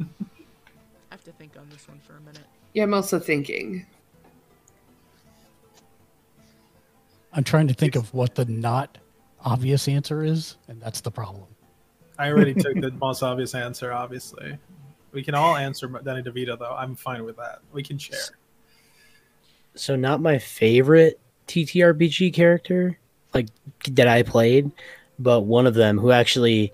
I 0.00 0.06
have 1.10 1.24
to 1.24 1.32
think 1.32 1.56
on 1.58 1.68
this 1.70 1.86
one 1.86 2.00
for 2.00 2.16
a 2.16 2.20
minute. 2.20 2.46
Yeah, 2.72 2.84
I'm 2.84 2.94
also 2.94 3.18
thinking. 3.18 3.86
I'm 7.32 7.44
trying 7.44 7.68
to 7.68 7.74
think 7.74 7.96
of 7.96 8.12
what 8.12 8.34
the 8.34 8.44
not 8.44 8.98
obvious 9.44 9.88
answer 9.88 10.24
is, 10.24 10.56
and 10.68 10.80
that's 10.80 11.00
the 11.00 11.10
problem. 11.10 11.46
I 12.18 12.30
already 12.30 12.54
took 12.54 12.74
the 12.74 12.90
most 13.00 13.22
obvious 13.22 13.54
answer. 13.54 13.92
Obviously, 13.92 14.58
we 15.12 15.22
can 15.22 15.34
all 15.34 15.56
answer 15.56 15.86
Danny 15.88 16.22
DeVito 16.22 16.58
though. 16.58 16.74
I'm 16.76 16.94
fine 16.94 17.24
with 17.24 17.36
that. 17.36 17.60
We 17.72 17.82
can 17.82 17.98
share. 17.98 18.18
so 19.74 19.96
not 19.96 20.20
my 20.20 20.38
favorite 20.38 21.18
TTRPG 21.48 22.34
character 22.34 22.98
like 23.32 23.48
that 23.92 24.08
I 24.08 24.22
played, 24.22 24.70
but 25.18 25.42
one 25.42 25.66
of 25.66 25.74
them 25.74 25.98
who 25.98 26.10
actually 26.10 26.72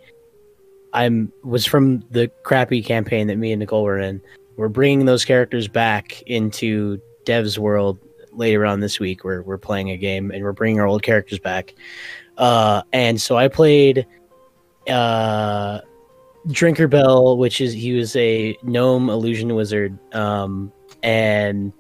I'm 0.93 1.33
was 1.45 1.67
from 1.67 2.01
the 2.11 2.29
crappy 2.43 2.83
campaign 2.83 3.27
that 3.27 3.37
me 3.37 3.53
and 3.53 3.61
Nicole 3.61 3.85
were 3.85 3.99
in. 3.99 4.21
We're 4.57 4.69
bringing 4.69 5.05
those 5.05 5.25
characters 5.25 5.69
back 5.69 6.23
into 6.23 7.01
Dev's 7.27 7.59
world 7.59 7.99
later 8.37 8.67
on 8.67 8.81
this 8.81 9.01
week. 9.01 9.25
We're 9.25 9.43
we're 9.43 9.59
playing 9.59 9.91
a 9.91 9.97
game 9.97 10.31
and 10.31 10.43
we're 10.43 10.53
bringing 10.53 10.81
our 10.81 10.87
old 10.87 11.03
characters 11.03 11.39
back. 11.39 11.75
Uh, 12.37 12.83
and 12.93 13.21
so 13.21 13.37
I 13.37 13.49
played 13.49 14.07
uh, 14.89 15.81
Drinker 16.49 16.89
Bell, 16.89 17.37
which 17.37 17.61
is 17.61 17.73
he 17.73 17.93
was 17.93 18.15
a 18.17 18.57
gnome 18.63 19.09
illusion 19.09 19.55
wizard, 19.55 19.99
um, 20.15 20.73
and 21.03 21.73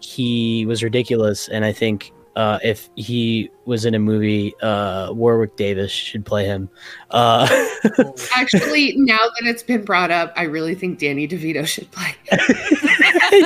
he 0.00 0.66
was 0.66 0.82
ridiculous. 0.82 1.48
And 1.48 1.64
I 1.64 1.72
think 1.72 2.12
uh, 2.36 2.58
if 2.62 2.90
he 2.96 3.50
was 3.64 3.84
in 3.84 3.94
a 3.94 3.98
movie, 3.98 4.54
uh, 4.60 5.12
Warwick 5.12 5.56
Davis 5.56 5.90
should 5.90 6.24
play 6.24 6.44
him. 6.46 6.68
Uh, 7.10 7.46
Actually, 8.36 8.96
now 8.96 9.18
that 9.18 9.48
it's 9.48 9.62
been 9.62 9.84
brought 9.84 10.10
up, 10.10 10.32
I 10.36 10.44
really 10.44 10.74
think 10.74 10.98
Danny 10.98 11.28
DeVito 11.28 11.66
should 11.66 11.90
play. 11.90 12.14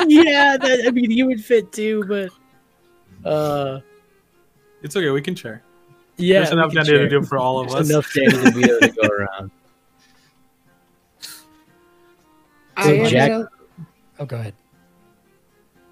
yeah, 0.06 0.56
that, 0.56 0.84
I 0.86 0.90
mean, 0.90 1.10
he 1.10 1.22
would 1.22 1.44
fit 1.44 1.72
too, 1.72 2.04
but 2.08 2.30
uh, 3.28 3.80
It's 4.82 4.96
okay. 4.96 5.10
We 5.10 5.20
can 5.22 5.34
share. 5.34 5.62
yeah, 6.16 6.40
There's 6.40 6.52
enough 6.52 6.72
can 6.72 6.84
Danny 6.84 6.88
share. 7.08 7.08
DeVito 7.20 7.28
for 7.28 7.38
all 7.38 7.60
of 7.60 7.68
There's 7.70 7.80
us. 7.82 7.90
enough 7.90 8.12
Danny 8.14 8.28
DeVito 8.50 8.80
to 8.80 8.88
go 8.88 9.08
around. 9.14 9.50
I 12.76 12.82
So 12.84 12.90
am 12.94 13.04
at 13.04 13.10
Jack- 13.10 13.30
a, 13.30 13.48
Oh, 14.20 14.24
go 14.26 14.36
ahead. 14.36 14.54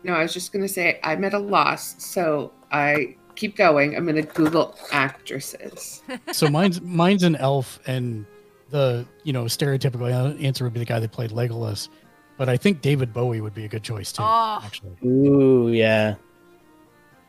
no, 0.02 0.12
I 0.14 0.22
was 0.22 0.32
just 0.32 0.52
gonna 0.52 0.68
say 0.68 0.98
I'm 1.04 1.22
at 1.24 1.32
a 1.34 1.38
loss, 1.38 2.02
so 2.02 2.52
I 2.72 3.16
keep 3.36 3.56
going. 3.56 3.96
I'm 3.96 4.04
gonna 4.06 4.22
Google 4.22 4.76
actresses. 4.92 6.02
So 6.32 6.48
mine's 6.48 6.80
mine's 6.80 7.22
an 7.22 7.36
elf, 7.36 7.78
and 7.86 8.26
the 8.70 9.06
you 9.22 9.32
know 9.32 9.44
stereotypical 9.44 10.42
answer 10.42 10.64
would 10.64 10.72
be 10.72 10.80
the 10.80 10.86
guy 10.86 10.98
that 10.98 11.12
played 11.12 11.30
Legolas. 11.30 11.88
But 12.36 12.48
I 12.48 12.56
think 12.56 12.82
David 12.82 13.12
Bowie 13.12 13.40
would 13.40 13.54
be 13.54 13.64
a 13.64 13.68
good 13.68 13.82
choice 13.84 14.10
too. 14.12 14.22
Oh. 14.24 14.60
Actually, 14.64 14.96
Ooh, 15.04 15.68
yeah. 15.68 16.16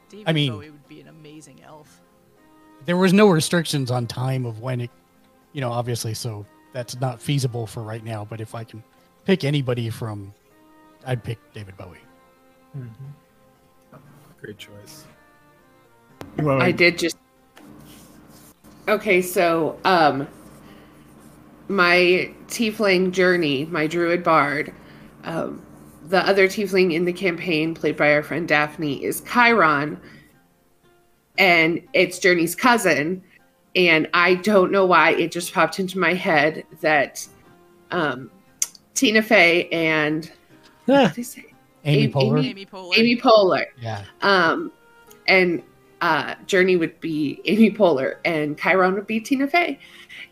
David 0.10 0.28
I 0.30 0.34
mean- 0.34 0.52
Bowie 0.54 0.70
would 0.70 0.88
be 0.88 1.02
an 1.02 1.08
amazing 1.10 1.62
elf. 1.64 2.02
there 2.86 2.98
was 2.98 3.12
no 3.14 3.28
restrictions 3.28 3.92
on 3.92 4.08
time 4.08 4.46
of 4.46 4.62
when 4.62 4.80
it, 4.82 4.92
you 5.54 5.60
know, 5.62 5.72
obviously, 5.72 6.14
so 6.14 6.46
that's 6.74 7.00
not 7.02 7.22
feasible 7.22 7.68
for 7.68 7.84
right 7.84 8.04
now. 8.04 8.24
But 8.24 8.40
if 8.40 8.56
I 8.56 8.64
can 8.64 8.82
pick 9.26 9.44
anybody 9.44 9.90
from, 9.90 10.34
I'd 11.06 11.24
pick 11.24 11.38
David 11.54 11.76
Bowie. 11.78 11.98
Mhm. 12.78 12.92
Great 14.40 14.58
choice. 14.58 15.06
You 16.38 16.46
wanna- 16.46 16.64
I 16.64 16.72
did 16.72 16.98
just. 16.98 17.18
Okay, 18.88 19.22
so 19.22 19.78
um, 19.84 20.28
my 21.68 22.32
tiefling 22.48 23.12
journey, 23.12 23.66
my 23.66 23.88
druid 23.88 24.24
bard, 24.24 24.74
um, 25.26 25.62
the 26.08 26.26
other 26.28 26.48
tiefling 26.48 26.94
in 26.94 27.06
the 27.06 27.14
campaign, 27.14 27.74
played 27.76 27.98
by 27.98 28.14
our 28.14 28.24
friend 28.24 28.48
Daphne, 28.48 29.04
is 29.04 29.22
Chiron, 29.22 30.00
and 31.38 31.82
it's 31.94 32.20
Journey's 32.20 32.56
cousin. 32.56 33.24
And 33.76 34.08
I 34.14 34.36
don't 34.36 34.72
know 34.72 34.86
why 34.86 35.12
it 35.12 35.32
just 35.32 35.54
popped 35.54 35.80
into 35.80 36.00
my 36.00 36.14
head 36.14 36.64
that 36.82 37.28
um, 37.92 38.32
Tina 38.96 39.22
Fey 39.22 39.68
and 39.70 40.32
Ah, 40.90 41.04
what 41.04 41.14
did 41.16 41.20
I 41.20 41.24
say? 41.24 41.46
Amy 41.84 42.04
Amy- 42.04 42.14
Poehler. 42.14 42.46
Amy 42.46 42.66
Poehler. 42.66 42.98
Amy 42.98 43.18
Poehler. 43.18 43.66
Yeah. 43.80 44.04
Um, 44.22 44.72
and 45.28 45.62
uh, 46.02 46.36
Journey 46.48 46.76
would 46.78 47.00
be 47.02 47.42
Amy 47.46 47.70
Poehler, 47.72 48.16
and 48.26 48.58
Chiron 48.58 48.94
would 48.96 49.06
be 49.08 49.20
Tina 49.20 49.48
Fey. 49.48 49.80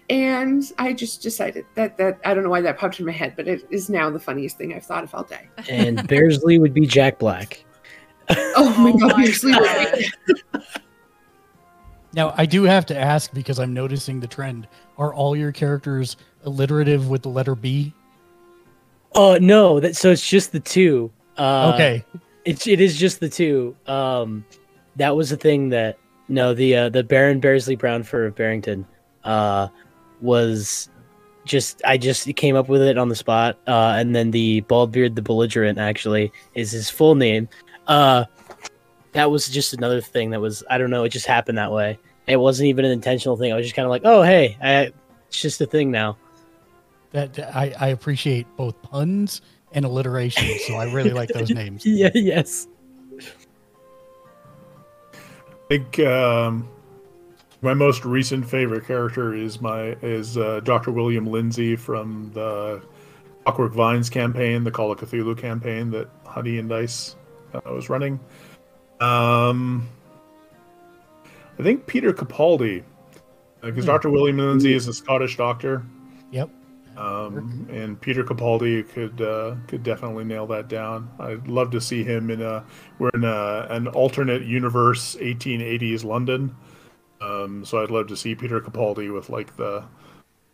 And 0.10 0.64
I 0.78 0.94
just 0.94 1.24
decided 1.24 1.66
that 1.74 1.98
that 1.98 2.20
I 2.24 2.34
don't 2.34 2.44
know 2.44 2.50
why 2.50 2.62
that 2.62 2.78
popped 2.78 3.00
in 3.00 3.06
my 3.06 3.12
head, 3.12 3.34
but 3.36 3.48
it 3.48 3.66
is 3.72 3.90
now 3.90 4.10
the 4.10 4.20
funniest 4.20 4.58
thing 4.58 4.74
I've 4.74 4.86
thought 4.86 5.04
of 5.04 5.14
all 5.16 5.24
day. 5.24 5.50
and 5.70 6.08
Bearsley 6.08 6.60
would 6.60 6.74
be 6.74 6.86
Jack 6.86 7.20
Black. 7.20 7.64
Oh 8.58 8.74
my 8.80 8.92
Oh 8.92 8.98
god, 8.98 9.18
my 9.18 9.24
you're 9.24 9.34
sleeping. 9.34 10.10
God. 10.54 10.64
Now 12.14 12.34
I 12.38 12.46
do 12.46 12.64
have 12.64 12.86
to 12.88 12.98
ask 12.98 13.34
because 13.34 13.60
I'm 13.60 13.74
noticing 13.74 14.22
the 14.22 14.28
trend. 14.28 14.68
Are 14.98 15.14
all 15.14 15.36
your 15.36 15.52
characters 15.52 16.16
alliterative 16.46 17.10
with 17.10 17.24
the 17.24 17.30
letter 17.30 17.56
B? 17.56 17.94
Oh 19.14 19.38
no, 19.38 19.82
that 19.82 19.98
so 19.98 20.12
it's 20.12 20.28
just 20.28 20.54
the 20.54 20.62
two. 20.62 21.12
Uh, 21.38 21.74
okay. 21.76 22.06
it's 22.46 22.68
it 22.68 22.80
is 22.80 22.96
just 22.98 23.20
the 23.20 23.28
two. 23.28 23.76
Um, 23.86 24.46
that 24.96 25.14
was 25.16 25.30
the 25.30 25.36
thing 25.38 25.68
that 25.70 25.98
no 26.30 26.54
the 26.54 26.76
uh, 26.76 26.90
the 26.90 27.04
Baron 27.04 27.42
Bearsley 27.42 27.76
Brown 27.76 28.02
for 28.02 28.32
Barrington 28.32 28.88
uh, 29.26 29.68
was 30.22 30.90
just 31.46 31.82
I 31.86 31.98
just 31.98 32.34
came 32.36 32.56
up 32.56 32.68
with 32.70 32.82
it 32.82 32.98
on 32.98 33.10
the 33.10 33.16
spot. 33.16 33.58
Uh, 33.68 33.96
and 33.98 34.16
then 34.16 34.32
the 34.32 34.62
bald 34.62 34.92
beard, 34.92 35.16
the 35.16 35.22
belligerent 35.22 35.78
actually 35.78 36.32
is 36.56 36.72
his 36.72 36.90
full 36.90 37.16
name. 37.16 37.48
Uh, 37.88 38.26
that 39.14 39.30
was 39.32 39.48
just 39.48 39.74
another 39.74 40.02
thing 40.02 40.32
that 40.32 40.42
was 40.42 40.64
I 40.70 40.78
don't 40.78 40.90
know. 40.90 41.04
It 41.04 41.10
just 41.10 41.26
happened 41.28 41.58
that 41.58 41.72
way. 41.72 42.00
It 42.28 42.38
wasn't 42.38 42.68
even 42.68 42.86
an 42.86 42.92
intentional 42.92 43.38
thing. 43.38 43.54
I 43.54 43.56
was 43.56 43.66
just 43.66 43.76
kind 43.76 43.86
of 43.86 43.92
like, 43.92 44.02
oh 44.06 44.24
hey, 44.24 44.58
I, 44.62 44.92
it's 45.28 45.42
just 45.42 45.62
a 45.62 45.66
thing 45.66 45.92
now. 45.92 46.18
That 47.12 47.34
that- 47.36 47.56
I, 47.56 47.74
I 47.80 47.88
appreciate 47.90 48.48
both 48.58 48.82
puns 48.82 49.42
and 49.72 49.86
alliteration, 49.86 50.48
so 50.68 50.76
I 50.76 50.92
really 50.92 51.12
like 51.12 51.30
those 51.30 51.50
names. 51.62 51.86
Yeah. 51.86 52.10
Yes. 52.16 52.68
I 55.14 55.68
think 55.70 56.00
um, 56.00 56.68
my 57.66 57.74
most 57.74 58.06
recent 58.06 58.48
favorite 58.48 58.86
character 58.86 59.34
is 59.34 59.60
my 59.60 59.98
is 60.04 60.38
uh, 60.38 60.60
Dr. 60.64 60.92
William 60.92 61.26
Lindsay 61.26 61.76
from 61.76 62.32
the 62.34 62.82
Clockwork 63.44 63.74
Vines 63.74 64.08
campaign, 64.08 64.64
the 64.64 64.72
Call 64.72 64.92
of 64.92 65.00
Cthulhu 65.00 65.36
campaign 65.36 65.90
that 65.90 66.08
Honey 66.28 66.60
and 66.60 66.70
Dice 66.70 67.16
uh, 67.56 67.62
was 67.66 67.90
running. 67.90 68.20
Um, 69.02 69.90
I 71.60 71.64
think 71.64 71.88
Peter 71.88 72.14
Capaldi, 72.14 72.84
because 73.62 73.84
Hmm. 73.84 73.92
Dr. 73.92 74.10
William 74.12 74.38
Lindsay 74.38 74.74
is 74.74 74.88
a 74.88 74.94
Scottish 74.94 75.36
doctor. 75.36 75.84
Yep. 76.32 76.50
Um, 76.98 77.68
and 77.72 78.00
Peter 78.00 78.24
Capaldi 78.24 78.88
could 78.88 79.20
uh, 79.22 79.56
could 79.68 79.82
definitely 79.82 80.24
nail 80.24 80.46
that 80.48 80.70
down. 80.70 81.10
I'd 81.20 81.48
love 81.48 81.72
to 81.72 81.82
see 81.82 82.04
him 82.04 82.30
in 82.30 82.44
a 82.44 82.64
we're 83.00 83.10
in 83.16 83.24
a, 83.24 83.66
an 83.72 83.88
alternate 83.88 84.44
universe, 84.44 85.16
1880s 85.16 86.06
London. 86.06 86.56
Um, 87.22 87.66
so 87.66 87.82
I'd 87.82 87.92
love 87.92 88.08
to 88.08 88.18
see 88.18 88.36
Peter 88.36 88.60
Capaldi 88.60 89.14
with 89.14 89.30
like 89.30 89.56
the 89.56 89.86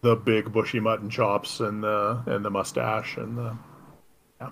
the 0.01 0.15
big 0.15 0.51
bushy 0.51 0.79
mutton 0.79 1.09
chops 1.09 1.59
and 1.59 1.83
the 1.83 2.21
and 2.25 2.43
the 2.43 2.49
mustache 2.49 3.17
and 3.17 3.37
the 3.37 3.57
yeah. 4.39 4.49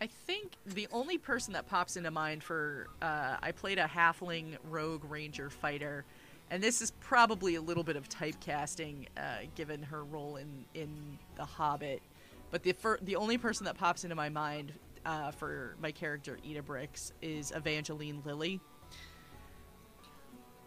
I 0.00 0.06
think 0.26 0.52
the 0.66 0.88
only 0.92 1.18
person 1.18 1.54
that 1.54 1.66
pops 1.68 1.96
into 1.96 2.10
mind 2.10 2.42
for 2.42 2.88
uh, 3.02 3.36
I 3.42 3.52
played 3.52 3.78
a 3.78 3.86
halfling 3.86 4.56
rogue 4.70 5.04
ranger 5.10 5.50
fighter, 5.50 6.04
and 6.50 6.62
this 6.62 6.82
is 6.82 6.90
probably 7.00 7.54
a 7.54 7.60
little 7.60 7.84
bit 7.84 7.96
of 7.96 8.08
typecasting 8.08 9.06
uh, 9.16 9.46
given 9.54 9.82
her 9.84 10.04
role 10.04 10.36
in 10.36 10.64
in 10.74 11.18
The 11.36 11.44
Hobbit. 11.44 12.02
But 12.50 12.62
the 12.62 12.72
fir- 12.72 12.98
the 13.02 13.16
only 13.16 13.38
person 13.38 13.64
that 13.66 13.76
pops 13.76 14.04
into 14.04 14.16
my 14.16 14.28
mind 14.28 14.72
uh, 15.04 15.30
for 15.32 15.76
my 15.80 15.92
character 15.92 16.38
Ida 16.48 16.62
Brix 16.62 17.12
is 17.20 17.52
Evangeline 17.54 18.22
Lilly. 18.24 18.60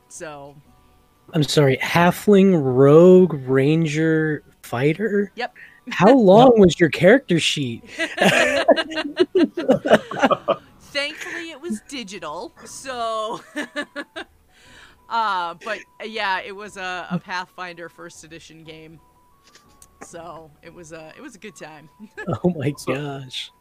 So 0.09 0.55
I'm 1.33 1.43
sorry, 1.43 1.77
halfling 1.77 2.59
rogue 2.63 3.33
ranger 3.47 4.43
fighter. 4.63 5.31
Yep. 5.35 5.55
How 5.91 6.13
long 6.17 6.59
was 6.59 6.79
your 6.79 6.89
character 6.89 7.39
sheet? 7.39 7.83
Thankfully, 10.79 11.51
it 11.51 11.61
was 11.61 11.81
digital, 11.87 12.53
so. 12.65 13.41
uh, 15.09 15.53
but 15.63 15.79
yeah, 16.03 16.41
it 16.41 16.55
was 16.55 16.77
a, 16.77 17.07
a 17.11 17.19
Pathfinder 17.19 17.89
first 17.89 18.23
edition 18.23 18.63
game, 18.63 18.99
so 20.01 20.49
it 20.63 20.73
was 20.73 20.91
a 20.93 21.11
it 21.17 21.21
was 21.21 21.35
a 21.35 21.39
good 21.39 21.55
time. 21.55 21.89
oh 22.43 22.49
my 22.49 22.73
So- 22.77 22.93
gosh. 22.95 23.51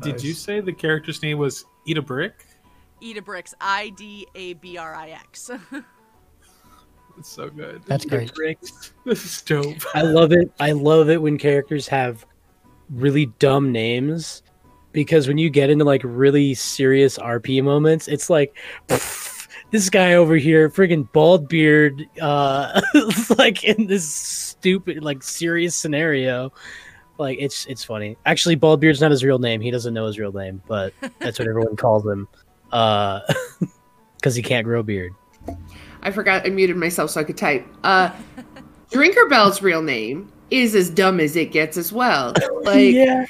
Did 0.00 0.22
you 0.22 0.32
say 0.32 0.60
the 0.60 0.72
character's 0.72 1.20
name 1.22 1.36
was 1.38 1.66
Eat 1.84 1.98
a 1.98 2.02
Brick? 2.02 2.46
Ida 3.02 3.20
Brix, 3.20 3.52
I 3.60 3.90
D 3.90 4.26
A 4.34 4.54
B 4.54 4.78
R 4.78 4.94
I 4.94 5.10
X. 5.10 5.50
It's 7.18 7.28
so 7.28 7.48
good. 7.48 7.82
That's 7.86 8.04
great. 8.04 8.32
This 9.04 9.24
is 9.24 9.42
dope. 9.42 9.76
I 9.94 10.02
love 10.02 10.32
it. 10.32 10.50
I 10.58 10.72
love 10.72 11.10
it 11.10 11.22
when 11.22 11.38
characters 11.38 11.86
have 11.86 12.26
really 12.90 13.26
dumb 13.38 13.70
names 13.70 14.42
because 14.90 15.28
when 15.28 15.38
you 15.38 15.48
get 15.48 15.70
into 15.70 15.84
like 15.84 16.00
really 16.04 16.54
serious 16.54 17.18
RP 17.18 17.62
moments, 17.62 18.08
it's 18.08 18.28
like 18.28 18.56
"Pff, 18.88 19.46
this 19.70 19.90
guy 19.90 20.14
over 20.14 20.36
here, 20.36 20.68
friggin' 20.70 21.10
bald 21.12 21.48
beard, 21.48 22.04
uh, 22.20 22.80
like 23.38 23.62
in 23.64 23.86
this 23.86 24.08
stupid, 24.08 25.04
like 25.04 25.22
serious 25.22 25.76
scenario. 25.76 26.52
Like 27.18 27.38
it's 27.40 27.66
it's 27.66 27.84
funny. 27.84 28.16
Actually, 28.26 28.56
bald 28.56 28.80
beard's 28.80 29.00
not 29.00 29.10
his 29.10 29.24
real 29.24 29.38
name. 29.38 29.60
He 29.60 29.70
doesn't 29.70 29.94
know 29.94 30.06
his 30.06 30.18
real 30.18 30.32
name, 30.32 30.62
but 30.66 30.92
that's 31.18 31.38
what 31.38 31.48
everyone 31.48 31.76
calls 31.76 32.04
him, 32.04 32.28
uh, 32.72 33.20
because 34.16 34.34
he 34.34 34.42
can't 34.42 34.64
grow 34.64 34.80
a 34.80 34.82
beard. 34.82 35.12
I 36.06 36.12
forgot 36.12 36.46
I 36.46 36.50
muted 36.50 36.76
myself 36.76 37.10
so 37.10 37.20
I 37.20 37.24
could 37.24 37.36
type. 37.36 37.66
Uh, 37.82 38.10
Drinker 38.92 39.26
Bell's 39.28 39.60
real 39.60 39.82
name 39.82 40.32
is 40.52 40.76
as 40.76 40.88
dumb 40.88 41.18
as 41.18 41.34
it 41.34 41.50
gets 41.50 41.76
as 41.76 41.92
well. 41.92 42.32
Like, 42.62 42.94
yeah. 42.94 43.26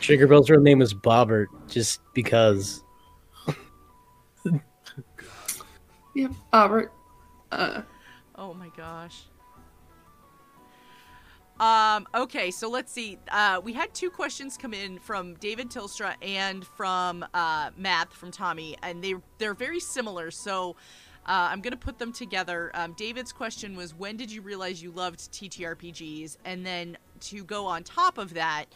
Tinkerbell's 0.00 0.48
real 0.48 0.60
name 0.60 0.80
is 0.80 0.94
Bobbert, 0.94 1.46
just 1.68 2.00
because. 2.14 2.84
yep, 6.14 6.32
Albert. 6.52 6.92
Uh, 7.50 7.82
oh 8.36 8.54
my 8.54 8.68
gosh. 8.76 9.22
Um, 11.60 12.06
okay, 12.14 12.52
so 12.52 12.68
let's 12.70 12.92
see. 12.92 13.18
Uh, 13.30 13.60
we 13.62 13.72
had 13.72 13.92
two 13.92 14.10
questions 14.10 14.56
come 14.56 14.72
in 14.72 14.98
from 14.98 15.34
David 15.34 15.70
Tilstra 15.70 16.14
and 16.22 16.64
from 16.64 17.26
uh, 17.34 17.70
Matt 17.76 18.12
from 18.12 18.30
Tommy, 18.30 18.76
and 18.82 19.02
they 19.02 19.14
they're 19.38 19.54
very 19.54 19.80
similar. 19.80 20.30
So 20.30 20.76
uh, 21.26 21.48
I'm 21.50 21.60
gonna 21.60 21.76
put 21.76 21.98
them 21.98 22.12
together. 22.12 22.70
Um, 22.74 22.92
David's 22.92 23.32
question 23.32 23.74
was, 23.76 23.92
when 23.92 24.16
did 24.16 24.30
you 24.30 24.40
realize 24.40 24.80
you 24.80 24.92
loved 24.92 25.18
TTRPGs? 25.32 26.36
And 26.44 26.64
then 26.64 26.96
to 27.20 27.42
go 27.42 27.66
on 27.66 27.82
top 27.82 28.18
of 28.18 28.34
that, 28.34 28.66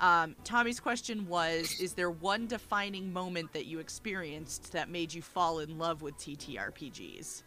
um, 0.00 0.34
Tommy's 0.42 0.80
question 0.80 1.28
was, 1.28 1.78
is 1.78 1.92
there 1.92 2.10
one 2.10 2.46
defining 2.46 3.12
moment 3.12 3.52
that 3.52 3.66
you 3.66 3.80
experienced 3.80 4.72
that 4.72 4.88
made 4.88 5.12
you 5.12 5.20
fall 5.20 5.58
in 5.58 5.78
love 5.78 6.00
with 6.00 6.16
TTRPGs? 6.16 7.42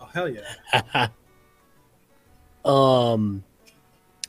Oh 0.00 0.08
hell 0.14 0.28
yeah! 0.28 1.08
um, 2.68 3.42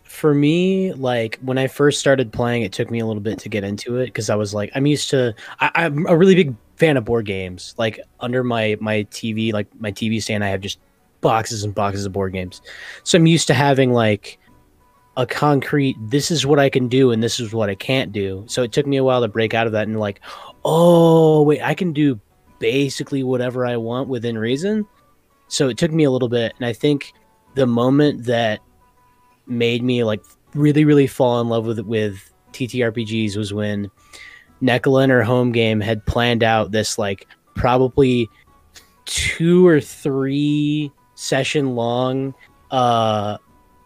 for 0.03 0.33
me, 0.33 0.93
like 0.93 1.37
when 1.41 1.57
I 1.57 1.67
first 1.67 1.99
started 1.99 2.33
playing, 2.33 2.63
it 2.63 2.71
took 2.71 2.89
me 2.89 2.99
a 2.99 3.05
little 3.05 3.21
bit 3.21 3.37
to 3.39 3.49
get 3.49 3.63
into 3.63 3.97
it 3.97 4.07
because 4.07 4.29
I 4.29 4.35
was 4.35 4.53
like, 4.53 4.71
I'm 4.73 4.85
used 4.85 5.09
to. 5.11 5.35
I, 5.59 5.71
I'm 5.75 6.07
a 6.07 6.17
really 6.17 6.35
big 6.35 6.55
fan 6.77 6.97
of 6.97 7.05
board 7.05 7.25
games. 7.25 7.75
Like 7.77 7.99
under 8.19 8.43
my 8.43 8.77
my 8.79 9.03
TV, 9.11 9.53
like 9.53 9.67
my 9.79 9.91
TV 9.91 10.21
stand, 10.21 10.43
I 10.43 10.47
have 10.47 10.61
just 10.61 10.79
boxes 11.21 11.63
and 11.63 11.75
boxes 11.75 12.05
of 12.05 12.13
board 12.13 12.33
games. 12.33 12.61
So 13.03 13.17
I'm 13.17 13.27
used 13.27 13.47
to 13.47 13.53
having 13.53 13.91
like 13.91 14.39
a 15.17 15.25
concrete. 15.25 15.97
This 16.01 16.31
is 16.31 16.45
what 16.45 16.59
I 16.59 16.69
can 16.69 16.87
do, 16.87 17.11
and 17.11 17.21
this 17.21 17.39
is 17.39 17.53
what 17.53 17.69
I 17.69 17.75
can't 17.75 18.11
do. 18.11 18.45
So 18.47 18.63
it 18.63 18.71
took 18.71 18.87
me 18.87 18.97
a 18.97 19.03
while 19.03 19.21
to 19.21 19.27
break 19.27 19.53
out 19.53 19.67
of 19.67 19.73
that 19.73 19.87
and 19.87 19.99
like, 19.99 20.21
oh 20.63 21.43
wait, 21.43 21.61
I 21.61 21.73
can 21.73 21.93
do 21.93 22.19
basically 22.59 23.23
whatever 23.23 23.65
I 23.65 23.77
want 23.77 24.07
within 24.09 24.37
reason. 24.37 24.87
So 25.49 25.67
it 25.67 25.77
took 25.77 25.91
me 25.91 26.05
a 26.05 26.11
little 26.11 26.29
bit, 26.29 26.53
and 26.57 26.65
I 26.65 26.73
think 26.73 27.13
the 27.55 27.65
moment 27.65 28.25
that 28.25 28.59
made 29.47 29.83
me 29.83 30.03
like 30.03 30.23
really 30.53 30.85
really 30.85 31.07
fall 31.07 31.41
in 31.41 31.49
love 31.49 31.65
with 31.65 31.79
with 31.79 32.31
TTRPGs 32.53 33.35
was 33.35 33.53
when 33.53 33.89
Nicola 34.61 35.03
and 35.03 35.11
her 35.11 35.23
home 35.23 35.51
game 35.51 35.79
had 35.79 36.05
planned 36.05 36.43
out 36.43 36.71
this 36.71 36.97
like 36.97 37.27
probably 37.55 38.29
two 39.05 39.65
or 39.67 39.81
three 39.81 40.91
session 41.15 41.75
long 41.75 42.33
uh 42.71 43.37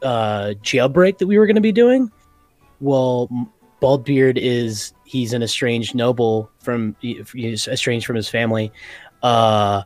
uh 0.02 0.53
jailbreak 0.61 1.18
that 1.18 1.27
we 1.27 1.38
were 1.38 1.45
going 1.45 1.56
to 1.56 1.61
be 1.61 1.72
doing. 1.72 2.11
Well, 2.80 3.30
Baldbeard 3.81 4.38
is 4.38 4.94
he's 5.06 5.34
an 5.34 5.41
estranged 5.41 5.95
noble 5.95 6.52
from 6.60 6.95
he's 6.99 7.68
estranged 7.68 8.06
from 8.06 8.15
his 8.15 8.30
family. 8.30 8.72
Uh 9.22 9.84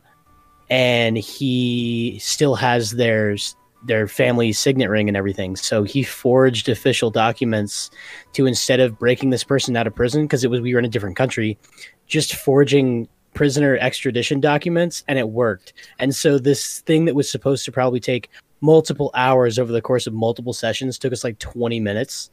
and 0.70 1.16
he 1.16 2.18
still 2.20 2.54
has 2.54 2.92
their 2.92 3.36
their 3.84 4.08
family 4.08 4.52
signet 4.52 4.90
ring 4.90 5.08
and 5.08 5.16
everything. 5.16 5.56
So 5.56 5.82
he 5.82 6.02
forged 6.02 6.68
official 6.68 7.10
documents 7.10 7.90
to 8.32 8.46
instead 8.46 8.80
of 8.80 8.98
breaking 8.98 9.30
this 9.30 9.44
person 9.44 9.76
out 9.76 9.86
of 9.86 9.94
prison 9.94 10.22
because 10.22 10.44
it 10.44 10.50
was 10.50 10.60
we 10.60 10.72
were 10.72 10.78
in 10.78 10.84
a 10.84 10.88
different 10.88 11.16
country, 11.16 11.58
just 12.06 12.34
forging 12.34 13.08
prisoner 13.34 13.76
extradition 13.76 14.40
documents 14.40 15.04
and 15.06 15.18
it 15.18 15.28
worked. 15.28 15.72
And 15.98 16.14
so 16.14 16.38
this 16.38 16.80
thing 16.80 17.04
that 17.04 17.14
was 17.14 17.30
supposed 17.30 17.64
to 17.66 17.72
probably 17.72 18.00
take 18.00 18.30
multiple 18.60 19.10
hours 19.14 19.58
over 19.58 19.70
the 19.70 19.80
course 19.80 20.06
of 20.06 20.12
multiple 20.12 20.52
sessions 20.52 20.98
took 20.98 21.12
us 21.12 21.22
like 21.22 21.38
20 21.38 21.78
minutes. 21.80 22.30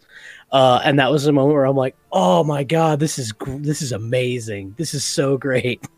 Uh, 0.51 0.81
and 0.83 0.97
that 0.97 1.11
was 1.11 1.23
the 1.23 1.31
moment 1.31 1.53
where 1.53 1.65
I'm 1.65 1.75
like, 1.75 1.95
"Oh 2.11 2.43
my 2.43 2.63
god, 2.63 2.99
this 2.99 3.19
is 3.19 3.33
this 3.59 3.81
is 3.81 3.91
amazing. 3.91 4.73
This 4.77 4.93
is 4.93 5.03
so 5.03 5.37
great." 5.37 5.85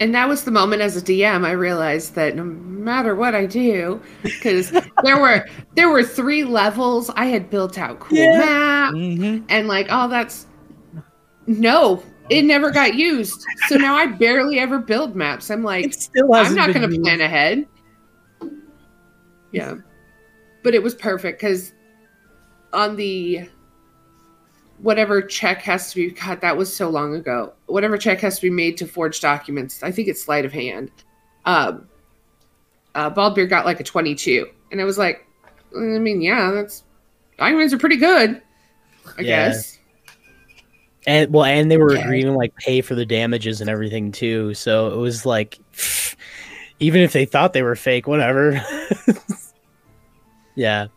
and 0.00 0.14
that 0.14 0.28
was 0.28 0.44
the 0.44 0.50
moment 0.50 0.82
as 0.82 0.96
a 0.96 1.02
DM 1.02 1.44
I 1.46 1.52
realized 1.52 2.14
that 2.14 2.36
no 2.36 2.44
matter 2.44 3.14
what 3.14 3.34
I 3.34 3.46
do, 3.46 4.00
because 4.22 4.70
there 5.02 5.18
were 5.20 5.46
there 5.74 5.88
were 5.88 6.02
three 6.02 6.44
levels. 6.44 7.10
I 7.16 7.26
had 7.26 7.50
built 7.50 7.78
out 7.78 8.00
cool 8.00 8.18
Yeah. 8.18 8.38
map 8.38 8.94
Mm-hmm. 8.94 9.44
and 9.48 9.68
like 9.68 9.90
all 9.90 10.08
that's 10.08 10.46
no, 11.46 12.02
it 12.30 12.42
never 12.42 12.70
got 12.70 12.94
used. 12.94 13.40
So 13.68 13.76
now 13.76 13.94
I 13.96 14.06
barely 14.06 14.58
ever 14.58 14.78
build 14.78 15.14
maps. 15.14 15.50
I'm 15.50 15.62
like, 15.62 15.92
still 15.94 16.32
I'm 16.34 16.44
hasn't 16.56 16.74
going 16.74 16.88
to 16.88 16.88
used. 16.88 17.02
plan 17.02 17.20
ahead. 17.20 17.66
Yeah. 19.52 19.74
But 20.64 20.74
it 20.74 20.82
was 20.82 20.94
perfect 20.94 21.40
because 21.40 21.72
on 22.72 22.96
the 22.96 23.48
whatever 24.78 25.22
check 25.22 25.62
has 25.62 25.90
to 25.92 25.96
be 25.96 26.10
cut 26.10 26.40
that 26.40 26.56
was 26.56 26.74
so 26.74 26.88
long 26.88 27.14
ago. 27.14 27.52
Whatever 27.66 27.96
check 27.96 28.20
has 28.20 28.36
to 28.36 28.42
be 28.42 28.50
made 28.50 28.76
to 28.78 28.86
forge 28.86 29.20
documents, 29.20 29.82
I 29.82 29.90
think 29.90 30.08
it's 30.08 30.22
sleight 30.22 30.44
of 30.44 30.52
hand. 30.52 30.90
Um, 31.44 31.88
uh, 32.94 33.10
Baldbeard 33.10 33.48
got 33.48 33.64
like 33.64 33.80
a 33.80 33.84
22. 33.84 34.46
And 34.72 34.80
I 34.80 34.84
was 34.84 34.98
like, 34.98 35.26
I 35.76 35.80
mean, 35.80 36.20
yeah, 36.20 36.50
that's 36.50 36.84
documents 37.38 37.72
are 37.74 37.78
pretty 37.78 37.96
good, 37.96 38.42
I 39.18 39.22
Yeah. 39.22 39.48
guess. 39.48 39.78
And 41.06 41.32
well, 41.32 41.44
and 41.44 41.70
they 41.70 41.76
were 41.76 41.92
Okay. 41.92 42.02
agreeing 42.02 42.34
like 42.34 42.54
pay 42.56 42.80
for 42.80 42.94
the 42.96 43.06
damages 43.06 43.60
and 43.60 43.70
everything 43.70 44.10
too. 44.10 44.54
So 44.54 44.92
it 44.92 44.96
was 44.96 45.24
like, 45.24 45.58
even 46.80 47.00
if 47.00 47.12
they 47.12 47.24
thought 47.24 47.52
they 47.52 47.62
were 47.62 47.76
fake, 47.76 48.06
whatever. 48.08 48.60
yeah. 50.56 50.88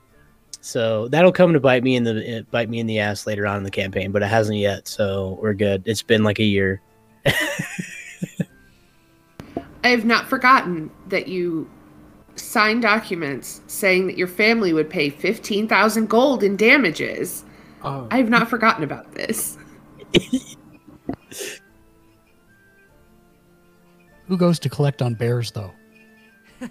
So 0.62 1.08
that'll 1.08 1.32
come 1.32 1.54
to 1.54 1.60
bite 1.60 1.84
me 1.84 1.96
in 1.96 2.04
the 2.04 2.28
eh, 2.28 2.42
bite 2.52 2.70
me 2.70 2.80
in 2.80 2.88
the 2.88 3.00
ass 3.00 3.26
later 3.26 3.48
on 3.48 3.58
in 3.58 3.64
the 3.64 3.72
campaign, 3.72 4.12
but 4.12 4.22
it 4.22 4.28
hasn't 4.28 4.58
yet. 4.58 4.88
So 4.88 5.40
we're 5.42 5.54
good. 5.54 5.84
It's 5.86 6.02
been 6.02 6.24
like 6.24 6.40
a 6.40 6.44
year. 6.44 6.82
I 9.84 9.90
have 9.90 10.06
not 10.06 10.28
forgotten 10.28 10.92
that 11.08 11.28
you 11.30 11.70
signed 12.36 12.82
documents 12.82 13.62
saying 13.68 14.08
that 14.08 14.18
your 14.18 14.28
family 14.28 14.74
would 14.74 14.90
pay 14.90 15.10
15,000 15.10 16.10
gold 16.10 16.44
in 16.44 16.58
damages. 16.58 17.46
Oh, 17.84 18.08
I 18.12 18.18
have 18.18 18.30
not 18.30 18.50
forgotten 18.50 18.84
about 18.84 19.14
this. 19.14 19.58
Who 24.28 24.38
goes 24.38 24.60
to 24.60 24.70
collect 24.70 25.02
on 25.02 25.16
bears 25.16 25.52
though? 25.52 25.72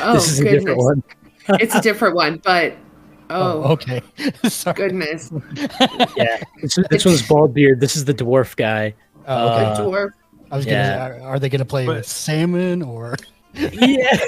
Oh, 0.00 0.14
this 0.14 0.30
is 0.30 0.40
a 0.40 0.44
different 0.44 0.78
one. 0.78 1.02
It's 1.48 1.74
a 1.74 1.80
different 1.80 2.14
one, 2.14 2.40
but 2.44 2.76
oh, 3.30 3.62
okay. 3.72 4.02
Sorry. 4.48 4.74
goodness. 4.74 5.30
Yeah, 6.16 6.40
this, 6.60 6.78
this 6.90 7.04
one's 7.04 7.26
bald 7.26 7.54
beard. 7.54 7.80
This 7.80 7.96
is 7.96 8.04
the 8.04 8.14
dwarf 8.14 8.56
guy. 8.56 8.94
Oh, 9.26 9.48
okay. 9.54 9.64
Uh, 9.64 9.76
Dwarf. 9.80 10.10
I 10.50 10.56
was 10.56 10.64
gonna. 10.66 10.76
yeah. 10.76 11.06
Are, 11.06 11.20
are 11.22 11.38
they 11.38 11.48
gonna 11.48 11.64
play 11.64 11.86
But- 11.86 11.96
with 11.96 12.06
salmon 12.06 12.82
or? 12.82 13.16
Yeah. 13.54 14.18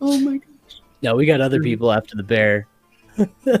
Oh 0.00 0.18
my 0.20 0.36
gosh. 0.38 0.80
no, 1.02 1.14
we 1.16 1.24
got 1.24 1.40
other 1.40 1.60
people 1.60 1.90
after 1.92 2.14
the 2.16 2.22
bear, 2.22 2.66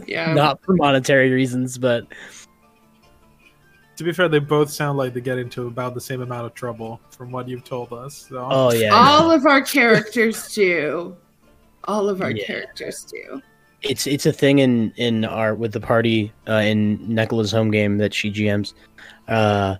yeah. 0.06 0.34
not 0.34 0.62
for 0.62 0.74
monetary 0.74 1.30
reasons, 1.30 1.78
but 1.78 2.06
to 3.96 4.04
be 4.04 4.12
fair, 4.12 4.28
they 4.28 4.40
both 4.40 4.70
sound 4.70 4.98
like 4.98 5.14
they 5.14 5.20
get 5.20 5.38
into 5.38 5.68
about 5.68 5.94
the 5.94 6.00
same 6.00 6.20
amount 6.20 6.46
of 6.46 6.54
trouble 6.54 7.00
from 7.10 7.30
what 7.30 7.48
you've 7.48 7.64
told 7.64 7.92
us. 7.92 8.26
So. 8.28 8.46
oh 8.50 8.72
yeah, 8.72 8.90
All 8.92 9.30
of 9.30 9.46
our 9.46 9.62
characters 9.62 10.52
do. 10.54 11.16
All 11.86 12.08
of 12.08 12.22
our 12.22 12.30
Yeah. 12.30 12.44
characters 12.46 13.04
do. 13.04 13.42
it's 13.82 14.06
it's 14.06 14.24
a 14.24 14.32
thing 14.32 14.60
in 14.60 14.92
in 14.96 15.24
our 15.26 15.54
with 15.54 15.72
the 15.72 15.80
party 15.80 16.32
uh, 16.48 16.54
in 16.54 16.98
Nicola's 17.06 17.52
home 17.52 17.70
game 17.70 17.98
that 17.98 18.14
she 18.14 18.30
GMs. 18.32 18.72
Uh, 19.28 19.76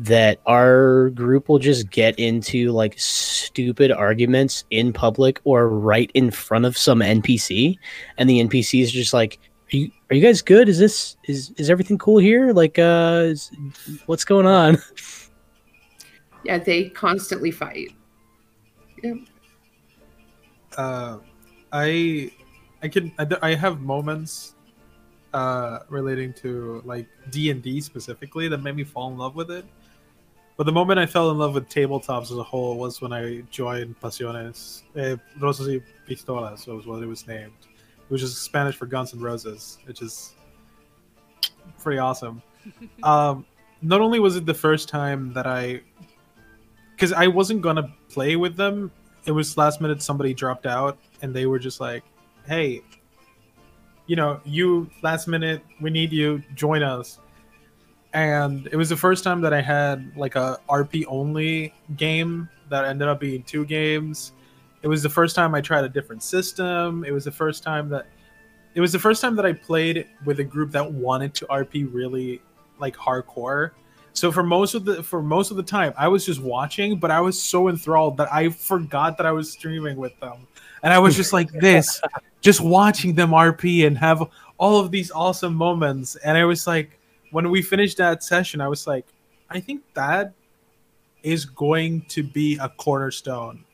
that 0.00 0.38
our 0.46 1.10
group 1.10 1.48
will 1.48 1.58
just 1.58 1.90
get 1.90 2.16
into 2.20 2.70
like 2.70 2.94
stupid 2.96 3.90
arguments 3.90 4.64
in 4.70 4.92
public 4.92 5.40
or 5.42 5.68
right 5.68 6.08
in 6.14 6.30
front 6.30 6.64
of 6.64 6.78
some 6.78 7.00
NPC, 7.00 7.76
and 8.16 8.30
the 8.30 8.38
NPC 8.38 8.80
is 8.80 8.92
just 8.92 9.12
like, 9.12 9.40
"Are 9.72 9.76
you 9.76 9.90
are 10.08 10.14
you 10.14 10.22
guys 10.22 10.40
good? 10.40 10.68
Is 10.68 10.78
this 10.78 11.16
is 11.24 11.50
is 11.56 11.68
everything 11.68 11.98
cool 11.98 12.18
here? 12.18 12.52
Like, 12.52 12.78
uh, 12.78 13.22
is, 13.26 13.50
what's 14.06 14.24
going 14.24 14.46
on?" 14.46 14.78
Yeah, 16.44 16.58
they 16.58 16.88
constantly 16.90 17.50
fight. 17.50 17.90
Yeah. 19.02 19.14
uh, 20.76 21.18
I 21.72 22.30
I 22.82 22.88
can 22.88 23.12
I, 23.18 23.26
I 23.42 23.54
have 23.54 23.80
moments 23.80 24.54
uh, 25.34 25.80
relating 25.88 26.32
to 26.34 26.82
like 26.84 27.06
D 27.30 27.50
and 27.50 27.62
D 27.62 27.80
specifically 27.80 28.48
that 28.48 28.58
made 28.58 28.76
me 28.76 28.84
fall 28.84 29.10
in 29.10 29.18
love 29.18 29.34
with 29.34 29.50
it. 29.50 29.64
But 30.56 30.64
the 30.64 30.72
moment 30.72 30.98
I 30.98 31.06
fell 31.06 31.30
in 31.30 31.38
love 31.38 31.54
with 31.54 31.68
tabletops 31.68 32.24
as 32.24 32.32
a 32.32 32.42
whole 32.42 32.76
was 32.76 33.00
when 33.00 33.12
I 33.12 33.42
joined 33.50 34.00
Pasiones. 34.00 34.82
Eh, 34.96 35.14
Rosas 35.38 35.68
y 35.68 35.80
Pistolas 36.08 36.66
was 36.66 36.84
what 36.84 37.00
it 37.00 37.06
was 37.06 37.28
named, 37.28 37.52
which 38.08 38.22
is 38.22 38.36
Spanish 38.36 38.74
for 38.74 38.86
Guns 38.86 39.12
and 39.12 39.22
Roses, 39.22 39.78
which 39.84 40.02
is 40.02 40.34
pretty 41.78 42.00
awesome. 42.00 42.42
um, 43.04 43.46
not 43.82 44.00
only 44.00 44.18
was 44.18 44.34
it 44.34 44.46
the 44.46 44.54
first 44.54 44.88
time 44.88 45.32
that 45.34 45.46
I, 45.46 45.80
because 46.90 47.12
I 47.12 47.28
wasn't 47.28 47.62
gonna 47.62 47.94
play 48.08 48.34
with 48.34 48.56
them 48.56 48.90
it 49.28 49.32
was 49.32 49.58
last 49.58 49.82
minute 49.82 50.02
somebody 50.02 50.32
dropped 50.32 50.64
out 50.64 50.98
and 51.20 51.36
they 51.36 51.44
were 51.44 51.58
just 51.58 51.80
like 51.80 52.02
hey 52.46 52.82
you 54.06 54.16
know 54.16 54.40
you 54.44 54.88
last 55.02 55.28
minute 55.28 55.62
we 55.82 55.90
need 55.90 56.10
you 56.10 56.42
join 56.54 56.82
us. 56.82 57.20
And 58.14 58.66
it 58.68 58.76
was 58.76 58.88
the 58.88 58.96
first 58.96 59.22
time 59.22 59.42
that 59.42 59.52
i 59.52 59.60
had 59.60 60.16
like 60.16 60.34
a 60.34 60.58
rp 60.70 61.04
only 61.08 61.74
game 61.96 62.48
that 62.70 62.86
ended 62.86 63.06
up 63.06 63.20
being 63.20 63.42
two 63.42 63.66
games. 63.66 64.32
It 64.82 64.88
was 64.88 65.02
the 65.02 65.10
first 65.10 65.36
time 65.36 65.54
i 65.54 65.60
tried 65.60 65.84
a 65.84 65.90
different 65.90 66.22
system. 66.22 67.04
It 67.04 67.12
was 67.12 67.24
the 67.26 67.30
first 67.30 67.62
time 67.62 67.90
that 67.90 68.06
it 68.74 68.80
was 68.80 68.92
the 68.92 68.98
first 68.98 69.20
time 69.20 69.36
that 69.36 69.44
i 69.44 69.52
played 69.52 70.06
with 70.24 70.40
a 70.40 70.44
group 70.44 70.70
that 70.72 70.90
wanted 70.90 71.34
to 71.34 71.46
rp 71.46 71.92
really 71.92 72.40
like 72.78 72.96
hardcore 72.96 73.72
so 74.18 74.32
for 74.32 74.42
most 74.42 74.74
of 74.74 74.84
the 74.84 75.02
for 75.02 75.22
most 75.22 75.50
of 75.50 75.56
the 75.56 75.62
time, 75.62 75.92
I 75.96 76.08
was 76.08 76.26
just 76.26 76.42
watching, 76.42 76.98
but 76.98 77.10
I 77.10 77.20
was 77.20 77.40
so 77.40 77.68
enthralled 77.68 78.16
that 78.16 78.32
I 78.32 78.48
forgot 78.48 79.16
that 79.16 79.26
I 79.26 79.32
was 79.32 79.52
streaming 79.52 79.96
with 79.96 80.18
them, 80.20 80.46
and 80.82 80.92
I 80.92 80.98
was 80.98 81.16
just 81.16 81.32
like 81.32 81.50
this, 81.60 82.00
just 82.40 82.60
watching 82.60 83.14
them 83.14 83.30
RP 83.30 83.86
and 83.86 83.96
have 83.98 84.28
all 84.58 84.80
of 84.80 84.90
these 84.90 85.10
awesome 85.12 85.54
moments. 85.54 86.16
And 86.16 86.36
I 86.36 86.44
was 86.44 86.66
like, 86.66 86.98
when 87.30 87.50
we 87.50 87.62
finished 87.62 87.96
that 87.98 88.22
session, 88.22 88.60
I 88.60 88.68
was 88.68 88.86
like, 88.86 89.06
I 89.50 89.60
think 89.60 89.82
that 89.94 90.32
is 91.22 91.44
going 91.44 92.02
to 92.08 92.22
be 92.22 92.58
a 92.60 92.68
cornerstone 92.68 93.64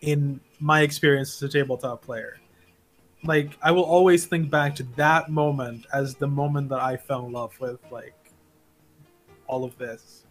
in 0.00 0.40
my 0.60 0.82
experience 0.82 1.36
as 1.36 1.48
a 1.48 1.52
tabletop 1.52 2.02
player. 2.02 2.38
Like 3.24 3.50
I 3.62 3.70
will 3.70 3.84
always 3.84 4.26
think 4.26 4.50
back 4.50 4.76
to 4.76 4.84
that 4.96 5.28
moment 5.30 5.86
as 5.92 6.14
the 6.14 6.28
moment 6.28 6.68
that 6.68 6.80
I 6.80 6.96
fell 6.96 7.26
in 7.26 7.32
love 7.32 7.58
with 7.58 7.80
like 7.90 8.14
all 9.48 9.64
of 9.64 9.76
this. 9.78 10.22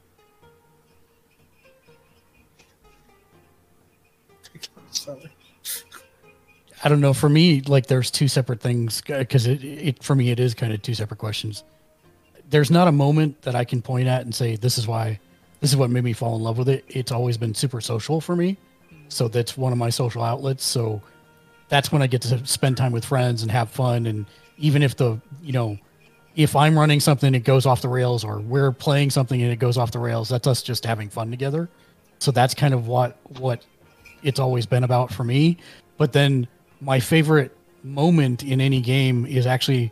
I 6.83 6.89
don't 6.89 7.01
know. 7.01 7.13
For 7.13 7.27
me, 7.27 7.61
like 7.61 7.87
there's 7.87 8.11
two 8.11 8.27
separate 8.27 8.61
things 8.61 9.01
uh, 9.09 9.19
because 9.19 9.47
it, 9.47 9.63
it 9.63 10.03
for 10.03 10.15
me 10.15 10.29
it 10.29 10.39
is 10.39 10.53
kind 10.53 10.71
of 10.73 10.81
two 10.81 10.93
separate 10.93 11.17
questions. 11.17 11.63
There's 12.49 12.71
not 12.71 12.87
a 12.87 12.91
moment 12.91 13.41
that 13.41 13.55
I 13.55 13.65
can 13.65 13.81
point 13.81 14.07
at 14.07 14.21
and 14.21 14.33
say 14.33 14.55
this 14.55 14.77
is 14.77 14.87
why, 14.87 15.19
this 15.59 15.71
is 15.71 15.75
what 15.75 15.89
made 15.89 16.03
me 16.03 16.13
fall 16.13 16.35
in 16.35 16.43
love 16.43 16.57
with 16.57 16.69
it. 16.69 16.85
It's 16.87 17.11
always 17.11 17.37
been 17.37 17.53
super 17.53 17.81
social 17.81 18.21
for 18.21 18.35
me, 18.35 18.57
so 19.09 19.27
that's 19.27 19.57
one 19.57 19.73
of 19.73 19.77
my 19.77 19.89
social 19.89 20.23
outlets. 20.23 20.63
So 20.63 21.01
that's 21.67 21.91
when 21.91 22.01
I 22.01 22.07
get 22.07 22.21
to 22.21 22.45
spend 22.45 22.77
time 22.77 22.91
with 22.93 23.03
friends 23.03 23.41
and 23.41 23.51
have 23.51 23.69
fun. 23.69 24.05
And 24.05 24.25
even 24.57 24.81
if 24.83 24.95
the 24.95 25.19
you 25.41 25.51
know, 25.51 25.77
if 26.37 26.55
I'm 26.55 26.77
running 26.77 26.99
something 26.99 27.33
it 27.33 27.43
goes 27.43 27.65
off 27.65 27.81
the 27.81 27.89
rails, 27.89 28.23
or 28.23 28.39
we're 28.39 28.71
playing 28.71 29.09
something 29.09 29.41
and 29.41 29.51
it 29.51 29.57
goes 29.57 29.75
off 29.75 29.91
the 29.91 29.99
rails, 29.99 30.29
that's 30.29 30.47
us 30.47 30.61
just 30.61 30.85
having 30.85 31.09
fun 31.09 31.31
together. 31.31 31.67
So 32.19 32.31
that's 32.31 32.53
kind 32.53 32.73
of 32.73 32.87
what 32.87 33.17
what 33.39 33.65
it's 34.23 34.39
always 34.39 34.65
been 34.65 34.83
about 34.83 35.11
for 35.11 35.23
me. 35.23 35.57
But 35.97 36.13
then 36.13 36.47
my 36.79 36.99
favorite 36.99 37.57
moment 37.83 38.43
in 38.43 38.61
any 38.61 38.81
game 38.81 39.25
is 39.25 39.47
actually 39.47 39.91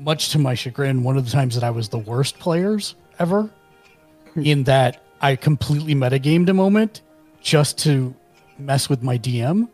much 0.00 0.30
to 0.30 0.38
my 0.38 0.54
chagrin 0.54 1.04
one 1.04 1.16
of 1.16 1.24
the 1.24 1.30
times 1.30 1.54
that 1.54 1.64
I 1.64 1.70
was 1.70 1.88
the 1.88 1.98
worst 1.98 2.38
players 2.38 2.96
ever 3.18 3.48
in 4.36 4.64
that 4.64 5.02
I 5.20 5.36
completely 5.36 5.94
metagamed 5.94 6.48
a 6.48 6.54
moment 6.54 7.02
just 7.40 7.78
to 7.78 8.14
mess 8.58 8.88
with 8.88 9.02
my 9.02 9.18
DM 9.18 9.68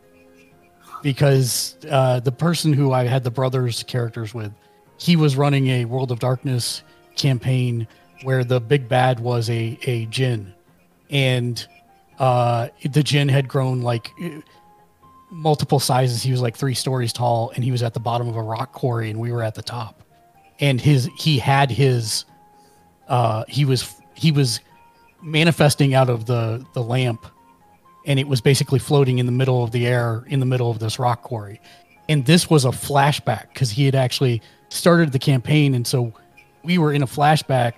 because 1.01 1.75
uh, 1.89 2.19
the 2.19 2.31
person 2.31 2.73
who 2.73 2.91
I 2.91 3.05
had 3.05 3.23
the 3.23 3.31
brothers 3.31 3.83
characters 3.83 4.33
with 4.33 4.51
he 4.97 5.15
was 5.15 5.35
running 5.35 5.67
a 5.67 5.85
World 5.85 6.11
of 6.11 6.19
Darkness 6.19 6.83
campaign 7.15 7.87
where 8.23 8.43
the 8.43 8.59
big 8.59 8.87
bad 8.87 9.19
was 9.19 9.49
a 9.49 9.77
a 9.83 10.05
jinn 10.07 10.53
and 11.09 11.67
uh 12.19 12.67
the 12.91 13.03
jinn 13.03 13.29
had 13.29 13.47
grown 13.47 13.81
like 13.81 14.11
multiple 15.35 15.79
sizes. 15.79 16.23
He 16.23 16.31
was 16.31 16.41
like 16.41 16.55
three 16.55 16.73
stories 16.73 17.11
tall, 17.13 17.51
and 17.55 17.63
he 17.63 17.71
was 17.71 17.83
at 17.83 17.93
the 17.93 17.99
bottom 17.99 18.27
of 18.27 18.35
a 18.35 18.41
rock 18.41 18.71
quarry, 18.71 19.09
and 19.09 19.19
we 19.19 19.31
were 19.31 19.43
at 19.43 19.55
the 19.55 19.61
top. 19.61 20.03
And 20.59 20.79
his 20.79 21.09
he 21.17 21.37
had 21.37 21.69
his 21.69 22.25
uh 23.07 23.43
he 23.47 23.65
was 23.65 23.93
he 24.15 24.31
was 24.31 24.61
manifesting 25.21 25.93
out 25.93 26.09
of 26.09 26.25
the 26.25 26.65
the 26.73 26.81
lamp, 26.81 27.25
and 28.05 28.19
it 28.19 28.27
was 28.27 28.41
basically 28.41 28.79
floating 28.79 29.19
in 29.19 29.25
the 29.25 29.31
middle 29.31 29.63
of 29.63 29.71
the 29.71 29.85
air 29.85 30.23
in 30.27 30.39
the 30.39 30.45
middle 30.45 30.71
of 30.71 30.79
this 30.79 30.99
rock 30.99 31.21
quarry. 31.23 31.59
And 32.07 32.25
this 32.25 32.49
was 32.49 32.65
a 32.65 32.69
flashback 32.69 33.49
because 33.53 33.71
he 33.71 33.85
had 33.85 33.95
actually 33.95 34.41
started 34.75 35.11
the 35.11 35.19
campaign, 35.19 35.73
and 35.73 35.85
so 35.85 36.13
we 36.63 36.77
were 36.77 36.93
in 36.93 37.03
a 37.03 37.07
flashback 37.07 37.73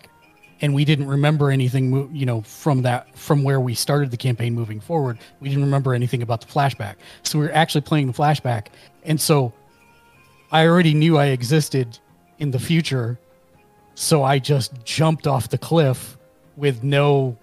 and 0.59 0.73
we 0.73 0.83
didn't 0.85 1.07
remember 1.07 1.51
anything 1.51 2.09
you 2.15 2.25
know 2.25 2.41
from 2.41 2.81
that 2.81 3.15
from 3.15 3.43
where 3.43 3.59
we 3.59 3.75
started 3.75 4.11
the 4.11 4.17
campaign 4.17 4.55
moving 4.55 4.79
forward. 4.79 5.19
We 5.39 5.49
didn't 5.49 5.63
remember 5.63 5.93
anything 5.93 6.21
about 6.21 6.41
the 6.41 6.47
flashback. 6.47 6.95
So 7.23 7.39
we 7.39 7.45
were 7.45 7.53
actually 7.53 7.81
playing 7.81 8.07
the 8.07 8.13
flashback 8.13 8.67
and 9.07 9.19
so 9.19 9.51
i 10.51 10.67
already 10.67 10.93
knew 10.93 11.17
i 11.17 11.27
existed 11.27 11.97
in 12.37 12.51
the 12.51 12.59
future 12.59 13.17
so 13.95 14.23
i 14.23 14.37
just 14.37 14.83
jumped 14.83 15.25
off 15.25 15.49
the 15.49 15.57
cliff 15.57 16.17
with 16.55 16.83
no 16.83 17.35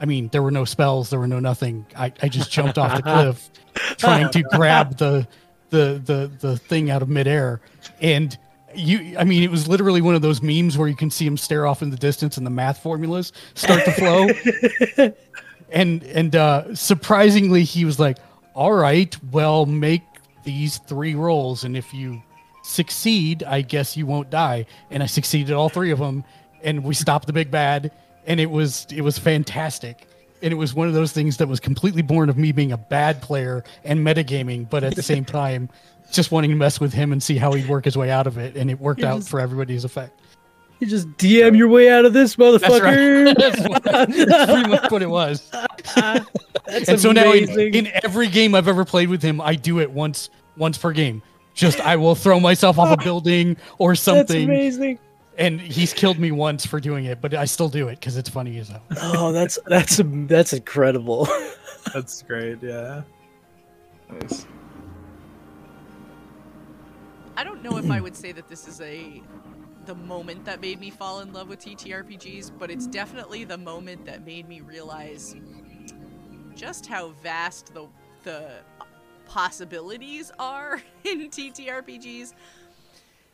i 0.00 0.04
mean 0.04 0.28
there 0.28 0.42
were 0.42 0.50
no 0.50 0.64
spells 0.64 1.08
there 1.08 1.18
were 1.18 1.26
no 1.26 1.38
nothing. 1.40 1.86
I, 1.96 2.12
I 2.22 2.28
just 2.28 2.50
jumped 2.50 2.76
off 2.76 2.96
the 2.96 3.02
cliff 3.12 3.50
trying 3.96 4.30
to 4.30 4.42
grab 4.42 4.98
the 4.98 5.26
the 5.70 6.00
the 6.04 6.30
the 6.38 6.56
thing 6.58 6.90
out 6.90 7.02
of 7.02 7.08
midair. 7.08 7.60
And 8.00 8.36
you 8.74 9.16
i 9.18 9.24
mean 9.24 9.42
it 9.42 9.50
was 9.50 9.68
literally 9.68 10.00
one 10.00 10.14
of 10.14 10.22
those 10.22 10.42
memes 10.42 10.78
where 10.78 10.88
you 10.88 10.96
can 10.96 11.10
see 11.10 11.26
him 11.26 11.36
stare 11.36 11.66
off 11.66 11.82
in 11.82 11.90
the 11.90 11.96
distance 11.96 12.36
and 12.36 12.46
the 12.46 12.50
math 12.50 12.78
formulas 12.78 13.32
start 13.54 13.84
to 13.84 13.92
flow 13.92 15.12
and 15.70 16.02
and 16.04 16.36
uh 16.36 16.74
surprisingly 16.74 17.64
he 17.64 17.84
was 17.84 17.98
like 17.98 18.18
all 18.54 18.72
right 18.72 19.16
well 19.30 19.66
make 19.66 20.02
these 20.44 20.78
three 20.78 21.14
rolls 21.14 21.64
and 21.64 21.76
if 21.76 21.92
you 21.94 22.22
succeed 22.64 23.42
i 23.44 23.60
guess 23.60 23.96
you 23.96 24.06
won't 24.06 24.30
die 24.30 24.64
and 24.90 25.02
i 25.02 25.06
succeeded 25.06 25.52
all 25.52 25.68
three 25.68 25.90
of 25.90 25.98
them 25.98 26.24
and 26.62 26.84
we 26.84 26.94
stopped 26.94 27.26
the 27.26 27.32
big 27.32 27.50
bad 27.50 27.90
and 28.26 28.40
it 28.40 28.50
was 28.50 28.86
it 28.90 29.02
was 29.02 29.18
fantastic. 29.18 30.06
And 30.42 30.52
it 30.52 30.56
was 30.56 30.74
one 30.74 30.88
of 30.88 30.94
those 30.94 31.12
things 31.12 31.36
that 31.36 31.46
was 31.46 31.60
completely 31.60 32.02
born 32.02 32.28
of 32.28 32.36
me 32.36 32.50
being 32.50 32.72
a 32.72 32.76
bad 32.76 33.22
player 33.22 33.62
and 33.84 34.04
metagaming, 34.04 34.68
but 34.68 34.82
at 34.82 34.96
the 34.96 35.02
same 35.02 35.24
time, 35.40 35.68
just 36.14 36.30
wanting 36.32 36.50
to 36.50 36.56
mess 36.56 36.80
with 36.80 36.92
him 36.92 37.12
and 37.12 37.22
see 37.22 37.36
how 37.36 37.52
he'd 37.52 37.68
work 37.68 37.84
his 37.84 37.96
way 37.96 38.10
out 38.10 38.26
of 38.26 38.38
it. 38.38 38.56
And 38.56 38.70
it 38.70 38.80
worked 38.80 39.00
You're 39.00 39.10
out 39.10 39.18
just- 39.18 39.28
for 39.30 39.40
everybody's 39.40 39.84
effect. 39.84 40.20
You 40.80 40.88
just 40.88 41.08
DM 41.16 41.56
your 41.56 41.68
way 41.68 41.90
out 41.90 42.04
of 42.04 42.12
this, 42.12 42.34
That's 42.34 42.64
motherfucker. 42.64 43.26
right. 43.26 43.36
That's, 43.38 43.68
what- 43.68 43.82
that's 43.84 44.50
pretty 44.52 44.68
much 44.68 44.90
what 44.90 45.00
it 45.02 45.08
was. 45.10 45.48
That's 45.94 46.88
and 46.88 46.98
so 47.00 47.12
now 47.12 47.32
in, 47.32 47.48
in 47.74 47.88
every 48.02 48.26
game 48.28 48.54
I've 48.54 48.66
ever 48.68 48.84
played 48.84 49.08
with 49.08 49.22
him, 49.22 49.40
I 49.40 49.54
do 49.54 49.78
it 49.80 49.90
once 49.90 50.28
once 50.56 50.78
per 50.78 50.92
game. 50.92 51.22
Just 51.54 51.80
I 51.80 51.96
will 51.96 52.14
throw 52.14 52.40
myself 52.40 52.78
off 52.78 52.98
a 52.98 53.00
building 53.04 53.56
or 53.78 53.94
something. 53.94 54.48
That's 54.48 54.58
amazing. 54.76 54.98
and 55.38 55.60
he's 55.60 55.92
killed 55.92 56.18
me 56.18 56.32
once 56.32 56.64
for 56.66 56.80
doing 56.80 57.04
it, 57.04 57.20
but 57.20 57.34
I 57.34 57.44
still 57.44 57.68
do 57.68 57.88
it 57.88 58.00
because 58.00 58.16
it's 58.16 58.28
funny 58.28 58.58
as 58.58 58.68
hell. 58.68 58.82
Oh, 59.02 59.32
that's 59.32 59.58
that's 59.66 60.00
that's 60.04 60.52
incredible. 60.52 61.28
That's 61.92 62.22
great. 62.22 62.62
Yeah. 62.62 63.02
Nice. 64.10 64.46
I 67.36 67.44
don't 67.44 67.62
know 67.62 67.78
if 67.78 67.90
I 67.90 68.00
would 68.00 68.16
say 68.16 68.32
that 68.32 68.48
this 68.48 68.68
is 68.68 68.80
a 68.80 69.22
the 69.86 69.94
moment 69.94 70.44
that 70.44 70.60
made 70.60 70.78
me 70.78 70.90
fall 70.90 71.20
in 71.20 71.32
love 71.32 71.48
with 71.48 71.60
TTRPGs, 71.64 72.52
but 72.58 72.70
it's 72.70 72.86
definitely 72.86 73.44
the 73.44 73.58
moment 73.58 74.04
that 74.04 74.24
made 74.24 74.48
me 74.48 74.60
realize 74.60 75.34
just 76.54 76.86
how 76.86 77.08
vast 77.22 77.72
the 77.74 77.88
the 78.22 78.50
possibilities 79.26 80.30
are 80.38 80.80
in 81.04 81.30
TTRPGs. 81.30 82.34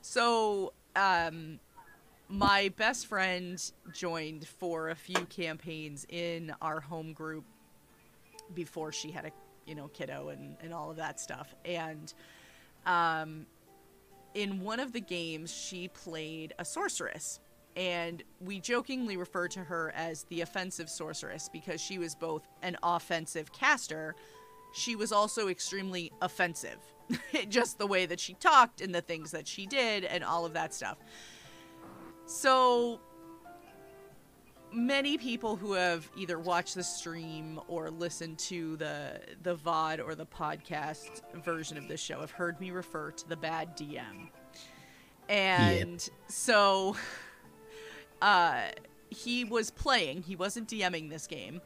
So, 0.01 0.73
um 0.97 1.61
my 2.31 2.69
best 2.77 3.07
friend 3.07 3.73
joined 3.95 4.47
for 4.47 4.91
a 4.91 4.95
few 4.95 5.25
campaigns 5.27 6.07
in 6.11 6.55
our 6.61 6.79
home 6.79 7.15
group 7.15 7.45
before 8.55 8.93
she 8.93 9.11
had 9.11 9.25
a 9.25 9.31
you 9.67 9.75
know 9.75 9.89
kiddo 9.89 10.29
and, 10.29 10.57
and 10.63 10.73
all 10.73 10.91
of 10.91 10.97
that 10.97 11.19
stuff 11.19 11.55
and 11.65 12.13
um 12.87 13.47
in 14.35 14.61
one 14.61 14.81
of 14.81 14.93
the 14.93 15.01
games, 15.01 15.53
she 15.53 15.89
played 15.89 16.55
a 16.59 16.65
sorceress. 16.65 17.41
And 17.77 18.23
we 18.41 18.59
jokingly 18.59 19.17
refer 19.17 19.47
to 19.49 19.61
her 19.61 19.93
as 19.95 20.25
the 20.25 20.41
offensive 20.41 20.91
sorceress 20.91 21.49
because 21.53 21.81
she 21.81 21.99
was 21.99 22.15
both 22.15 22.49
an 22.63 22.77
offensive 22.83 23.53
caster, 23.53 24.17
she 24.73 24.97
was 24.97 25.13
also 25.13 25.49
extremely 25.49 26.13
offensive. 26.21 26.79
Just 27.49 27.79
the 27.79 27.87
way 27.87 28.05
that 28.07 28.21
she 28.21 28.35
talked 28.35 28.81
and 28.81 28.95
the 28.95 29.01
things 29.01 29.31
that 29.31 29.47
she 29.47 29.67
did 29.67 30.05
and 30.05 30.25
all 30.25 30.45
of 30.45 30.55
that 30.55 30.75
stuff. 30.75 30.99
So 32.27 33.01
many 34.73 35.17
people 35.19 35.57
who 35.57 35.73
have 35.73 36.09
either 36.17 36.39
watched 36.39 36.75
the 36.75 36.83
stream 36.83 37.61
or 37.69 37.91
listened 37.91 38.39
to 38.39 38.77
the 38.77 39.21
the 39.43 39.55
VOD 39.57 40.01
or 40.07 40.15
the 40.15 40.27
podcast 40.27 41.23
version 41.43 41.77
of 41.79 41.89
this 41.89 42.01
show 42.01 42.21
have 42.21 42.31
heard 42.31 42.61
me 42.61 42.71
refer 42.71 43.11
to 43.13 43.29
the 43.29 43.37
bad 43.37 43.77
DM. 43.77 44.29
And 45.29 46.09
so 46.29 46.97
uh 48.23 48.63
he 49.11 49.45
was 49.45 49.71
playing, 49.71 50.23
he 50.23 50.37
wasn't 50.37 50.69
DMing 50.69 51.09
this 51.09 51.27
game, 51.27 51.63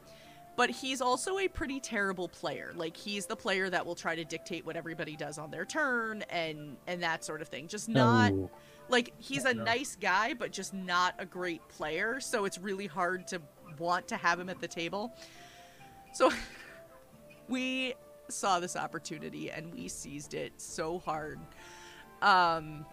but 0.55 0.69
he's 0.69 1.01
also 1.01 1.39
a 1.39 1.47
pretty 1.49 1.79
terrible 1.81 2.29
player. 2.29 2.71
Like 2.75 2.95
he's 2.95 3.25
the 3.25 3.35
player 3.35 3.69
that 3.69 3.85
will 3.85 3.95
try 3.95 4.15
to 4.15 4.23
dictate 4.23 4.65
what 4.65 4.77
everybody 4.77 5.15
does 5.17 5.37
on 5.37 5.51
their 5.51 5.65
turn 5.65 6.23
and 6.29 6.77
and 6.87 7.03
that 7.03 7.25
sort 7.25 7.41
of 7.41 7.47
thing. 7.49 7.67
Just 7.67 7.89
not 7.89 8.31
Oh. 8.31 8.49
Like 8.93 9.13
he's 9.17 9.43
a 9.43 9.53
nice 9.53 9.97
guy 9.99 10.33
but 10.33 10.51
just 10.51 10.73
not 10.73 11.15
a 11.19 11.25
great 11.25 11.67
player 11.67 12.21
so 12.21 12.45
it's 12.45 12.57
really 12.57 12.87
hard 12.87 13.27
to 13.27 13.41
want 13.79 14.07
to 14.09 14.17
have 14.17 14.39
him 14.39 14.49
at 14.49 14.61
the 14.61 14.67
table. 14.67 15.13
So 16.13 16.31
we 17.49 17.95
saw 18.29 18.59
this 18.59 18.75
opportunity 18.75 19.51
and 19.51 19.73
we 19.73 19.87
seized 19.87 20.33
it 20.33 20.53
so 20.57 20.99
hard. 20.99 21.39
Um 22.21 22.85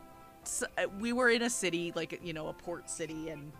so, 0.42 0.66
uh, 0.78 0.86
we 0.98 1.12
were 1.12 1.28
in 1.28 1.42
a 1.42 1.50
city 1.50 1.92
like 1.94 2.18
you 2.24 2.32
know 2.32 2.48
a 2.48 2.52
port 2.54 2.88
city 2.88 3.28
and 3.28 3.52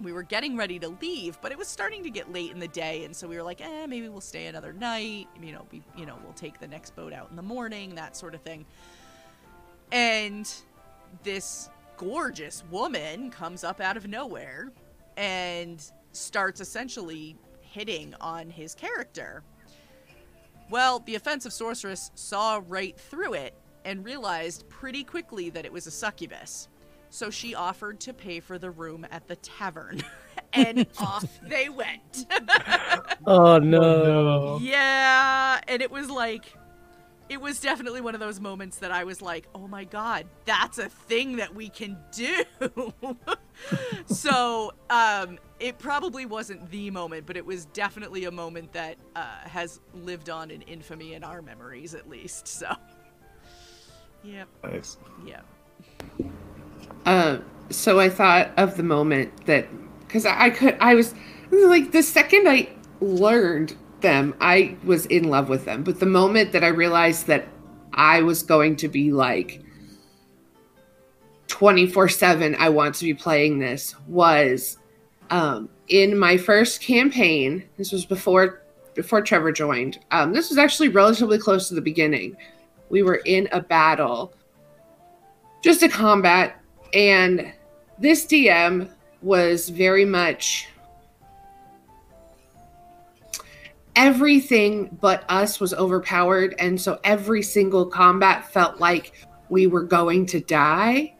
we 0.00 0.10
were 0.10 0.22
getting 0.22 0.56
ready 0.56 0.78
to 0.78 0.88
leave 1.02 1.38
but 1.42 1.52
it 1.52 1.58
was 1.58 1.68
starting 1.68 2.02
to 2.04 2.08
get 2.08 2.32
late 2.32 2.50
in 2.50 2.58
the 2.58 2.68
day 2.68 3.04
and 3.04 3.14
so 3.14 3.28
we 3.28 3.36
were 3.36 3.42
like 3.42 3.60
eh 3.60 3.86
maybe 3.86 4.08
we'll 4.08 4.22
stay 4.22 4.46
another 4.46 4.72
night 4.72 5.28
you 5.42 5.52
know 5.52 5.66
we 5.70 5.82
you 5.98 6.06
know 6.06 6.16
we'll 6.24 6.32
take 6.32 6.58
the 6.60 6.66
next 6.66 6.96
boat 6.96 7.12
out 7.12 7.28
in 7.28 7.36
the 7.36 7.42
morning 7.42 7.94
that 7.94 8.16
sort 8.16 8.34
of 8.34 8.40
thing. 8.40 8.64
And 9.92 10.50
this 11.22 11.70
gorgeous 11.96 12.62
woman 12.70 13.30
comes 13.30 13.64
up 13.64 13.80
out 13.80 13.96
of 13.96 14.06
nowhere 14.06 14.72
and 15.16 15.90
starts 16.12 16.60
essentially 16.60 17.36
hitting 17.60 18.14
on 18.20 18.48
his 18.50 18.74
character. 18.74 19.42
Well, 20.70 21.00
the 21.00 21.14
offensive 21.14 21.52
sorceress 21.52 22.10
saw 22.14 22.62
right 22.66 22.98
through 22.98 23.34
it 23.34 23.54
and 23.84 24.04
realized 24.04 24.68
pretty 24.68 25.02
quickly 25.02 25.50
that 25.50 25.64
it 25.64 25.72
was 25.72 25.86
a 25.86 25.90
succubus. 25.90 26.68
So 27.10 27.30
she 27.30 27.54
offered 27.54 28.00
to 28.00 28.12
pay 28.12 28.40
for 28.40 28.58
the 28.58 28.70
room 28.70 29.06
at 29.10 29.26
the 29.26 29.36
tavern. 29.36 30.02
and 30.52 30.86
off 30.98 31.40
they 31.42 31.68
went. 31.68 32.26
Oh 33.26 33.58
no. 33.58 34.58
Yeah, 34.60 35.60
and 35.66 35.82
it 35.82 35.90
was 35.90 36.10
like 36.10 36.54
it 37.28 37.40
was 37.40 37.60
definitely 37.60 38.00
one 38.00 38.14
of 38.14 38.20
those 38.20 38.40
moments 38.40 38.78
that 38.78 38.90
I 38.90 39.04
was 39.04 39.20
like, 39.22 39.46
"Oh 39.54 39.68
my 39.68 39.84
god, 39.84 40.26
that's 40.44 40.78
a 40.78 40.88
thing 40.88 41.36
that 41.36 41.54
we 41.54 41.68
can 41.68 41.98
do." 42.12 42.44
so, 44.06 44.72
um 44.90 45.38
it 45.60 45.78
probably 45.78 46.24
wasn't 46.24 46.70
the 46.70 46.90
moment, 46.90 47.26
but 47.26 47.36
it 47.36 47.44
was 47.44 47.64
definitely 47.66 48.24
a 48.24 48.30
moment 48.30 48.72
that 48.72 48.96
uh, 49.16 49.24
has 49.42 49.80
lived 49.92 50.30
on 50.30 50.50
in 50.50 50.62
infamy 50.62 51.14
in 51.14 51.24
our 51.24 51.42
memories 51.42 51.94
at 51.94 52.08
least. 52.08 52.46
So, 52.46 52.72
yep, 54.22 54.48
Nice. 54.62 54.98
yep. 55.26 55.44
Uh, 57.04 57.38
so 57.70 57.98
I 57.98 58.08
thought 58.08 58.50
of 58.56 58.76
the 58.76 58.82
moment 58.82 59.46
that 59.46 59.66
because 60.00 60.24
I, 60.26 60.46
I 60.46 60.50
could 60.50 60.76
I 60.80 60.94
was 60.94 61.14
like 61.50 61.92
the 61.92 62.02
second 62.02 62.48
I 62.48 62.68
learned 63.00 63.76
them 64.00 64.34
I 64.40 64.76
was 64.84 65.06
in 65.06 65.24
love 65.24 65.48
with 65.48 65.64
them. 65.64 65.82
But 65.82 66.00
the 66.00 66.06
moment 66.06 66.52
that 66.52 66.64
I 66.64 66.68
realized 66.68 67.26
that 67.26 67.48
I 67.92 68.22
was 68.22 68.42
going 68.42 68.76
to 68.76 68.88
be 68.88 69.12
like 69.12 69.62
24 71.48 72.08
7 72.08 72.54
I 72.58 72.68
want 72.68 72.94
to 72.96 73.04
be 73.04 73.14
playing 73.14 73.58
this 73.58 73.94
was 74.06 74.78
um, 75.30 75.68
in 75.88 76.18
my 76.18 76.36
first 76.36 76.80
campaign 76.80 77.64
this 77.76 77.90
was 77.90 78.04
before 78.04 78.62
before 78.94 79.22
Trevor 79.22 79.52
joined 79.52 79.98
um, 80.10 80.32
this 80.32 80.50
was 80.50 80.58
actually 80.58 80.88
relatively 80.88 81.38
close 81.38 81.68
to 81.68 81.74
the 81.74 81.80
beginning. 81.80 82.36
We 82.90 83.02
were 83.02 83.20
in 83.24 83.48
a 83.52 83.60
battle 83.60 84.32
just 85.62 85.82
a 85.82 85.88
combat 85.88 86.60
and 86.94 87.52
this 87.98 88.26
DM 88.26 88.88
was 89.22 89.68
very 89.68 90.04
much 90.04 90.68
everything 93.98 94.96
but 95.00 95.24
us 95.28 95.58
was 95.58 95.74
overpowered. 95.74 96.54
And 96.60 96.80
so 96.80 97.00
every 97.02 97.42
single 97.42 97.84
combat 97.84 98.50
felt 98.50 98.78
like 98.78 99.26
we 99.48 99.66
were 99.66 99.82
going 99.82 100.24
to 100.26 100.40
die. 100.40 101.16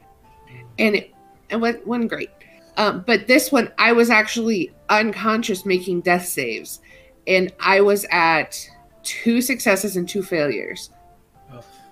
And 0.79 0.95
it, 0.95 1.13
it 1.51 1.57
went, 1.57 1.85
went 1.87 2.09
great. 2.09 2.31
Um, 2.77 3.03
but 3.05 3.27
this 3.27 3.51
one, 3.51 3.73
I 3.79 3.93
was 3.93 4.11
actually 4.11 4.73
unconscious 4.89 5.67
making 5.67 6.03
death 6.03 6.27
saves. 6.27 6.81
And 7.27 7.53
I 7.59 7.81
was 7.81 8.07
at 8.13 8.71
two 9.03 9.43
successes 9.43 9.97
and 9.97 10.09
two 10.09 10.23
failures. 10.23 10.91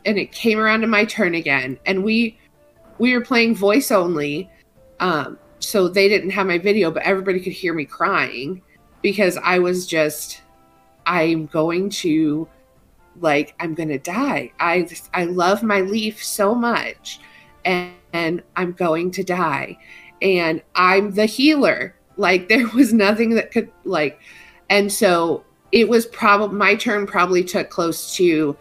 And 0.04 0.18
it 0.18 0.30
came 0.30 0.60
around 0.60 0.82
to 0.82 0.86
my 0.86 1.04
turn 1.04 1.34
again. 1.34 1.80
And 1.84 2.04
we 2.04 2.38
we 2.98 3.12
were 3.12 3.20
playing 3.20 3.54
voice 3.54 3.90
only 3.90 4.48
um 5.00 5.38
so 5.58 5.86
they 5.86 6.08
didn't 6.08 6.30
have 6.30 6.46
my 6.46 6.56
video 6.56 6.90
but 6.90 7.02
everybody 7.02 7.38
could 7.38 7.52
hear 7.52 7.74
me 7.74 7.84
crying 7.84 8.62
because 9.02 9.36
i 9.42 9.58
was 9.58 9.86
just 9.86 10.40
i'm 11.06 11.46
going 11.46 11.88
to 11.88 12.48
like 13.20 13.54
i'm 13.60 13.74
gonna 13.74 13.98
die 13.98 14.50
i 14.60 14.86
i 15.14 15.24
love 15.24 15.62
my 15.62 15.80
leaf 15.80 16.22
so 16.22 16.54
much 16.54 17.20
and, 17.64 17.92
and 18.12 18.42
i'm 18.56 18.72
going 18.72 19.10
to 19.10 19.22
die 19.24 19.76
and 20.22 20.62
i'm 20.74 21.12
the 21.12 21.26
healer 21.26 21.94
like 22.16 22.48
there 22.50 22.68
was 22.68 22.92
nothing 22.92 23.30
that 23.30 23.50
could 23.50 23.70
like 23.84 24.20
and 24.68 24.92
so 24.92 25.44
it 25.72 25.88
was 25.88 26.06
probably 26.06 26.56
my 26.56 26.74
turn 26.74 27.06
probably 27.06 27.42
took 27.42 27.70
close 27.70 28.14
to 28.14 28.56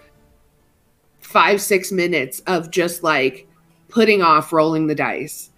five 1.20 1.62
six 1.62 1.92
minutes 1.92 2.42
of 2.48 2.72
just 2.72 3.04
like 3.04 3.48
putting 3.90 4.22
off 4.22 4.52
rolling 4.52 4.88
the 4.88 4.96
dice 4.96 5.50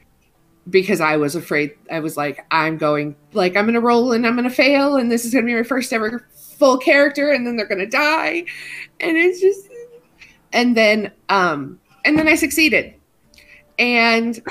because 0.70 1.02
I 1.02 1.18
was 1.18 1.36
afraid. 1.36 1.74
I 1.92 2.00
was 2.00 2.18
like, 2.18 2.46
I'm 2.52 2.78
going, 2.78 3.16
like, 3.34 3.56
I'm 3.56 3.66
going 3.66 3.74
to 3.74 3.82
roll 3.82 4.12
and 4.12 4.26
I'm 4.26 4.36
going 4.36 4.50
to 4.50 4.54
fail, 4.54 4.98
and 4.98 5.12
this 5.12 5.26
is 5.26 5.34
going 5.34 5.46
to 5.46 5.50
be 5.50 5.56
my 5.56 5.64
first 5.64 5.94
ever 5.94 6.28
full 6.58 6.78
character, 6.78 7.32
and 7.32 7.46
then 7.46 7.56
they're 7.56 7.68
to 7.68 7.86
die, 7.86 8.46
and 9.00 9.18
it's 9.18 9.40
just, 9.40 9.70
and 10.54 10.76
then, 10.76 11.12
um, 11.30 11.80
and 12.06 12.18
then 12.18 12.28
I 12.28 12.36
succeeded, 12.36 12.94
and 13.78 14.42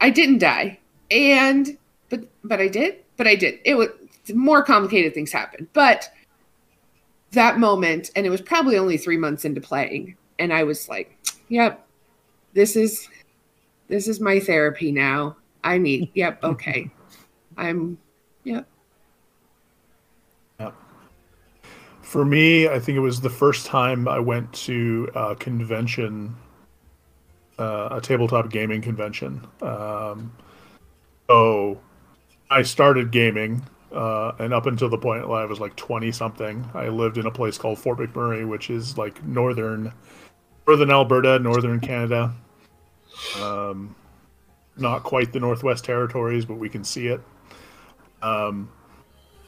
I 0.00 0.10
didn't 0.10 0.38
die, 0.38 0.78
and 1.10 1.76
but 2.08 2.20
but 2.44 2.60
I 2.60 2.68
did, 2.68 2.96
but 3.16 3.26
I 3.26 3.34
did. 3.36 3.60
It 3.64 3.74
was 3.74 3.88
more 4.34 4.62
complicated 4.62 5.14
things 5.14 5.32
happened, 5.32 5.68
but 5.72 6.10
that 7.32 7.58
moment, 7.58 8.10
and 8.14 8.26
it 8.26 8.30
was 8.30 8.40
probably 8.40 8.76
only 8.76 8.96
three 8.96 9.16
months 9.16 9.44
into 9.44 9.60
playing, 9.60 10.16
and 10.38 10.52
I 10.52 10.64
was 10.64 10.88
like, 10.88 11.16
"Yep, 11.48 11.86
this 12.52 12.76
is 12.76 13.08
this 13.88 14.08
is 14.08 14.20
my 14.20 14.40
therapy 14.40 14.92
now. 14.92 15.36
I 15.64 15.78
need. 15.78 16.10
Yep, 16.14 16.44
okay, 16.44 16.90
I'm. 17.56 17.98
Yep, 18.44 18.66
For 22.12 22.26
me, 22.26 22.68
I 22.68 22.78
think 22.78 22.96
it 22.96 23.00
was 23.00 23.22
the 23.22 23.30
first 23.30 23.64
time 23.64 24.06
I 24.06 24.18
went 24.18 24.52
to 24.66 25.10
a 25.14 25.34
convention, 25.34 26.36
uh, 27.58 27.88
a 27.90 28.02
tabletop 28.02 28.50
gaming 28.50 28.82
convention. 28.82 29.46
Um, 29.62 30.30
so 31.26 31.80
I 32.50 32.64
started 32.64 33.12
gaming, 33.12 33.62
uh, 33.90 34.32
and 34.38 34.52
up 34.52 34.66
until 34.66 34.90
the 34.90 34.98
point 34.98 35.26
where 35.26 35.40
I 35.40 35.46
was 35.46 35.58
like 35.58 35.74
twenty 35.76 36.12
something, 36.12 36.68
I 36.74 36.88
lived 36.88 37.16
in 37.16 37.24
a 37.24 37.30
place 37.30 37.56
called 37.56 37.78
Fort 37.78 37.96
McMurray, 37.96 38.46
which 38.46 38.68
is 38.68 38.98
like 38.98 39.24
northern, 39.24 39.90
northern 40.66 40.90
Alberta, 40.90 41.38
northern 41.38 41.80
Canada. 41.80 42.34
Um, 43.40 43.96
not 44.76 45.02
quite 45.02 45.32
the 45.32 45.40
Northwest 45.40 45.86
Territories, 45.86 46.44
but 46.44 46.56
we 46.56 46.68
can 46.68 46.84
see 46.84 47.06
it. 47.06 47.22
Um, 48.20 48.70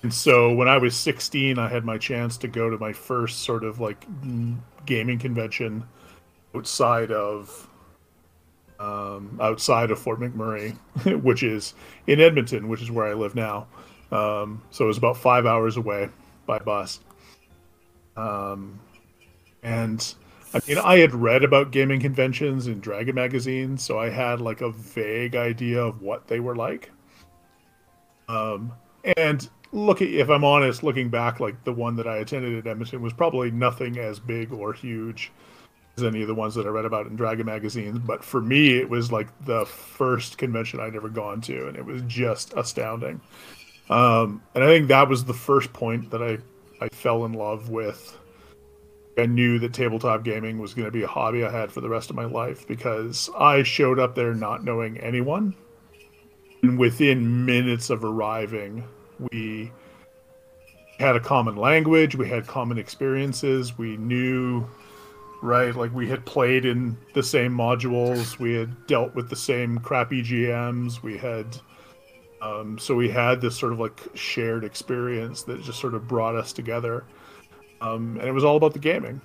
and 0.05 0.13
so 0.13 0.53
when 0.53 0.69
I 0.69 0.77
was 0.77 0.95
16, 0.95 1.59
I 1.59 1.67
had 1.67 1.87
my 1.87 1.97
chance 1.97 2.37
to 2.37 2.47
go 2.47 2.69
to 2.69 2.77
my 2.77 2.93
first 2.93 3.39
sort 3.39 3.65
of 3.65 3.81
like 3.81 4.05
gaming 4.85 5.19
convention 5.19 5.83
outside 6.55 7.11
of 7.11 7.71
um, 8.79 9.39
outside 9.41 9.91
of 9.91 9.99
Fort 9.99 10.21
McMurray, 10.21 10.77
which 11.23 11.43
is 11.43 11.73
in 12.07 12.21
Edmonton, 12.21 12.69
which 12.69 12.83
is 12.83 12.91
where 12.91 13.07
I 13.07 13.15
live 13.15 13.35
now. 13.35 13.67
Um, 14.13 14.61
so 14.71 14.85
it 14.85 14.89
was 14.89 14.99
about 14.99 15.17
five 15.17 15.47
hours 15.47 15.79
away 15.79 16.11
by 16.45 16.59
bus. 16.59 17.01
Um, 18.15 18.79
and 19.63 20.15
I 20.53 20.61
mean, 20.69 20.77
I 20.77 20.99
had 20.99 21.15
read 21.15 21.45
about 21.45 21.71
gaming 21.71 22.01
conventions 22.01 22.67
in 22.67 22.79
Dragon 22.81 23.15
magazine, 23.15 23.79
so 23.79 23.99
I 23.99 24.11
had 24.11 24.43
like 24.43 24.61
a 24.61 24.71
vague 24.71 25.35
idea 25.35 25.83
of 25.83 26.03
what 26.03 26.29
they 26.29 26.41
were 26.41 26.57
like. 26.57 26.91
Um, 28.29 28.71
and 29.17 29.49
looking, 29.75 30.15
if 30.15 30.31
I'm 30.31 30.45
honest, 30.45 30.83
looking 30.83 31.11
back, 31.11 31.41
like 31.41 31.63
the 31.65 31.73
one 31.73 31.97
that 31.97 32.07
I 32.07 32.19
attended 32.19 32.57
at 32.57 32.71
Edmonton 32.71 33.03
was 33.03 33.13
probably 33.13 33.51
nothing 33.51 33.99
as 33.99 34.19
big 34.21 34.53
or 34.53 34.73
huge 34.73 35.33
as 35.97 36.05
any 36.05 36.23
of 36.23 36.29
the 36.29 36.35
ones 36.35 36.55
that 36.55 36.67
I 36.67 36.71
read 36.71 36.85
about 36.85 37.07
in 37.07 37.17
Dragon 37.17 37.47
magazine. 37.47 38.03
But 38.05 38.25
for 38.25 38.41
me, 38.41 38.79
it 38.79 38.89
was 38.89 39.13
like 39.13 39.29
the 39.45 39.67
first 39.67 40.39
convention 40.39 40.81
I'd 40.81 40.97
ever 40.97 41.09
gone 41.09 41.41
to, 41.43 41.69
and 41.69 41.77
it 41.77 41.85
was 41.85 42.03
just 42.03 42.55
astounding. 42.55 43.21
Um, 43.91 44.43
and 44.55 44.65
I 44.65 44.67
think 44.69 44.89
that 44.89 45.09
was 45.09 45.25
the 45.25 45.35
first 45.35 45.73
point 45.73 46.11
that 46.11 46.23
I 46.23 46.39
I 46.81 46.89
fell 46.89 47.25
in 47.25 47.33
love 47.33 47.69
with. 47.69 48.19
I 49.17 49.27
knew 49.27 49.61
that 49.61 49.73
tabletop 49.73 50.25
gaming 50.25 50.59
was 50.59 50.75
going 50.75 50.87
to 50.87 50.91
be 50.91 51.05
a 51.05 51.09
hobby 51.09 51.45
I 51.45 51.51
had 51.51 51.71
for 51.71 51.81
the 51.81 51.89
rest 51.89 52.11
of 52.11 52.17
my 52.17 52.25
life 52.25 52.67
because 52.67 53.31
I 53.39 53.63
showed 53.63 54.01
up 54.01 54.15
there 54.15 54.35
not 54.35 54.65
knowing 54.65 54.99
anyone. 54.99 55.55
And 56.63 56.79
within 56.79 57.45
minutes 57.45 57.91
of 57.91 58.05
arriving, 58.05 58.83
we 59.19 59.73
had 60.99 61.17
a 61.17 61.21
common 61.21 61.57
language, 61.57 62.17
we 62.17 62.29
had 62.29 62.47
common 62.47 62.79
experiences, 62.79 63.77
we 63.77 63.97
knew 63.97 64.67
right 65.43 65.75
like 65.75 65.93
we 65.93 66.09
had 66.09 66.25
played 66.25 66.65
in 66.65 66.97
the 67.15 67.23
same 67.23 67.53
modules, 67.53 68.39
we 68.39 68.55
had 68.55 68.87
dealt 68.87 69.15
with 69.15 69.29
the 69.29 69.37
same 69.37 69.79
crappy 69.79 70.23
GMs, 70.23 71.03
we 71.03 71.19
had 71.19 71.47
um, 72.45 72.79
so 72.79 72.95
we 72.95 73.09
had 73.09 73.41
this 73.41 73.57
sort 73.57 73.73
of 73.73 73.81
like 73.81 74.01
shared 74.15 74.65
experience 74.65 75.43
that 75.45 75.63
just 75.63 75.81
sort 75.81 75.95
of 75.95 76.07
brought 76.07 76.37
us 76.37 76.53
together. 76.53 77.05
Um, 77.81 78.19
and 78.19 78.29
it 78.29 78.33
was 78.33 78.45
all 78.45 78.57
about 78.57 78.75
the 78.75 78.79
gaming. 78.79 79.21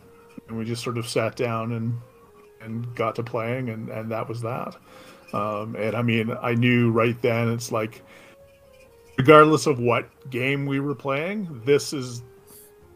And 0.48 0.58
we 0.58 0.64
just 0.64 0.84
sort 0.84 0.98
of 0.98 1.08
sat 1.08 1.36
down 1.36 1.74
and 1.74 2.00
and 2.62 2.94
got 2.96 3.16
to 3.16 3.24
playing 3.24 3.70
and, 3.70 3.90
and 3.90 4.12
that 4.12 4.28
was 4.28 4.42
that. 4.42 4.76
Um, 5.34 5.76
and 5.76 5.96
I 5.96 6.02
mean 6.02 6.36
I 6.42 6.56
knew 6.56 6.92
right 6.92 7.22
then 7.22 7.50
it's 7.50 7.72
like 7.72 8.02
regardless 9.20 9.68
of 9.68 9.80
what 9.80 10.08
game 10.30 10.66
we 10.66 10.80
were 10.80 10.96
playing, 10.96 11.62
this 11.66 11.92
is 11.92 12.24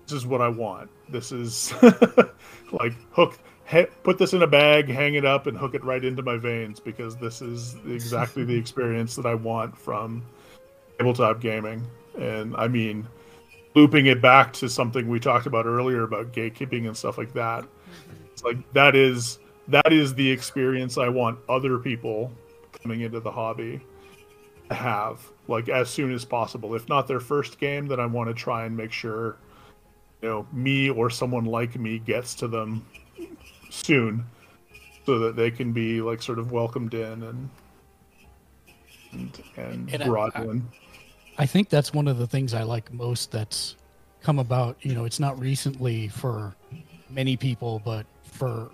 this 0.07 0.13
is 0.13 0.25
what 0.25 0.39
I 0.41 0.47
want. 0.47 0.89
This 1.09 1.33
is 1.33 1.73
like 2.71 2.93
hook 3.11 3.37
he, 3.65 3.83
put 4.03 4.17
this 4.17 4.31
in 4.33 4.41
a 4.41 4.47
bag, 4.47 4.87
hang 4.87 5.15
it 5.15 5.25
up, 5.25 5.47
and 5.47 5.57
hook 5.57 5.75
it 5.75 5.83
right 5.83 6.03
into 6.03 6.23
my 6.23 6.37
veins 6.37 6.79
because 6.79 7.17
this 7.17 7.41
is 7.41 7.75
exactly 7.85 8.45
the 8.45 8.55
experience 8.63 9.17
that 9.17 9.25
I 9.25 9.35
want 9.35 9.77
from 9.77 10.23
tabletop 10.97 11.41
gaming. 11.41 11.85
And 12.17 12.55
I 12.55 12.69
mean, 12.69 13.05
looping 13.75 14.05
it 14.05 14.21
back 14.21 14.53
to 14.53 14.69
something 14.69 15.09
we 15.09 15.19
talked 15.19 15.45
about 15.45 15.65
earlier 15.65 16.03
about 16.03 16.31
gatekeeping 16.31 16.87
and 16.87 16.95
stuff 16.95 17.17
like 17.17 17.33
that. 17.33 17.65
It's 18.31 18.43
like 18.43 18.57
that 18.71 18.95
is 18.95 19.39
that 19.67 19.91
is 19.91 20.13
the 20.15 20.29
experience 20.29 20.97
I 20.97 21.09
want 21.09 21.37
other 21.49 21.79
people 21.79 22.31
coming 22.81 23.01
into 23.01 23.19
the 23.19 23.31
hobby 23.31 23.81
have 24.73 25.19
like 25.47 25.69
as 25.69 25.89
soon 25.89 26.11
as 26.13 26.25
possible. 26.25 26.75
If 26.75 26.87
not 26.89 27.07
their 27.07 27.19
first 27.19 27.59
game, 27.59 27.87
then 27.87 27.99
I 27.99 28.05
want 28.05 28.29
to 28.29 28.33
try 28.33 28.65
and 28.65 28.75
make 28.75 28.91
sure 28.91 29.37
you 30.21 30.29
know 30.29 30.47
me 30.53 30.89
or 30.89 31.09
someone 31.09 31.45
like 31.45 31.77
me 31.77 31.99
gets 31.99 32.33
to 32.35 32.47
them 32.47 32.85
soon 33.69 34.25
so 35.05 35.19
that 35.19 35.35
they 35.35 35.51
can 35.51 35.73
be 35.73 36.01
like 36.01 36.21
sort 36.21 36.39
of 36.39 36.51
welcomed 36.51 36.93
in 36.93 37.23
and 37.23 37.49
and, 39.11 39.43
and, 39.57 39.93
And 39.93 40.03
I- 40.03 40.07
brought 40.07 40.35
I- 40.35 40.43
in. 40.43 40.67
I 41.37 41.45
think 41.47 41.69
that's 41.69 41.91
one 41.93 42.07
of 42.07 42.19
the 42.19 42.27
things 42.27 42.53
I 42.53 42.61
like 42.61 42.93
most 42.93 43.31
that's 43.31 43.75
come 44.21 44.37
about. 44.37 44.77
You 44.81 44.93
know, 44.93 45.05
it's 45.05 45.19
not 45.19 45.39
recently 45.39 46.07
for 46.07 46.55
many 47.09 47.35
people, 47.37 47.81
but 47.83 48.05
for 48.23 48.69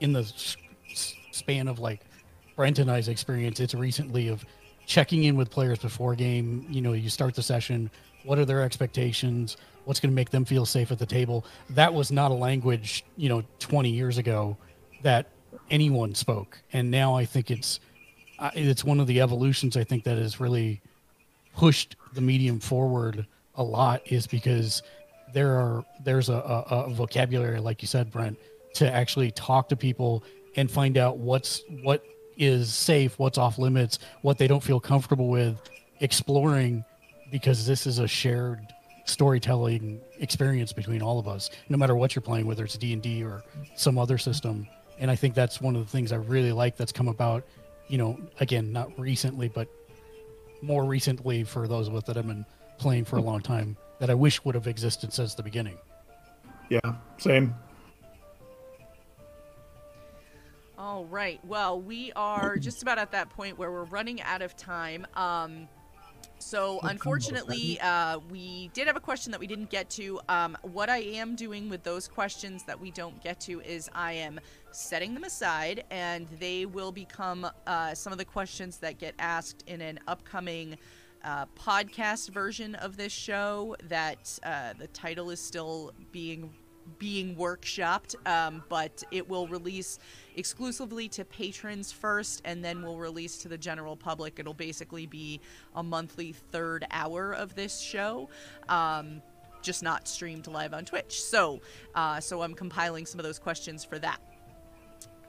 in 0.00 0.12
the 0.12 0.24
span 1.30 1.68
of 1.68 1.78
like 1.78 2.00
Brent 2.56 2.80
and 2.80 2.90
I's 2.90 3.06
experience, 3.06 3.60
it's 3.60 3.74
recently 3.74 4.26
of 4.26 4.44
checking 4.90 5.22
in 5.22 5.36
with 5.36 5.48
players 5.50 5.78
before 5.78 6.16
game. 6.16 6.66
You 6.68 6.82
know, 6.82 6.94
you 6.94 7.08
start 7.08 7.36
the 7.36 7.42
session. 7.42 7.90
What 8.24 8.40
are 8.40 8.44
their 8.44 8.62
expectations? 8.62 9.56
What's 9.84 10.00
going 10.00 10.10
to 10.10 10.14
make 10.14 10.30
them 10.30 10.44
feel 10.44 10.66
safe 10.66 10.90
at 10.90 10.98
the 10.98 11.06
table? 11.06 11.46
That 11.70 11.94
was 11.94 12.10
not 12.10 12.32
a 12.32 12.34
language, 12.34 13.04
you 13.16 13.28
know, 13.28 13.44
20 13.60 13.88
years 13.88 14.18
ago 14.18 14.56
that 15.02 15.28
anyone 15.70 16.14
spoke, 16.14 16.60
and 16.72 16.90
now 16.90 17.16
I 17.16 17.24
think 17.24 17.50
it's 17.50 17.78
uh, 18.40 18.50
it's 18.54 18.84
one 18.84 18.98
of 18.98 19.06
the 19.06 19.20
evolutions. 19.20 19.76
I 19.76 19.84
think 19.84 20.04
that 20.04 20.18
is 20.18 20.40
really 20.40 20.80
pushed 21.56 21.94
the 22.12 22.20
medium 22.20 22.58
forward 22.58 23.26
a 23.54 23.62
lot 23.62 24.02
is 24.06 24.26
because 24.26 24.82
there 25.32 25.54
are 25.54 25.84
there's 26.04 26.28
a, 26.28 26.34
a, 26.34 26.84
a 26.86 26.90
vocabulary 26.90 27.60
like 27.60 27.82
you 27.82 27.88
said 27.88 28.10
brent 28.10 28.38
to 28.74 28.90
actually 28.90 29.30
talk 29.32 29.68
to 29.68 29.76
people 29.76 30.24
and 30.56 30.70
find 30.70 30.96
out 30.96 31.18
what's 31.18 31.62
what 31.82 32.04
is 32.40 32.72
safe 32.72 33.18
what's 33.18 33.38
off 33.38 33.58
limits 33.58 33.98
what 34.22 34.38
they 34.38 34.46
don't 34.46 34.62
feel 34.62 34.80
comfortable 34.80 35.28
with 35.28 35.60
exploring 36.00 36.84
because 37.30 37.66
this 37.66 37.86
is 37.86 37.98
a 37.98 38.08
shared 38.08 38.66
storytelling 39.04 40.00
experience 40.18 40.72
between 40.72 41.02
all 41.02 41.18
of 41.18 41.28
us 41.28 41.50
no 41.68 41.76
matter 41.76 41.94
what 41.94 42.14
you're 42.14 42.22
playing 42.22 42.46
whether 42.46 42.64
it's 42.64 42.76
d&d 42.76 43.22
or 43.22 43.42
some 43.76 43.98
other 43.98 44.18
system 44.18 44.66
and 44.98 45.10
i 45.10 45.16
think 45.16 45.34
that's 45.34 45.60
one 45.60 45.76
of 45.76 45.84
the 45.84 45.90
things 45.90 46.12
i 46.12 46.16
really 46.16 46.52
like 46.52 46.76
that's 46.76 46.92
come 46.92 47.08
about 47.08 47.44
you 47.88 47.98
know 47.98 48.18
again 48.40 48.72
not 48.72 48.98
recently 48.98 49.48
but 49.48 49.68
more 50.62 50.84
recently 50.84 51.44
for 51.44 51.66
those 51.68 51.88
of 51.88 51.94
us 51.94 52.04
that 52.04 52.16
have 52.16 52.26
been 52.26 52.44
playing 52.78 53.04
for 53.04 53.16
a 53.16 53.22
long 53.22 53.40
time 53.40 53.76
that 53.98 54.10
I 54.10 54.14
wish 54.14 54.44
would 54.44 54.54
have 54.54 54.66
existed 54.66 55.12
since 55.12 55.34
the 55.34 55.42
beginning. 55.42 55.78
Yeah, 56.68 56.80
same. 57.18 57.54
All 60.80 61.04
right. 61.04 61.38
Well, 61.44 61.78
we 61.78 62.10
are 62.16 62.56
just 62.56 62.80
about 62.80 62.96
at 62.96 63.12
that 63.12 63.28
point 63.28 63.58
where 63.58 63.70
we're 63.70 63.84
running 63.84 64.22
out 64.22 64.40
of 64.40 64.56
time. 64.56 65.06
Um, 65.14 65.68
so 66.38 66.80
unfortunately, 66.82 67.78
uh, 67.82 68.18
we 68.30 68.68
did 68.72 68.86
have 68.86 68.96
a 68.96 69.00
question 69.00 69.30
that 69.32 69.38
we 69.38 69.46
didn't 69.46 69.68
get 69.68 69.90
to. 69.90 70.18
Um, 70.30 70.56
what 70.62 70.88
I 70.88 71.00
am 71.00 71.36
doing 71.36 71.68
with 71.68 71.82
those 71.82 72.08
questions 72.08 72.62
that 72.62 72.80
we 72.80 72.90
don't 72.92 73.22
get 73.22 73.38
to 73.40 73.60
is 73.60 73.90
I 73.94 74.12
am 74.12 74.40
setting 74.70 75.12
them 75.12 75.24
aside, 75.24 75.84
and 75.90 76.26
they 76.38 76.64
will 76.64 76.92
become 76.92 77.46
uh, 77.66 77.92
some 77.92 78.10
of 78.10 78.18
the 78.18 78.24
questions 78.24 78.78
that 78.78 78.96
get 78.96 79.14
asked 79.18 79.64
in 79.66 79.82
an 79.82 80.00
upcoming 80.08 80.78
uh, 81.22 81.44
podcast 81.58 82.30
version 82.30 82.74
of 82.76 82.96
this 82.96 83.12
show. 83.12 83.76
That 83.90 84.38
uh, 84.44 84.72
the 84.78 84.86
title 84.86 85.28
is 85.28 85.40
still 85.40 85.92
being 86.10 86.54
being 86.98 87.36
workshopped, 87.36 88.14
um, 88.26 88.62
but 88.68 89.02
it 89.10 89.28
will 89.28 89.48
release 89.48 89.98
exclusively 90.36 91.08
to 91.08 91.24
patrons 91.24 91.92
first, 91.92 92.42
and 92.44 92.64
then 92.64 92.82
we'll 92.82 92.98
release 92.98 93.38
to 93.38 93.48
the 93.48 93.58
general 93.58 93.96
public. 93.96 94.38
It'll 94.38 94.54
basically 94.54 95.06
be 95.06 95.40
a 95.74 95.82
monthly 95.82 96.32
third 96.32 96.86
hour 96.90 97.32
of 97.32 97.54
this 97.54 97.80
show. 97.80 98.28
Um, 98.68 99.22
just 99.62 99.82
not 99.82 100.08
streamed 100.08 100.46
live 100.46 100.72
on 100.72 100.84
Twitch. 100.84 101.20
So, 101.20 101.60
uh, 101.94 102.20
so 102.20 102.42
I'm 102.42 102.54
compiling 102.54 103.04
some 103.04 103.20
of 103.20 103.24
those 103.24 103.38
questions 103.38 103.84
for 103.84 103.98
that. 103.98 104.20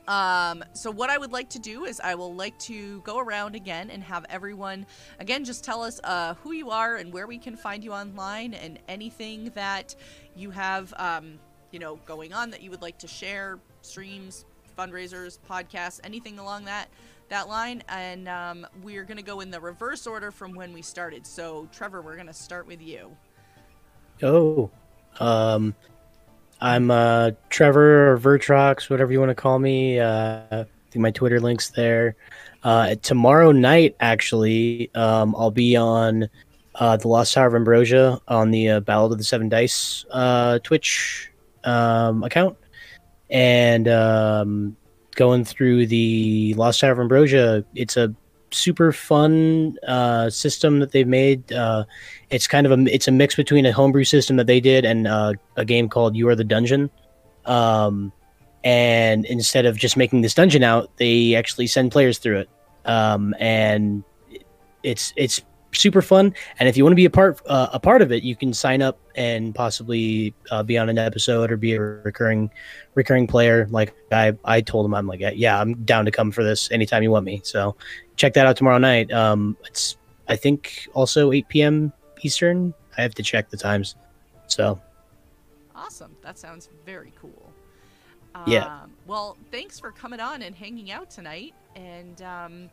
Um, 0.08 0.64
so 0.74 0.90
what 0.90 1.10
I 1.10 1.18
would 1.18 1.32
like 1.32 1.50
to 1.52 1.60
do 1.60 1.86
is 1.86 2.00
I 2.00 2.16
will 2.16 2.34
like 2.34 2.58
to 2.60 3.02
go 3.02 3.20
around 3.20 3.56
again 3.56 3.90
and 3.92 4.04
have 4.04 4.26
everyone 4.30 4.86
again 5.20 5.46
just 5.46 5.64
tell 5.64 5.84
us 5.84 6.00
uh, 6.04 6.34
who 6.36 6.54
you 6.54 6.72
are 6.72 6.96
and 6.96 7.14
where 7.14 7.28
we 7.28 7.38
can 7.38 7.56
find 7.56 7.84
you 7.84 7.94
online 7.94 8.54
and 8.54 8.80
anything 8.88 9.52
that 9.54 9.96
you 10.36 10.50
have 10.50 10.94
um, 10.98 11.40
you 11.72 11.80
know 11.80 11.98
going 12.06 12.34
on 12.34 12.50
that 12.52 12.62
you 12.62 12.70
would 12.70 12.82
like 12.82 12.98
to 13.00 13.08
share, 13.08 13.60
streams, 13.82 14.46
fundraisers, 14.78 15.40
podcasts, 15.50 16.00
anything 16.04 16.40
along 16.40 16.66
that 16.66 16.90
that 17.30 17.48
line. 17.48 17.84
And 17.90 18.28
um, 18.28 18.68
we're 18.84 19.04
gonna 19.04 19.22
go 19.22 19.40
in 19.40 19.52
the 19.52 19.60
reverse 19.60 20.06
order 20.08 20.32
from 20.32 20.54
when 20.54 20.74
we 20.74 20.82
started. 20.82 21.26
So 21.26 21.68
Trevor, 21.72 22.02
we're 22.02 22.18
gonna 22.18 22.34
start 22.34 22.68
with 22.68 22.82
you. 22.82 23.16
Oh, 24.24 24.70
um, 25.20 25.76
I'm 26.62 26.92
uh, 26.92 27.32
Trevor 27.50 28.14
or 28.14 28.18
Vertrox, 28.20 28.90
whatever 28.90 29.12
you 29.12 29.20
want 29.20 29.32
to 29.32 29.36
call 29.36 29.58
me. 29.58 30.00
Uh, 30.00 30.66
my 30.96 31.12
Twitter 31.12 31.40
link's 31.40 31.70
there. 31.70 32.16
Uh, 32.64 32.96
tomorrow 33.02 33.52
night, 33.52 33.96
actually, 34.00 34.92
um, 34.94 35.36
I'll 35.36 35.52
be 35.52 35.76
on 35.76 36.30
uh, 36.76 36.98
the 36.98 37.08
Lost 37.08 37.34
Tower 37.34 37.48
of 37.48 37.56
Ambrosia 37.56 38.20
on 38.28 38.52
the 38.52 38.70
uh, 38.70 38.80
Ballad 38.82 39.14
of 39.14 39.18
the 39.18 39.24
Seven 39.24 39.50
Dice 39.50 40.06
uh, 40.12 40.60
Twitch 40.60 41.31
um, 41.64 42.24
account, 42.24 42.58
and 43.30 43.88
um, 43.88 44.76
going 45.16 45.46
through 45.46 45.88
the 45.88 46.54
Lost 46.56 46.80
Tower 46.80 46.94
of 46.94 47.00
Ambrosia. 47.00 47.64
It's 47.76 47.98
a 47.98 48.14
super 48.52 48.92
fun 48.92 49.78
uh, 49.88 50.30
system 50.30 50.80
that 50.80 50.92
they've 50.92 51.08
made. 51.08 51.52
Uh, 51.52 51.86
it's 52.30 52.48
kind 52.48 52.66
of 52.68 52.78
a 52.78 52.94
it's 52.94 53.08
a 53.08 53.12
mix 53.12 53.36
between 53.36 53.66
a 53.66 53.72
homebrew 53.72 54.04
system 54.04 54.38
that 54.38 54.48
they 54.48 54.60
did 54.60 54.86
and 54.86 55.08
uh, 55.08 55.34
a 55.56 55.66
game 55.66 55.90
called 55.90 56.16
You 56.16 56.28
Are 56.30 56.36
the 56.36 56.44
Dungeon. 56.44 56.90
Um, 57.46 58.12
and 58.64 59.26
instead 59.26 59.66
of 59.66 59.78
just 59.78 59.98
making 59.98 60.22
this 60.22 60.34
dungeon 60.34 60.64
out, 60.64 60.96
they 60.98 61.36
actually 61.36 61.68
send 61.68 61.92
players 61.92 62.20
through 62.20 62.40
it. 62.40 62.50
Um, 62.86 63.34
and 63.40 64.04
it's 64.84 65.14
it's 65.16 65.42
super 65.74 66.02
fun. 66.02 66.34
And 66.60 66.68
if 66.68 66.78
you 66.78 66.84
want 66.84 66.94
to 66.94 66.98
be 66.98 67.06
a 67.06 67.10
part 67.10 67.42
uh, 67.48 67.70
a 67.74 67.80
part 67.80 68.02
of 68.02 68.12
it, 68.12 68.24
you 68.24 68.36
can 68.36 68.54
sign 68.54 68.82
up 68.82 69.00
and 69.16 69.54
possibly 69.54 70.34
uh, 70.50 70.64
be 70.64 70.78
on 70.78 70.90
an 70.90 70.98
episode 70.98 71.52
or 71.52 71.58
be 71.58 71.74
a 71.74 71.80
recurring 71.80 72.50
recurring 72.96 73.28
player. 73.28 73.68
Like 73.70 73.94
I 74.12 74.34
I 74.46 74.62
told 74.62 74.86
him, 74.86 74.94
I'm 74.94 75.08
like, 75.08 75.22
yeah, 75.36 75.60
I'm 75.60 75.76
down 75.84 76.06
to 76.06 76.12
come 76.12 76.32
for 76.32 76.44
this 76.44 76.72
anytime 76.72 77.04
you 77.04 77.12
want 77.12 77.26
me. 77.26 77.42
So 77.44 77.76
check 78.16 78.34
that 78.34 78.46
out 78.46 78.58
tomorrow 78.58 78.78
night. 78.78 79.12
Um, 79.12 79.58
it's 79.66 79.98
I 80.28 80.36
think 80.36 80.88
also 80.94 81.32
8 81.32 81.48
p.m. 81.50 81.94
Eastern. 82.22 82.74
I 82.98 83.02
have 83.02 83.16
to 83.16 83.24
check 83.24 83.50
the 83.50 83.58
times. 83.58 83.96
So 84.48 84.80
Awesome. 85.76 86.16
That 86.22 86.38
sounds 86.38 86.70
very 86.86 87.12
cool. 87.20 87.52
Yeah. 88.46 88.66
Um, 88.66 88.92
well, 89.08 89.38
thanks 89.52 89.80
for 89.80 89.92
coming 89.92 90.20
on 90.20 90.42
and 90.42 90.56
hanging 90.56 90.92
out 90.92 91.10
tonight. 91.10 91.54
And 91.76 92.22
um, 92.22 92.70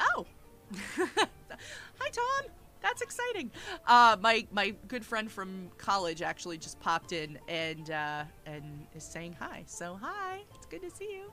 oh, 0.00 0.26
hi 0.96 2.10
Tom. 2.12 2.50
That's 2.82 3.02
exciting. 3.02 3.50
Uh, 3.86 4.16
my 4.20 4.46
my 4.52 4.74
good 4.88 5.04
friend 5.04 5.30
from 5.30 5.70
college 5.76 6.22
actually 6.22 6.58
just 6.58 6.78
popped 6.80 7.12
in 7.12 7.38
and 7.48 7.90
uh, 7.90 8.24
and 8.46 8.86
is 8.94 9.04
saying 9.04 9.36
hi. 9.38 9.64
So 9.66 9.98
hi, 10.00 10.40
it's 10.54 10.66
good 10.66 10.82
to 10.82 10.90
see 10.90 11.10
you. 11.10 11.24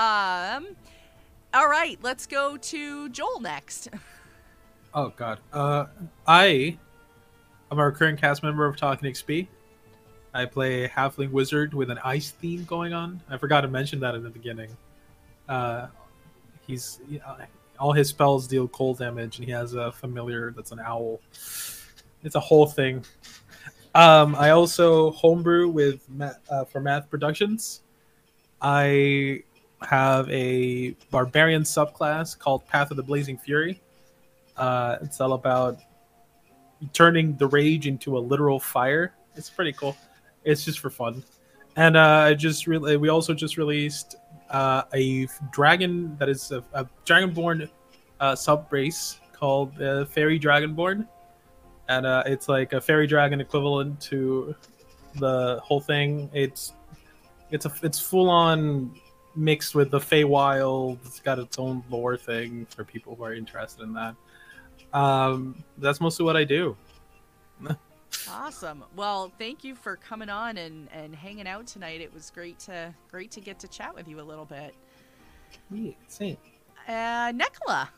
Um, 0.00 0.68
all 1.52 1.68
right, 1.68 1.98
let's 2.02 2.26
go 2.26 2.56
to 2.56 3.08
Joel 3.10 3.40
next. 3.40 3.88
Oh 4.92 5.10
God. 5.10 5.38
Uh, 5.52 5.86
I 6.26 6.76
am 7.70 7.78
a 7.78 7.84
recurring 7.84 8.16
cast 8.16 8.42
member 8.42 8.66
of 8.66 8.76
Talking 8.76 9.08
XP. 9.12 9.46
I 10.34 10.44
play 10.46 10.84
a 10.84 10.88
halfling 10.88 11.30
wizard 11.30 11.74
with 11.74 11.90
an 11.90 11.98
ice 12.04 12.32
theme 12.32 12.64
going 12.64 12.92
on. 12.92 13.20
I 13.28 13.36
forgot 13.36 13.60
to 13.60 13.68
mention 13.68 14.00
that 14.00 14.16
in 14.16 14.24
the 14.24 14.30
beginning. 14.30 14.76
Uh, 15.48 15.86
he's 16.66 17.00
uh, 17.24 17.36
all 17.80 17.92
his 17.92 18.08
spells 18.08 18.46
deal 18.46 18.68
cold 18.68 18.98
damage, 18.98 19.38
and 19.38 19.46
he 19.46 19.52
has 19.52 19.74
a 19.74 19.90
familiar 19.90 20.52
that's 20.52 20.70
an 20.70 20.78
owl. 20.80 21.20
It's 22.22 22.34
a 22.34 22.40
whole 22.40 22.66
thing. 22.66 23.04
Um, 23.94 24.36
I 24.36 24.50
also 24.50 25.10
homebrew 25.12 25.68
with 25.68 26.06
uh, 26.50 26.64
for 26.66 26.80
Math 26.80 27.10
Productions. 27.10 27.80
I 28.60 29.42
have 29.82 30.30
a 30.30 30.90
barbarian 31.10 31.62
subclass 31.62 32.38
called 32.38 32.66
Path 32.66 32.90
of 32.90 32.98
the 32.98 33.02
Blazing 33.02 33.38
Fury. 33.38 33.80
Uh, 34.56 34.98
it's 35.00 35.20
all 35.20 35.32
about 35.32 35.80
turning 36.92 37.34
the 37.36 37.46
rage 37.46 37.86
into 37.86 38.18
a 38.18 38.20
literal 38.20 38.60
fire. 38.60 39.14
It's 39.34 39.48
pretty 39.48 39.72
cool. 39.72 39.96
It's 40.44 40.64
just 40.64 40.80
for 40.80 40.90
fun. 40.90 41.24
And 41.76 41.96
uh, 41.96 42.26
I 42.26 42.34
just 42.34 42.66
really, 42.66 42.96
we 42.96 43.08
also 43.08 43.32
just 43.32 43.56
released 43.56 44.16
uh, 44.50 44.82
a 44.94 45.26
dragon 45.52 46.16
that 46.18 46.28
is 46.28 46.52
a, 46.52 46.64
a 46.72 46.86
dragonborn 47.06 47.68
uh, 48.20 48.34
sub 48.34 48.66
race 48.70 49.20
called 49.32 49.80
uh, 49.80 50.04
Fairy 50.04 50.38
Dragonborn, 50.38 51.06
and 51.88 52.06
uh, 52.06 52.22
it's 52.26 52.48
like 52.48 52.72
a 52.72 52.80
fairy 52.80 53.06
dragon 53.06 53.40
equivalent 53.40 54.00
to 54.02 54.54
the 55.16 55.60
whole 55.62 55.80
thing. 55.80 56.30
It's 56.32 56.72
it's 57.50 57.66
a 57.66 57.72
it's 57.82 57.98
full 57.98 58.28
on 58.28 58.94
mixed 59.34 59.74
with 59.74 59.90
the 59.90 59.98
Feywild. 59.98 60.98
It's 61.04 61.20
got 61.20 61.38
its 61.38 61.58
own 61.58 61.82
lore 61.90 62.16
thing 62.16 62.66
for 62.66 62.84
people 62.84 63.14
who 63.16 63.24
are 63.24 63.34
interested 63.34 63.82
in 63.82 63.94
that. 63.94 64.14
Um, 64.92 65.64
that's 65.78 66.00
mostly 66.00 66.24
what 66.24 66.36
I 66.36 66.44
do. 66.44 66.76
Awesome. 68.28 68.84
Well, 68.96 69.32
thank 69.38 69.64
you 69.64 69.74
for 69.74 69.96
coming 69.96 70.28
on 70.28 70.56
and, 70.56 70.88
and 70.92 71.14
hanging 71.14 71.46
out 71.46 71.66
tonight. 71.66 72.00
It 72.00 72.12
was 72.12 72.30
great 72.30 72.58
to 72.60 72.94
great 73.10 73.30
to 73.32 73.40
get 73.40 73.58
to 73.60 73.68
chat 73.68 73.94
with 73.94 74.08
you 74.08 74.20
a 74.20 74.22
little 74.22 74.44
bit. 74.44 74.74
Yeah, 75.70 75.92
same. 76.08 76.36
Uh, 76.86 77.32
Nicola. 77.34 77.90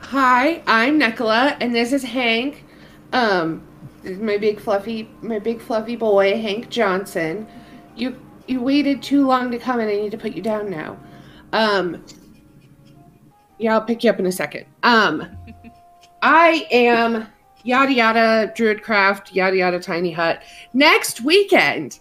Hi, 0.00 0.62
I'm 0.66 0.98
Nicola, 0.98 1.56
and 1.60 1.74
this 1.74 1.92
is 1.92 2.02
Hank. 2.02 2.64
Um, 3.12 3.66
this 4.02 4.12
is 4.12 4.18
my 4.18 4.38
big 4.38 4.60
fluffy, 4.60 5.08
my 5.20 5.38
big 5.38 5.60
fluffy 5.60 5.96
boy, 5.96 6.40
Hank 6.40 6.68
Johnson. 6.68 7.46
You 7.96 8.20
you 8.46 8.60
waited 8.60 9.02
too 9.02 9.26
long 9.26 9.50
to 9.50 9.58
come, 9.58 9.78
and 9.78 9.88
I 9.88 9.96
need 9.96 10.10
to 10.10 10.18
put 10.18 10.32
you 10.32 10.42
down 10.42 10.70
now. 10.70 10.98
Um, 11.52 12.04
yeah, 13.58 13.74
I'll 13.74 13.84
pick 13.84 14.02
you 14.02 14.10
up 14.10 14.18
in 14.18 14.26
a 14.26 14.32
second. 14.32 14.66
Um, 14.82 15.26
I 16.22 16.66
am 16.70 17.28
yada 17.64 17.92
yada 17.92 18.52
druidcraft 18.56 19.34
yada 19.34 19.56
yada 19.56 19.78
tiny 19.80 20.10
hut 20.12 20.42
next 20.72 21.20
weekend. 21.22 21.98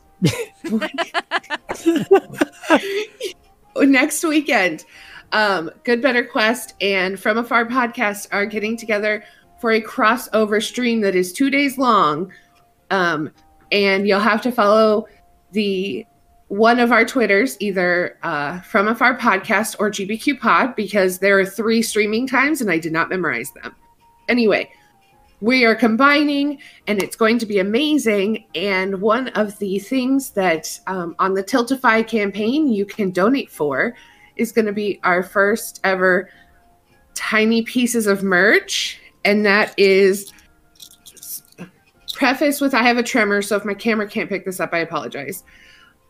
next 3.75 4.23
weekend 4.23 4.85
um, 5.31 5.69
Good 5.83 6.01
Better 6.01 6.23
Quest 6.23 6.75
and 6.81 7.19
From 7.19 7.37
Afar 7.37 7.65
podcast 7.65 8.27
are 8.31 8.45
getting 8.45 8.77
together 8.77 9.23
for 9.59 9.71
a 9.71 9.81
crossover 9.81 10.63
stream 10.63 11.01
that 11.01 11.15
is 11.15 11.33
two 11.33 11.49
days 11.49 11.77
long. 11.77 12.31
Um, 12.91 13.31
and 13.71 14.07
you'll 14.07 14.19
have 14.19 14.41
to 14.41 14.51
follow 14.51 15.07
the 15.51 16.05
one 16.47 16.79
of 16.79 16.91
our 16.91 17.05
Twitters, 17.05 17.57
either 17.59 18.17
uh, 18.23 18.59
From 18.61 18.87
Afar 18.87 19.17
podcast 19.17 19.75
or 19.79 19.91
GBQ 19.91 20.39
Pod, 20.39 20.75
because 20.75 21.19
there 21.19 21.39
are 21.39 21.45
three 21.45 21.81
streaming 21.81 22.25
times 22.25 22.61
and 22.61 22.71
I 22.71 22.79
did 22.79 22.91
not 22.91 23.09
memorize 23.09 23.51
them. 23.61 23.75
Anyway, 24.27 24.71
we 25.41 25.65
are 25.65 25.75
combining 25.75 26.59
and 26.87 27.01
it's 27.01 27.15
going 27.15 27.39
to 27.39 27.45
be 27.45 27.59
amazing. 27.59 28.45
And 28.55 29.01
one 29.01 29.29
of 29.29 29.57
the 29.59 29.79
things 29.79 30.31
that 30.31 30.79
um, 30.87 31.15
on 31.19 31.33
the 31.33 31.43
Tiltify 31.43 32.07
campaign 32.07 32.67
you 32.67 32.85
can 32.85 33.11
donate 33.11 33.49
for 33.49 33.95
is 34.35 34.51
going 34.51 34.65
to 34.65 34.73
be 34.73 34.99
our 35.03 35.23
first 35.23 35.79
ever 35.83 36.29
tiny 37.13 37.61
pieces 37.61 38.07
of 38.07 38.23
merch. 38.23 38.99
And 39.25 39.45
that 39.45 39.73
is 39.77 40.31
preface 42.13 42.59
with 42.59 42.73
I 42.73 42.83
have 42.83 42.97
a 42.97 43.03
tremor, 43.03 43.41
so 43.41 43.55
if 43.55 43.63
my 43.63 43.73
camera 43.73 44.07
can't 44.07 44.29
pick 44.29 44.45
this 44.45 44.59
up, 44.59 44.73
I 44.73 44.79
apologize. 44.79 45.43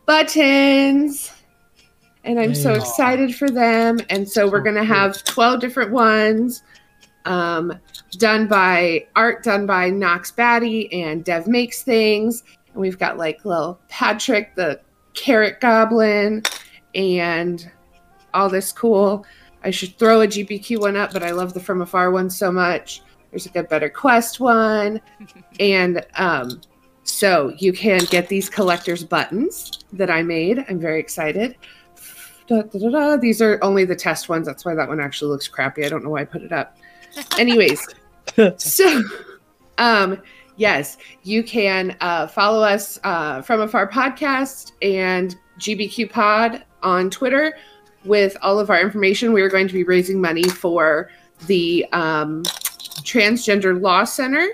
Buttons. 0.06 1.32
And 2.24 2.38
I'm 2.38 2.54
so 2.54 2.74
excited 2.74 3.34
for 3.34 3.48
them. 3.48 3.98
And 4.10 4.28
so 4.28 4.48
we're 4.48 4.60
going 4.60 4.76
to 4.76 4.84
have 4.84 5.24
12 5.24 5.60
different 5.60 5.90
ones 5.90 6.62
um, 7.24 7.78
done 8.12 8.46
by 8.46 9.06
art 9.16 9.42
done 9.42 9.66
by 9.66 9.90
Knox 9.90 10.30
Batty 10.30 10.92
and 10.92 11.24
Dev 11.24 11.46
Makes 11.46 11.82
Things. 11.82 12.44
And 12.72 12.76
we've 12.76 12.98
got 12.98 13.18
like 13.18 13.44
little 13.44 13.80
Patrick, 13.88 14.54
the 14.54 14.80
carrot 15.14 15.60
goblin, 15.60 16.42
and 16.94 17.70
all 18.34 18.48
this 18.48 18.72
cool. 18.72 19.24
I 19.62 19.70
should 19.70 19.98
throw 19.98 20.22
a 20.22 20.26
GBQ 20.26 20.80
one 20.80 20.96
up, 20.96 21.12
but 21.12 21.22
I 21.22 21.32
love 21.32 21.52
the 21.52 21.60
From 21.60 21.82
Afar 21.82 22.10
one 22.10 22.30
so 22.30 22.50
much. 22.50 23.02
There's 23.30 23.46
a 23.46 23.50
Get 23.50 23.68
Better 23.68 23.90
Quest 23.90 24.40
one. 24.40 25.00
and 25.60 26.04
um, 26.14 26.60
so 27.04 27.52
you 27.58 27.72
can 27.72 28.00
get 28.06 28.28
these 28.28 28.48
collector's 28.48 29.04
buttons 29.04 29.72
that 29.92 30.10
I 30.10 30.22
made. 30.22 30.64
I'm 30.68 30.80
very 30.80 31.00
excited. 31.00 31.56
Da, 32.46 32.62
da, 32.62 32.90
da. 32.90 33.16
These 33.16 33.40
are 33.42 33.58
only 33.62 33.84
the 33.84 33.94
test 33.94 34.28
ones. 34.28 34.46
That's 34.46 34.64
why 34.64 34.74
that 34.74 34.88
one 34.88 35.00
actually 35.00 35.30
looks 35.30 35.46
crappy. 35.46 35.84
I 35.84 35.88
don't 35.88 36.02
know 36.02 36.10
why 36.10 36.22
I 36.22 36.24
put 36.24 36.42
it 36.42 36.52
up. 36.52 36.76
Anyways, 37.38 37.86
so 38.56 39.02
um 39.78 40.20
yes, 40.60 40.98
you 41.22 41.42
can 41.42 41.96
uh, 42.00 42.26
follow 42.26 42.62
us 42.62 43.00
uh, 43.02 43.40
from 43.40 43.62
Afar 43.62 43.90
Podcast 43.90 44.72
and 44.82 45.34
GBQ 45.58 46.10
Pod 46.10 46.64
on 46.82 47.08
Twitter 47.08 47.56
with 48.04 48.36
all 48.42 48.60
of 48.60 48.68
our 48.68 48.80
information. 48.80 49.32
We 49.32 49.40
are 49.40 49.48
going 49.48 49.68
to 49.68 49.72
be 49.72 49.84
raising 49.84 50.20
money 50.20 50.44
for 50.44 51.10
the 51.46 51.86
um, 51.92 52.42
Transgender 53.02 53.80
Law 53.80 54.04
Center. 54.04 54.48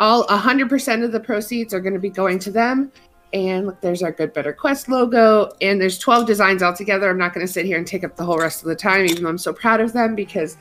All 0.00 0.26
100% 0.26 1.04
of 1.04 1.12
the 1.12 1.20
proceeds 1.20 1.74
are 1.74 1.80
going 1.80 1.94
to 1.94 2.00
be 2.00 2.10
going 2.10 2.38
to 2.40 2.50
them. 2.50 2.90
And 3.34 3.66
look, 3.66 3.80
there's 3.80 4.02
our 4.02 4.12
Good 4.12 4.32
Better 4.32 4.52
Quest 4.52 4.88
logo. 4.88 5.52
And 5.60 5.80
there's 5.80 5.98
12 5.98 6.26
designs 6.26 6.62
altogether. 6.62 7.10
I'm 7.10 7.18
not 7.18 7.34
going 7.34 7.46
to 7.46 7.52
sit 7.52 7.66
here 7.66 7.76
and 7.76 7.86
take 7.86 8.02
up 8.02 8.16
the 8.16 8.24
whole 8.24 8.38
rest 8.38 8.62
of 8.62 8.68
the 8.68 8.76
time, 8.76 9.04
even 9.04 9.24
though 9.24 9.28
I'm 9.28 9.38
so 9.38 9.52
proud 9.52 9.80
of 9.80 9.92
them, 9.92 10.14
because 10.14 10.56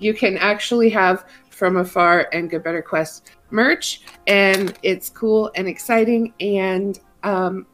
you 0.00 0.12
can 0.14 0.36
actually 0.38 0.90
have 0.90 1.24
From 1.50 1.76
Afar 1.76 2.28
and 2.32 2.50
Good 2.50 2.64
Better 2.64 2.82
Quest 2.82 3.30
merch. 3.50 4.02
And 4.26 4.76
it's 4.82 5.08
cool 5.10 5.50
and 5.54 5.68
exciting. 5.68 6.34
And 6.40 6.98
um, 7.22 7.66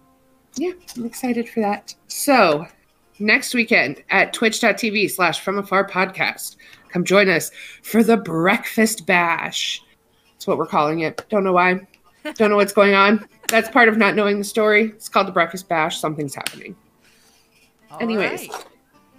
yeah, 0.56 0.72
I'm 0.96 1.06
excited 1.06 1.48
for 1.48 1.60
that. 1.60 1.94
So 2.08 2.66
next 3.18 3.54
weekend 3.54 4.02
at 4.10 4.32
twitch.tv 4.32 5.10
slash 5.10 5.40
from 5.40 5.58
afar 5.58 5.88
podcast. 5.88 6.56
Come 6.90 7.04
join 7.04 7.28
us 7.28 7.50
for 7.82 8.02
the 8.02 8.16
breakfast 8.16 9.06
bash. 9.06 9.82
That's 10.32 10.46
what 10.46 10.58
we're 10.58 10.66
calling 10.66 11.00
it. 11.00 11.24
Don't 11.28 11.44
know 11.44 11.52
why. 11.52 11.86
Don't 12.34 12.50
know 12.50 12.56
what's 12.56 12.72
going 12.72 12.94
on. 12.94 13.26
That's 13.48 13.68
part 13.68 13.88
of 13.88 13.96
not 13.96 14.16
knowing 14.16 14.38
the 14.38 14.44
story. 14.44 14.86
It's 14.86 15.08
called 15.08 15.28
the 15.28 15.32
breakfast 15.32 15.68
bash. 15.68 16.00
Something's 16.00 16.34
happening. 16.34 16.74
All 17.90 18.00
Anyways. 18.00 18.48
right. 18.48 18.66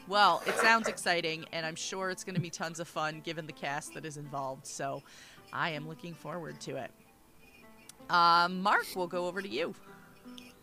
Well, 0.07 0.41
it 0.47 0.55
sounds 0.55 0.87
exciting, 0.87 1.45
and 1.51 1.65
I'm 1.65 1.75
sure 1.75 2.09
it's 2.09 2.23
going 2.23 2.35
to 2.35 2.41
be 2.41 2.49
tons 2.49 2.79
of 2.79 2.87
fun 2.87 3.21
given 3.25 3.45
the 3.45 3.51
cast 3.53 3.93
that 3.93 4.05
is 4.05 4.15
involved. 4.15 4.65
So 4.65 5.03
I 5.51 5.71
am 5.71 5.87
looking 5.87 6.13
forward 6.13 6.61
to 6.61 6.77
it. 6.77 6.91
Um, 8.09 8.61
Mark, 8.61 8.85
we'll 8.95 9.07
go 9.07 9.27
over 9.27 9.41
to 9.41 9.49
you. 9.49 9.75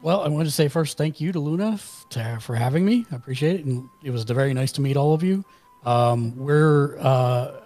Well, 0.00 0.20
I 0.20 0.28
wanted 0.28 0.46
to 0.46 0.50
say 0.50 0.68
first 0.68 0.96
thank 0.96 1.20
you 1.20 1.32
to 1.32 1.40
Luna 1.40 1.78
to, 2.10 2.38
for 2.40 2.54
having 2.54 2.84
me. 2.86 3.04
I 3.12 3.16
appreciate 3.16 3.60
it, 3.60 3.66
and 3.66 3.88
it 4.02 4.10
was 4.10 4.24
very 4.24 4.54
nice 4.54 4.72
to 4.72 4.80
meet 4.80 4.96
all 4.96 5.12
of 5.12 5.22
you. 5.22 5.44
Um, 5.84 6.36
we're 6.36 6.98
uh, 6.98 7.60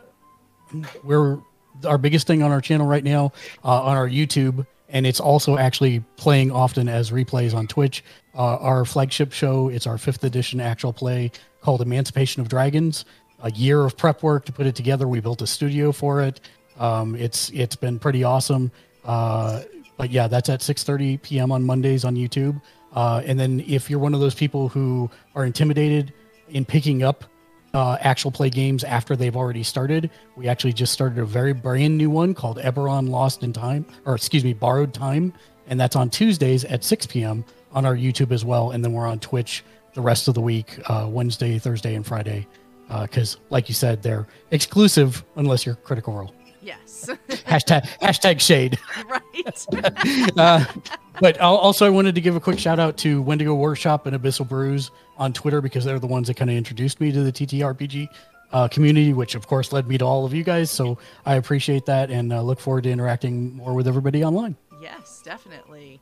we're 1.05 1.39
our 1.85 1.99
biggest 1.99 2.27
thing 2.27 2.43
on 2.43 2.51
our 2.51 2.61
channel 2.61 2.87
right 2.87 3.05
now 3.05 3.33
uh, 3.65 3.83
on 3.83 3.97
our 3.97 4.09
YouTube, 4.09 4.67
and 4.89 5.07
it's 5.07 5.21
also 5.21 5.57
actually 5.57 6.01
playing 6.17 6.51
often 6.51 6.89
as 6.89 7.11
replays 7.11 7.55
on 7.55 7.67
Twitch. 7.67 8.05
Uh, 8.35 8.57
our 8.59 8.85
flagship 8.85 9.33
show, 9.33 9.69
it's 9.69 9.87
our 9.87 9.99
fifth 9.99 10.23
edition 10.25 10.61
actual 10.61 10.93
play 10.93 11.31
called 11.61 11.81
Emancipation 11.81 12.41
of 12.43 12.49
Dragons. 12.49 13.05
A 13.43 13.51
year 13.53 13.85
of 13.85 13.97
prep 13.97 14.23
work 14.23 14.45
to 14.47 14.53
put 14.53 14.67
it 14.67 14.75
together. 14.75 15.07
We 15.07 15.21
built 15.21 15.43
a 15.43 15.47
studio 15.47 15.93
for 15.93 16.23
it. 16.23 16.41
Um, 16.79 17.15
it's 17.15 17.51
it's 17.51 17.77
been 17.77 17.99
pretty 17.99 18.25
awesome. 18.25 18.73
Uh, 19.05 19.63
but 19.97 20.11
yeah, 20.11 20.29
that's 20.29 20.49
at 20.49 20.61
6:30 20.61 21.23
p.m. 21.23 21.53
on 21.53 21.65
Mondays 21.65 22.05
on 22.05 22.17
YouTube. 22.17 22.61
Uh, 22.95 23.23
and 23.25 23.39
then 23.39 23.63
if 23.67 23.91
you're 23.91 23.99
one 23.99 24.15
of 24.15 24.21
those 24.21 24.35
people 24.35 24.69
who 24.69 25.11
are 25.35 25.45
intimidated 25.45 26.13
in 26.49 26.65
picking 26.65 27.03
up 27.03 27.25
uh, 27.75 27.99
actual 28.01 28.31
play 28.31 28.49
games 28.49 28.83
after 28.83 29.15
they've 29.15 29.37
already 29.37 29.63
started, 29.63 30.11
we 30.37 30.49
actually 30.49 30.73
just 30.73 30.93
started 30.93 31.19
a 31.19 31.25
very 31.25 31.53
brand 31.53 31.99
new 31.99 32.09
one 32.11 32.35
called 32.35 32.59
Eberron 32.59 33.09
Lost 33.11 33.43
in 33.43 33.53
Time, 33.53 33.85
or 34.07 34.15
excuse 34.15 34.43
me, 34.43 34.55
Borrowed 34.55 34.95
Time, 34.95 35.35
and 35.67 35.79
that's 35.79 35.97
on 35.97 36.09
Tuesdays 36.09 36.65
at 36.65 36.83
6 36.83 37.07
p.m. 37.07 37.45
on 37.73 37.85
our 37.85 37.95
YouTube 37.95 38.33
as 38.33 38.45
well. 38.45 38.71
And 38.71 38.83
then 38.83 38.93
we're 38.93 39.07
on 39.07 39.21
Twitch 39.21 39.63
the 39.99 40.03
rest 40.03 40.29
of 40.29 40.35
the 40.35 40.41
week, 40.41 40.79
uh, 40.89 41.09
Wednesday, 41.11 41.59
Thursday, 41.59 41.97
and 41.97 42.07
Friday, 42.07 42.47
because 43.03 43.37
like 43.51 43.69
you 43.69 43.75
said, 43.75 44.01
they're 44.01 44.29
exclusive 44.53 45.25
unless 45.35 45.67
you're 45.67 45.75
Critical 45.75 46.15
Role. 46.15 46.33
Yes. 46.63 47.11
hashtag 47.29 47.83
hashtag 47.99 48.39
shade. 48.39 48.79
right. 49.09 50.33
uh, 50.39 50.65
but 51.21 51.41
also, 51.41 51.85
I 51.85 51.91
wanted 51.91 52.15
to 52.15 52.21
give 52.21 52.37
a 52.37 52.41
quick 52.41 52.61
shout 52.61 52.79
out 52.79 52.97
to 52.99 53.21
Wendigo 53.23 53.57
Workshop 53.57 54.07
and 54.07 54.17
Abyssal 54.17 54.49
Brews 54.49 54.93
on 55.17 55.33
Twitter 55.33 55.61
because 55.61 55.85
they're 55.85 55.99
the 55.99 56.07
ones 56.07 56.29
that 56.29 56.35
kind 56.35 56.49
of 56.49 56.57
introduced 56.57 57.01
me 57.01 57.11
to 57.11 57.25
the 57.25 57.33
TTRPG 57.33 58.07
uh, 58.53 58.69
community, 58.69 59.13
which 59.13 59.35
of 59.35 59.49
course 59.49 59.73
led 59.73 59.89
me 59.89 59.99
to 59.99 60.05
all 60.05 60.25
of 60.25 60.33
you 60.33 60.45
guys. 60.45 60.71
So 60.71 60.97
I 61.27 61.35
appreciate 61.35 61.87
that 61.87 62.13
and 62.13 62.33
uh, 62.33 62.41
look 62.43 62.61
forward 62.61 62.85
to 62.85 62.91
interacting 62.93 63.57
more 63.57 63.75
with 63.75 63.89
everybody 63.89 64.23
online. 64.23 64.55
Yes, 64.81 65.23
definitely. 65.25 66.01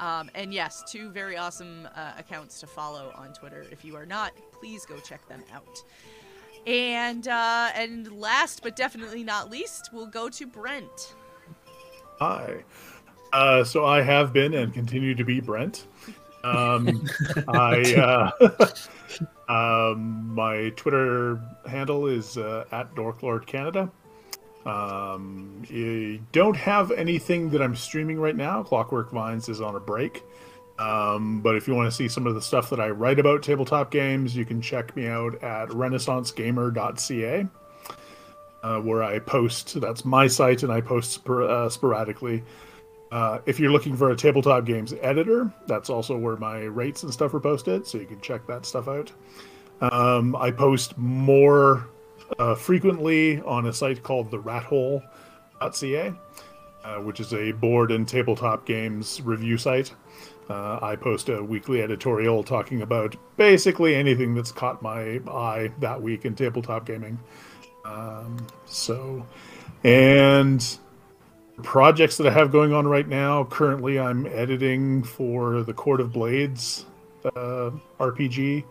Um, 0.00 0.30
and 0.34 0.52
yes, 0.52 0.82
two 0.86 1.10
very 1.10 1.36
awesome 1.36 1.88
uh, 1.94 2.12
accounts 2.18 2.60
to 2.60 2.66
follow 2.66 3.12
on 3.16 3.32
Twitter. 3.32 3.64
If 3.70 3.84
you 3.84 3.96
are 3.96 4.06
not, 4.06 4.32
please 4.52 4.84
go 4.84 4.96
check 4.98 5.26
them 5.28 5.42
out. 5.52 5.82
And 6.66 7.28
uh, 7.28 7.70
and 7.74 8.10
last 8.12 8.62
but 8.62 8.74
definitely 8.74 9.22
not 9.22 9.50
least, 9.50 9.90
we'll 9.92 10.06
go 10.06 10.28
to 10.30 10.46
Brent. 10.46 11.14
Hi. 12.18 12.64
Uh, 13.32 13.64
so 13.64 13.84
I 13.84 14.00
have 14.00 14.32
been 14.32 14.54
and 14.54 14.72
continue 14.72 15.14
to 15.14 15.24
be 15.24 15.40
Brent. 15.40 15.86
Um, 16.44 17.06
I 17.48 18.30
uh, 19.48 19.48
um, 19.92 20.34
my 20.34 20.70
Twitter 20.76 21.40
handle 21.66 22.06
is 22.06 22.38
uh, 22.38 22.64
at 22.72 22.94
Dorklord 22.94 23.46
Canada. 23.46 23.90
Um, 24.66 25.62
I 25.70 26.20
don't 26.32 26.56
have 26.56 26.90
anything 26.90 27.50
that 27.50 27.60
I'm 27.60 27.76
streaming 27.76 28.18
right 28.18 28.36
now. 28.36 28.62
Clockwork 28.62 29.10
Vines 29.10 29.48
is 29.48 29.60
on 29.60 29.74
a 29.74 29.80
break. 29.80 30.24
Um, 30.78 31.40
but 31.40 31.54
if 31.54 31.68
you 31.68 31.74
want 31.74 31.88
to 31.88 31.96
see 31.96 32.08
some 32.08 32.26
of 32.26 32.34
the 32.34 32.42
stuff 32.42 32.70
that 32.70 32.80
I 32.80 32.90
write 32.90 33.18
about 33.18 33.42
tabletop 33.42 33.90
games, 33.90 34.34
you 34.36 34.44
can 34.44 34.60
check 34.60 34.96
me 34.96 35.06
out 35.06 35.42
at 35.42 35.68
renaissancegamer.ca, 35.68 37.46
uh, 38.62 38.80
where 38.80 39.02
I 39.02 39.18
post. 39.20 39.80
That's 39.80 40.04
my 40.04 40.26
site, 40.26 40.62
and 40.62 40.72
I 40.72 40.80
post 40.80 41.12
spor- 41.12 41.48
uh, 41.48 41.68
sporadically. 41.68 42.42
Uh, 43.12 43.38
if 43.46 43.60
you're 43.60 43.70
looking 43.70 43.96
for 43.96 44.10
a 44.10 44.16
tabletop 44.16 44.64
games 44.64 44.92
editor, 45.00 45.52
that's 45.68 45.90
also 45.90 46.16
where 46.16 46.36
my 46.36 46.62
rates 46.62 47.04
and 47.04 47.12
stuff 47.12 47.32
are 47.34 47.40
posted, 47.40 47.86
so 47.86 47.98
you 47.98 48.06
can 48.06 48.20
check 48.20 48.44
that 48.48 48.66
stuff 48.66 48.88
out. 48.88 49.12
Um, 49.80 50.34
I 50.34 50.50
post 50.50 50.98
more 50.98 51.86
uh, 52.38 52.54
frequently 52.54 53.40
on 53.42 53.66
a 53.66 53.72
site 53.72 54.02
called 54.02 54.30
the 54.30 54.38
rathole.ca, 54.38 56.12
uh, 56.84 56.94
which 56.96 57.20
is 57.20 57.32
a 57.34 57.52
board 57.52 57.90
and 57.90 58.06
tabletop 58.06 58.66
games 58.66 59.20
review 59.22 59.58
site. 59.58 59.92
Uh, 60.48 60.78
I 60.82 60.96
post 60.96 61.30
a 61.30 61.42
weekly 61.42 61.80
editorial 61.80 62.44
talking 62.44 62.82
about 62.82 63.16
basically 63.36 63.94
anything 63.94 64.34
that's 64.34 64.52
caught 64.52 64.82
my 64.82 65.20
eye 65.26 65.72
that 65.80 66.00
week 66.00 66.26
in 66.26 66.34
tabletop 66.34 66.84
gaming. 66.84 67.18
Um, 67.84 68.46
so, 68.66 69.26
and 69.84 70.78
projects 71.62 72.16
that 72.16 72.26
I 72.26 72.30
have 72.30 72.50
going 72.50 72.72
on 72.72 72.86
right 72.86 73.08
now. 73.08 73.44
Currently, 73.44 73.98
I'm 73.98 74.26
editing 74.26 75.02
for 75.02 75.62
the 75.62 75.72
Court 75.72 76.00
of 76.00 76.12
Blades 76.12 76.84
uh, 77.24 77.70
RPG 77.98 78.64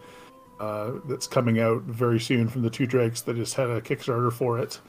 uh, 0.59 0.93
that's 1.05 1.27
coming 1.27 1.59
out 1.59 1.81
very 1.83 2.19
soon 2.19 2.47
from 2.47 2.61
the 2.61 2.69
Two 2.69 2.85
Drakes 2.85 3.21
that 3.21 3.35
just 3.35 3.55
had 3.55 3.69
a 3.69 3.81
Kickstarter 3.81 4.31
for 4.31 4.59
it. 4.59 4.79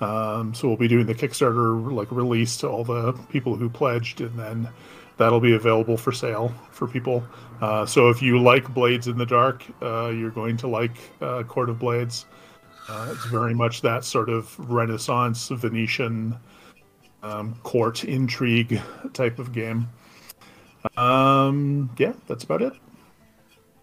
Um, 0.00 0.54
so 0.54 0.68
we'll 0.68 0.76
be 0.76 0.88
doing 0.88 1.06
the 1.06 1.14
Kickstarter 1.14 1.92
like 1.92 2.10
release 2.10 2.56
to 2.58 2.68
all 2.68 2.84
the 2.84 3.12
people 3.30 3.56
who 3.56 3.68
pledged, 3.68 4.20
and 4.20 4.38
then 4.38 4.68
that'll 5.16 5.40
be 5.40 5.54
available 5.54 5.96
for 5.96 6.12
sale 6.12 6.52
for 6.70 6.88
people. 6.88 7.24
Uh, 7.60 7.86
so 7.86 8.08
if 8.10 8.20
you 8.20 8.42
like 8.42 8.72
Blades 8.74 9.06
in 9.06 9.16
the 9.16 9.26
Dark, 9.26 9.64
uh, 9.80 10.08
you're 10.08 10.30
going 10.30 10.56
to 10.58 10.66
like 10.66 10.96
uh, 11.20 11.42
Court 11.44 11.70
of 11.70 11.78
Blades. 11.78 12.26
Uh, 12.88 13.10
it's 13.12 13.24
very 13.26 13.54
much 13.54 13.80
that 13.80 14.04
sort 14.04 14.28
of 14.28 14.58
Renaissance 14.58 15.48
Venetian 15.48 16.36
um, 17.22 17.54
court 17.62 18.04
intrigue 18.04 18.80
type 19.14 19.38
of 19.38 19.52
game. 19.52 19.88
Um, 20.96 21.90
yeah, 21.96 22.12
that's 22.26 22.44
about 22.44 22.60
it. 22.60 22.74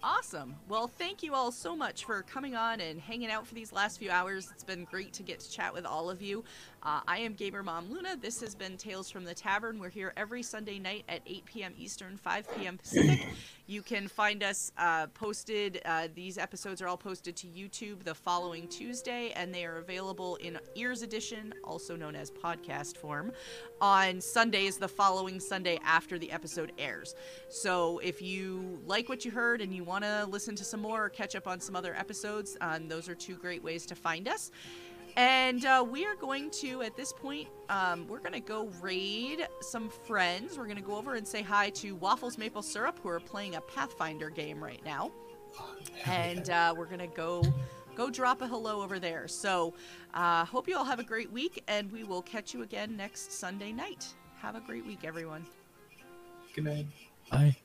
Awesome. 0.04 0.56
Well, 0.68 0.88
thank 0.88 1.22
you 1.22 1.36
all 1.36 1.52
so 1.52 1.76
much 1.76 2.06
for 2.06 2.24
coming 2.24 2.56
on 2.56 2.82
and 2.82 3.00
hanging 3.00 3.30
out 3.30 3.46
for 3.46 3.54
these 3.54 3.72
last 3.72 4.00
few 4.00 4.10
hours. 4.10 4.50
It's 4.52 4.64
been 4.64 4.86
great 4.86 5.14
to 5.14 5.24
get 5.24 5.40
to 5.42 5.52
chat 5.52 5.76
with 5.76 5.86
all 5.86 6.10
of 6.10 6.24
you. 6.24 6.44
Uh, 6.84 7.00
I 7.08 7.20
am 7.20 7.34
Gamer 7.34 7.62
Mom 7.62 7.92
Luna. 7.92 8.18
This 8.20 8.42
has 8.42 8.56
been 8.56 8.76
Tales 8.76 9.12
from 9.12 9.24
the 9.24 9.36
Tavern. 9.36 9.78
We're 9.78 9.90
here 9.90 10.14
every 10.18 10.42
Sunday 10.42 10.80
night 10.80 11.04
at 11.08 11.22
8 11.28 11.46
p.m. 11.46 11.74
Eastern, 11.78 12.18
5 12.18 12.58
p.m. 12.58 12.78
Pacific. 12.78 13.28
You 13.68 13.82
can 13.82 14.10
find 14.10 14.44
us 14.44 14.74
uh, 14.78 15.08
posted. 15.14 15.80
Uh, 15.86 16.10
these 16.14 16.38
episodes 16.38 16.82
are 16.82 16.90
all 16.90 16.98
posted 16.98 17.38
to 17.38 17.48
YouTube 17.48 18.04
the 18.04 18.14
following 18.14 18.68
Tuesday, 18.68 19.32
and 19.34 19.54
they 19.54 19.64
are 19.64 19.78
available 19.78 20.36
in 20.38 20.60
Ears 20.76 21.04
Edition, 21.04 21.54
also 21.64 21.96
known 21.96 22.14
as 22.14 22.30
podcast 22.30 22.98
form, 22.98 23.32
on 23.80 24.20
Sundays 24.20 24.76
the 24.76 24.90
following 24.90 25.40
Sunday 25.40 25.80
after 25.86 26.20
the 26.20 26.30
episode 26.34 26.74
airs. 26.78 27.16
So 27.48 28.00
if 28.00 28.22
you 28.22 28.82
like 28.86 29.08
what 29.08 29.24
you 29.24 29.32
heard 29.32 29.62
and 29.62 29.74
you 29.74 29.86
want 29.86 30.04
to 30.04 30.26
listen 30.30 30.54
to 30.58 30.66
some 30.66 30.82
more 30.82 31.06
or 31.06 31.10
catch 31.10 31.38
up 31.38 31.48
on 31.48 31.62
some 31.62 31.78
other 31.78 31.96
episodes, 31.96 32.58
um, 32.60 32.90
those 32.90 33.08
are 33.08 33.16
two 33.16 33.36
great 33.36 33.64
ways 33.64 33.86
to 33.86 33.96
find 33.96 34.28
us. 34.28 34.52
And 35.18 35.66
uh, 35.66 35.86
we 35.88 36.06
are 36.06 36.16
going 36.16 36.50
to, 36.62 36.82
at 36.82 36.96
this 36.96 37.12
point, 37.12 37.48
um, 37.70 38.08
we're 38.08 38.20
going 38.20 38.34
to 38.34 38.40
go 38.40 38.70
raid 38.82 39.48
some 39.62 39.90
friends. 39.90 40.58
We're 40.58 40.66
going 40.66 40.78
to 40.78 40.84
go 40.84 40.96
over 40.96 41.16
and 41.16 41.28
say 41.28 41.42
hi 41.42 41.70
to 41.72 41.96
Waffles 41.96 42.38
Maple 42.38 42.62
Syrup, 42.62 43.00
who 43.02 43.10
are 43.10 43.20
playing 43.20 43.56
a 43.56 43.62
Pathfinder 43.62 44.30
game 44.30 44.64
right 44.64 44.84
now. 44.86 45.12
And 46.06 46.50
uh, 46.50 46.74
we're 46.78 46.86
going 46.86 47.00
to 47.00 47.08
go 47.08 47.44
go 47.96 48.10
drop 48.10 48.42
a 48.42 48.48
hello 48.48 48.82
over 48.82 49.00
there. 49.00 49.28
So, 49.28 49.74
uh, 50.14 50.46
hope 50.46 50.68
you 50.68 50.78
all 50.78 50.86
have 50.86 51.00
a 51.00 51.04
great 51.04 51.32
week, 51.32 51.62
and 51.68 51.92
we 51.92 52.04
will 52.04 52.22
catch 52.22 52.54
you 52.54 52.64
again 52.64 52.96
next 52.96 53.34
Sunday 53.34 53.72
night. 53.72 54.08
Have 54.42 54.56
a 54.56 54.62
great 54.62 54.86
week, 54.86 55.00
everyone. 55.04 55.46
Good 56.56 56.66
night. 56.66 56.86
Bye. 57.30 57.56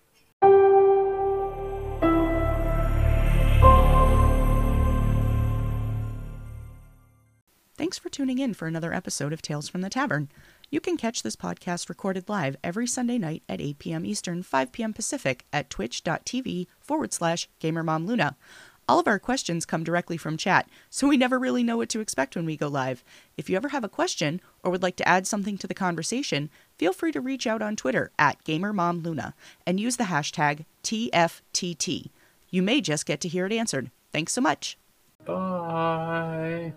Thanks 7.77 7.99
for 7.99 8.09
tuning 8.09 8.39
in 8.39 8.55
for 8.55 8.67
another 8.67 8.95
episode 8.95 9.35
of 9.35 9.43
Tales 9.43 9.69
from 9.69 9.83
the 9.83 9.91
Tavern. 9.91 10.31
You 10.71 10.81
can 10.81 10.97
catch 10.97 11.23
this 11.23 11.37
podcast 11.37 11.91
recorded 11.91 12.27
live 12.27 12.57
every 12.65 12.87
Sunday 12.87 13.19
night 13.19 13.43
at 13.51 13.61
8 13.61 13.79
p.m. 13.79 14.07
Eastern, 14.07 14.43
5 14.43 14.73
p.m. 14.73 14.95
Pacific 14.95 15.45
at 15.53 15.69
twitch.tv 15.69 16.69
forward 16.81 17.13
slash 17.13 17.51
gamermomluna. 17.61 18.35
All 18.89 18.99
of 18.99 19.07
our 19.07 19.19
questions 19.19 19.67
come 19.67 19.85
directly 19.85 20.17
from 20.17 20.39
chat, 20.39 20.71
so 20.89 21.07
we 21.07 21.19
never 21.19 21.39
really 21.39 21.63
know 21.63 21.77
what 21.77 21.91
to 21.91 22.01
expect 22.01 22.35
when 22.35 22.47
we 22.47 22.57
go 22.57 22.69
live. 22.69 23.05
If 23.37 23.51
you 23.51 23.57
ever 23.57 23.69
have 23.69 23.85
a 23.85 23.91
question 23.91 24.41
or 24.63 24.71
would 24.71 24.83
like 24.83 24.97
to 24.97 25.09
add 25.09 25.27
something 25.27 25.59
to 25.59 25.67
the 25.67 25.75
conversation, 25.75 26.49
feel 26.79 26.95
free 26.95 27.13
to 27.13 27.21
reach 27.21 27.47
out 27.47 27.61
on 27.61 27.77
Twitter 27.77 28.11
at 28.19 28.43
GamerMomLuna 28.45 29.35
and 29.67 29.79
use 29.79 29.97
the 29.97 30.05
hashtag 30.05 30.65
TFTT. 30.83 32.09
You 32.49 32.63
may 32.63 32.81
just 32.81 33.05
get 33.05 33.21
to 33.21 33.29
hear 33.29 33.45
it 33.45 33.53
answered. 33.53 33.91
Thanks 34.13 34.33
so 34.33 34.41
much. 34.41 34.79
Bye. 35.27 36.73